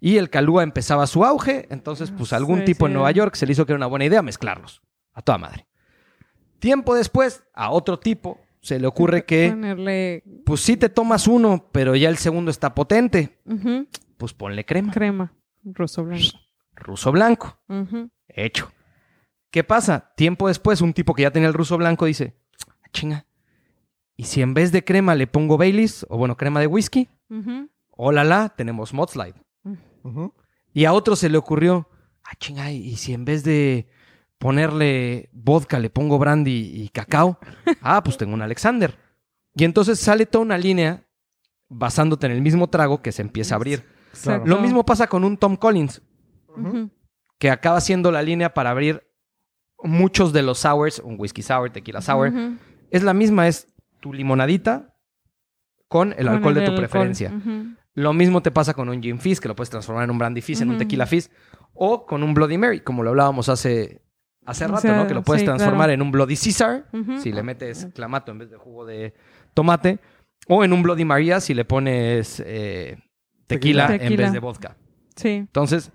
Y 0.00 0.16
el 0.16 0.30
calúa 0.30 0.62
empezaba 0.62 1.06
su 1.06 1.24
auge, 1.24 1.66
entonces 1.70 2.10
pues 2.10 2.32
algún 2.32 2.60
Sí, 2.60 2.64
tipo 2.66 2.86
en. 2.86 2.94
Nueva 2.94 3.10
York 3.10 3.34
se 3.34 3.44
le 3.46 3.52
hizo 3.52 3.66
que 3.66 3.72
era 3.72 3.76
una 3.76 3.86
buena 3.86 4.04
idea 4.06 4.22
mezclarlos. 4.22 4.82
A 5.12 5.20
toda 5.22 5.36
madre. 5.38 5.66
Tiempo 6.60 6.94
después, 6.94 7.42
a 7.54 7.70
otro 7.70 7.98
tipo 7.98 8.38
se 8.60 8.78
le 8.78 8.86
ocurre 8.86 9.24
que 9.24 9.48
Ponerle 9.50 10.22
pues 10.44 10.60
sí 10.60 10.76
te 10.76 10.88
tomas 10.90 11.26
uno, 11.26 11.68
pero 11.72 11.96
ya 11.96 12.08
el 12.08 12.18
segundo 12.18 12.50
está 12.50 12.74
potente. 12.74 13.38
Pues 14.16 14.34
ponle 14.34 14.64
crema. 14.64 14.92
crema. 14.92 15.32
Ruso 15.64 16.04
blanco. 16.04 16.38
Ruso 16.76 17.10
blanco. 17.12 17.58
Hecho. 18.28 18.70
¿Qué 19.50 19.64
pasa? 19.64 20.12
Tiempo 20.16 20.46
después, 20.48 20.80
un 20.80 20.92
tipo 20.92 21.14
que 21.14 21.22
ya 21.22 21.30
tenía 21.32 21.48
el 21.48 21.54
ruso 21.54 21.76
blanco 21.76 22.04
dice, 22.06 22.36
"Ah, 22.82 22.88
chinga, 22.92 23.26
¿y 24.16 24.24
si 24.24 24.42
en 24.42 24.54
vez 24.54 24.70
de 24.70 24.84
crema 24.84 25.14
le 25.16 25.26
pongo 25.26 25.58
Baileys, 25.58 26.06
o 26.08 26.18
bueno, 26.18 26.36
crema 26.36 26.60
de 26.60 26.66
whisky? 26.68 27.08
Ujú. 27.30 27.68
Oh 27.90 28.12
la 28.12 28.22
la, 28.24 28.50
tenemos 28.50 28.94
Mudslide. 28.94 29.34
Y 30.72 30.84
a 30.84 30.92
otro 30.92 31.16
se 31.16 31.28
le 31.28 31.36
ocurrió, 31.38 31.88
ah, 32.24 32.34
chinga, 32.38 32.70
¿y 32.70 32.96
si 32.96 33.12
en 33.12 33.24
vez 33.24 33.42
de 33.42 33.88
ponerle 34.40 35.28
vodka 35.32 35.78
le 35.78 35.90
pongo 35.90 36.18
brandy 36.18 36.72
y 36.82 36.88
cacao? 36.88 37.38
Ah, 37.82 38.02
pues 38.02 38.16
tengo 38.16 38.34
un 38.34 38.42
Alexander. 38.42 38.98
Y 39.54 39.64
entonces 39.64 40.00
sale 40.00 40.26
toda 40.26 40.44
una 40.44 40.58
línea 40.58 41.04
basándote 41.68 42.26
en 42.26 42.32
el 42.32 42.40
mismo 42.42 42.68
trago 42.68 43.00
que 43.02 43.12
se 43.12 43.22
empieza 43.22 43.54
a 43.54 43.56
abrir. 43.56 43.84
Claro. 44.22 44.44
Lo 44.46 44.58
mismo 44.58 44.84
pasa 44.84 45.06
con 45.06 45.22
un 45.24 45.36
Tom 45.36 45.56
Collins. 45.56 46.02
Que 47.38 47.50
acaba 47.50 47.80
siendo 47.80 48.10
la 48.10 48.22
línea 48.22 48.52
para 48.54 48.70
abrir 48.70 49.02
muchos 49.82 50.32
de 50.32 50.42
los 50.42 50.58
sours, 50.58 50.98
un 50.98 51.16
whisky 51.18 51.42
sour, 51.42 51.70
tequila 51.70 52.00
sour. 52.00 52.32
Es 52.90 53.02
la 53.02 53.14
misma, 53.14 53.46
es 53.46 53.68
tu 54.00 54.12
limonadita 54.12 54.94
con 55.88 56.12
el 56.12 56.26
Con 56.26 56.28
alcohol 56.28 56.54
de 56.54 56.60
tu 56.60 56.70
alcohol. 56.72 56.78
preferencia. 56.88 57.32
Lo 57.94 58.12
mismo 58.12 58.42
te 58.42 58.50
pasa 58.50 58.74
con 58.74 58.88
un 58.88 59.02
gin 59.02 59.18
fizz, 59.20 59.40
que 59.40 59.48
lo 59.48 59.54
puedes 59.56 59.70
transformar 59.70 60.04
en 60.04 60.10
un 60.10 60.18
brandy 60.18 60.40
fizz, 60.40 60.60
en 60.62 60.70
un 60.70 60.78
tequila 60.78 61.06
fizz, 61.06 61.30
o 61.74 62.04
con 62.06 62.22
un 62.22 62.34
Bloody 62.34 62.58
Mary, 62.58 62.80
como 62.80 63.02
lo 63.02 63.10
hablábamos 63.10 63.48
hace, 63.48 64.02
hace 64.50 64.64
O 64.66 64.68
rato, 64.68 64.80
sea, 64.82 64.96
¿no? 64.96 65.06
Que 65.06 65.14
lo 65.14 65.22
puedes 65.22 65.40
sí, 65.42 65.46
transformar 65.46 65.86
claro. 65.86 65.92
en 65.92 66.02
un 66.02 66.10
Bloody 66.12 66.36
Caesar, 66.36 66.86
si 67.22 67.32
le 67.32 67.42
metes 67.42 67.88
clamato 67.94 68.32
en 68.32 68.38
vez 68.38 68.50
de 68.50 68.56
jugo 68.56 68.84
de 68.84 69.14
tomate, 69.54 69.98
o 70.48 70.62
en 70.64 70.72
un 70.72 70.82
Bloody 70.82 71.04
Maria 71.04 71.40
si 71.40 71.54
le 71.54 71.64
pones 71.64 72.42
eh, 72.44 72.96
tequila, 73.46 73.86
Tequila. 73.88 74.06
en 74.10 74.16
vez 74.16 74.32
de 74.32 74.38
vodka. 74.38 74.76
Sí. 75.16 75.28
Entonces, 75.30 75.90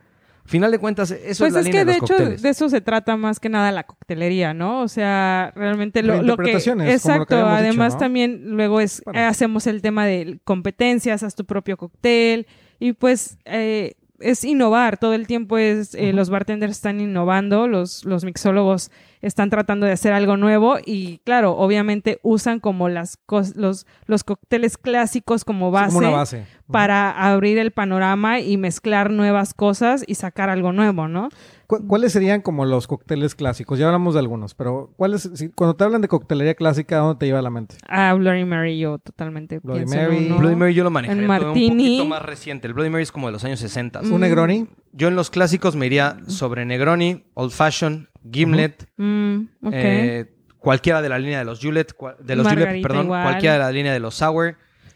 final 0.45 0.69
de 0.71 0.77
cuentas, 0.79 1.09
eso 1.11 1.43
Pues 1.43 1.47
es 1.49 1.53
la 1.53 1.59
es 1.61 1.65
línea 1.65 1.81
que 1.81 1.85
de 1.85 1.91
de 1.93 1.99
los 1.99 2.09
hecho 2.09 2.17
cócteles. 2.17 2.41
de 2.43 2.49
eso 2.49 2.69
se 2.69 2.81
trata 2.81 3.17
más 3.17 3.39
que 3.39 3.49
nada 3.49 3.71
la 3.71 3.83
coctelería, 3.85 4.53
¿no? 4.53 4.81
O 4.81 4.87
sea, 4.87 5.51
realmente 5.55 6.03
lo, 6.03 6.21
lo 6.21 6.37
que 6.37 6.43
Reinterpretaciones, 6.43 7.01
como 7.01 7.15
lo 7.15 7.25
que 7.25 7.33
exacto. 7.33 7.35
dicho, 7.37 7.47
Además 7.47 7.93
¿no? 7.93 7.99
también 7.99 8.41
luego 8.51 8.79
es 8.79 9.01
Bueno. 9.05 9.19
eh, 9.19 9.23
hacemos 9.23 9.65
el 9.67 9.81
tema 9.81 10.05
de 10.05 10.39
competencias, 10.43 11.23
haz 11.23 11.33
tu 11.35 11.45
propio 11.45 11.77
cóctel 11.77 12.45
y 12.79 12.93
pues 12.93 13.37
eh, 13.45 13.95
es 14.25 14.43
innovar. 14.43 14.97
Todo 14.97 15.13
el 15.13 15.27
tiempo 15.27 15.57
es 15.59 15.93
eh, 15.93 16.11
los 16.11 16.29
bartenders 16.31 16.71
están 16.71 16.99
innovando, 16.99 17.67
los 17.67 18.03
los 18.05 18.25
mixólogos 18.25 18.89
están 19.21 19.49
tratando 19.49 19.85
de 19.85 19.91
hacer 19.93 20.13
algo 20.13 20.37
nuevo 20.37 20.77
y 20.85 21.19
claro, 21.25 21.57
obviamente 21.57 22.19
usan 22.23 22.59
como 22.59 22.89
las 22.89 23.17
los 23.55 23.85
los 24.05 24.23
cócteles 24.23 24.77
clásicos 24.77 25.43
como 25.45 25.71
base, 25.71 25.95
Como 25.95 26.07
una 26.07 26.17
base. 26.17 26.39
Ujú. 26.41 26.71
para 26.73 27.11
abrir 27.11 27.57
el 27.57 27.71
panorama 27.71 28.39
y 28.39 28.57
mezclar 28.57 29.11
nuevas 29.11 29.53
cosas 29.53 30.03
y 30.07 30.15
sacar 30.15 30.49
algo 30.49 30.71
nuevo, 30.73 31.07
¿no? 31.07 31.29
¿Cu- 31.67 31.87
¿Cuáles 31.87 32.11
serían 32.13 32.41
como 32.41 32.63
los 32.65 32.85
cócteles 32.85 33.33
clásicos? 33.33 33.79
Ya 33.79 33.87
hablamos 33.87 34.13
de 34.13 34.19
algunos, 34.19 34.53
pero 34.53 34.91
¿cuáles? 34.97 35.29
si- 35.33 35.49
cuando 35.49 35.75
te 35.75 35.83
hablan 35.83 36.01
de 36.01 36.07
coctelería 36.07 36.53
clásica, 36.53 36.97
¿a 36.97 36.99
dónde 36.99 37.17
te 37.19 37.25
lleva 37.25 37.41
la 37.41 37.49
mente? 37.49 37.75
Ah, 37.87 38.13
Bloody 38.13 38.45
Mary 38.45 38.77
yo 38.77 38.99
totalmente 38.99 39.57
Bloody 39.59 39.81
en 39.81 39.89
Mary. 39.89 40.25
uno. 40.27 40.37
Bloody 40.37 40.55
Mary 40.55 40.73
yo 40.75 40.83
lo 40.83 40.91
manejaría 40.91 41.21
El 41.23 41.27
todavía 41.27 41.47
un 41.47 41.53
Martini. 41.53 41.83
poquito 41.97 42.05
más 42.05 42.21
reciente. 42.21 42.67
El 42.67 42.73
Bloody 42.75 42.89
Mary 42.91 43.03
es 43.03 43.11
como 43.11 43.27
de 43.27 43.33
los 43.33 43.43
años 43.43 43.59
60. 43.59 44.03
Mm. 44.03 44.13
¿Un 44.13 44.21
Negroni? 44.21 44.67
Yo 44.97 45.07
en 45.09 45.15
los 45.15 45.29
clásicos 45.29 45.75
me 45.75 45.85
iría 45.85 46.17
sobre 46.27 46.65
Negroni, 46.65 47.25
Old 47.33 47.51
Fashion, 47.51 48.09
Gimlet, 48.31 48.87
Mm, 48.97 49.39
eh, 49.71 50.25
cualquiera 50.59 51.01
de 51.01 51.09
la 51.09 51.19
línea 51.19 51.39
de 51.39 51.45
los 51.45 51.59
Juliet, 51.59 51.87
de 52.19 52.35
los 52.35 52.47
Juliet, 52.47 52.81
perdón, 52.81 53.05
igual. 53.05 53.23
cualquiera 53.23 53.53
de 53.55 53.59
la 53.59 53.71
línea 53.71 53.93
de 53.93 53.99
los 53.99 54.15
Sour. 54.15 54.55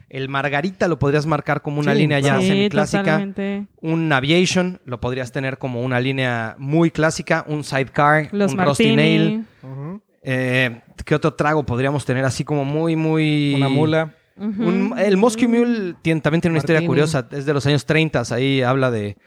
El 0.09 0.27
Margarita 0.29 0.87
lo 0.87 0.97
podrías 0.97 1.27
marcar 1.27 1.61
como 1.61 1.79
una 1.81 1.93
Sí, 1.93 1.99
línea 1.99 2.19
ya 2.19 2.39
sí, 2.41 2.47
semiclásica. 2.47 3.03
totalmente. 3.03 3.67
Un 3.81 4.11
Aviation 4.11 4.79
lo 4.85 4.99
podrías 4.99 5.31
tener 5.31 5.59
como 5.59 5.83
una 5.83 5.99
línea 5.99 6.55
muy 6.57 6.89
clásica. 6.89 7.45
Un 7.47 7.63
Sidecar, 7.63 8.29
Los 8.31 8.53
un 8.53 8.59
Rusty 8.65 8.95
Nail. 8.95 9.45
Eh, 10.23 10.81
¿Qué 11.05 11.15
otro 11.15 11.33
trago 11.33 11.63
podríamos 11.63 12.05
tener 12.05 12.25
así 12.25 12.43
como 12.43 12.65
muy, 12.65 12.95
muy... 12.95 13.53
Una 13.55 13.69
mula. 13.69 14.13
Un- 14.37 14.95
el 14.97 15.17
Moscow 15.17 15.47
Mule 15.49 15.95
tiene- 16.01 16.21
también 16.21 16.41
tiene 16.41 16.53
una 16.53 16.59
historia 16.59 16.85
curiosa. 16.87 17.27
Es 17.31 17.45
de 17.45 17.53
los 17.53 17.65
años 17.67 17.85
30. 17.85 18.23
Ahí 18.31 18.61
habla 18.61 18.89
de 18.89 19.17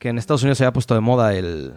que 0.00 0.08
en 0.08 0.18
Estados 0.18 0.42
Unidos 0.42 0.58
se 0.58 0.64
había 0.64 0.72
puesto 0.72 0.94
de 0.94 1.00
moda 1.00 1.34
el, 1.34 1.74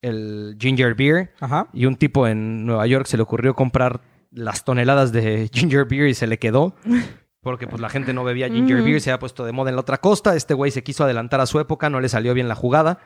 el 0.00 0.56
ginger 0.58 0.94
beer. 0.94 1.32
Ajá. 1.40 1.68
Y 1.74 1.84
un 1.86 1.96
tipo 1.96 2.26
en 2.26 2.64
Nueva 2.64 2.86
York 2.86 3.06
se 3.06 3.16
le 3.18 3.22
ocurrió 3.22 3.54
comprar 3.54 4.00
las 4.30 4.64
toneladas 4.64 5.12
de 5.12 5.48
ginger 5.52 5.84
beer 5.84 6.08
y 6.08 6.14
se 6.14 6.26
le 6.26 6.38
quedó. 6.38 6.74
Porque 7.42 7.66
pues 7.66 7.80
la 7.82 7.88
gente 7.88 8.12
no 8.14 8.22
bebía 8.24 8.48
ginger 8.48 8.76
Ujú. 8.76 8.84
beer, 8.86 9.00
se 9.00 9.10
había 9.10 9.18
puesto 9.18 9.44
de 9.44 9.52
moda 9.52 9.70
en 9.70 9.76
la 9.76 9.80
otra 9.82 9.98
costa. 9.98 10.36
Este 10.36 10.54
güey 10.54 10.70
se 10.70 10.82
quiso 10.82 11.04
adelantar 11.04 11.40
a 11.40 11.46
su 11.46 11.58
época, 11.60 11.90
no 11.90 12.00
le 12.00 12.08
salió 12.08 12.32
bien 12.34 12.48
la 12.48 12.54
jugada. 12.54 13.00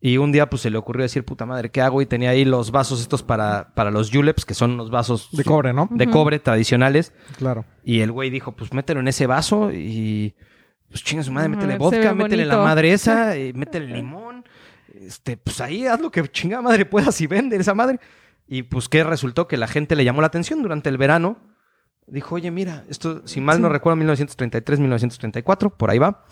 Y 0.00 0.18
un 0.18 0.32
día 0.32 0.50
pues 0.50 0.62
se 0.62 0.70
le 0.70 0.76
ocurrió 0.78 1.02
decir, 1.02 1.24
puta 1.24 1.46
madre, 1.46 1.70
¿qué 1.70 1.80
hago? 1.80 2.02
Y 2.02 2.06
tenía 2.06 2.30
ahí 2.30 2.44
los 2.44 2.70
vasos 2.70 3.00
estos 3.00 3.22
para, 3.22 3.72
para 3.74 3.90
los 3.90 4.10
juleps, 4.10 4.44
que 4.44 4.52
son 4.54 4.72
unos 4.72 4.90
vasos 4.90 5.30
De 5.32 5.44
cobre, 5.44 5.72
¿no? 5.72 5.88
de 5.90 6.08
cobre 6.10 6.38
tradicionales. 6.38 7.12
Claro. 7.38 7.64
Y 7.82 8.00
el 8.00 8.12
güey 8.12 8.28
dijo, 8.30 8.52
pues 8.52 8.72
mételo 8.74 9.00
en 9.00 9.08
ese 9.08 9.26
vaso 9.26 9.72
y 9.72 10.34
pues 10.94 11.02
chinga 11.02 11.24
su 11.24 11.32
madre, 11.32 11.48
métele 11.48 11.76
vodka, 11.76 12.14
métele 12.14 12.44
la 12.44 12.58
madre 12.58 12.92
esa, 12.92 13.36
y 13.36 13.52
métele 13.54 13.86
limón. 13.96 14.44
Este, 14.94 15.36
pues 15.36 15.60
ahí 15.60 15.88
haz 15.88 16.00
lo 16.00 16.12
que 16.12 16.22
chingada 16.28 16.62
madre 16.62 16.86
puedas 16.86 17.20
y 17.20 17.26
vende 17.26 17.56
esa 17.56 17.74
madre. 17.74 17.98
Y 18.46 18.62
pues 18.62 18.88
qué 18.88 19.02
resultó 19.02 19.48
que 19.48 19.56
la 19.56 19.66
gente 19.66 19.96
le 19.96 20.04
llamó 20.04 20.20
la 20.20 20.28
atención 20.28 20.62
durante 20.62 20.88
el 20.90 20.96
verano. 20.96 21.36
Dijo, 22.06 22.36
oye, 22.36 22.52
mira, 22.52 22.84
esto, 22.88 23.26
si 23.26 23.40
mal 23.40 23.60
no 23.60 23.68
recuerdo, 23.68 23.96
1933, 23.96 24.78
1934, 24.78 25.70
por 25.76 25.90
ahí 25.90 25.98
va. 25.98 26.26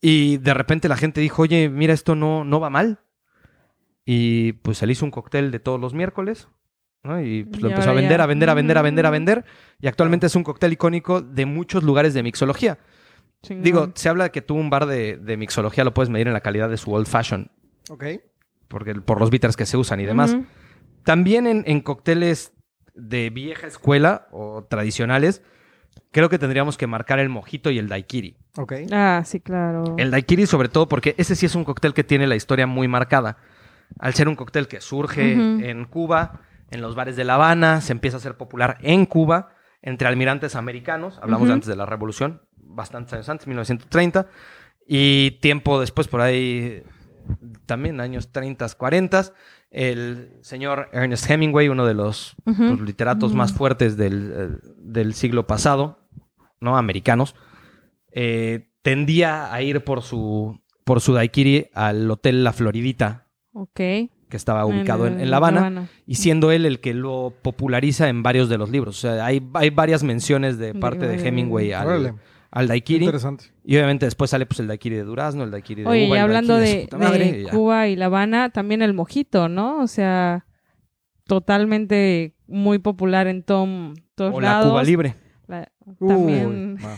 Y 0.00 0.38
de 0.38 0.54
repente 0.54 0.88
la 0.88 0.96
gente 0.96 1.20
dijo, 1.20 1.42
oye, 1.42 1.68
mira, 1.68 1.92
esto 1.92 2.14
no, 2.14 2.44
no 2.44 2.60
va 2.60 2.70
mal. 2.70 3.00
Y 4.06 4.54
pues 4.54 4.78
se 4.78 4.86
le 4.86 4.92
hizo 4.94 5.04
un 5.04 5.10
cóctel 5.10 5.50
de 5.50 5.60
todos 5.60 5.78
los 5.78 5.92
miércoles. 5.92 6.48
¿no? 7.02 7.20
Y 7.20 7.44
pues, 7.44 7.60
lo 7.60 7.68
Y 7.68 7.72
empezó 7.72 7.90
a 7.90 7.94
vender, 7.94 8.18
ya- 8.18 8.24
a 8.24 8.26
vender, 8.26 8.48
a 8.48 8.54
vender, 8.54 8.78
a 8.78 8.82
vender, 8.82 9.06
a 9.06 9.10
vender. 9.10 9.44
Y 9.80 9.86
actualmente 9.86 10.26
es 10.28 10.34
un 10.34 10.44
cóctel 10.44 10.72
icónico 10.72 11.20
de 11.20 11.44
muchos 11.44 11.82
lugares 11.82 12.14
de 12.14 12.22
mixología. 12.22 12.78
Chingón. 13.42 13.62
Digo, 13.64 13.90
se 13.94 14.08
habla 14.08 14.24
de 14.24 14.30
que 14.30 14.42
tú 14.42 14.54
un 14.54 14.70
bar 14.70 14.86
de, 14.86 15.16
de 15.16 15.36
mixología 15.36 15.84
lo 15.84 15.92
puedes 15.94 16.10
medir 16.10 16.26
en 16.28 16.32
la 16.32 16.40
calidad 16.40 16.68
de 16.68 16.76
su 16.76 16.92
old 16.92 17.06
fashion, 17.06 17.50
Ok. 17.90 18.04
porque, 18.68 18.94
por 18.94 19.18
los 19.20 19.30
bitters 19.30 19.56
que 19.56 19.66
se 19.66 19.76
usan 19.76 20.00
y 20.00 20.04
demás. 20.06 20.36
También 21.04 21.46
en, 21.46 21.64
en 21.66 21.80
cócteles 21.80 22.52
de 22.94 23.30
vieja 23.30 23.66
escuela 23.66 24.28
o 24.30 24.64
tradicionales, 24.70 25.42
creo 26.12 26.28
que 26.28 26.38
tendríamos 26.38 26.76
que 26.78 26.86
marcar 26.86 27.18
el 27.18 27.28
mojito 27.28 27.70
y 27.70 27.78
el 27.78 27.88
daiquiri. 27.88 28.36
Ok. 28.56 28.72
Ah, 28.92 29.22
sí, 29.24 29.40
claro. 29.40 29.96
El 29.98 30.10
daiquiri 30.10 30.46
sobre 30.46 30.68
todo 30.68 30.88
porque 30.88 31.14
ese 31.18 31.34
sí 31.34 31.46
es 31.46 31.54
un 31.54 31.64
cóctel 31.64 31.94
que 31.94 32.04
tiene 32.04 32.26
la 32.26 32.36
historia 32.36 32.66
muy 32.66 32.86
marcada. 32.86 33.38
Al 33.98 34.14
ser 34.14 34.28
un 34.28 34.36
cóctel 34.36 34.68
que 34.68 34.80
surge 34.80 35.32
en 35.32 35.84
Cuba, 35.86 36.40
en 36.70 36.80
los 36.80 36.94
bares 36.94 37.16
de 37.16 37.24
La 37.24 37.34
Habana, 37.34 37.80
se 37.80 37.92
empieza 37.92 38.16
a 38.16 38.20
hacer 38.20 38.36
popular 38.36 38.78
en 38.80 39.04
Cuba, 39.04 39.50
entre 39.82 40.06
almirantes 40.08 40.54
americanos, 40.54 41.18
hablamos 41.20 41.50
antes 41.50 41.66
de 41.68 41.74
la 41.76 41.84
revolución, 41.84 42.40
bastantes 42.74 43.12
años 43.14 43.28
antes, 43.28 43.46
1930, 43.46 44.26
y 44.86 45.32
tiempo 45.40 45.80
después, 45.80 46.08
por 46.08 46.20
ahí, 46.20 46.82
también 47.66 48.00
años 48.00 48.32
30, 48.32 48.66
40, 48.76 49.32
el 49.70 50.30
señor 50.42 50.88
Ernest 50.92 51.30
Hemingway, 51.30 51.68
uno 51.68 51.86
de 51.86 51.94
los 51.94 52.34
Ujú. 52.44 52.66
pues, 52.68 52.80
literatos 52.80 53.34
más 53.34 53.52
fuertes 53.52 53.96
del, 53.96 54.32
eh, 54.34 54.48
del 54.78 55.14
siglo 55.14 55.46
pasado, 55.46 55.98
¿no? 56.60 56.76
Americanos, 56.76 57.34
eh, 58.12 58.68
tendía 58.82 59.52
a 59.52 59.62
ir 59.62 59.84
por 59.84 60.02
su, 60.02 60.60
por 60.84 61.00
su 61.00 61.14
daiquiri 61.14 61.68
al 61.74 62.10
Hotel 62.10 62.44
La 62.44 62.52
Floridita, 62.52 63.28
Ok. 63.54 63.74
que 63.76 64.10
estaba 64.32 64.64
ubicado 64.66 65.06
en, 65.06 65.20
en 65.20 65.30
La 65.30 65.36
Habana, 65.38 65.88
y 66.06 66.16
siendo 66.16 66.50
él 66.52 66.66
el 66.66 66.80
que 66.80 66.92
lo 66.94 67.32
populariza 67.42 68.08
en 68.08 68.22
varios 68.22 68.48
de 68.48 68.58
los 68.58 68.70
libros. 68.70 68.98
O 68.98 69.00
sea, 69.08 69.24
hay, 69.24 69.46
hay 69.54 69.70
varias 69.70 70.02
menciones 70.02 70.58
de 70.58 70.74
parte 70.74 71.06
de 71.06 71.16
de- 71.18 71.28
Hemingway 71.28 71.72
al, 71.72 72.14
al 72.52 72.68
daiquiri. 72.68 73.04
Interesante. 73.06 73.46
Y 73.64 73.74
obviamente 73.76 74.06
después 74.06 74.30
sale 74.30 74.46
pues 74.46 74.60
el 74.60 74.68
daiquiri 74.68 74.94
de 74.96 75.02
durazno, 75.02 75.42
el 75.42 75.50
daiquiri 75.50 75.82
de 75.82 75.88
Oye, 75.88 76.06
uva, 76.06 76.16
y 76.16 76.20
hablando 76.20 76.56
de, 76.56 76.72
su 76.74 76.80
puta 76.82 76.98
madre, 76.98 77.32
de 77.32 77.38
y 77.40 77.44
ya. 77.44 77.50
Cuba 77.50 77.88
y 77.88 77.96
La 77.96 78.06
Habana, 78.06 78.50
también 78.50 78.82
el 78.82 78.94
mojito, 78.94 79.48
¿no? 79.48 79.80
O 79.80 79.86
sea, 79.88 80.44
totalmente 81.26 82.34
muy 82.46 82.78
popular 82.78 83.26
en 83.26 83.42
tom- 83.42 83.94
todos 84.14 84.34
O 84.34 84.40
la. 84.40 84.60
Cuba 84.62 84.82
Libre. 84.82 85.14
La- 85.48 85.70
Uy, 85.98 86.08
también. 86.08 86.74
no. 86.76 86.88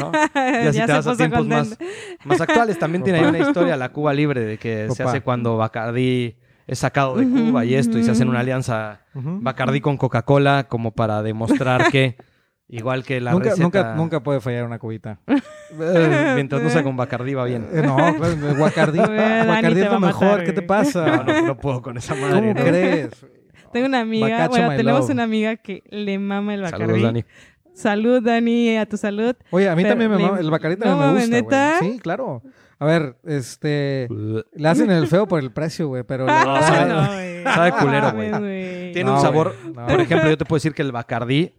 ¿no? 0.00 0.12
Ya, 0.34 0.72
si 0.72 0.78
Ya 0.78 0.86
te 0.86 0.92
se 0.92 0.98
vas 0.98 1.06
a 1.06 1.16
tiempos 1.16 1.46
más, 1.46 1.78
más 2.24 2.40
actuales, 2.40 2.78
también 2.78 3.02
tiene 3.04 3.18
ahí 3.20 3.26
una 3.26 3.38
historia, 3.48 3.76
la 3.76 3.90
Cuba 3.90 4.12
Libre, 4.14 4.40
de 4.42 4.58
que 4.58 4.88
se 4.90 5.02
hace 5.02 5.20
cuando 5.20 5.56
Bacardí 5.56 6.36
es 6.66 6.78
sacado 6.78 7.16
de 7.16 7.26
Cuba 7.28 7.64
y 7.64 7.74
esto, 7.74 7.98
y 7.98 8.04
se 8.04 8.12
hacen 8.12 8.28
una 8.28 8.40
alianza. 8.40 9.00
Bacardí 9.14 9.80
con 9.80 9.96
Coca-Cola 9.96 10.66
como 10.68 10.92
para 10.92 11.22
demostrar 11.22 11.90
que, 11.90 12.16
igual 12.70 13.04
que 13.04 13.20
la 13.20 13.32
nunca, 13.32 13.50
receta... 13.50 13.62
nunca, 13.64 13.94
nunca 13.94 14.20
puede 14.22 14.40
fallar 14.40 14.64
una 14.64 14.78
cubita. 14.78 15.18
Eh, 15.80 16.32
mientras 16.34 16.60
no 16.62 16.68
sea 16.68 16.82
con 16.82 16.96
Bacardí 16.96 17.32
va 17.32 17.44
bien. 17.44 17.64
Eh, 17.72 17.80
no, 17.84 17.96
pues, 18.18 18.40
Dani 18.42 18.56
Guacardí 18.58 18.98
te 18.98 19.82
es 19.84 19.92
lo 19.92 20.00
mejor. 20.00 20.24
matar, 20.30 20.44
¿Qué 20.44 20.52
te 20.52 20.60
güey. 20.62 20.66
pasa? 20.66 21.06
No, 21.18 21.22
no, 21.22 21.42
no 21.46 21.56
puedo 21.56 21.80
con 21.80 21.96
esa 21.96 22.16
madre. 22.16 22.34
¿Cómo 22.40 22.54
¿no? 22.54 22.60
crees? 22.60 23.10
Tengo 23.72 23.86
una 23.86 24.00
amiga, 24.00 24.26
Bacacho, 24.30 24.50
bueno, 24.50 24.70
tenemos 24.76 25.00
love. 25.02 25.10
una 25.10 25.22
amiga 25.22 25.54
que 25.56 25.84
le 25.90 26.18
mama 26.18 26.54
el 26.54 26.62
Bacardí. 26.62 26.84
Saludos, 26.86 27.02
Dani. 27.02 27.24
Salud, 27.72 28.20
Dani, 28.22 28.76
a 28.78 28.86
tu 28.86 28.96
salud. 28.96 29.36
Oye, 29.50 29.68
a 29.68 29.76
mí 29.76 29.82
Pero 29.84 29.92
también 29.92 30.10
me 30.10 30.16
le- 30.16 30.22
mama- 30.24 30.40
el 30.40 30.50
Bacardi 30.50 30.76
también 30.76 30.98
No 30.98 31.12
me 31.12 31.20
gusta, 31.20 31.36
¿neta? 31.36 31.76
güey. 31.78 31.92
Sí, 31.92 31.98
claro. 32.00 32.42
A 32.80 32.84
ver, 32.86 33.16
este... 33.24 34.08
Le 34.54 34.68
hacen 34.68 34.90
el 34.90 35.06
feo 35.06 35.28
por 35.28 35.38
el 35.38 35.52
precio, 35.52 35.86
güey, 35.86 36.02
pero... 36.02 36.26
la 36.26 36.44
No, 36.44 36.60
sabe- 36.62 37.44
No, 37.44 37.76
culero, 37.78 38.12
güey. 38.12 38.92
Tiene 38.92 39.04
No, 39.08 39.14
un 39.16 39.20
sabor... 39.22 39.54
Por 39.86 40.00
ejemplo, 40.00 40.28
yo 40.30 40.36
te 40.36 40.44
puedo 40.44 40.56
decir 40.56 40.74
que 40.74 40.82
el 40.82 40.90
Bacardí, 40.90 41.54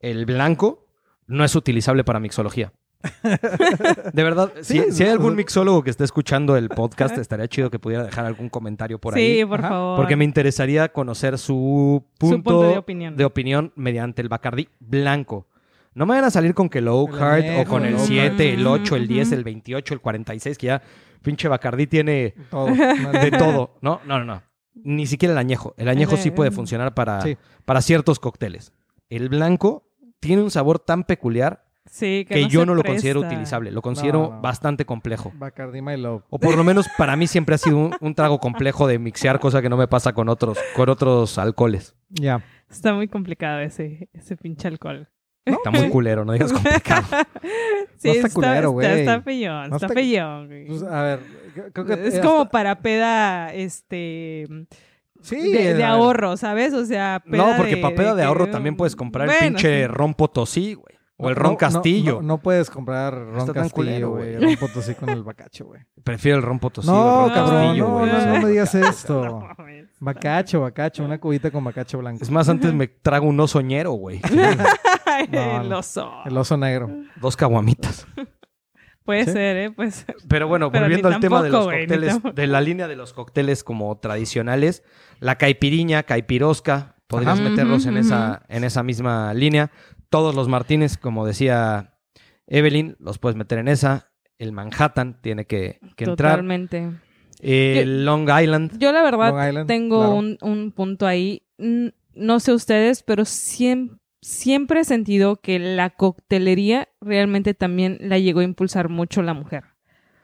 el 0.00 0.26
blanco, 0.26 0.86
no 1.26 1.44
es 1.44 1.54
utilizable 1.54 2.04
para 2.04 2.18
mixología. 2.20 2.72
De 4.12 4.22
verdad, 4.22 4.52
si, 4.60 4.78
Sí, 4.80 4.92
si 4.92 5.04
hay 5.04 5.10
algún 5.10 5.34
mixólogo 5.34 5.82
que 5.82 5.90
esté 5.90 6.04
escuchando 6.04 6.56
el 6.56 6.68
podcast, 6.68 7.16
estaría 7.18 7.48
chido 7.48 7.70
que 7.70 7.78
pudiera 7.78 8.04
dejar 8.04 8.26
algún 8.26 8.48
comentario 8.50 8.98
por 8.98 9.14
sí, 9.14 9.20
ahí. 9.20 9.44
por 9.44 9.60
Ajá. 9.60 9.68
favor. 9.70 9.96
Porque 9.96 10.16
me 10.16 10.24
interesaría 10.24 10.88
conocer 10.92 11.38
su 11.38 12.04
punto, 12.18 12.36
punto 12.42 12.62
de 12.68 12.76
opinión. 12.78 13.16
de 13.16 13.24
opinión 13.24 13.72
mediante 13.76 14.20
el 14.22 14.28
Bacardí 14.28 14.68
blanco. 14.80 15.46
No 15.94 16.06
me 16.06 16.14
van 16.14 16.24
a 16.24 16.30
salir 16.30 16.54
con 16.54 16.68
que 16.68 16.78
El 16.78 16.88
Heart 16.88 17.60
o 17.60 17.64
con 17.68 17.82
el 17.84 17.94
el 17.94 17.94
Oak 17.96 18.06
7, 18.06 18.54
el 18.54 18.66
8, 18.66 18.96
el 18.96 19.02
Ujú. 19.04 19.12
10, 19.14 19.32
el 19.32 19.44
28, 19.44 19.94
el 19.94 20.00
46, 20.00 20.58
que 20.58 20.66
ya 20.68 20.82
pinche 21.22 21.48
Bacardí 21.48 21.86
tiene 21.86 22.34
Todo. 22.50 22.66
de 23.12 23.30
todo. 23.32 23.76
No, 23.80 24.00
no, 24.04 24.18
no, 24.18 24.24
no. 24.24 24.42
Ni 24.74 25.06
siquiera 25.06 25.32
el 25.32 25.38
añejo. 25.38 25.74
El 25.76 25.88
añejo 25.88 26.16
sí 26.16 26.30
puede 26.30 26.50
funcionar 26.50 26.94
para, 26.94 27.20
Sí. 27.22 27.36
para 27.64 27.80
ciertos 27.82 28.20
cócteles. 28.20 28.72
El 29.08 29.28
blanco 29.28 29.84
tiene 30.20 30.42
un 30.42 30.50
sabor 30.50 30.78
tan 30.78 31.04
peculiar 31.04 31.64
Sí, 31.86 32.24
que, 32.28 32.34
que, 32.36 32.42
no 32.42 32.48
yo 32.48 32.66
no 32.66 32.74
lo 32.74 32.82
presta. 32.82 32.94
considero 32.96 33.20
utilizable. 33.20 33.72
Lo 33.72 33.82
considero 33.82 34.20
No, 34.20 34.30
no. 34.36 34.40
bastante 34.40 34.84
complejo. 34.84 35.32
Bacardi 35.34 35.82
My 35.82 35.96
Love. 35.96 36.22
O 36.30 36.38
por 36.38 36.54
lo 36.56 36.62
menos 36.62 36.86
para 36.96 37.16
mí 37.16 37.26
siempre 37.26 37.56
ha 37.56 37.58
sido 37.58 37.78
un, 37.78 37.96
un 38.00 38.14
trago 38.14 38.38
complejo 38.38 38.86
de 38.86 38.98
mixear, 39.00 39.40
cosa 39.40 39.60
que 39.60 39.68
no 39.68 39.76
me 39.76 39.88
pasa 39.88 40.12
con 40.12 40.28
otros, 40.28 40.56
con 40.76 40.88
otros 40.88 41.36
alcoholes. 41.38 41.96
Ya. 42.10 42.44
Está 42.70 42.92
muy 42.94 43.08
complicado 43.08 43.58
ese, 43.60 44.08
ese 44.12 44.36
pinche 44.36 44.68
alcohol. 44.68 45.08
Está 45.44 45.70
muy 45.72 45.88
culero, 45.90 46.24
no 46.24 46.32
digas 46.32 46.52
complicado. 46.52 47.02
Sí, 47.96 48.10
está 48.10 48.28
culero, 48.28 48.70
güey. 48.70 48.86
Está, 48.86 48.98
está 49.00 49.22
feyón, 49.22 49.70
No 49.70 49.76
está 49.76 49.86
está- 49.86 49.94
feyón, 49.94 50.46
güey. 50.46 50.66
Pues, 50.66 50.82
a 50.84 51.02
ver, 51.02 51.20
creo 51.72 51.86
que... 51.86 52.08
es 52.08 52.20
como 52.20 52.42
hasta- 52.42 52.50
para 52.50 52.80
peda, 52.82 53.52
este... 53.52 54.46
Sí, 55.22 55.52
de, 55.52 55.84
ahorro, 55.84 56.36
¿sabes? 56.36 56.72
O 56.74 56.84
sea, 56.84 57.22
No, 57.26 57.52
porque 57.56 57.76
de- 57.76 57.90
peda 57.90 58.14
de 58.14 58.22
que- 58.22 58.26
ahorro 58.26 58.48
también 58.48 58.76
puedes 58.76 58.96
comprar 58.96 59.28
el 59.28 59.36
pinche 59.38 59.82
sí. 59.82 59.86
ron 59.86 60.14
potosí, 60.14 60.74
güey. 60.74 60.96
O 61.22 61.28
el 61.28 61.34
No, 61.34 61.42
ron 61.42 61.52
no, 61.52 61.58
Castillo. 61.58 62.14
No, 62.22 62.28
no 62.28 62.38
puedes 62.38 62.70
comprar 62.70 63.12
ron 63.14 63.40
Está 63.40 63.52
Castillo, 63.52 64.08
güey. 64.12 64.36
Ron 64.38 64.56
Potosí 64.56 64.94
con 64.94 65.10
el 65.10 65.22
bacacho, 65.22 65.66
güey. 65.66 65.82
Prefiero 66.02 66.38
el 66.38 66.42
ron 66.42 66.58
potosí. 66.58 66.88
o 66.88 66.92
No, 66.92 67.26
el 67.26 67.30
ron 67.30 67.34
cabrón, 67.34 67.60
Castillo, 67.66 67.84
no, 67.88 67.98
güey. 67.98 68.10
no, 68.10 68.40
me 68.40 68.48
digas 68.48 68.74
esto. 68.74 69.46
Bacacho, 70.00 70.62
bacacho, 70.62 71.04
una 71.04 71.18
cubita 71.20 71.50
con 71.50 71.62
bacacho 71.62 71.98
blanco. 71.98 72.22
Es 72.22 72.30
más, 72.30 72.48
antes 72.48 72.72
me 72.72 72.88
trago 72.88 73.26
un 73.26 73.38
osoñero, 73.38 73.90
güey. 73.92 74.22
El 75.30 75.70
oso. 75.74 76.10
El 76.24 76.38
oso 76.38 76.56
negro. 76.56 76.88
Dos 77.16 77.36
caguamitas. 77.36 78.06
Puede 79.04 79.24
¿Sí? 79.24 79.32
ser, 79.32 79.56
¿eh? 79.56 79.70
Puede 79.70 79.90
ser. 79.90 80.14
Pero 80.28 80.46
bueno, 80.48 80.70
Pero 80.70 80.84
volviendo 80.84 81.08
al 81.08 81.20
tema 81.20 81.42
de 81.42 81.48
los 81.50 81.64
cócteles, 81.66 82.18
de 82.34 82.46
la 82.46 82.60
línea 82.60 82.86
de 82.86 82.96
los 82.96 83.12
cócteles 83.12 83.64
como 83.64 83.98
tradicionales, 83.98 84.82
la 85.20 85.36
caipiriña, 85.36 86.02
caipirosca, 86.02 86.96
podrías 87.06 87.40
Ajá. 87.40 87.48
meterlos 87.48 87.86
en 87.86 87.96
esa, 87.96 88.42
en 88.48 88.64
esa 88.64 88.82
misma 88.82 89.32
línea. 89.34 89.70
Todos 90.10 90.34
los 90.34 90.48
Martínez, 90.48 90.96
como 90.98 91.26
decía 91.26 91.94
Evelyn, 92.46 92.96
los 93.00 93.18
puedes 93.18 93.36
meter 93.36 93.58
en 93.58 93.68
esa. 93.68 94.10
El 94.38 94.52
Manhattan 94.52 95.20
tiene 95.20 95.44
que, 95.46 95.80
que 95.96 96.04
entrar. 96.04 96.32
Totalmente. 96.32 96.90
El 97.40 98.04
Long 98.04 98.28
Island. 98.28 98.78
Yo 98.78 98.92
la 98.92 99.02
verdad 99.02 99.48
Island, 99.48 99.66
tengo 99.66 99.98
claro. 99.98 100.14
un, 100.14 100.38
un 100.42 100.72
punto 100.72 101.06
ahí. 101.06 101.42
No 101.58 102.40
sé 102.40 102.52
ustedes, 102.52 103.02
pero 103.02 103.24
siem- 103.24 103.98
siempre 104.22 104.80
he 104.80 104.84
sentido 104.84 105.36
que 105.36 105.58
la 105.58 105.90
coctelería 105.90 106.88
realmente 107.00 107.54
también 107.54 107.98
la 108.00 108.18
llegó 108.18 108.40
a 108.40 108.44
impulsar 108.44 108.88
mucho 108.88 109.22
la 109.22 109.34
mujer. 109.34 109.64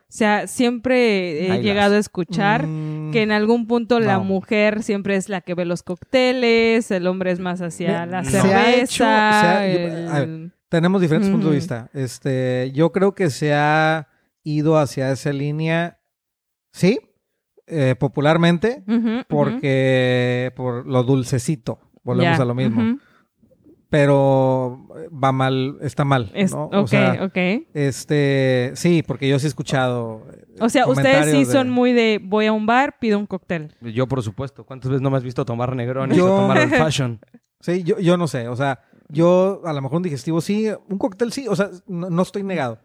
O 0.09 0.13
sea, 0.17 0.47
siempre 0.47 1.47
he 1.47 1.51
Ahí 1.53 1.63
llegado 1.63 1.97
a 1.97 1.99
escuchar 1.99 2.67
Mm, 2.67 3.11
que 3.11 3.23
en 3.23 3.33
algún 3.33 3.67
punto 3.67 3.99
la 3.99 4.19
mujer 4.21 4.83
siempre 4.85 5.17
es 5.17 5.29
la 5.29 5.41
que 5.41 5.55
ve 5.55 5.65
los 5.65 5.83
cócteles, 5.83 6.91
el 6.93 7.07
hombre 7.09 7.33
es 7.33 7.41
más 7.41 7.61
hacia 7.61 8.07
la 8.07 8.23
cerveza. 8.23 8.59
ha 8.61 8.75
hecho- 8.75 9.05
se 9.05 9.05
ha- 9.05 9.73
yo- 9.73 9.79
el- 9.81 10.09
a 10.09 10.21
ver, 10.21 10.51
Tenemos 10.69 11.01
diferentes 11.01 11.31
puntos 11.31 11.51
de 11.51 11.57
vista. 11.57 11.91
Este, 11.95 12.71
yo 12.75 12.91
creo 12.93 13.15
que 13.15 13.31
se 13.31 13.55
ha 13.55 14.09
ido 14.43 14.79
hacia 14.79 15.11
esa 15.13 15.33
línea, 15.33 15.99
sí, 16.73 16.99
eh, 17.69 17.95
popularmente, 17.99 18.83
porque 19.29 20.53
por 20.57 20.87
lo 20.87 21.03
dulcecito. 21.03 21.79
Volvemos 22.03 22.39
a 22.41 22.45
lo 22.45 22.55
mismo. 22.55 22.99
Pero 23.89 24.87
va 25.13 25.31
mal, 25.33 25.79
está 25.81 26.05
mal. 26.05 26.31
Es- 26.35 26.53
¿no? 26.53 26.65
ok, 26.65 26.75
O 26.75 26.87
sea, 26.89 27.19
ok. 27.25 27.37
este, 27.73 28.73
sí, 28.75 29.03
porque 29.07 29.29
yo 29.29 29.39
sí 29.39 29.47
he 29.47 29.49
escuchado. 29.49 30.27
eh, 30.33 30.45
O 30.61 30.69
sea, 30.69 30.87
ustedes 30.89 31.31
sí 31.31 31.45
de- 31.45 31.53
son 31.53 31.71
muy 31.71 31.93
de 31.93 32.21
voy 32.23 32.47
a 32.47 32.53
un 32.53 32.67
bar, 32.67 32.99
pido 32.99 33.19
un 33.19 33.27
cóctel. 33.27 33.73
Yo, 33.81 34.07
por 34.09 34.23
supuesto. 34.23 34.65
¿Cuántas 34.65 34.91
veces 34.91 35.03
no 35.03 35.11
me 35.11 35.17
has 35.19 35.23
visto 35.23 35.45
tomar 35.45 35.75
Negronis 35.77 36.17
Yo- 36.17 36.27
o 36.35 36.41
tomar 36.41 36.59
Old 36.59 36.75
Fashion? 36.75 37.21
Sí, 37.61 37.83
yo, 37.83 37.99
yo 37.99 38.17
no 38.19 38.29
sé, 38.29 38.49
o 38.49 38.55
sea, 38.55 38.81
yo 39.09 39.63
a 39.65 39.73
lo 39.73 39.81
mejor 39.81 39.97
un 39.97 40.03
digestivo 40.03 40.41
sí, 40.43 40.69
un 40.89 40.99
cóctel 40.99 41.33
sí, 41.33 41.49
o 41.49 41.57
sea, 41.57 41.71
no, 41.87 42.11
no 42.11 42.23
estoy 42.23 42.43
negado. 42.43 42.79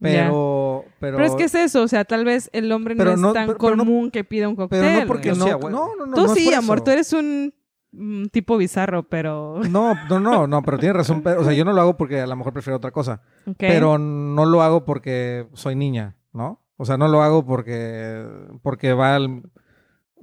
Pero, 0.00 0.84
pero, 0.98 1.18
Pero, 1.18 1.28
es 1.28 1.34
que 1.36 1.44
es 1.44 1.54
eso, 1.54 1.82
o 1.82 1.88
sea, 1.88 2.04
tal 2.04 2.24
vez 2.24 2.48
el 2.52 2.72
hombre 2.72 2.94
no 2.94 3.02
es 3.04 3.20
tan 3.34 3.46
pero- 3.46 3.58
pero 3.58 3.76
no- 3.76 3.84
común 3.84 4.10
que 4.10 4.24
pida 4.24 4.48
un 4.48 4.56
cóctel. 4.56 4.80
pero 4.80 5.00
no 5.02 5.06
porque 5.06 5.32
no, 5.32 5.46
no, 5.46 5.68
no, 5.96 6.06
no, 6.06 6.14
Tú 6.14 6.22
no 6.26 6.32
es 6.32 6.38
sí, 6.38 6.46
por 6.46 6.54
amor, 6.54 6.78
eso. 6.78 6.84
tú 6.84 6.90
eres 6.90 7.12
un 7.12 7.54
mm, 7.94 8.26
tipo 8.26 8.56
bizarro, 8.56 9.04
pero... 9.08 9.60
No, 9.70 9.94
no, 10.08 10.20
no, 10.20 10.46
no, 10.46 10.62
pero 10.62 10.78
tienes 10.78 10.96
razón. 10.96 11.22
pero, 11.22 11.40
o 11.40 11.44
sea, 11.44 11.52
yo 11.52 11.64
no 11.64 11.72
lo 11.72 11.80
hago 11.80 11.96
porque 11.96 12.20
a 12.20 12.26
lo 12.26 12.36
mejor 12.36 12.52
prefiero 12.52 12.76
otra 12.76 12.90
cosa. 12.90 13.22
Pero 13.58 13.98
no 13.98 14.44
lo 14.46 14.62
hago 14.62 14.84
porque 14.84 15.46
soy 15.54 15.74
niña, 15.76 16.16
¿no? 16.32 16.60
O 16.76 16.84
sea, 16.84 16.96
no 16.96 17.08
lo 17.08 17.22
hago 17.22 17.46
porque, 17.46 18.26
porque 18.62 18.92
va 18.92 19.14
al- 19.16 19.42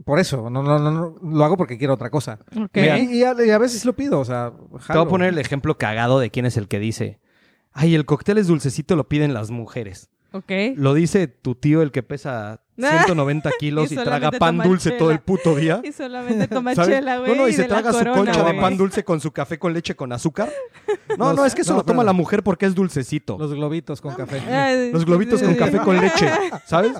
por 0.06 0.20
eso, 0.20 0.50
no, 0.50 0.64
no, 0.64 0.80
no, 0.80 0.92
no, 0.92 1.16
lo 1.22 1.46
hago 1.46 1.58
porque 1.58 1.78
quiero 1.78 1.94
otra 1.94 2.10
cosa. 2.10 2.40
Y, 2.74 2.80
y 3.20 3.24
a, 3.24 3.36
y 3.46 3.50
a 3.52 3.58
veces 3.58 3.86
lo 3.86 3.94
pido, 3.94 4.20
o 4.20 4.26
sea, 4.26 4.52
Te 4.88 4.94
voy 4.98 5.06
a 5.06 5.10
poner 5.10 5.30
el 5.30 5.38
ejemplo 5.38 5.78
cagado 5.78 6.20
de 6.20 6.32
quién 6.32 6.46
es 6.46 6.58
el 6.58 6.68
que 6.68 6.80
dice, 6.80 7.20
ay, 7.72 7.94
el 7.96 8.06
cóctel 8.06 8.38
es 8.40 8.48
dulcecito, 8.48 8.96
lo 8.96 9.08
piden 9.08 9.34
las 9.34 9.52
mujeres. 9.52 10.10
Ok. 10.34 10.52
Lo 10.76 10.94
dice 10.94 11.28
tu 11.28 11.56
tío, 11.56 11.82
el 11.82 11.92
que 11.92 12.04
pesa 12.04 12.62
190 12.90 13.52
kilos 13.60 13.92
Y 13.92 13.96
y, 13.96 13.98
traga 13.98 14.32
pan 14.32 14.58
toma 14.58 14.64
dulce 14.66 14.90
chela. 14.90 15.00
todo 15.00 15.12
el 15.12 15.20
puto 15.20 15.56
día. 15.56 15.82
Y 15.84 15.92
solamente 15.92 16.48
toma 16.48 16.74
¿sabes? 16.76 16.96
chela, 16.98 17.18
güey. 17.20 17.32
No, 17.32 17.42
no, 17.44 17.48
y 17.48 17.54
se 17.54 17.62
la 17.64 17.68
traga 17.68 17.94
su 17.94 18.06
concha 18.06 18.44
de 18.44 18.54
pan 18.56 18.78
dulce 18.78 19.04
con 19.04 19.20
su 19.22 19.32
café 19.32 19.58
con 19.60 19.74
leche 19.74 19.96
con 19.96 20.12
azúcar. 20.12 20.50
No, 21.18 21.26
Los- 21.28 21.36
no, 21.36 21.46
es 21.46 21.54
que 21.56 21.62
eso 21.62 21.74
no, 21.74 21.80
lo 21.80 21.84
toma 21.84 21.98
pero- 22.00 22.06
la 22.08 22.14
mujer 22.14 22.42
porque 22.44 22.66
es 22.66 22.74
dulcecito. 22.74 23.38
Los 23.38 23.54
globitos 23.54 24.00
con 24.02 24.16
café. 24.16 24.40
Ay, 24.50 24.92
Los 24.94 25.06
globitos 25.06 25.42
con 25.42 25.56
café 25.56 25.78
con 25.80 26.00
leche, 26.00 26.30
¿sabes? 26.66 26.94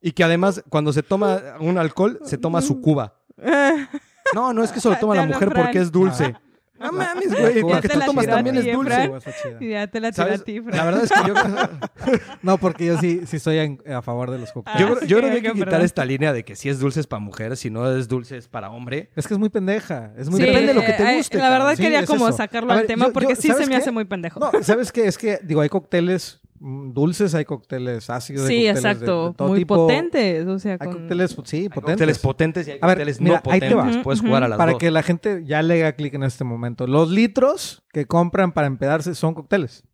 Y 0.00 0.12
que 0.12 0.22
además, 0.24 0.62
cuando 0.68 0.92
se 0.92 1.02
toma 1.02 1.40
un 1.60 1.76
alcohol, 1.76 2.20
se 2.24 2.38
toma 2.38 2.62
su 2.62 2.80
cuba. 2.80 3.14
No, 4.34 4.52
no, 4.52 4.62
es 4.62 4.70
que 4.72 4.78
eso 4.78 4.90
lo 4.90 4.96
toma 4.98 5.14
la 5.14 5.24
mujer 5.24 5.50
porque 5.54 5.78
es 5.78 5.90
dulce. 5.90 6.34
No 6.80 6.92
mames, 6.92 7.28
güey. 7.38 7.60
Cuba. 7.60 7.76
Lo 7.76 7.80
que 7.80 7.88
Ya 7.88 7.88
te 7.88 7.88
tú 7.94 7.98
la 7.98 8.06
tomas 8.06 8.26
también 8.26 8.56
es 8.56 8.66
¿eh, 8.66 8.72
dulce. 8.72 9.10
Sí. 9.58 9.68
Ya 9.68 9.86
te 9.86 10.00
la 10.00 10.12
tira 10.12 10.34
a 10.34 10.38
ti, 10.38 10.60
Fran. 10.60 10.76
La 10.76 10.84
verdad 10.84 11.04
es 11.04 11.10
que 11.12 11.28
yo, 11.28 11.34
No, 12.42 12.58
porque 12.58 12.86
yo 12.86 12.98
sí, 12.98 13.22
sí 13.26 13.36
estoy 13.36 13.58
en- 13.58 13.82
a 13.92 14.02
favor 14.02 14.30
de 14.30 14.38
los 14.38 14.52
cócteles. 14.52 14.80
yo, 14.80 14.86
Ah, 14.86 14.90
creo- 14.90 15.00
sí, 15.00 15.06
yo 15.08 15.16
creo 15.18 15.30
que- 15.30 15.36
hay 15.36 15.42
que 15.42 15.52
quitar 15.52 15.68
perdón. 15.68 15.84
esta 15.84 16.04
línea 16.04 16.32
de 16.32 16.44
que 16.44 16.56
si 16.56 16.68
es 16.68 16.78
dulce 16.78 17.00
es 17.00 17.06
para 17.06 17.20
mujer, 17.20 17.56
si 17.56 17.70
no 17.70 17.90
es 17.96 18.08
dulce 18.08 18.36
es 18.36 18.48
para 18.48 18.70
hombre. 18.70 19.10
Es 19.16 19.26
que 19.26 19.34
es 19.34 19.40
muy 19.40 19.48
pendeja. 19.48 20.12
Es 20.16 20.28
muy 20.30 20.40
Sí, 20.40 20.46
Depende 20.46 20.68
de 20.68 20.74
lo 20.74 20.80
que 20.82 20.92
te 20.92 21.02
eh, 21.02 21.16
guste, 21.16 21.38
La 21.38 21.44
verdad 21.50 21.58
cabrón. 21.58 21.76
Sí, 21.76 21.82
quería 21.82 22.00
es 22.00 22.06
como 22.06 22.32
sacarlo 22.32 22.72
al 22.72 22.86
tema 22.86 23.06
yo- 23.06 23.12
porque 23.12 23.30
yo- 23.30 23.36
sí 23.36 23.42
se 23.48 23.54
¿sabes 23.54 23.68
me 23.68 23.76
hace 23.76 23.90
muy 23.90 24.04
pendejo. 24.04 24.40
No, 24.40 24.52
¿sabes 24.62 24.92
qué? 24.92 25.06
Es 25.06 25.18
que, 25.18 25.38
digo, 25.42 25.60
hay 25.60 25.68
cócteles 25.68 26.40
dulces, 26.60 27.34
hay 27.34 27.44
cócteles 27.44 28.10
ácidos. 28.10 28.46
sí, 28.46 28.66
cócteles 28.66 28.76
exacto. 28.76 29.28
de 29.28 29.34
todo 29.34 29.48
muy 29.48 29.58
tipo. 29.60 29.76
potentes. 29.76 30.46
O 30.46 30.58
sea, 30.58 30.72
Hay 30.72 30.78
con... 30.88 30.92
cócteles, 30.98 31.36
sí, 31.44 31.56
Hay 31.56 31.68
potentes. 31.68 31.92
cócteles 31.92 32.18
potentes 32.18 32.68
y 32.68 32.70
hay 32.72 32.78
A 32.80 32.86
ver, 32.86 32.96
cócteles 32.96 33.20
mira, 33.20 33.42
no 33.44 33.50
ahí 33.52 33.60
te 33.60 33.74
va. 33.74 33.82
potentes. 33.82 34.04
Puedes 34.04 34.20
jugar 34.20 34.42
a 34.44 34.48
las 34.48 34.58
Para 34.58 34.72
dos. 34.72 34.80
que 34.80 34.90
la 34.90 35.02
gente 35.02 35.42
ya 35.44 35.62
le 35.62 35.74
haga 35.82 35.92
clic 35.92 36.14
en 36.14 36.22
este 36.22 36.44
momento. 36.44 36.86
Los 36.86 37.10
litros 37.10 37.82
que 37.92 38.06
compran 38.06 38.52
para 38.52 38.66
empedarse 38.66 39.14
son 39.14 39.34
cócteles. 39.34 39.84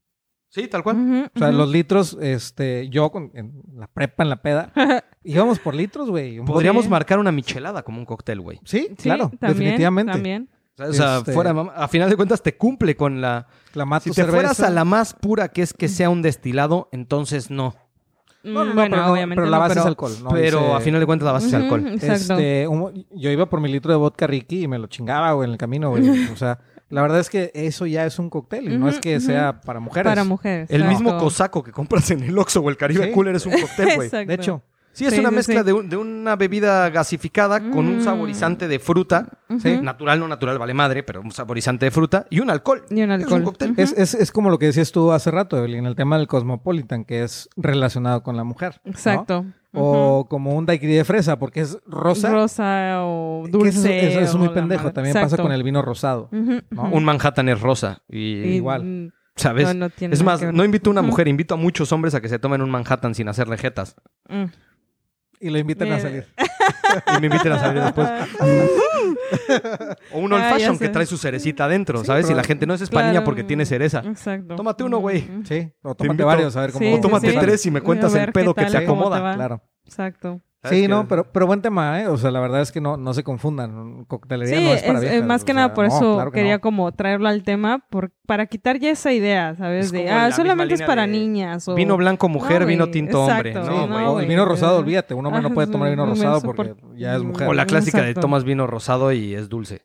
Sí, 0.49 0.69
tal 0.69 0.85
cual. 0.85 1.31
O 1.35 1.39
sea, 1.39 1.51
los 1.51 1.69
litros, 1.69 2.17
este, 2.21 2.89
yo 2.89 3.11
con, 3.11 3.33
en 3.35 3.61
la 3.75 3.89
prepa, 3.89 4.23
en 4.23 4.31
la 4.31 4.41
peda, 4.41 4.73
íbamos 5.25 5.59
por 5.59 5.75
litros, 5.75 6.09
güey. 6.11 6.39
Podríamos 6.45 6.89
marcar 6.89 7.19
una 7.19 7.33
michelada 7.33 7.83
como 7.83 7.99
un 7.99 8.05
cóctel, 8.07 8.41
güey. 8.41 8.61
Sí, 8.65 8.87
Sí, 8.97 9.03
claro, 9.03 9.31
también, 9.41 9.59
definitivamente. 9.59 10.13
También. 10.13 10.49
O 10.79 10.93
sea, 10.93 11.19
Este- 11.19 11.33
fuera 11.33 11.51
a 11.77 11.89
final 11.89 12.11
de 12.11 12.17
cuentas 12.17 12.43
te 12.43 12.57
cumple 12.57 12.97
con 12.97 13.21
la... 13.21 13.47
Clamato 13.73 14.05
Si 14.05 14.11
te 14.11 14.15
cerveza. 14.17 14.37
fueras 14.37 14.61
a 14.61 14.71
la 14.71 14.85
más 14.85 15.15
pura, 15.15 15.49
que 15.49 15.63
es 15.63 15.73
que 15.73 15.89
sea 15.89 16.11
un 16.11 16.23
destilado, 16.23 16.89
entonces 16.93 17.51
no. 17.51 17.75
No, 18.43 18.53
no, 18.53 18.65
no, 18.67 18.73
Mm, 18.73 18.75
bueno, 18.75 18.97
pero, 18.97 19.13
obviamente 19.13 19.41
pero 19.41 19.51
la 19.51 19.57
no, 19.57 19.61
base 19.63 19.71
pero... 19.75 19.81
es 19.81 19.87
alcohol. 19.87 20.13
¿no? 20.23 20.29
pero 20.31 20.61
Dice- 20.61 20.73
a 20.75 20.81
final 20.81 21.01
de 21.01 21.07
cuentas 21.07 21.27
la 21.27 21.33
base 21.33 21.47
es 21.47 21.55
alcohol. 21.55 21.87
Exacto. 21.89 22.35
Este, 22.35 22.69
un- 22.69 23.07
yo 23.13 23.31
iba 23.31 23.47
por 23.49 23.61
mi 23.61 23.71
litro 23.73 23.91
de 23.93 23.97
vodka 23.99 24.27
Ricky 24.27 24.65
y 24.65 24.69
me 24.69 24.79
lo 24.79 24.87
chingaba, 24.87 25.33
güey, 25.33 25.47
en 25.47 25.53
el 25.53 25.59
camino, 25.59 25.91
güey. 25.91 26.03
O 26.33 26.37
sea, 26.37 26.59
la 26.91 27.03
verdad 27.03 27.21
es 27.21 27.31
que 27.31 27.51
eso 27.55 27.87
ya 27.87 28.05
es 28.05 28.19
un 28.19 28.29
cóctel 28.31 28.71
y 28.73 28.77
no 28.77 28.89
es 28.89 28.99
que 29.01 29.19
sea 29.21 29.61
para 29.61 29.81
mujeres. 29.81 30.11
Para 30.11 30.25
mujeres. 30.25 30.71
El 30.71 30.85
mismo 30.85 31.17
cosaco 31.19 31.63
que 31.63 31.73
compras 31.73 32.11
en 32.11 32.23
el 32.23 32.37
Oxxo 32.39 32.61
o 32.61 32.69
el 32.69 32.77
Caribe 32.77 33.07
Sí. 33.07 33.13
Cooler 33.13 33.35
es 33.37 33.47
un 33.47 33.53
cóctel, 33.53 33.95
güey. 33.97 34.07
Exacto. 34.09 34.29
De 34.29 34.35
hecho, 34.35 34.63
Sí, 34.95 35.05
es 35.07 35.13
Sí, 35.13 35.21
una 35.21 35.29
sí, 35.31 35.35
mezcla 35.35 35.61
sí. 35.61 35.67
De, 35.67 35.73
un- 35.73 35.89
de 35.89 35.97
una 35.97 36.37
bebida 36.37 36.89
gasificada 36.89 37.59
con 37.71 37.87
un 37.87 37.99
Mm. 37.99 38.05
saborizante 38.05 38.69
de 38.69 38.79
fruta. 38.79 39.27
Sí. 39.59 39.79
Natural, 39.83 40.19
no 40.21 40.29
natural, 40.29 40.59
vale 40.59 40.73
madre, 40.73 41.03
pero 41.03 41.21
un 41.21 41.33
saborizante 41.33 41.85
de 41.87 41.91
fruta 41.91 42.27
y 42.31 42.41
un 42.41 42.49
alcohol. 42.49 42.85
Y 42.91 43.03
un 43.03 43.11
Es 43.11 43.23
alcohol. 43.23 43.39
un 43.41 43.45
cóctel. 43.45 43.75
Es, 43.77 43.93
es, 43.99 44.15
es 44.15 44.33
como 44.33 44.51
lo 44.51 44.59
que 44.59 44.67
decías 44.67 44.91
tú 44.93 45.13
hace 45.13 45.31
rato, 45.31 45.59
Evelyn, 45.59 45.85
el 45.87 45.97
tema 45.97 46.17
del 46.17 46.27
Cosmopolitan, 46.29 47.05
que 47.05 47.23
es 47.25 47.49
relacionado 47.57 48.23
con 48.23 48.37
la 48.37 48.45
mujer. 48.45 48.81
¿no? 48.85 48.91
Exacto. 48.93 49.45
O 49.77 50.29
como 50.31 50.55
un 50.55 50.67
daiquiri 50.67 50.95
de 50.95 51.05
fresa, 51.05 51.37
porque 51.41 51.61
es 51.61 51.77
rosa. 51.85 52.31
Rosa 52.31 52.99
o 53.03 53.45
dulce. 53.51 54.07
Eso, 54.07 54.21
eso 54.21 54.31
es 54.31 54.35
muy 54.37 54.51
pendejo. 54.51 54.93
También 54.93 55.13
pasa 55.15 55.37
con 55.37 55.51
el 55.51 55.65
vino 55.65 55.83
rosado. 55.83 56.29
Un 56.31 57.05
Manhattan 57.05 57.49
es 57.49 57.61
rosa. 57.61 58.03
Y, 58.09 58.19
Y- 58.19 58.55
igual. 58.55 59.13
¿sabes? 59.37 59.67
no, 59.67 59.75
no 59.75 59.91
tiene 59.91 60.15
es 60.15 60.23
más, 60.23 60.41
no 60.53 60.65
invito 60.65 60.91
a 60.91 60.93
una 60.93 61.03
mujer, 61.03 61.27
invito 61.27 61.55
a 61.55 61.57
muchos 61.57 61.91
hombres 61.91 62.15
a 62.15 62.21
que 62.21 62.29
se 62.29 62.39
tomen 62.39 62.63
un 62.63 62.71
Manhattan 62.71 63.17
sin 63.17 63.27
hacerle 63.29 63.59
jetas. 63.59 63.97
Y 65.41 65.51
lo 65.51 65.59
invitan 65.59 65.93
a 65.93 66.01
salir. 66.01 66.27
Y 67.17 67.21
me 67.21 67.27
inviten 67.27 67.53
a 67.53 67.59
salir 67.59 67.83
después. 67.83 68.09
O 70.13 70.19
un 70.19 70.33
old 70.33 70.43
Ah, 70.45 70.51
fashion 70.55 70.79
que 70.79 70.89
trae 70.89 71.07
su 71.07 71.17
cerecita 71.19 71.65
adentro, 71.65 72.01
Sí, 72.01 72.07
¿sabes? 72.07 72.31
Y 72.31 72.35
la 72.35 72.45
gente 72.45 72.67
no 72.67 72.75
es 72.75 72.81
española 72.81 73.13
Claro. 73.13 73.25
porque 73.25 73.45
tiene 73.45 73.65
cereza. 73.67 74.01
Exacto. 74.05 74.55
Tómate 74.57 74.85
uno, 74.85 74.99
güey. 74.99 75.29
Sí, 75.45 75.71
o 75.83 75.95
Te 75.95 76.05
tómate 76.05 76.25
varios 76.25 76.57
a 76.57 76.61
ver 76.63 76.73
cómo. 76.73 76.85
Sí, 76.85 76.93
o 76.95 77.01
tómate 77.01 77.31
sí. 77.31 77.39
tres 77.41 77.67
y 77.67 77.71
me 77.71 77.81
cuentas 77.81 78.15
el 78.15 78.33
pedo 78.33 78.55
que 78.55 78.65
te 78.67 78.77
acomoda. 78.79 79.35
Claro. 79.35 79.63
Exacto. 79.85 80.41
¿Sabes 80.65 80.79
Sí, 80.81 80.89
no, 80.89 81.07
pero, 81.07 81.31
pero 81.31 81.47
buen 81.47 81.61
tema, 81.61 82.01
¿eh? 82.01 82.09
O 82.09 82.17
sea, 82.17 82.31
la 82.31 82.41
verdad 82.41 82.63
es 82.63 82.73
que 82.73 82.81
no, 82.81 82.97
no 82.97 83.13
se 83.13 83.23
confundan. 83.23 84.05
Coctelería 84.07 84.57
Sí, 84.59 84.65
no 84.65 84.73
es 84.73 84.83
para 84.83 84.99
es- 84.99 85.01
viejas, 85.03 85.27
más 85.27 85.43
o 85.43 85.45
que 85.45 85.53
sea, 85.53 85.61
nada 85.63 85.75
por 85.75 85.87
no, 85.87 85.95
eso 85.95 86.15
claro 86.15 86.31
que 86.33 86.39
quería 86.41 86.55
no. 86.55 86.61
como 86.63 86.91
traerlo 86.93 87.29
al 87.29 87.43
tema 87.43 87.85
por, 87.91 88.13
para 88.27 88.47
quitar 88.47 88.79
ya 88.79 88.91
esa 88.91 89.13
idea, 89.13 89.55
¿sabes? 89.57 89.87
Es 89.87 89.93
de, 89.93 90.11
ah, 90.11 90.33
solamente 90.33 90.73
es 90.75 90.83
para 90.83 91.07
de. 91.07 91.69
O... 91.69 91.75
Vino 91.75 91.97
blanco 91.99 92.29
mujer, 92.31 92.63
No, 92.63 92.67
vino 92.67 92.89
tinto 92.91 93.25
hombre. 93.25 93.53
No, 93.53 94.13
güey. 94.15 94.25
el 94.25 94.29
vino 94.29 94.45
rosado, 94.47 94.79
olvídate. 94.79 95.13
Un 95.15 95.27
hombre 95.27 95.43
no 95.43 95.51
puede 95.53 95.67
tomar 95.71 95.91
vino 95.91 96.07
no, 96.07 96.13
rosado 96.13 96.41
porque 96.41 96.75
por- 96.75 96.97
ya 96.97 97.15
es 97.15 97.23
mujer. 97.23 97.47
O 97.47 97.53
la 97.53 97.67
clásica 97.67 98.01
de 98.03 98.15
tomas 98.15 98.45
vino 98.45 98.67
rosado 98.67 99.13
y 99.13 99.35
es 99.35 99.49
dulce. 99.51 99.83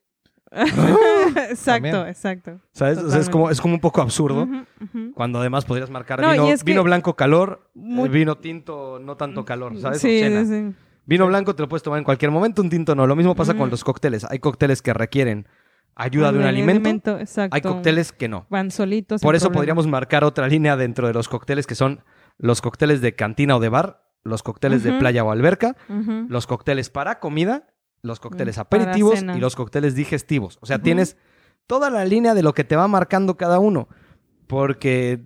exacto, 1.50 1.84
También. 1.90 2.08
exacto. 2.08 2.60
¿Sabes? 2.72 2.98
O 3.00 3.10
sea, 3.10 3.20
es 3.20 3.30
como, 3.30 3.50
es 3.50 3.62
como 3.62 3.74
un 3.76 3.80
poco 3.80 4.02
absurdo. 4.02 4.48
Cuando 5.14 5.40
además 5.40 5.66
podrías 5.66 5.90
marcar 5.90 6.20
No, 6.22 6.32
vino, 6.64 6.84
blanco 6.84 7.16
calor, 7.16 7.70
Muy- 7.74 8.08
eh, 8.08 8.12
vino 8.12 8.36
tinto 8.38 9.00
no 9.00 9.16
tanto 9.18 9.46
calor, 9.46 9.78
¿sabes? 9.80 10.00
Sí, 10.02 10.22
sí, 10.24 10.46
sí. 10.46 10.76
Vino 11.06 11.26
blanco 11.28 11.56
te 11.56 11.64
lo 11.64 11.70
puedes 11.70 11.84
tomar 11.84 11.98
en 12.00 12.04
cualquier 12.06 12.32
momento, 12.32 12.62
un 12.62 12.70
tinto 12.70 12.94
no. 12.96 13.08
Lo 13.08 13.16
mismo 13.16 13.36
pasa 13.36 13.56
con 13.56 13.70
los 13.70 13.84
cócteles. 13.84 14.26
Hay 14.30 14.40
cócteles 14.40 14.82
que 14.82 14.94
requieren 14.94 15.48
ayuda 15.96 16.32
de 16.32 16.38
un 16.40 16.46
alimento, 16.46 17.20
exacto. 17.20 17.56
hay 17.56 17.62
cócteles 17.62 18.12
que 18.12 18.28
no. 18.30 18.46
Van 18.50 18.72
solitos. 18.72 19.22
Por 19.22 19.36
eso 19.36 19.46
problema. 19.48 19.60
podríamos 19.60 19.88
marcar 19.88 20.24
otra 20.24 20.48
línea 20.48 20.78
dentro 20.78 21.08
de 21.08 21.14
los 21.14 21.28
cócteles 21.28 21.68
que 21.68 21.76
son 21.76 22.04
los 22.38 22.62
cócteles 22.62 23.02
de 23.02 23.16
cantina 23.16 23.58
o 23.58 23.60
de 23.60 23.70
bar, 23.70 24.04
los 24.24 24.44
cócteles 24.44 24.84
de 24.84 24.94
playa 24.94 25.24
o 25.24 25.32
alberca, 25.32 25.76
los 26.30 26.48
cócteles 26.48 26.90
para 26.90 27.20
comida, 27.20 27.68
los 28.02 28.20
cócteles 28.20 28.58
Mm, 28.58 28.62
para 28.62 28.84
aperitivos 28.84 29.22
y 29.22 29.40
los 29.40 29.56
cócteles 29.56 29.96
digestivos. 29.96 30.58
O 30.62 30.66
sea, 30.66 30.80
tienes 30.80 31.18
toda 31.68 31.90
la 31.90 32.06
línea 32.06 32.34
de 32.34 32.44
lo 32.44 32.54
que 32.54 32.64
te 32.64 32.76
va 32.76 32.88
marcando 32.88 33.36
cada 33.38 33.60
uno. 33.60 33.88
Porque 34.48 35.22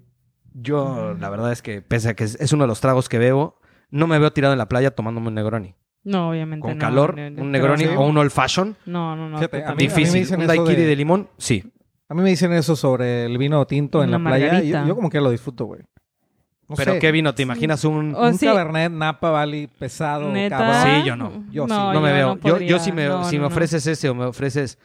yo, 0.54 1.16
la 1.20 1.30
verdad 1.30 1.52
es 1.52 1.62
que, 1.62 1.82
pese 1.82 2.10
a 2.10 2.14
que 2.16 2.26
es, 2.26 2.54
uno 2.54 2.64
de 2.64 2.68
los 2.68 2.82
tragos 2.82 3.10
que 3.10 3.18
bebo, 3.18 3.60
no 3.90 4.08
me 4.08 4.20
veo 4.20 4.34
tirado 4.34 4.54
en 4.54 4.58
la 4.60 4.68
playa 4.68 4.92
tomándome 4.92 5.28
un 5.30 5.36
Negroni. 5.36 5.76
No, 6.04 6.30
obviamente 6.32 6.62
Con 6.68 6.78
no, 6.78 6.82
calor, 6.82 7.16
no, 7.18 7.30
no, 7.30 7.42
un 7.44 7.52
Negroni 7.52 7.86
sí. 7.86 7.90
o 7.96 8.06
un 8.06 8.18
Old 8.18 8.32
Fashion, 8.32 8.76
No, 8.86 9.16
no, 9.16 9.30
no. 9.30 9.38
Fíjate, 9.38 9.58
a 9.58 9.60
mí- 9.60 9.64
totalmente. 9.64 9.84
me 9.86 9.90
difícil. 10.02 10.20
dicen 10.22 10.36
Un 10.40 10.42
eso 10.44 10.48
daiquiri 10.64 10.82
de- 10.82 10.88
de... 10.88 10.96
limón, 10.98 11.30
sí. 11.38 11.64
A 12.10 12.14
mí 12.14 12.22
me 12.22 12.30
dicen 12.30 12.52
eso 12.52 12.76
sobre 12.76 13.26
el 13.26 13.38
vino 13.38 13.66
tinto 13.66 14.04
en 14.04 14.10
Una 14.14 14.18
la 14.20 14.38
playa. 14.38 14.86
yo 14.86 14.96
como 14.96 15.10
que 15.10 15.22
lo 15.22 15.30
disfruto, 15.32 15.66
güey. 15.66 15.82
No 16.74 16.78
Pero 16.78 16.94
sé. 16.94 17.00
¿qué 17.00 17.12
vino? 17.12 17.36
¿Te 17.36 17.44
imaginas 17.44 17.86
un...? 17.86 18.16
O 18.16 18.28
Un 18.28 18.38
sí. 18.38 18.46
Cabernet 18.48 18.92
Napa 18.92 19.30
Valley 19.30 19.68
pesado, 19.68 20.32
¿Neta? 20.32 20.58
cabrón. 20.58 20.76
Sí, 21.02 21.08
yo 21.08 21.16
no. 21.16 21.32
Yo 21.52 21.66
sí. 21.68 21.70
No 21.74 22.02
me 22.02 22.10
yo 22.10 22.16
veo. 22.16 22.28
no 22.30 22.42
yo, 22.42 22.48
yo 22.48 22.54
podría. 22.54 22.80
si 22.80 22.92
me, 22.92 23.06
No, 23.08 23.24
si 23.26 23.36
no, 23.38 23.44
me 23.44 23.50
no. 23.50 23.54
ofreces 23.56 23.86
ese 23.88 24.10
o 24.10 24.16
me 24.16 24.26
ofreces, 24.26 24.80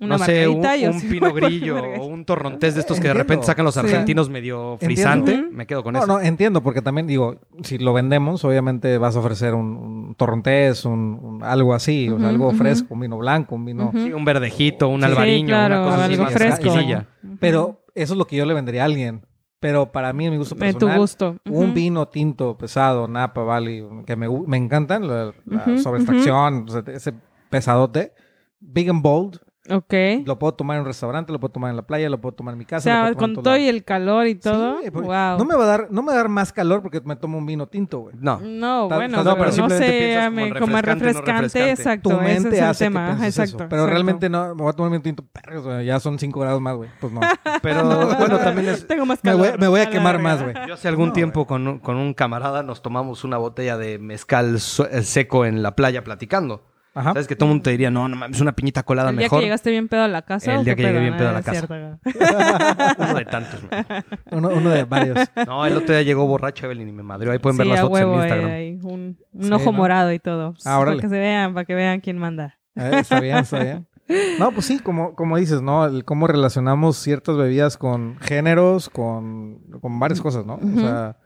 Una 0.00 0.18
no 0.18 0.24
sé, 0.24 0.46
un, 0.48 0.60
margarita, 0.60 0.76
yo 0.76 0.90
un 0.92 1.00
sí 1.00 1.20
por 1.20 1.32
grillo 1.34 1.74
margarita. 1.74 2.00
o 2.02 2.06
un 2.06 2.24
torrontés 2.24 2.74
de 2.74 2.80
estos 2.80 2.96
que 2.98 3.04
de 3.04 3.08
Entiendo. 3.10 3.22
repente 3.22 3.46
sacan 3.46 3.64
los 3.64 3.74
Sí. 3.74 3.80
argentinos 3.80 4.28
medio 4.30 4.72
Entiendo. 4.74 4.86
frisante, 4.94 5.34
Ujú. 5.40 5.52
me 5.52 5.66
quedo 5.66 5.82
con 5.82 5.92
No, 5.94 5.98
eso. 6.00 6.06
no, 6.06 6.20
entiendo, 6.20 6.62
porque 6.62 6.80
también 6.82 7.06
digo, 7.06 7.36
si 7.62 7.78
lo 7.78 7.92
vendemos, 7.92 8.44
obviamente 8.44 8.96
vas 8.98 9.16
a 9.16 9.20
ofrecer 9.20 9.54
un, 9.54 9.66
un 9.76 10.14
torrontés, 10.14 10.84
un, 10.84 11.18
un- 11.22 11.42
algo 11.42 11.72
así, 11.74 12.08
o 12.08 12.18
sea, 12.18 12.26
Ujú, 12.26 12.26
algo 12.28 12.48
ujú. 12.48 12.56
fresco, 12.58 12.94
un 12.94 13.00
vino 13.00 13.16
blanco, 13.18 13.54
un 13.54 13.64
vino... 13.64 13.88
Ujú. 13.88 13.98
Sí, 14.04 14.12
un 14.12 14.24
verdejito, 14.24 14.88
un 14.88 15.00
Sí, 15.00 15.06
albariño, 15.06 15.48
claro, 15.48 15.76
una 15.82 15.84
cosa 15.90 16.04
así 16.04 16.12
algo 16.14 16.24
más 16.24 16.32
fresco. 16.32 16.66
exquisilla. 16.66 17.06
Ujú. 17.24 17.36
Pero 17.40 17.80
eso 17.94 18.12
es 18.12 18.18
lo 18.18 18.26
que 18.26 18.36
yo 18.36 18.44
le 18.44 18.52
vendería 18.54 18.82
a 18.82 18.84
alguien. 18.86 19.22
Pero 19.58 19.90
para 19.90 20.12
mí, 20.12 20.26
en 20.26 20.32
mi 20.32 20.38
gusto 20.38 20.54
De 20.54 20.72
tu 20.72 20.80
personal, 20.80 20.98
gusto. 20.98 21.36
un 21.48 21.72
vino 21.72 22.08
tinto, 22.08 22.58
pesado, 22.58 23.08
Napa 23.08 23.42
Valley, 23.42 23.84
que 24.04 24.14
me, 24.14 24.28
me 24.28 24.56
encantan, 24.56 25.08
la, 25.08 25.32
la 25.46 25.78
sobreextracción, 25.78 26.68
sea, 26.68 26.82
ese 26.88 27.14
pesadote, 27.48 28.12
big 28.60 28.90
and 28.90 29.02
bold, 29.02 29.40
Ok. 29.70 29.94
lo 30.24 30.38
puedo 30.38 30.54
tomar 30.54 30.76
en 30.76 30.80
un 30.82 30.86
restaurante, 30.86 31.32
lo 31.32 31.40
puedo 31.40 31.52
tomar 31.52 31.70
en 31.70 31.76
la 31.76 31.82
playa, 31.86 32.08
lo 32.08 32.20
puedo 32.20 32.34
tomar 32.34 32.52
en 32.54 32.58
mi 32.58 32.64
O 32.64 32.68
casa. 32.68 32.88
lo 32.90 32.94
sea, 32.94 33.02
puedo 33.02 33.14
tomar 33.16 33.34
con 33.34 33.42
todo 33.44 33.56
y 33.56 33.68
el 33.68 33.84
calor 33.84 34.26
y 34.26 34.34
todo. 34.36 34.80
Sí, 34.82 34.90
porque 34.90 35.08
wow. 35.08 35.38
No 35.38 35.44
me 35.44 35.54
va 35.56 35.64
a 35.64 35.66
dar, 35.66 35.88
no 35.90 36.02
me 36.02 36.08
va 36.08 36.12
a 36.14 36.16
dar 36.16 36.28
más 36.28 36.52
calor 36.52 36.82
porque 36.82 37.00
me 37.04 37.16
tomo 37.16 37.38
un 37.38 37.46
vino 37.46 37.66
tinto, 37.66 38.00
güey. 38.00 38.14
No. 38.18 38.40
No, 38.40 38.86
Tal- 38.88 38.98
bueno, 38.98 39.24
no, 39.24 39.34
pero 39.36 39.50
no 39.56 39.68
sé, 39.70 40.28
me- 40.32 40.52
como 40.58 40.76
refrescante, 40.80 41.04
no 41.04 41.12
refrescante, 41.12 41.70
exacto. 41.70 42.10
tu 42.10 42.16
mente 42.16 42.32
ese 42.38 42.48
es 42.48 42.54
el 42.62 42.64
hace 42.64 42.84
tema. 42.86 43.00
que 43.00 43.06
Ajá, 43.12 43.16
pienses 43.20 43.38
exacto. 43.38 43.62
eso. 43.64 43.68
Pero 43.68 43.82
exacto. 43.82 43.86
realmente 43.90 44.28
no, 44.28 44.54
me 44.54 44.62
voy 44.62 44.70
a 44.70 44.72
tomar 44.72 44.92
un 44.92 45.02
tinto, 45.02 45.24
perro, 45.24 45.60
o 45.60 45.64
sea, 45.64 45.82
ya 45.82 46.00
son 46.00 46.18
5 46.18 46.40
grados 46.40 46.60
más, 46.60 46.76
güey. 46.76 46.90
Pues 47.00 47.12
no. 47.12 47.20
Pero 47.62 47.84
bueno, 48.18 48.38
también 48.38 48.68
es... 48.68 48.86
Tengo 48.86 49.06
más 49.06 49.18
me, 49.22 49.30
calor. 49.32 49.50
voy, 49.50 49.58
me 49.58 49.68
voy 49.68 49.80
a 49.80 49.90
quemar 49.90 50.18
más, 50.20 50.42
güey. 50.42 50.54
Yo 50.68 50.74
hace 50.74 50.88
algún 50.88 51.08
No, 51.08 51.12
tiempo 51.14 51.46
con 51.46 51.66
un, 51.66 51.78
con 51.78 51.96
un 51.96 52.14
camarada 52.14 52.62
nos 52.62 52.82
tomamos 52.82 53.24
una 53.24 53.36
botella 53.38 53.76
de 53.76 53.98
mezcal 53.98 54.56
eh, 54.56 55.02
seco 55.02 55.44
en 55.44 55.62
la 55.62 55.74
playa 55.76 56.04
platicando. 56.04 56.62
Ajá. 56.96 57.10
Sabes 57.12 57.28
que 57.28 57.36
todo 57.36 57.46
el 57.46 57.50
mundo 57.50 57.62
te 57.64 57.70
diría, 57.70 57.90
no, 57.90 58.08
no 58.08 58.16
mames, 58.16 58.40
una 58.40 58.52
piñita 58.52 58.82
colada 58.82 59.10
El 59.10 59.16
día 59.16 59.26
mejor. 59.26 59.38
que 59.40 59.44
llegaste 59.44 59.70
bien 59.70 59.86
pedo 59.88 60.02
a 60.04 60.08
la 60.08 60.22
casa. 60.22 60.54
El 60.54 60.60
¿o 60.60 60.64
día 60.64 60.74
que 60.74 60.82
llegué 60.82 60.98
bien 61.00 61.16
pedo 61.16 61.28
a 61.28 61.32
la 61.32 61.38
Ah, 61.38 61.40
es 61.40 61.44
casa. 61.46 61.66
cierto. 61.66 61.98
Uno 62.98 63.14
de 63.14 63.24
tantos, 63.26 63.60
man. 63.70 64.04
Uno, 64.32 64.48
uno 64.48 64.70
de 64.70 64.84
varios. 64.84 65.18
No, 65.46 65.66
el 65.66 65.76
otro 65.76 65.94
día 65.94 66.02
llegó 66.02 66.26
borracho 66.26 66.66
Evelyn 66.66 66.88
y 66.88 66.92
me 66.92 67.02
madrió. 67.02 67.32
Ahí 67.32 67.38
pueden 67.38 67.58
ver 67.58 67.66
las 67.66 67.80
fotos 67.80 67.92
huevo, 67.94 68.14
en 68.14 68.18
eh, 68.20 68.22
Instagram. 68.22 68.50
ahí, 68.50 68.78
un, 68.82 69.18
un 69.32 69.42
Sí, 69.44 69.52
ojo 69.52 69.64
¿no? 69.66 69.72
morado 69.72 70.12
y 70.12 70.18
todo. 70.18 70.54
Ah, 70.64 70.78
para 70.78 70.96
que 70.96 71.08
se 71.08 71.18
vean, 71.18 71.52
para 71.54 71.64
que 71.66 71.74
vean 71.74 72.00
quién 72.00 72.18
manda. 72.18 72.56
Eh, 72.74 72.90
está 73.00 73.20
bien, 73.20 73.36
está 73.38 73.62
bien. 73.62 73.86
No, 74.38 74.52
pues 74.52 74.66
sí, 74.66 74.78
como, 74.78 75.16
como 75.16 75.36
dices, 75.36 75.62
¿no? 75.62 75.84
El 75.84 76.04
cómo 76.04 76.28
relacionamos 76.28 76.96
ciertas 76.96 77.36
bebidas 77.36 77.76
con 77.76 78.16
géneros, 78.20 78.88
con, 78.88 79.58
con 79.80 79.98
varias 79.98 80.20
cosas, 80.20 80.46
¿no? 80.46 80.54
O 80.62 80.80
sea, 80.80 81.16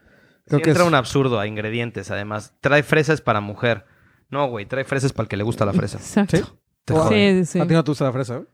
creo 0.47 0.61
Sí, 0.61 0.63
que 0.65 0.71
entra 0.71 0.85
es... 0.85 0.89
un 0.89 0.95
absurdo 0.95 1.39
a 1.39 1.47
ingredientes, 1.47 2.11
además. 2.11 2.55
Trae 2.63 2.83
fresas 2.83 3.21
para 3.21 3.43
mujer. 3.43 3.85
No, 4.31 4.49
güey, 4.49 4.67
trae 4.67 4.85
fresas 4.85 5.13
para 5.13 5.25
el 5.25 5.29
que 5.29 5.37
le 5.37 5.43
gusta 5.45 5.65
la 5.67 5.73
fresa. 5.73 5.99
Exacto. 5.99 6.37
¿Sí? 6.37 6.43
Te 6.85 6.93
O- 6.95 6.97
jode. 7.03 7.45
Sí, 7.45 7.53
sí, 7.53 7.61
A 7.61 7.67
ti 7.67 7.75
no 7.75 7.85
te 7.85 7.91
gusta 7.91 8.05
la 8.05 8.13
fresa, 8.13 8.37
¿eh? 8.39 8.45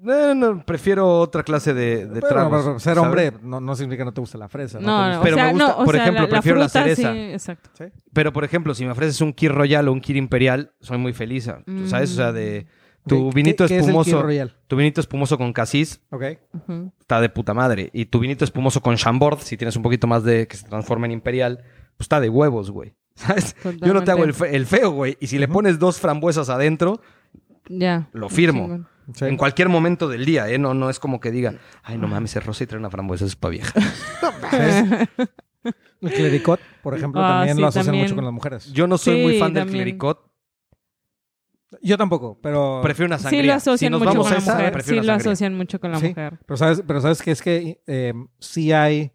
No, 0.00 0.34
no, 0.34 0.66
prefiero 0.66 1.20
otra 1.20 1.44
clase 1.44 1.72
de, 1.72 2.06
de 2.06 2.20
Pero, 2.20 2.26
tragos. 2.28 2.64
pero 2.64 2.78
ser 2.80 2.94
¿sabes? 2.96 3.06
hombre 3.08 3.32
no, 3.40 3.60
no 3.60 3.76
significa 3.76 4.00
que 4.00 4.04
no 4.06 4.12
te 4.12 4.20
guste 4.20 4.36
la 4.36 4.48
fresa. 4.48 4.80
No, 4.80 4.86
no, 4.86 5.06
gusta. 5.06 5.20
o 5.20 5.22
Pero 5.22 5.36
me 5.36 5.52
gusta, 5.52 5.76
por 5.76 5.94
sea, 5.94 6.02
ejemplo, 6.02 6.22
la 6.24 6.28
prefiero 6.28 6.58
la 6.58 6.68
fruta, 6.68 6.82
cereza. 6.82 7.12
Sí, 7.12 7.18
exacto. 7.32 7.70
¿Sí? 7.78 7.84
Pero, 8.12 8.32
por 8.32 8.42
ejemplo, 8.44 8.74
si 8.74 8.84
me 8.84 8.90
ofreces 8.90 9.20
un 9.20 9.32
Kir 9.32 9.52
Royal 9.52 9.86
o 9.86 9.92
un 9.92 10.00
Kir 10.00 10.16
Imperial, 10.16 10.72
soy 10.80 10.98
muy 10.98 11.12
feliz. 11.12 11.48
Mm. 11.66 11.86
¿Sabes? 11.86 12.10
O 12.12 12.14
sea, 12.16 12.32
de 12.32 12.66
tu 13.06 13.28
¿Qué- 13.30 13.34
vinito 13.36 13.64
qué- 13.64 13.68
qué 13.68 13.76
es 13.78 13.82
espumoso. 13.86 14.10
Kir 14.10 14.20
Royal? 14.22 14.56
tu 14.66 14.74
vinito 14.74 15.00
espumoso 15.00 15.38
con 15.38 15.52
casis 15.52 16.00
Ok. 16.10 16.22
Ujú. 16.52 16.92
está 16.98 17.20
de 17.20 17.28
puta 17.28 17.54
madre. 17.54 17.90
Y 17.92 18.06
tu 18.06 18.18
vinito 18.18 18.44
espumoso 18.44 18.80
con 18.80 18.96
Chambord, 18.96 19.38
si 19.38 19.56
tienes 19.56 19.76
un 19.76 19.84
poquito 19.84 20.08
más 20.08 20.24
de 20.24 20.48
que 20.48 20.56
se 20.56 20.66
transforma 20.66 21.06
en 21.06 21.12
Imperial, 21.12 21.58
pues 21.96 22.06
está 22.06 22.18
de 22.18 22.28
huevos, 22.28 22.72
güey. 22.72 22.94
¿Sabes? 23.16 23.56
Yo 23.82 23.92
no 23.92 24.04
te 24.04 24.10
hago 24.12 24.22
el, 24.24 24.32
fe- 24.34 24.54
el 24.54 24.66
feo, 24.66 24.90
güey. 24.92 25.16
Y 25.20 25.26
si 25.26 25.38
le 25.38 25.48
pones 25.48 25.78
dos 25.80 25.98
frambuesas 26.00 26.48
adentro, 26.48 27.00
Ya. 27.68 28.08
Lo 28.12 28.28
firmo. 28.28 28.86
Sí. 29.14 29.24
en 29.24 29.36
cualquier 29.36 29.68
momento 29.68 30.08
del 30.08 30.24
día, 30.24 30.48
¿eh? 30.48 30.58
No, 30.58 30.74
no 30.74 30.90
es 30.90 30.98
como 30.98 31.20
que 31.20 31.30
diga, 31.30 31.54
ay, 31.84 31.96
no 31.96 32.08
mames, 32.08 32.34
es 32.36 32.44
rosa 32.44 32.64
y 32.64 32.66
trae 32.66 32.78
una 32.80 32.90
frambuesa, 32.90 33.24
eso 33.24 33.30
es 33.32 33.36
pa' 33.36 33.48
vieja. 33.48 33.72
El 36.00 36.12
clericot, 36.12 36.60
por 36.82 36.94
ejemplo, 36.96 37.20
Ah, 37.24 37.38
también 37.38 37.56
sí, 37.56 37.60
lo 37.62 37.66
asocian 37.68 37.86
también. 37.86 38.04
mucho 38.04 38.14
con 38.16 38.24
las 38.24 38.32
mujeres. 38.34 38.72
Yo 38.72 38.86
no 38.86 38.98
soy 38.98 39.16
Sí, 39.16 39.22
muy 39.22 39.38
fan 39.38 39.52
del 39.54 39.64
también. 39.64 39.84
clericot. 39.84 40.30
Yo 41.82 41.96
tampoco, 41.98 42.38
pero... 42.42 42.80
Prefiero 42.82 43.06
una 43.06 43.18
sangría. 43.18 43.40
Sí 43.42 43.46
lo 43.48 43.54
asocian 43.54 43.92
si 43.92 43.98
mucho 43.98 44.04
con 44.04 44.24
la 44.30 44.38
mujer. 44.38 44.82
Sí 44.82 44.90
lo 44.94 45.02
sangría. 45.02 45.14
asocian 45.14 45.54
mucho 45.54 45.80
con 45.80 45.90
la 45.92 45.98
Sí. 45.98 46.08
mujer. 46.08 46.38
Pero 46.46 46.56
sabes, 46.56 46.82
pero 46.86 47.00
sabes 47.00 47.22
que 47.22 47.30
es 47.32 47.42
que 47.42 47.80
eh, 47.86 48.12
sí 48.38 48.72
hay... 48.72 49.12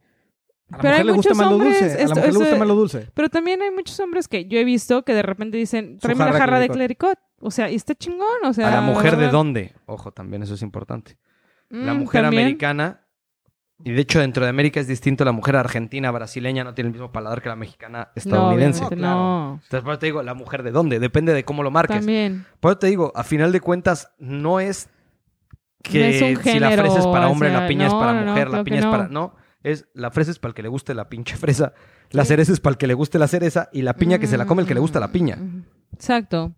A 0.72 0.78
la 0.78 0.82
Pero 0.82 0.94
mujer 0.94 0.94
hay 1.02 1.04
le 1.06 1.12
gusta 1.12 1.34
más 1.34 1.50
lo 1.52 1.58
dulce. 1.58 1.84
A 1.86 1.88
la 1.88 1.94
esto- 1.96 2.16
mujer 2.16 2.34
le 2.34 2.40
gusta 2.40 2.56
más 2.58 2.68
lo 2.68 2.76
dulce. 2.76 3.08
Pero 3.14 3.30
también 3.30 3.62
hay 3.62 3.72
muchos 3.72 4.00
hombres 4.00 4.28
que 4.28 4.46
yo 4.46 4.58
he 4.58 4.64
visto 4.64 5.04
que 5.04 5.14
de 5.14 5.22
repente 5.22 5.58
dicen, 5.58 5.98
tráeme 6.00 6.24
una 6.24 6.34
jarra 6.34 6.60
de 6.60 6.70
clericot. 6.70 7.18
O 7.42 7.52
sea, 7.52 7.70
y 7.70 7.76
está 7.76 7.96
chingón. 7.96 8.28
O 8.46 8.54
sea, 8.54 8.68
¿A 8.68 8.72
la 8.72 8.82
mujer 8.82 9.18
de 9.18 9.30
dónde? 9.30 9.74
Ojo, 9.86 10.12
también 10.12 10.44
eso 10.44 10.54
es 10.54 10.62
importante. 10.62 11.18
La 11.70 11.94
Mm, 11.94 11.98
mujer 11.98 12.22
también. 12.24 12.44
americana, 12.44 13.02
y 13.84 13.92
de 13.92 14.02
hecho 14.02 14.20
dentro 14.20 14.44
de 14.44 14.50
América 14.50 14.80
es 14.80 14.88
distinto, 14.88 15.26
la 15.26 15.32
mujer 15.32 15.56
argentina, 15.56 16.12
brasileña, 16.12 16.64
no 16.64 16.74
tiene 16.76 16.90
el 16.90 16.94
mismo 16.94 17.12
paladar 17.12 17.42
que 17.42 17.50
la 17.50 17.56
mexicana 17.56 18.10
estadounidense. 18.16 18.82
No, 18.84 18.90
claro. 18.90 19.16
no. 19.16 19.54
Entonces, 19.64 19.82
por 19.82 19.94
eso 19.94 20.00
te 20.00 20.06
digo, 20.06 20.22
la 20.22 20.34
mujer 20.36 20.62
de 20.64 20.72
dónde, 20.72 21.00
depende 21.00 21.34
de 21.34 21.44
cómo 21.44 21.64
lo 21.64 21.72
marques. 21.72 21.98
También. 21.98 22.46
Por 22.60 22.72
eso 22.74 22.80
te 22.80 22.88
digo, 22.88 23.12
a 23.16 23.24
final 23.24 23.52
de 23.52 23.60
cuentas, 23.62 24.12
no 24.20 24.60
es 24.60 24.88
que 25.84 26.00
No 26.00 26.06
es 26.06 26.38
un 26.38 26.44
si 26.44 26.60
la 26.60 26.72
fresa 26.72 27.00
es 27.00 27.08
para 27.08 27.28
o 27.28 27.32
hombre, 27.32 27.50
sea, 27.50 27.62
la 27.62 27.68
piña 27.68 27.88
es 27.88 27.94
para 27.94 28.14
mujer, 28.22 28.50
la 28.52 28.64
piña 28.64 28.80
es 28.82 28.86
para. 28.86 29.08
No, 29.08 29.34
es 29.64 29.88
la 29.94 30.12
fresa 30.12 30.32
es 30.32 30.40
para 30.40 30.50
el 30.50 30.56
que 30.56 30.64
le 30.64 30.70
guste 30.70 30.94
la 30.94 31.10
pinche 31.10 31.36
fresa, 31.38 31.74
la 32.12 32.26
cereza 32.26 32.52
es 32.52 32.60
para 32.60 32.74
el 32.74 32.78
que 32.78 32.88
le 32.88 32.94
guste 32.94 33.20
la 33.20 33.28
cereza 33.28 33.70
y 33.72 33.82
la 33.82 33.96
piña 33.96 34.20
que 34.20 34.28
se 34.28 34.38
la 34.38 34.46
come 34.46 34.62
el 34.62 34.68
que 34.68 34.74
le 34.74 34.80
gusta 34.80 35.00
la 35.00 35.12
piña. 35.12 35.38
Mm, 35.38 35.66
Exacto. 35.94 36.54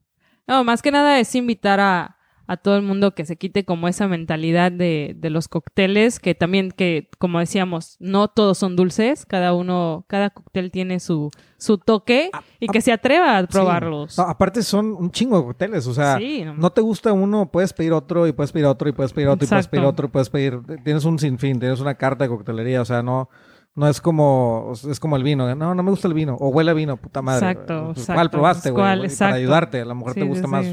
No, 0.47 0.63
más 0.63 0.81
que 0.81 0.91
nada 0.91 1.19
es 1.19 1.33
invitar 1.35 1.79
a, 1.79 2.17
a 2.53 2.57
todo 2.57 2.77
el 2.77 2.83
mundo 2.83 3.13
que 3.13 3.25
se 3.25 3.35
quite 3.35 3.65
como 3.65 3.87
esa 3.87 4.07
mentalidad 4.07 4.71
de, 4.71 5.15
de 5.17 5.29
los 5.29 5.47
cócteles, 5.47 6.19
que 6.19 6.35
también, 6.35 6.71
que 6.71 7.09
como 7.19 7.39
decíamos, 7.39 7.97
no 7.99 8.27
todos 8.29 8.57
son 8.57 8.75
dulces, 8.75 9.25
cada 9.25 9.53
uno, 9.53 10.05
cada 10.07 10.29
cóctel 10.29 10.71
tiene 10.71 10.99
su, 10.99 11.29
su 11.57 11.77
toque 11.77 12.31
y 12.59 12.67
que 12.67 12.81
se 12.81 12.91
atreva 12.91 13.37
a 13.37 13.45
probarlos. 13.47 14.17
No, 14.17 14.23
aparte 14.25 14.63
son 14.63 14.93
un 14.93 15.11
chingo 15.11 15.37
de 15.37 15.43
cócteles, 15.45 15.87
o 15.87 15.93
sea, 15.93 16.17
Sí, 16.17 16.43
no- 16.45 16.53
no 16.55 16.69
te 16.71 16.81
gusta 16.81 17.11
uno, 17.13 17.51
puedes 17.51 17.73
pedir 17.73 17.93
otro 17.93 18.27
y 18.27 18.31
puedes 18.33 18.51
pedir 18.51 18.65
otro 18.67 18.89
y 18.89 18.91
puedes 18.93 19.13
pedir 19.13 19.27
otro 19.27 19.45
y 19.45 19.49
puedes 19.49 19.67
pedir 19.67 19.85
otro 19.85 20.07
y 20.07 20.09
puedes 20.09 20.29
pedir, 20.29 20.59
tienes 20.83 21.05
un 21.05 21.19
sinfín, 21.19 21.59
tienes 21.59 21.79
una 21.79 21.95
carta 21.95 22.23
de 22.23 22.29
coctelería, 22.29 22.81
o 22.81 22.85
sea, 22.85 23.03
no 23.03 23.29
no 23.75 23.87
es 23.87 23.99
como 24.01 24.73
es 24.87 24.99
como 24.99 25.15
el 25.15 25.23
vino, 25.23 25.55
no, 25.55 25.73
no 25.73 25.81
me 25.83 25.89
gusta 25.89 26.07
el 26.07 26.13
vino 26.13 26.35
o 26.39 26.49
huele 26.49 26.69
a 26.69 26.73
vino, 26.75 26.95
puta 26.97 27.23
madre. 27.23 27.49
Exacto, 27.53 27.85
Pues, 27.85 27.97
exacto. 28.01 28.13
¿Cuál 28.13 28.29
probaste, 28.29 28.69
güey? 28.69 28.83
¿Cuál? 28.83 29.11
Para 29.17 29.33
ayudarte, 29.35 29.81
a 29.81 29.93
mujer 29.95 30.13
Sí, 30.13 30.19
te 30.19 30.25
gusta 30.27 30.45
más. 30.47 30.65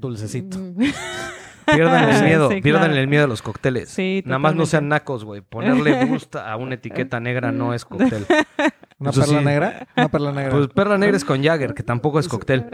Dulcecito. 0.00 0.58
Mm. 0.58 0.84
Pierdan 1.66 2.08
el 2.08 2.24
miedo, 2.24 2.50
Sí, 2.50 2.60
pierdan 2.62 2.86
claro. 2.86 3.00
el 3.00 3.06
miedo 3.06 3.24
a 3.24 3.28
los 3.28 3.42
cócteles. 3.42 3.90
Sí, 3.90 4.22
Nada 4.26 4.40
más 4.40 4.56
no 4.56 4.66
sean 4.66 4.88
nacos, 4.88 5.24
güey. 5.24 5.40
Ponerle 5.40 6.04
gusta 6.06 6.50
a 6.50 6.56
una 6.56 6.74
etiqueta 6.74 7.20
negra 7.20 7.52
no 7.52 7.74
es 7.74 7.84
cóctel. 7.84 8.26
Una 8.98 9.10
Eso 9.10 9.20
perla 9.20 9.38
sí. 9.38 9.44
negra, 9.44 9.86
una 9.96 10.08
perla 10.08 10.32
negra. 10.32 10.50
Pues 10.52 10.68
perla 10.68 10.98
negra 10.98 11.16
es 11.16 11.24
con 11.24 11.42
Jagger, 11.44 11.74
que 11.74 11.84
tampoco 11.84 12.18
es 12.18 12.26
cóctel. 12.28 12.66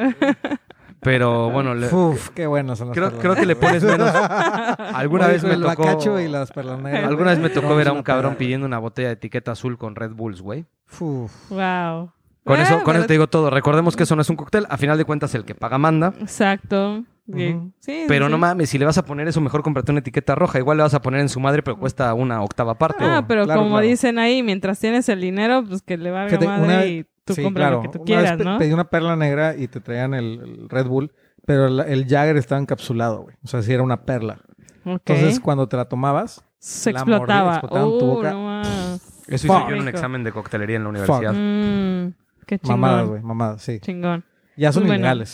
Pero 1.00 1.50
bueno, 1.50 1.74
le- 1.74 1.92
Uf, 1.94 2.30
qué 2.30 2.46
buenas 2.46 2.78
son 2.78 2.88
las 2.88 2.94
creo, 2.96 3.08
perlas 3.08 3.22
creo 3.22 3.34
que 3.36 3.46
le 3.46 3.54
pones 3.56 3.82
menos. 3.84 4.10
Alguna 4.14 5.26
vez 5.28 5.42
me 5.44 5.52
el 5.54 5.62
tocó. 5.62 6.18
y 6.20 6.28
las 6.28 6.50
perlas 6.50 6.80
negras. 6.80 7.04
Alguna 7.04 7.30
vez 7.30 7.38
me 7.38 7.50
tocó 7.50 7.68
No, 7.68 7.76
ver 7.76 7.86
es 7.88 7.92
a 7.92 7.92
un 7.92 8.02
cabrón 8.02 8.36
pidiendo 8.36 8.66
una 8.66 8.78
botella 8.78 9.08
de 9.08 9.14
etiqueta 9.14 9.52
azul 9.52 9.76
con 9.76 9.94
Red 9.94 10.12
Bulls, 10.12 10.40
güey. 10.40 10.64
Wow. 10.98 12.12
Con, 12.44 12.60
eso, 12.60 12.82
con 12.82 12.96
eso 12.96 13.06
te 13.06 13.12
digo 13.12 13.26
todo. 13.26 13.50
Recordemos 13.50 13.94
que 13.94 14.04
eso 14.04 14.16
no 14.16 14.22
es 14.22 14.30
un 14.30 14.36
cóctel. 14.36 14.66
A 14.70 14.78
final 14.78 14.96
de 14.96 15.04
cuentas, 15.04 15.34
el 15.34 15.44
que 15.44 15.54
paga 15.54 15.76
manda. 15.78 16.14
Exacto. 16.20 17.04
Ujú. 17.28 17.72
sí, 17.80 18.04
Pero 18.08 18.26
sí. 18.26 18.30
no 18.32 18.38
mames, 18.38 18.70
si 18.70 18.78
le 18.78 18.84
vas 18.84 18.98
a 18.98 19.04
poner 19.04 19.26
eso, 19.28 19.40
mejor 19.40 19.62
cómprate 19.62 19.90
una 19.90 20.00
etiqueta 20.00 20.34
roja. 20.34 20.58
Igual 20.58 20.76
le 20.76 20.82
vas 20.84 20.94
a 20.94 21.02
poner 21.02 21.20
en 21.20 21.28
su 21.28 21.40
madre, 21.40 21.62
pero 21.62 21.76
cuesta 21.78 22.12
una 22.14 22.42
octava 22.42 22.74
parte. 22.76 23.04
Ah, 23.04 23.24
pero 23.26 23.44
Claro, 23.44 23.60
como 23.62 23.72
claro. 23.76 23.86
dicen 23.86 24.18
ahí, 24.18 24.42
mientras 24.42 24.78
tienes 24.78 25.08
el 25.08 25.20
dinero, 25.20 25.64
pues 25.68 25.82
que 25.82 25.96
le 25.96 26.10
valga 26.10 26.28
Fíjate, 26.28 26.46
madre 26.46 26.64
una- 26.64 26.86
y 26.86 27.04
tú 27.24 27.34
sí, 27.34 27.42
compras 27.42 27.62
claro. 27.68 27.76
lo 27.76 27.82
que 27.82 27.88
tú 27.88 27.98
Una 27.98 28.04
quieras, 28.06 28.38
vez 28.38 28.46
¿no? 28.46 28.58
Pedí 28.58 28.72
una 28.72 28.84
perla 28.90 29.16
negra 29.16 29.56
y 29.56 29.66
te 29.68 29.80
traían 29.80 30.14
el, 30.14 30.40
el 30.40 30.68
Red 30.68 30.86
Bull, 30.86 31.12
pero 31.44 31.66
el, 31.66 31.80
el 31.80 32.06
Jagger 32.06 32.36
estaba 32.36 32.60
encapsulado, 32.60 33.22
güey. 33.22 33.36
O 33.44 33.48
sea, 33.48 33.60
sí 33.62 33.72
era 33.72 33.82
una 33.82 34.02
perla. 34.04 34.38
Entonces, 34.84 35.40
cuando 35.40 35.68
te 35.68 35.76
la 35.76 35.86
tomabas, 35.86 36.44
Se 36.60 36.92
la 36.92 37.00
explotaba. 37.00 37.52
explotaba 37.54 37.84
en 37.86 37.98
tu 37.98 38.04
Uh, 38.04 38.14
boca. 38.14 38.30
no. 38.30 38.62
Eso 38.62 39.00
hice 39.28 39.48
Fuck. 39.48 39.68
yo 39.70 39.74
en 39.74 39.82
un 39.82 39.88
examen 39.88 40.22
de 40.22 40.30
coctelería 40.30 40.76
en 40.76 40.84
la 40.84 40.88
universidad. 40.90 41.32
Mm, 41.32 42.12
qué 42.46 42.58
chingón. 42.60 42.80
mamadas, 42.80 43.08
güey, 43.08 43.22
mamadas, 43.22 43.62
sí. 43.62 43.80
Chingón. 43.80 44.24
Ya 44.56 44.70
son 44.72 44.84
Muy 44.84 44.90
bueno. 44.96 45.24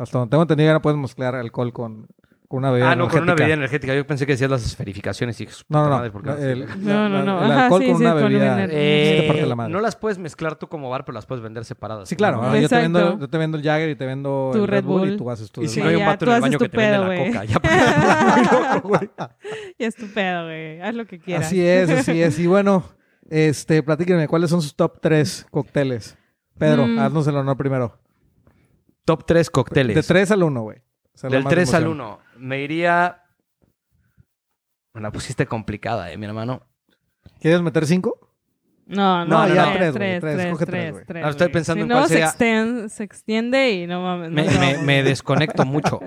Hasta 0.00 0.18
donde 0.18 0.30
tengo 0.30 0.42
entendido, 0.42 0.68
ya 0.68 0.72
no 0.74 0.82
puedes 0.82 0.98
mezclar 0.98 1.34
alcohol 1.34 1.72
con, 1.72 2.06
con 2.48 2.58
una 2.58 2.70
bebida 2.70 2.90
Ah, 2.92 2.96
no, 2.96 3.04
con 3.08 3.22
una 3.22 3.32
energética. 3.32 3.44
bebida 3.44 3.54
energética. 3.54 3.94
Yo 3.94 4.06
pensé 4.06 4.24
que 4.26 4.32
decías 4.32 4.50
las 4.50 4.64
esferificaciones 4.64 5.40
y 5.40 5.48
No, 5.68 5.84
no, 5.84 5.90
madre, 5.90 6.10
no. 6.22 6.36
El, 6.36 6.66
No, 6.84 7.08
no, 7.08 7.22
no. 7.22 7.44
el 7.44 7.50
Ajá, 7.52 7.64
alcohol 7.64 7.82
sí, 7.82 7.88
con 7.88 7.96
sí, 7.98 8.02
una 8.04 8.12
con 8.14 8.22
bebida 8.22 8.54
una- 8.54 8.64
sí 8.66 8.70
te 8.72 9.24
parte 9.28 9.42
Eh, 9.42 9.46
la 9.46 9.54
madre. 9.56 9.72
no 9.72 9.80
las 9.80 9.96
puedes 9.96 10.18
mezclar 10.18 10.56
tú 10.56 10.68
como 10.68 10.88
bar, 10.90 11.04
pero 11.04 11.14
las 11.14 11.26
puedes 11.26 11.42
vender 11.44 11.64
separadas. 11.66 12.08
Sí, 12.08 12.16
claro. 12.16 12.38
No, 12.38 12.44
ahora 12.44 12.58
yo, 12.60 12.68
te 12.68 12.76
vendo, 12.76 13.18
yo 13.20 13.28
te 13.28 13.38
vendo 13.38 13.56
el 13.58 13.62
Jagger 13.62 13.90
y 13.90 13.94
te 13.94 14.06
vendo 14.06 14.50
Tu 14.52 14.58
el 14.64 14.68
Red 14.68 14.84
Bull. 14.84 15.10
y 15.12 15.16
tú 15.18 15.30
haces 15.30 15.50
tu 15.52 15.62
Y 15.62 15.68
si 15.68 15.80
no 15.82 15.88
hay 15.90 15.96
un 15.96 16.00
ya, 16.00 16.16
tú 16.18 16.24
en 16.24 16.32
el 16.32 16.40
baño 16.40 16.58
que 16.58 16.68
te 16.70 16.76
vende 16.76 16.98
la 16.98 17.24
coca. 17.26 17.44
Ya 17.44 17.60
para 17.60 18.36
muy 18.36 18.74
loco, 18.74 18.88
güey. 18.88 19.10
Y 19.78 19.84
es 19.84 19.94
tu 19.94 20.06
pedo, 20.08 20.44
güey. 20.46 20.80
Haz 20.80 20.94
lo 20.94 21.04
que 21.06 21.18
quieras. 21.20 21.46
Así 21.46 21.60
es, 21.64 21.90
así 21.90 22.22
es. 22.22 22.38
Y 22.38 22.46
bueno, 22.46 22.84
este, 23.28 23.82
platíquenme, 23.82 24.26
¿cuáles 24.28 24.48
son 24.50 24.62
sus 24.62 24.74
top 24.74 24.98
3 25.00 25.46
cócteles? 25.50 26.16
Pedro, 26.58 26.86
Mm. 26.86 26.98
haznos 26.98 27.26
el 27.28 27.36
honor 27.36 27.56
primero. 27.58 27.98
Top 29.16 29.24
3 29.26 29.50
cócteles. 29.50 29.96
De 29.96 30.02
3 30.02 30.30
al 30.30 30.42
1, 30.44 30.62
güey. 30.62 30.78
O 30.78 31.18
sea, 31.18 31.30
Del 31.30 31.42
más 31.44 31.52
3 31.52 31.74
al 31.74 31.82
emoción. 31.84 32.00
1. 32.06 32.18
Me 32.38 32.62
iría... 32.62 33.22
Me 34.94 35.00
la 35.00 35.10
pusiste 35.12 35.46
complicada, 35.46 36.10
eh, 36.12 36.16
mi 36.16 36.26
hermano. 36.26 36.62
¿Quieres 37.40 37.60
meter 37.62 37.86
5? 37.86 38.28
No, 38.86 39.24
No, 39.24 39.46
no, 39.46 39.54
ya, 39.54 39.72
tres, 39.72 39.94
tres, 39.94 39.94
güey, 39.94 40.20
tres, 40.20 40.20
tres, 40.36 40.52
coge 40.52 40.66
tres, 40.66 40.94
tres, 40.94 41.06
tres, 41.06 41.22
Ahora 41.22 41.30
estoy 41.30 41.48
pensando 41.48 41.78
Si 41.78 41.82
en 41.82 41.88
no, 41.88 41.94
cuál 41.94 42.08
se, 42.08 42.14
sería- 42.14 42.26
extend- 42.32 42.88
se 42.88 43.04
extiende 43.04 43.70
y 43.72 43.86
no 43.86 44.02
mames. 44.02 44.30
Me, 44.32 44.44
no, 44.46 44.60
me- 44.60 44.72
no. 44.74 44.82
me 44.82 45.02
desconecto 45.04 45.64
mucho. 45.64 46.00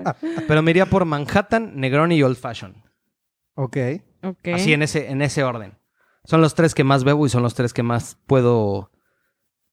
Pero 0.46 0.60
me 0.62 0.70
iría 0.70 0.84
por 0.86 1.04
Manhattan, 1.06 1.72
Negroni 1.80 2.16
y 2.16 2.22
Old 2.22 2.36
Fashion. 2.36 2.74
Ok. 3.54 3.76
Ok. 4.22 4.48
Así 4.54 4.74
en 4.74 4.82
ese, 4.82 5.10
en 5.10 5.22
ese 5.22 5.44
orden. 5.44 5.78
Son 6.24 6.40
los 6.42 6.54
tres 6.54 6.74
que 6.74 6.84
más 6.84 7.04
bebo 7.04 7.24
y 7.26 7.30
son 7.30 7.42
los 7.42 7.54
tres 7.54 7.72
que 7.72 7.82
más 7.82 8.18
puedo 8.26 8.90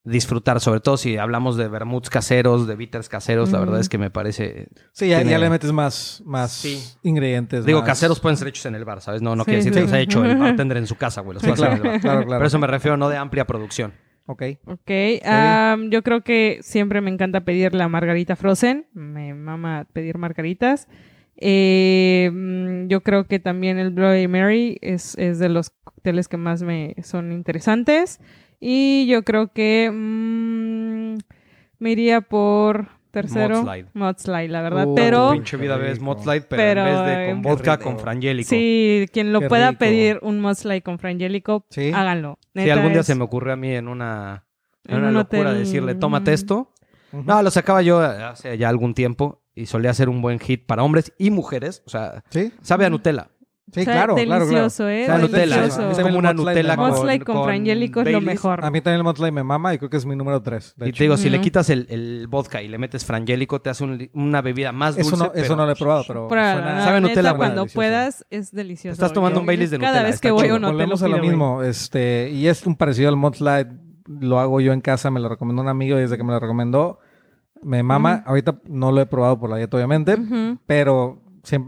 disfrutar. 0.03 0.59
Sobre 0.59 0.79
todo 0.79 0.97
si 0.97 1.17
hablamos 1.17 1.57
de 1.57 1.67
vermuts 1.67 2.09
caseros, 2.09 2.67
de 2.67 2.75
bitters 2.75 3.07
caseros. 3.09 3.51
La 3.51 3.59
verdad 3.59 3.79
es 3.79 3.87
que 3.89 3.97
me 3.97 4.09
parece... 4.09 4.67
Sí, 4.93 5.09
ya, 5.09 5.17
Tiene- 5.17 5.31
ya 5.31 5.37
le 5.39 5.49
metes 5.49 5.71
más, 5.71 6.21
más 6.25 6.51
Sí. 6.53 6.81
ingredientes. 7.03 7.65
Digo, 7.65 7.79
más- 7.79 7.87
caseros 7.87 8.19
pueden 8.19 8.37
ser 8.37 8.47
hechos 8.47 8.65
en 8.65 8.75
el 8.75 8.85
bar, 8.85 9.01
¿sabes? 9.01 9.21
No, 9.21 9.35
no 9.35 9.43
Sí, 9.43 9.51
quiere 9.51 9.57
decir 9.59 9.73
que 9.73 9.81
los 9.81 9.91
haya 9.93 10.01
hecho 10.03 10.25
el 10.25 10.37
bartender 10.37 10.77
en 10.77 10.87
su 10.87 10.95
casa, 10.95 11.21
güey. 11.21 11.35
Los 11.35 11.43
Sí, 11.43 11.49
puede 11.49 11.63
hacer 11.63 11.79
claro, 11.79 11.81
en 11.81 11.85
el 11.85 11.91
bar. 11.93 12.01
claro, 12.01 12.25
claro. 12.25 12.39
Por 12.39 12.47
eso 12.47 12.59
me 12.59 12.67
refiero 12.67 12.97
no 12.97 13.09
de 13.09 13.17
amplia 13.17 13.45
producción. 13.45 13.93
Ok. 14.27 14.43
Ok. 14.65 14.91
am, 15.25 15.89
yo 15.89 16.03
creo 16.03 16.21
que 16.23 16.59
siempre 16.61 17.01
me 17.01 17.11
encanta 17.11 17.41
pedir 17.41 17.73
la 17.75 17.87
margarita 17.89 18.35
frozen. 18.35 18.87
Me 18.93 19.33
mama 19.33 19.87
pedir 19.93 20.17
margaritas. 20.17 20.87
Eh, 21.37 22.29
mm, 22.31 22.87
yo 22.87 23.01
creo 23.01 23.25
que 23.25 23.39
también 23.39 23.77
el 23.79 23.89
Bloody 23.89 24.27
Mary 24.27 24.77
es, 24.81 25.17
es 25.17 25.39
de 25.39 25.49
los 25.49 25.71
cócteles 25.71 26.27
que 26.27 26.37
más 26.37 26.61
me 26.61 26.95
son 27.03 27.31
interesantes. 27.31 28.19
Y 28.63 29.07
yo 29.07 29.23
creo 29.23 29.51
que 29.51 29.89
mm, 29.91 31.17
me 31.79 31.91
iría 31.91 32.21
por 32.21 32.87
Tercero, 33.11 33.63
Mudslide. 33.63 33.87
Mudslide, 33.93 34.47
la 34.47 34.61
verdad. 34.61 34.87
Uh, 34.87 34.95
pero 34.95 35.31
Pinche 35.33 35.57
vida 35.57 35.75
ves. 35.75 35.99
Mudslide, 35.99 36.41
pero, 36.43 36.61
Pero, 36.61 36.81
en 36.81 36.85
vez 36.85 37.05
de 37.05 37.25
con 37.31 37.37
eh, 37.37 37.41
vodka, 37.43 37.77
qué 37.77 37.83
con 37.83 37.99
frangélico. 37.99 38.47
sí, 38.49 39.05
quien 39.11 39.33
lo 39.33 39.41
Qué 39.41 39.49
pueda 39.49 39.69
rico. 39.71 39.79
pedir 39.79 40.19
un 40.21 40.39
Mudslide 40.39 40.81
con 40.81 40.97
frangélico, 40.99 41.65
Sí. 41.71 41.91
háganlo. 41.93 42.37
Si 42.55 42.69
algún 42.69 42.91
día 42.91 43.01
es- 43.01 43.07
se 43.07 43.15
me 43.15 43.23
ocurrió 43.23 43.51
a 43.53 43.55
mí 43.57 43.71
en 43.73 43.87
una, 43.89 44.45
en 44.85 44.93
En 44.93 44.99
una 44.99 45.07
un 45.09 45.13
locura 45.15 45.49
hotel. 45.49 45.57
decirle, 45.57 45.95
tómate 45.95 46.31
esto. 46.31 46.71
No, 47.11 47.41
lo 47.43 47.51
sacaba 47.51 47.81
yo 47.81 47.99
hace 47.99 48.57
ya 48.57 48.69
algún 48.69 48.93
tiempo 48.93 49.41
y 49.53 49.65
solía 49.65 49.93
ser 49.93 50.07
un 50.07 50.21
buen 50.21 50.39
hit 50.39 50.65
para 50.65 50.81
hombres 50.83 51.11
y 51.17 51.31
mujeres. 51.31 51.83
O 51.85 51.89
sea, 51.89 52.23
Sí, 52.29 52.53
sabe 52.61 52.85
a 52.85 52.89
Nutella. 52.89 53.27
Sí, 53.73 53.83
claro, 53.83 54.15
claro, 54.15 54.25
claro. 54.25 54.45
delicioso, 54.45 54.89
¿eh? 54.89 55.07
Nutella. 55.07 55.43
Es, 55.43 55.51
Delicioso. 55.75 55.91
es 55.91 55.99
como 55.99 56.17
una 56.19 56.33
Nutella 56.33 56.75
con, 56.75 56.89
Mudslide 56.89 57.19
con, 57.25 57.43
frangélico 57.43 58.01
es 58.01 58.11
lo 58.11 58.21
mejor. 58.21 58.63
A 58.65 58.69
mí 58.71 58.81
también 58.81 58.97
el 58.99 59.03
Mudslide 59.03 59.31
me 59.31 59.43
mama 59.43 59.73
y 59.73 59.77
creo 59.77 59.89
que 59.89 59.97
es 59.97 60.05
mi 60.05 60.15
número 60.15 60.41
3. 60.41 60.75
Y 60.85 60.91
te 60.91 61.03
digo, 61.03 61.17
si 61.17 61.29
le 61.29 61.41
quitas 61.41 61.69
el, 61.69 61.87
el 61.89 62.27
vodka 62.27 62.61
y 62.61 62.67
le 62.67 62.77
metes 62.77 63.05
frangélico, 63.05 63.61
te 63.61 63.69
hace 63.69 63.83
un 63.83 64.09
una 64.13 64.41
bebida 64.41 64.71
más 64.71 64.95
dulce. 64.95 65.07
Eso 65.15 65.17
no, 65.17 65.25
eso 65.25 65.33
pero- 65.35 65.55
no 65.55 65.65
lo 65.65 65.71
he 65.71 65.75
probado, 65.75 66.03
pero 66.07 66.27
suena- 66.29 66.83
Sabe 66.83 67.01
neta, 67.01 67.15
Nutella, 67.15 67.33
cuando 67.35 67.61
Delicioso. 67.61 67.75
puedas, 67.75 68.25
es 68.29 68.51
delicioso. 68.51 68.93
Estás 68.93 69.13
tomando 69.13 69.35
Yo- 69.35 69.41
un 69.41 69.47
Baileys 69.47 69.71
de 69.71 69.77
Cada 69.79 69.91
Nutella, 69.91 70.05
vez 70.05 70.15
está 70.15 70.27
que 70.27 70.31
voy 70.31 70.47
a 70.49 70.55
un 70.55 70.63
hotel 70.63 70.63
lo 70.63 70.71
Volvemos 70.73 71.03
a 71.03 71.07
lo 71.07 71.17
mismo, 71.19 71.63
este, 71.63 72.29
y 72.31 72.47
es 72.47 72.65
un 72.65 72.75
parecido 72.75 73.09
al 73.09 73.15
Mudslide, 73.15 73.67
lo 74.07 74.39
hago 74.39 74.59
yo 74.61 74.73
en 74.73 74.81
casa, 74.81 75.09
me 75.11 75.19
lo 75.19 75.29
recomendó 75.29 75.61
un 75.61 75.69
amigo 75.69 75.97
y 75.97 76.01
desde 76.01 76.17
que 76.17 76.23
me 76.23 76.33
lo 76.33 76.39
recomendó, 76.39 76.99
me 77.63 77.83
mama. 77.83 78.23
Ahorita 78.25 78.55
no 78.67 78.91
lo 78.91 79.01
he 79.01 79.05
probado 79.05 79.39
por 79.39 79.49
la 79.49 79.57
dieta, 79.57 79.77
obviamente, 79.77 80.17
pero 80.65 81.21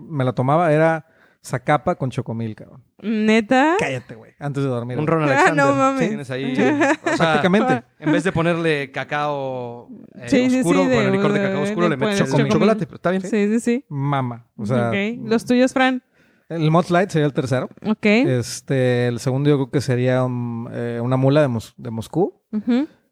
me 0.09 0.23
lo 0.23 0.34
tomaba, 0.34 0.71
era 0.73 1.05
Zacapa 1.45 1.95
con 1.95 2.10
chocomil, 2.10 2.56
cabrón. 2.56 2.84
¿Neta? 3.02 3.76
Cállate, 3.78 4.15
güey, 4.15 4.32
antes 4.40 4.64
de 4.64 4.70
dormir. 4.70 4.98
Un. 4.98 5.06
Ron 5.07 5.24
Ah, 5.24 5.26
Alexander. 5.26 5.65
no 5.65 5.74
mames. 5.76 6.07
Tienes 6.07 6.32
ahí. 6.32 6.56
Sí. 6.56 6.61
o 6.61 6.68
sea, 6.68 7.18
Prácticamente. 7.18 7.84
En 7.99 8.11
vez 8.14 8.24
de 8.24 8.32
ponerle 8.32 8.91
cacao 8.91 9.90
eh, 10.15 10.24
Sí, 10.28 10.49
sí, 10.49 10.60
oscuro, 10.60 10.84
sí, 10.84 10.88
de- 10.90 10.95
con 10.95 11.06
el 11.06 11.11
licor 11.11 11.34
de 11.34 11.40
de- 11.40 11.45
cacao 11.45 11.61
de- 11.64 11.70
oscuro, 11.70 11.90
le 11.90 11.98
metes 11.98 12.20
chocomil. 12.20 12.48
chocolate. 12.49 12.86
pero 12.86 12.95
Está 12.95 13.10
bien. 13.11 13.22
Sí, 13.24 13.48
sí, 13.48 13.60
sí. 13.60 13.86
Mama. 13.90 14.48
O 14.56 14.65
sea, 14.65 14.88
ok. 14.90 14.95
¿Los 15.26 15.44
tuyos, 15.45 15.74
Fran? 15.74 16.02
el 16.49 16.70
Mudslide 16.72 17.10
sería 17.10 17.26
el 17.26 17.34
tercero. 17.34 17.68
Ok. 17.86 18.06
Este, 18.06 19.07
el 19.07 19.20
segundo 19.20 19.49
yo 19.49 19.56
creo 19.57 19.72
que 19.72 19.82
sería 19.82 20.24
um, 20.24 20.68
eh, 20.72 20.99
una 21.03 21.18
mula 21.18 21.41
de, 21.41 21.48
Mos- 21.49 21.74
de 21.78 21.90
Moscú. 21.91 22.41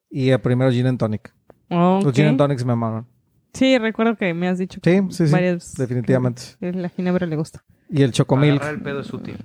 Y 0.10 0.30
el 0.30 0.40
primero 0.40 0.72
Gin 0.72 0.88
and 0.88 1.00
Tonic. 1.00 1.34
Ok. 1.70 2.04
Los 2.04 2.14
Gin 2.14 2.28
and 2.28 2.38
Tonics 2.38 2.64
me 2.66 2.76
maman. 2.76 3.08
Sí, 3.54 3.78
recuerdo 3.78 4.16
que 4.16 4.34
me 4.34 4.48
has 4.48 4.58
dicho 4.58 4.80
Sí, 4.84 5.00
sí, 5.10 5.26
sí. 5.28 5.32
varias... 5.34 5.74
Definitivamente. 5.74 6.42
que 6.60 6.72
La 6.72 6.88
ginebra 6.90 7.26
le 7.28 7.36
gusta. 7.36 7.64
Y 7.92 8.02
el 8.04 8.12
chocomil. 8.12 8.54
Agarrar 8.56 8.74
el 8.76 8.82
pedo 8.82 9.00
es 9.02 9.14
útil. 9.14 9.38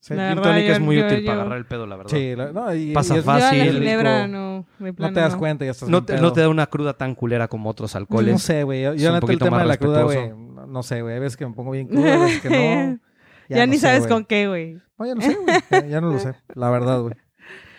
Sí, 0.00 0.14
La 0.14 0.32
Gin 0.34 0.40
tonic 0.42 0.68
es 0.68 0.80
muy 0.80 0.96
yo- 0.96 1.06
útil 1.06 1.18
yo- 1.20 1.26
para 1.26 1.40
agarrar 1.40 1.58
el 1.58 1.66
pedo, 1.66 1.84
la 1.86 1.96
verdad. 1.96 2.10
Sí, 2.12 2.36
la- 2.36 2.52
no, 2.52 2.72
y- 2.72 2.92
Pasa 2.92 3.16
y 3.16 3.18
es- 3.18 3.24
Yo 3.24 3.30
a 3.32 3.34
la 3.34 3.40
Fácil, 3.40 3.72
ginebra 3.72 4.28
no... 4.28 4.64
te 4.78 5.20
das 5.20 5.32
no. 5.32 5.38
cuenta, 5.40 5.64
ya 5.64 5.72
estás 5.72 5.88
No 5.88 6.04
te, 6.04 6.20
no 6.20 6.32
te 6.32 6.42
da 6.42 6.48
una 6.48 6.66
cruda 6.68 6.92
tan 6.94 7.16
culera 7.16 7.48
como 7.48 7.68
otros 7.70 7.96
alcoholes. 7.96 8.32
No 8.32 8.38
sé, 8.38 8.62
güey. 8.62 8.82
Yo, 8.82 8.94
yo 8.94 9.12
neta 9.12 9.32
el 9.32 9.38
tema 9.40 9.50
más 9.56 9.62
de 9.62 9.66
la 9.68 9.76
cruda, 9.78 10.02
güey. 10.04 10.32
No, 10.68 10.82
sé, 10.84 11.02
güey. 11.02 11.16
A 11.16 11.18
veces 11.18 11.36
que 11.36 11.44
me 11.46 11.52
pongo 11.54 11.72
bien 11.72 11.88
crudo, 11.88 12.04
a 12.12 12.18
veces 12.18 12.40
que 12.40 12.50
no. 12.50 12.98
Ya, 13.48 13.64
no 13.64 13.70
ni 13.72 13.78
sé, 13.78 13.86
sabes 13.86 14.06
con 14.08 14.24
qué, 14.24 14.48
güey. 14.48 14.74
No, 14.98 15.06
ya 15.06 15.14
no 15.14 15.20
sé, 15.20 15.34
güey. 15.36 15.56
Ya, 15.70 15.86
ya 15.86 16.00
no 16.00 16.10
lo 16.12 16.18
sé. 16.18 16.34
La 16.54 16.68
verdad, 16.70 17.00
güey. 17.00 17.14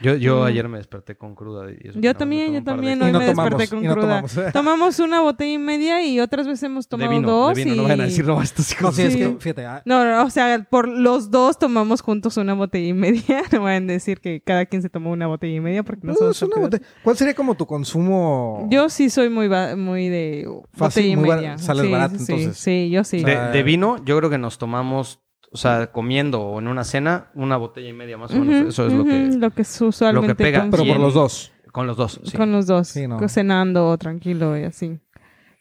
Yo, 0.01 0.15
yo 0.15 0.41
Mm. 0.41 0.43
ayer 0.45 0.67
me 0.69 0.77
desperté 0.77 1.15
con 1.15 1.33
cruda. 1.35 1.71
y 1.71 1.87
eso 1.87 1.99
Yo 1.99 2.13
también, 2.15 2.53
yo 2.53 2.63
también. 2.63 3.01
Hoy 3.01 3.11
no 3.11 3.19
me 3.19 3.27
tomamos, 3.27 3.49
desperté 3.57 3.75
con 3.75 3.83
no 3.85 3.93
cruda. 3.93 4.07
tomamos. 4.23 4.53
Tomamos 4.53 4.99
una 4.99 5.21
botella 5.21 5.53
y 5.53 5.57
media 5.57 6.05
y 6.05 6.19
otras 6.19 6.45
veces 6.47 6.63
hemos 6.63 6.85
De 6.85 6.89
tomado 6.89 7.09
vino, 7.11 7.27
dos 7.31 7.55
de 7.55 7.63
vino. 7.63 7.73
y... 7.73 7.77
No 7.77 7.83
vayan 7.83 8.01
a 8.01 8.03
decir 8.05 8.25
no 8.25 8.39
a 8.39 8.43
estos 8.43 8.71
hijos. 8.71 8.83
No, 8.83 8.91
sí, 8.91 9.01
es 9.03 9.15
que, 9.15 9.35
fíjate. 9.39 9.65
ah, 9.65 9.81
No, 9.85 10.03
no, 10.05 10.23
o 10.25 10.29
sea, 10.29 10.65
por 10.69 10.87
los 10.87 11.31
dos 11.31 11.57
tomamos 11.59 12.01
juntos 12.01 12.37
una 12.37 12.53
botella 12.53 12.87
y 12.87 12.93
media. 12.93 13.41
No 13.51 13.63
vayan 13.63 13.89
a 13.89 13.93
decir 13.93 14.19
que 14.19 14.41
cada 14.41 14.65
quien 14.65 14.81
se 14.81 14.89
tomó 14.89 15.11
una 15.11 15.27
botella 15.27 15.55
y 15.55 15.59
media 15.59 15.83
porque 15.83 16.05
no 16.05 16.13
somos 16.15 16.35
es 16.37 16.41
una 16.43 16.57
botella. 16.61 16.85
¿Cuál 17.03 17.17
sería 17.17 17.33
como 17.33 17.55
tu 17.55 17.65
consumo? 17.65 18.67
Yo 18.69 18.89
sí 18.89 19.09
soy 19.09 19.29
muy, 19.29 19.47
ba- 19.47 19.75
muy 19.75 20.09
de 20.09 20.47
Fácil, 20.73 21.03
botella 21.03 21.07
y 21.07 21.15
muy 21.15 21.29
bar- 21.29 21.37
media. 21.39 21.57
sales 21.57 21.85
sí, 21.85 21.91
barato, 21.91 22.15
entonces. 22.19 22.57
Sí, 22.57 22.89
yo 22.91 23.03
sí. 23.03 23.23
De, 23.23 23.35
de 23.35 23.63
vino, 23.63 23.97
yo 24.05 24.17
creo 24.17 24.29
que 24.29 24.37
nos 24.37 24.57
tomamos, 24.57 25.19
o 25.51 25.57
sea, 25.57 25.91
comiendo 25.91 26.41
o 26.41 26.59
en 26.59 26.67
una 26.67 26.83
cena, 26.83 27.27
una 27.35 27.57
botella 27.57 27.89
y 27.89 27.93
media 27.93 28.17
más 28.17 28.31
o 28.33 28.39
menos. 28.39 28.69
Eso 28.69 28.87
es 28.87 28.93
lo 28.93 29.03
que. 29.05 29.31
lo 29.37 29.51
que 29.51 29.61
es 29.63 29.81
usualmente 29.81 30.35
pega, 30.35 30.61
con- 30.61 30.71
Pero 30.71 30.83
y 30.83 30.87
por 30.91 30.99
los 30.99 31.13
dos. 31.13 31.51
Con 31.71 31.85
los 31.87 31.95
dos. 31.97 32.19
sí. 32.23 32.35
con 32.35 32.51
los 32.51 32.65
dos, 32.65 32.87
Sí, 32.87 33.07
no. 33.07 33.19
cenando 33.29 33.95
tranquilo 33.97 34.57
y 34.57 34.63
así. 34.63 34.99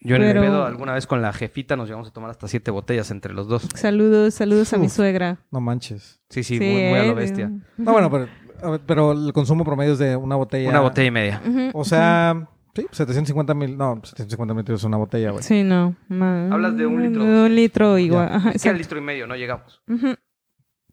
Yo 0.01 0.17
en 0.17 0.23
pero- 0.23 0.43
el 0.43 0.47
pedo, 0.49 0.65
alguna 0.65 0.93
vez 0.95 1.07
con 1.07 1.21
la 1.21 1.33
jefita, 1.33 1.75
nos 1.77 1.89
llevamos 1.89 2.09
a 2.09 2.13
tomar 2.13 2.31
hasta 2.31 2.47
siete 2.49 2.71
botellas 2.71 3.11
entre 3.11 3.35
los 3.35 3.49
dos. 3.49 3.67
Saludos, 3.75 4.35
saludos 4.35 4.73
a 4.73 4.79
mi 4.79 4.89
suegra. 4.89 5.39
No 5.51 5.61
manches. 5.61 6.21
Sí, 6.31 6.43
sí, 6.43 6.59
muy, 6.59 6.67
muy 6.69 6.79
a 6.99 7.05
eh, 7.05 7.09
lo 7.09 7.15
bestia. 7.15 7.51
No, 7.77 7.93
bueno, 7.93 8.11
pero, 8.11 8.81
pero 8.87 9.13
el 9.13 9.33
consumo 9.33 9.65
promedio 9.65 9.93
es 9.95 9.99
de 9.99 10.17
una 10.17 10.37
botella. 10.37 10.69
Una 10.71 10.81
botella 10.81 11.09
y 11.09 11.11
media. 11.11 11.43
O 11.75 11.85
sea, 11.85 12.49
sí, 12.77 12.87
750 12.93 13.55
mil. 13.55 13.77
No, 13.77 13.95
750 14.05 14.55
mil 14.55 14.61
litros 14.63 14.81
es 14.81 14.85
una 14.85 14.97
botella, 14.97 15.31
güey. 15.33 15.43
Sí, 15.43 15.63
no. 15.65 15.97
ma- 16.09 16.49
Hablas 16.53 16.77
de 16.77 16.87
un 16.87 17.03
litro. 17.03 17.25
De 17.25 17.45
un 17.47 17.55
litro 17.55 17.99
igual. 17.99 18.29
Ajá, 18.33 18.51
Es 18.51 18.63
que 18.63 18.69
al 18.69 18.79
litro 18.79 18.99
y 18.99 19.03
medio 19.03 19.27
no 19.27 19.35
llegamos. 19.37 19.83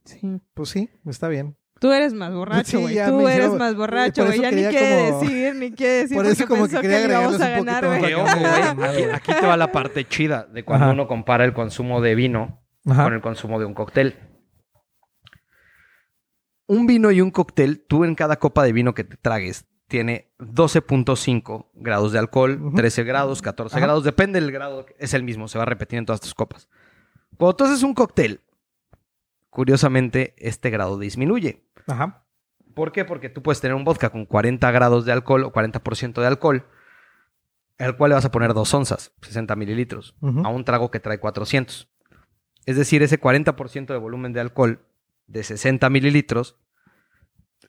Sí. 0.06 0.42
Pues 0.54 0.70
sí, 0.70 0.90
está 1.06 1.28
bien. 1.28 1.56
Tú 1.80 1.92
eres 1.92 2.14
más 2.14 2.30
Sí, 2.30 2.36
borracho, 2.36 2.80
güey. 2.80 2.96
ya 2.96 3.10
Tú 3.10 3.22
me 3.22 3.36
eres 3.36 3.52
más 3.52 3.76
borracho, 3.76 4.26
güey. 4.26 4.40
Ya 4.40 4.52
ni 4.52 4.64
quiere 4.64 5.10
como- 5.12 5.22
decir, 5.22 5.56
ni 5.56 5.72
quiere 5.74 5.94
decir. 5.94 6.16
por 6.18 6.26
eso 6.26 6.48
como 6.48 6.68
que 6.68 6.80
quería 6.80 7.00
le 7.08 7.14
íbamos 7.14 7.42
a 7.42 7.50
ganar, 7.50 7.86
güey. 7.86 8.02
Que 8.02 8.16
ojo, 8.16 8.38
güey, 8.38 8.46
aquí, 8.92 9.04
aquí 9.32 9.34
te 9.40 9.46
va 9.46 9.58
la 9.58 9.72
parte 9.72 10.08
chida 10.08 10.46
de 10.46 10.64
cuando 10.64 10.86
Ajá. 10.86 10.94
uno 10.94 11.08
compara 11.08 11.44
el 11.44 11.54
consumo 11.54 12.00
de 12.02 12.16
vino 12.16 12.64
Ajá. 12.86 13.04
con 13.04 13.14
el 13.14 13.22
consumo 13.22 13.60
de 13.60 13.66
un 13.66 13.74
cóctel. 13.74 14.16
Un 16.68 16.88
vino 16.88 17.12
y 17.12 17.20
un 17.22 17.32
cóctel, 17.32 17.84
tú 17.86 18.06
en 18.06 18.16
cada 18.16 18.38
copa 18.38 18.64
de 18.64 18.72
vino 18.72 18.94
que 18.94 19.04
te 19.04 19.18
tragues, 19.18 19.66
tiene 19.94 20.34
12.5 20.40 21.68
grados 21.76 22.12
de 22.14 22.18
alcohol, 22.18 22.60
Ujú. 22.60 22.76
13 22.78 23.04
grados, 23.04 23.44
14 23.44 23.76
Ajá. 23.76 23.86
grados, 23.86 24.04
depende 24.04 24.42
del 24.42 24.52
grado, 24.52 24.88
es 24.98 25.14
el 25.14 25.22
mismo, 25.22 25.48
se 25.48 25.60
va 25.60 25.66
a 25.66 25.68
repetir 25.68 26.00
en 26.00 26.08
todas 26.08 26.20
tus 26.20 26.34
copas. 26.34 26.68
Cuando 27.38 27.56
tú 27.56 27.64
haces 27.66 27.84
un 27.84 27.94
cóctel, 27.94 28.42
curiosamente, 29.52 30.34
este 30.40 30.72
grado 30.72 30.98
disminuye. 30.98 31.64
Ajá. 31.86 32.26
¿Por 32.74 32.92
qué? 32.92 33.06
Porque 33.06 33.30
tú 33.30 33.44
puedes 33.44 33.62
tener 33.62 33.76
un 33.76 33.84
vodka 33.84 34.10
con 34.10 34.26
40 34.26 34.72
grados 34.72 35.06
de 35.06 35.12
alcohol 35.12 35.44
o 35.44 35.54
40% 35.54 36.22
de 36.22 36.26
alcohol, 36.26 36.66
al 37.78 37.96
cual 37.96 38.10
le 38.10 38.16
vas 38.16 38.26
a 38.26 38.32
poner 38.32 38.56
2 38.56 38.74
onzas, 38.74 39.14
60 39.22 39.56
mililitros, 39.56 40.16
a 40.44 40.50
un 40.50 40.66
trago 40.66 40.90
que 40.90 41.00
trae 41.00 41.20
400. 41.20 41.88
Es 42.66 42.78
decir, 42.78 43.04
ese 43.04 43.20
40% 43.22 43.94
de 43.94 43.98
volumen 44.00 44.34
de 44.34 44.40
alcohol 44.40 44.80
de 45.28 45.44
60 45.44 45.88
mililitros 45.92 46.58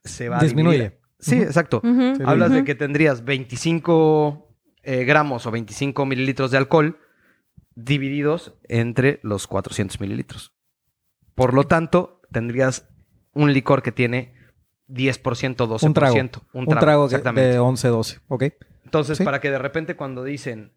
se 0.04 0.30
va 0.30 0.38
a 0.38 0.42
Disminuye. 0.42 0.78
dividir. 0.78 1.03
Sí, 1.18 1.36
exacto. 1.40 1.80
Hablas 2.24 2.50
de 2.52 2.64
que 2.64 2.74
tendrías 2.74 3.24
25 3.24 4.48
eh, 4.82 5.04
gramos 5.04 5.46
o 5.46 5.50
25 5.50 6.04
mililitros 6.06 6.50
de 6.50 6.58
alcohol 6.58 6.98
divididos 7.74 8.54
entre 8.68 9.20
los 9.22 9.46
400 9.46 10.00
mililitros. 10.00 10.52
Por 11.34 11.54
lo 11.54 11.64
tanto, 11.64 12.20
tendrías 12.30 12.88
un 13.32 13.52
licor 13.52 13.82
que 13.82 13.92
tiene 13.92 14.34
10%, 14.88 15.56
12%. 15.56 15.86
Un 15.86 15.94
trago. 15.94 16.14
Un 16.52 16.68
Un 16.68 16.78
trago 16.78 17.04
exactamente. 17.06 17.50
de 17.50 17.58
11, 17.58 17.88
12. 17.88 18.20
¿Ok? 18.28 18.44
Entonces, 18.84 19.18
Sí. 19.18 19.24
para 19.24 19.40
que 19.40 19.50
de 19.50 19.58
repente 19.58 19.96
cuando 19.96 20.22
dicen, 20.22 20.72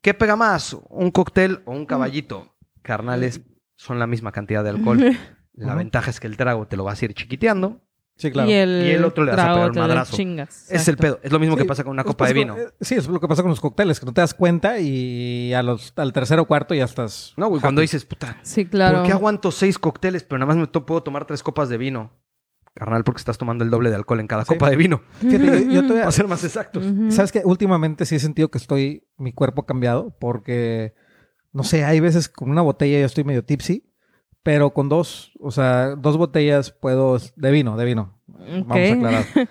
¿qué 0.00 0.14
pega 0.14 0.36
más? 0.36 0.76
¿Un 0.90 1.10
cóctel 1.10 1.62
o 1.64 1.72
un 1.72 1.86
caballito? 1.86 2.54
Carnales, 2.82 3.40
son 3.74 3.98
la 3.98 4.06
misma 4.06 4.32
cantidad 4.32 4.62
de 4.62 4.70
alcohol. 4.70 4.98
La 5.54 5.74
ventaja 5.74 6.08
es 6.08 6.18
que 6.18 6.26
el 6.26 6.38
trago 6.38 6.66
te 6.66 6.78
lo 6.78 6.84
vas 6.84 7.02
a 7.02 7.04
ir 7.04 7.12
chiquiteando. 7.14 7.82
Sí, 8.22 8.30
claro. 8.30 8.48
Y 8.48 8.52
el, 8.54 8.86
Y 8.86 8.90
el 8.92 9.04
otro 9.04 9.24
le 9.24 9.32
vas 9.32 9.40
a 9.40 9.52
pegar 9.54 9.68
un 9.68 9.74
te 9.74 9.80
madrazo. 9.80 10.16
Chingas. 10.16 10.70
Es 10.70 10.86
el 10.88 10.96
pedo. 10.96 11.18
Es 11.22 11.32
lo 11.32 11.38
mismo 11.40 11.56
Sí, 11.56 11.62
que 11.62 11.68
pasa 11.68 11.82
con 11.82 11.90
una 11.90 12.04
copa 12.04 12.26
de 12.28 12.32
pues, 12.34 12.44
vino. 12.44 12.56
Sí, 12.80 12.94
es 12.94 13.08
lo 13.08 13.18
que 13.20 13.26
pasa 13.28 13.42
con 13.42 13.50
los 13.50 13.60
cócteles, 13.60 13.98
que 14.00 14.06
no 14.06 14.12
te 14.14 14.20
das 14.20 14.32
cuenta 14.32 14.78
y 14.78 15.52
a 15.52 15.62
los, 15.62 15.92
al 15.96 16.12
tercero 16.12 16.42
o 16.42 16.46
cuarto 16.46 16.74
ya 16.74 16.84
estás. 16.84 17.34
No, 17.36 17.48
güey, 17.48 17.60
cuando 17.60 17.80
dices, 17.80 18.04
puta, 18.04 18.38
Sí, 18.42 18.64
claro. 18.66 18.98
¿por 18.98 19.06
qué 19.06 19.12
aguanto 19.12 19.50
seis 19.50 19.78
cócteles, 19.78 20.22
pero 20.22 20.38
nada 20.38 20.46
más 20.46 20.56
me 20.56 20.66
to- 20.68 20.86
puedo 20.86 21.02
tomar 21.02 21.26
tres 21.26 21.42
copas 21.42 21.68
de 21.68 21.78
vino? 21.78 22.12
Carnal, 22.74 23.04
porque 23.04 23.18
estás 23.18 23.36
tomando 23.36 23.64
el 23.64 23.70
doble 23.70 23.90
de 23.90 23.96
alcohol 23.96 24.20
en 24.20 24.26
cada 24.26 24.44
Sí. 24.44 24.54
copa 24.54 24.70
de 24.70 24.76
vino. 24.76 25.02
Fíjate, 25.20 25.44
yo, 25.66 25.70
yo 25.72 25.82
todavía- 25.82 26.02
Para 26.04 26.12
ser 26.12 26.28
más 26.28 26.42
exactos. 26.44 26.84
¿Sabes 27.10 27.30
que 27.32 27.42
Últimamente 27.44 28.06
sí 28.06 28.14
he 28.14 28.18
sentido 28.18 28.50
que 28.50 28.56
estoy. 28.58 29.06
Mi 29.18 29.32
cuerpo 29.32 29.62
ha 29.62 29.66
cambiado 29.66 30.16
porque. 30.18 30.94
No 31.52 31.64
sé, 31.64 31.84
hay 31.84 32.00
veces 32.00 32.30
con 32.30 32.50
una 32.50 32.62
botella 32.62 32.98
yo 32.98 33.04
estoy 33.04 33.24
medio 33.24 33.44
tipsy, 33.44 33.91
pero 34.42 34.70
con 34.72 34.88
dos, 34.88 35.32
o 35.40 35.50
sea, 35.50 35.94
dos 35.96 36.16
botellas 36.16 36.70
puedo. 36.70 37.18
De 37.36 37.50
vino, 37.50 37.76
de 37.76 37.84
vino. 37.84 38.18
Vamos 38.26 38.76
a 38.76 38.92
aclarar. 38.94 39.24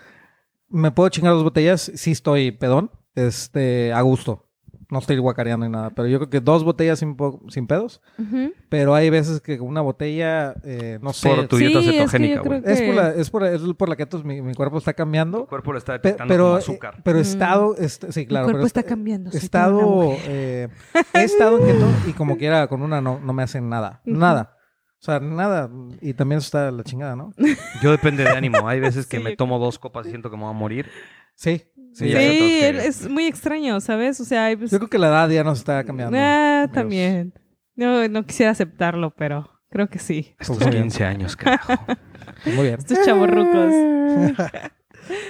Me 0.70 0.92
puedo 0.92 1.10
chingar 1.10 1.34
dos 1.34 1.44
botellas, 1.44 1.92
sí 1.96 2.12
estoy 2.12 2.52
pedón, 2.52 2.92
este, 3.16 3.92
a 3.94 4.02
gusto. 4.02 4.48
No 4.90 5.00
estoy 5.00 5.18
guacareando 5.20 5.66
ni 5.66 5.72
nada, 5.72 5.92
pero 5.92 6.10
yo 6.10 6.18
creo 6.20 6.30
que 6.30 6.42
dos 6.42 6.66
botellas 6.66 7.00
sin, 7.00 7.16
po- 7.16 7.42
sin 7.48 7.66
pedos. 7.66 8.02
Pero 8.68 8.94
hay 8.94 9.10
veces 9.10 9.40
que 9.40 9.58
con 9.58 9.70
una 9.70 9.80
botella, 9.80 10.54
eh, 10.66 11.00
no 11.02 11.14
sé. 11.14 11.30
Por 11.30 11.48
tu 11.48 11.56
dieta 11.56 11.80
Sí, 11.82 11.92
cetogénica, 11.92 12.42
güey. 12.42 12.62
Es 12.66 12.82
por 12.82 12.96
la, 12.96 13.14
que- 13.14 13.22
es 13.22 13.30
por, 13.30 13.44
es 13.46 13.62
por 13.78 13.88
la 13.90 13.96
que 13.96 14.04
entonces 14.04 14.26
mi, 14.26 14.42
mi 14.42 14.54
cuerpo 14.54 14.78
está 14.80 14.94
cambiando. 14.94 15.40
Tu 15.44 15.48
cuerpo 15.48 15.72
lo 15.72 15.78
está 15.78 15.94
detectando 15.94 16.30
pero, 16.34 16.44
como 16.44 16.56
eh, 16.56 16.60
azúcar. 16.60 17.02
pero 17.06 17.18
he 17.20 17.22
Mm. 17.22 17.24
estado, 17.24 17.76
est- 17.78 18.12
sí, 18.12 18.26
claro. 18.26 18.48
Mi 18.48 18.52
cuerpo 18.52 18.58
pero 18.58 18.68
está 18.68 18.80
est- 18.82 18.90
cambiando. 18.90 19.30
Estado, 19.32 20.14
eh, 20.28 20.68
he 21.14 21.24
estado 21.24 21.60
en 21.60 21.66
keto 21.68 21.88
y 22.10 22.12
como 22.12 22.38
quiera 22.38 22.68
con 22.68 22.82
una 22.82 23.00
no, 23.00 23.20
no 23.22 23.32
me 23.32 23.44
hacen 23.44 23.70
nada, 23.70 24.02
nada. 24.04 24.58
O 25.02 25.04
sea, 25.04 25.20
nada. 25.20 25.68
Y 26.00 26.14
también 26.14 26.38
está 26.40 26.70
la 26.70 26.84
chingada, 26.84 27.16
¿no? 27.16 27.34
Yo 27.82 27.90
depende 27.92 28.24
de 28.24 28.30
ánimo. 28.30 28.68
Hay 28.68 28.80
veces 28.80 29.08
que 29.08 29.18
Sí, 29.18 29.24
me 29.24 29.36
tomo 29.36 29.58
dos 29.58 29.80
copas 29.80 30.06
y 30.06 30.10
siento 30.10 30.30
que 30.30 30.38
me 30.38 30.44
voy 30.44 30.52
a 30.52 30.54
morir. 30.58 30.90
Sí. 31.36 31.64
Sí, 31.94 32.10
Sí, 32.10 32.16
hay 32.16 32.38
que- 32.38 32.70
es 32.88 33.10
muy 33.10 33.26
extraño, 33.26 33.80
¿sabes? 33.82 34.20
O 34.22 34.26
sea, 34.26 34.56
pues, 34.58 34.70
Yo 34.72 34.78
creo 34.78 34.90
que 34.90 35.00
la 35.00 35.08
edad 35.08 35.30
ya 35.30 35.44
nos 35.44 35.58
está 35.58 35.84
cambiando. 35.84 36.16
ah, 36.20 36.68
también. 36.72 37.34
No, 37.76 38.08
no 38.08 38.26
quisiera 38.26 38.52
acertarlo, 38.52 39.10
pero 39.16 39.50
creo 39.70 39.90
que 39.90 39.98
sí. 40.00 40.36
Estos 40.40 40.60
Muy 40.60 40.70
bien. 40.70 40.84
15 40.84 41.04
años, 41.06 41.36
carajo. 41.36 41.74
Pues 42.44 42.56
muy 42.56 42.66
bien. 42.68 42.78
Estos 42.80 43.00
chavorrucos. 43.06 43.74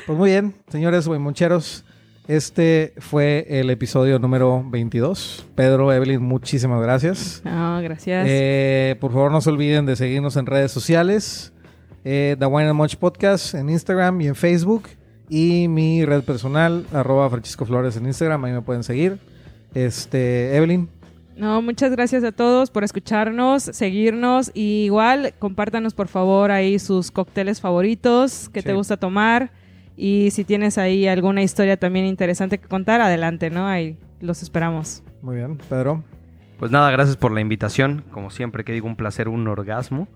Pues 0.06 0.18
muy 0.20 0.30
bien, 0.30 0.54
señores 0.68 1.08
moncheros. 1.08 1.86
Este 2.28 2.94
fue 2.98 3.46
el 3.50 3.70
episodio 3.70 4.20
número 4.20 4.64
22. 4.70 5.48
Pedro, 5.56 5.92
Evelyn, 5.92 6.22
muchísimas 6.22 6.82
gracias. 6.82 7.42
No, 7.44 7.82
gracias. 7.82 8.26
Eh, 8.30 8.96
por 9.00 9.12
favor, 9.12 9.32
no 9.32 9.42
se 9.42 9.50
olviden 9.50 9.86
de 9.86 9.96
seguirnos 9.96 10.38
en 10.38 10.46
redes 10.46 10.72
sociales. 10.72 11.52
Eh, 12.04 12.36
The 12.40 12.46
Wine 12.46 12.70
and 12.70 12.78
Munch 12.78 12.96
Podcast 12.98 13.54
en 13.56 13.70
Instagram 13.70 14.22
y 14.22 14.28
en 14.28 14.36
Facebook. 14.36 14.84
Y 15.30 15.68
mi 15.68 16.06
red 16.06 16.24
personal, 16.24 16.86
arroba 16.94 17.30
Francisco 17.30 17.66
Flores 17.66 17.96
en 17.98 18.06
Instagram. 18.06 18.44
Ahí 18.46 18.54
me 18.54 18.62
pueden 18.62 18.84
seguir. 18.84 19.18
Este, 19.74 20.56
Evelyn. 20.56 20.90
No, 21.36 21.62
muchas 21.62 21.92
gracias 21.92 22.24
a 22.24 22.32
todos 22.32 22.70
por 22.70 22.84
escucharnos, 22.84 23.64
seguirnos 23.64 24.52
y 24.54 24.84
igual 24.84 25.34
compártanos 25.40 25.94
por 25.94 26.08
favor 26.08 26.52
ahí 26.52 26.78
sus 26.78 27.10
cócteles 27.10 27.62
favoritos 27.62 28.50
que 28.50 28.62
te 28.62 28.74
gusta 28.74 28.98
tomar 28.98 29.52
y 30.02 30.32
si 30.32 30.44
tienes 30.44 30.78
ahí 30.78 31.08
alguna 31.08 31.44
historia 31.44 31.78
también 31.78 32.06
interesante 32.06 32.58
que 32.58 32.68
contar, 32.68 33.02
adelante, 33.02 33.50
¿no? 33.50 33.68
Ahí 33.68 33.98
los 34.20 34.42
esperamos. 34.42 35.04
Muy 35.22 35.36
bien, 35.38 35.58
Pedro. 35.70 36.04
Pues 36.58 36.72
nada, 36.72 36.90
gracias 36.92 37.18
por 37.18 37.32
la 37.32 37.42
invitación. 37.42 38.04
Como 38.12 38.30
siempre 38.32 38.64
que 38.64 38.72
digo, 38.74 38.88
un 38.88 38.96
placer, 38.96 39.28
un 39.28 39.48
orgasmo 39.48 40.08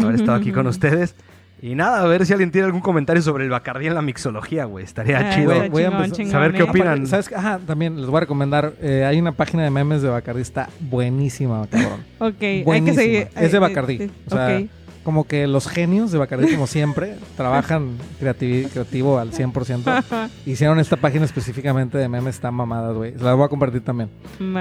haber 0.00 0.14
estado 0.16 0.34
aquí 0.38 0.52
con 0.52 0.66
ustedes. 0.68 1.14
Y 1.60 1.76
nada, 1.76 2.02
a 2.02 2.06
ver 2.06 2.26
si 2.26 2.32
alguien 2.32 2.50
tiene 2.50 2.64
algún 2.66 2.80
comentario 2.80 3.22
sobre 3.22 3.44
el 3.44 3.50
Bacardí 3.50 3.86
en 3.86 3.94
la 3.94 4.02
mixología, 4.02 4.64
güey. 4.64 4.84
Estaría 4.84 5.30
chido. 5.34 5.54
Güey, 5.54 5.68
voy 5.68 5.82
a 5.84 5.86
chingón, 5.90 6.02
empezar- 6.04 6.16
chingón, 6.16 6.32
saber 6.32 6.52
qué 6.52 6.58
¿eh? 6.58 6.62
opinan. 6.62 6.88
Aparte, 6.88 7.06
¿Sabes 7.06 7.28
qué? 7.28 7.34
Ajá, 7.36 7.60
también 7.64 7.96
les 8.00 8.06
voy 8.06 8.16
a 8.16 8.20
recomendar. 8.20 8.72
eh, 8.80 9.04
hay 9.04 9.20
una 9.20 9.30
página 9.30 9.62
de 9.62 9.70
memes 9.70 10.02
de 10.02 10.08
Bacardi. 10.08 10.40
Está 10.40 10.68
buenísima, 10.80 11.64
cabrón. 11.68 12.00
Ok, 12.18 12.42
hay 12.42 12.82
que 12.84 12.94
seguir. 12.94 13.28
Es 13.36 13.52
de 13.52 13.58
eh, 13.58 13.60
Bacardí. 13.60 13.94
eh, 14.02 14.10
O 14.26 14.30
sea, 14.30 14.58
ok. 14.58 14.70
Como 15.04 15.24
que 15.26 15.46
los 15.46 15.66
genios 15.68 16.12
de 16.12 16.18
Bacardi, 16.18 16.52
como 16.52 16.66
siempre, 16.66 17.16
trabajan 17.36 17.96
creativi- 18.20 18.68
creativo 18.70 19.18
al 19.18 19.32
100%. 19.32 20.28
Hicieron 20.46 20.78
esta 20.78 20.96
página 20.96 21.24
específicamente 21.24 21.98
de 21.98 22.08
memes 22.08 22.38
tan 22.40 22.54
mamadas, 22.54 22.94
güey. 22.96 23.12
Se 23.18 23.24
las 23.24 23.36
voy 23.36 23.44
a 23.44 23.48
compartir 23.48 23.82
también. 23.82 24.10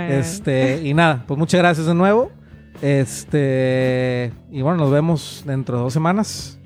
Este, 0.10 0.82
y 0.84 0.94
nada, 0.94 1.24
pues 1.28 1.38
muchas 1.38 1.60
gracias 1.60 1.86
de 1.88 1.94
nuevo. 1.94 2.32
Este, 2.82 4.32
y 4.52 4.62
bueno, 4.62 4.78
nos 4.78 4.92
vemos 4.92 5.44
dentro 5.46 5.78
de 5.78 5.84
dos 5.84 5.94
semanas. 5.94 6.58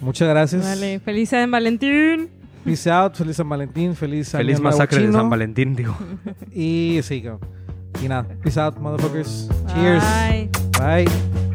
Muchas 0.00 0.28
gracias. 0.28 0.64
Vale, 0.64 1.00
feliz 1.00 1.30
San 1.30 1.50
Valentín. 1.50 2.30
Peace 2.64 2.90
out, 2.90 3.14
feliz 3.14 3.36
San 3.36 3.48
Valentín, 3.48 3.94
feliz, 3.94 4.30
Feliz 4.30 4.56
Año 4.56 4.62
Nuevo 4.62 4.78
masacre 4.78 5.06
de. 5.06 5.12
San 5.12 5.28
Valentín, 5.28 5.74
digo. 5.76 5.94
Y 6.52 7.00
sí, 7.02 7.22
y 8.02 8.08
nada, 8.08 8.26
peace 8.42 8.58
out, 8.60 8.76
motherfuckers. 8.78 9.48
Cheers. 9.74 10.02
Bye. 10.30 10.50
Bye. 11.04 11.53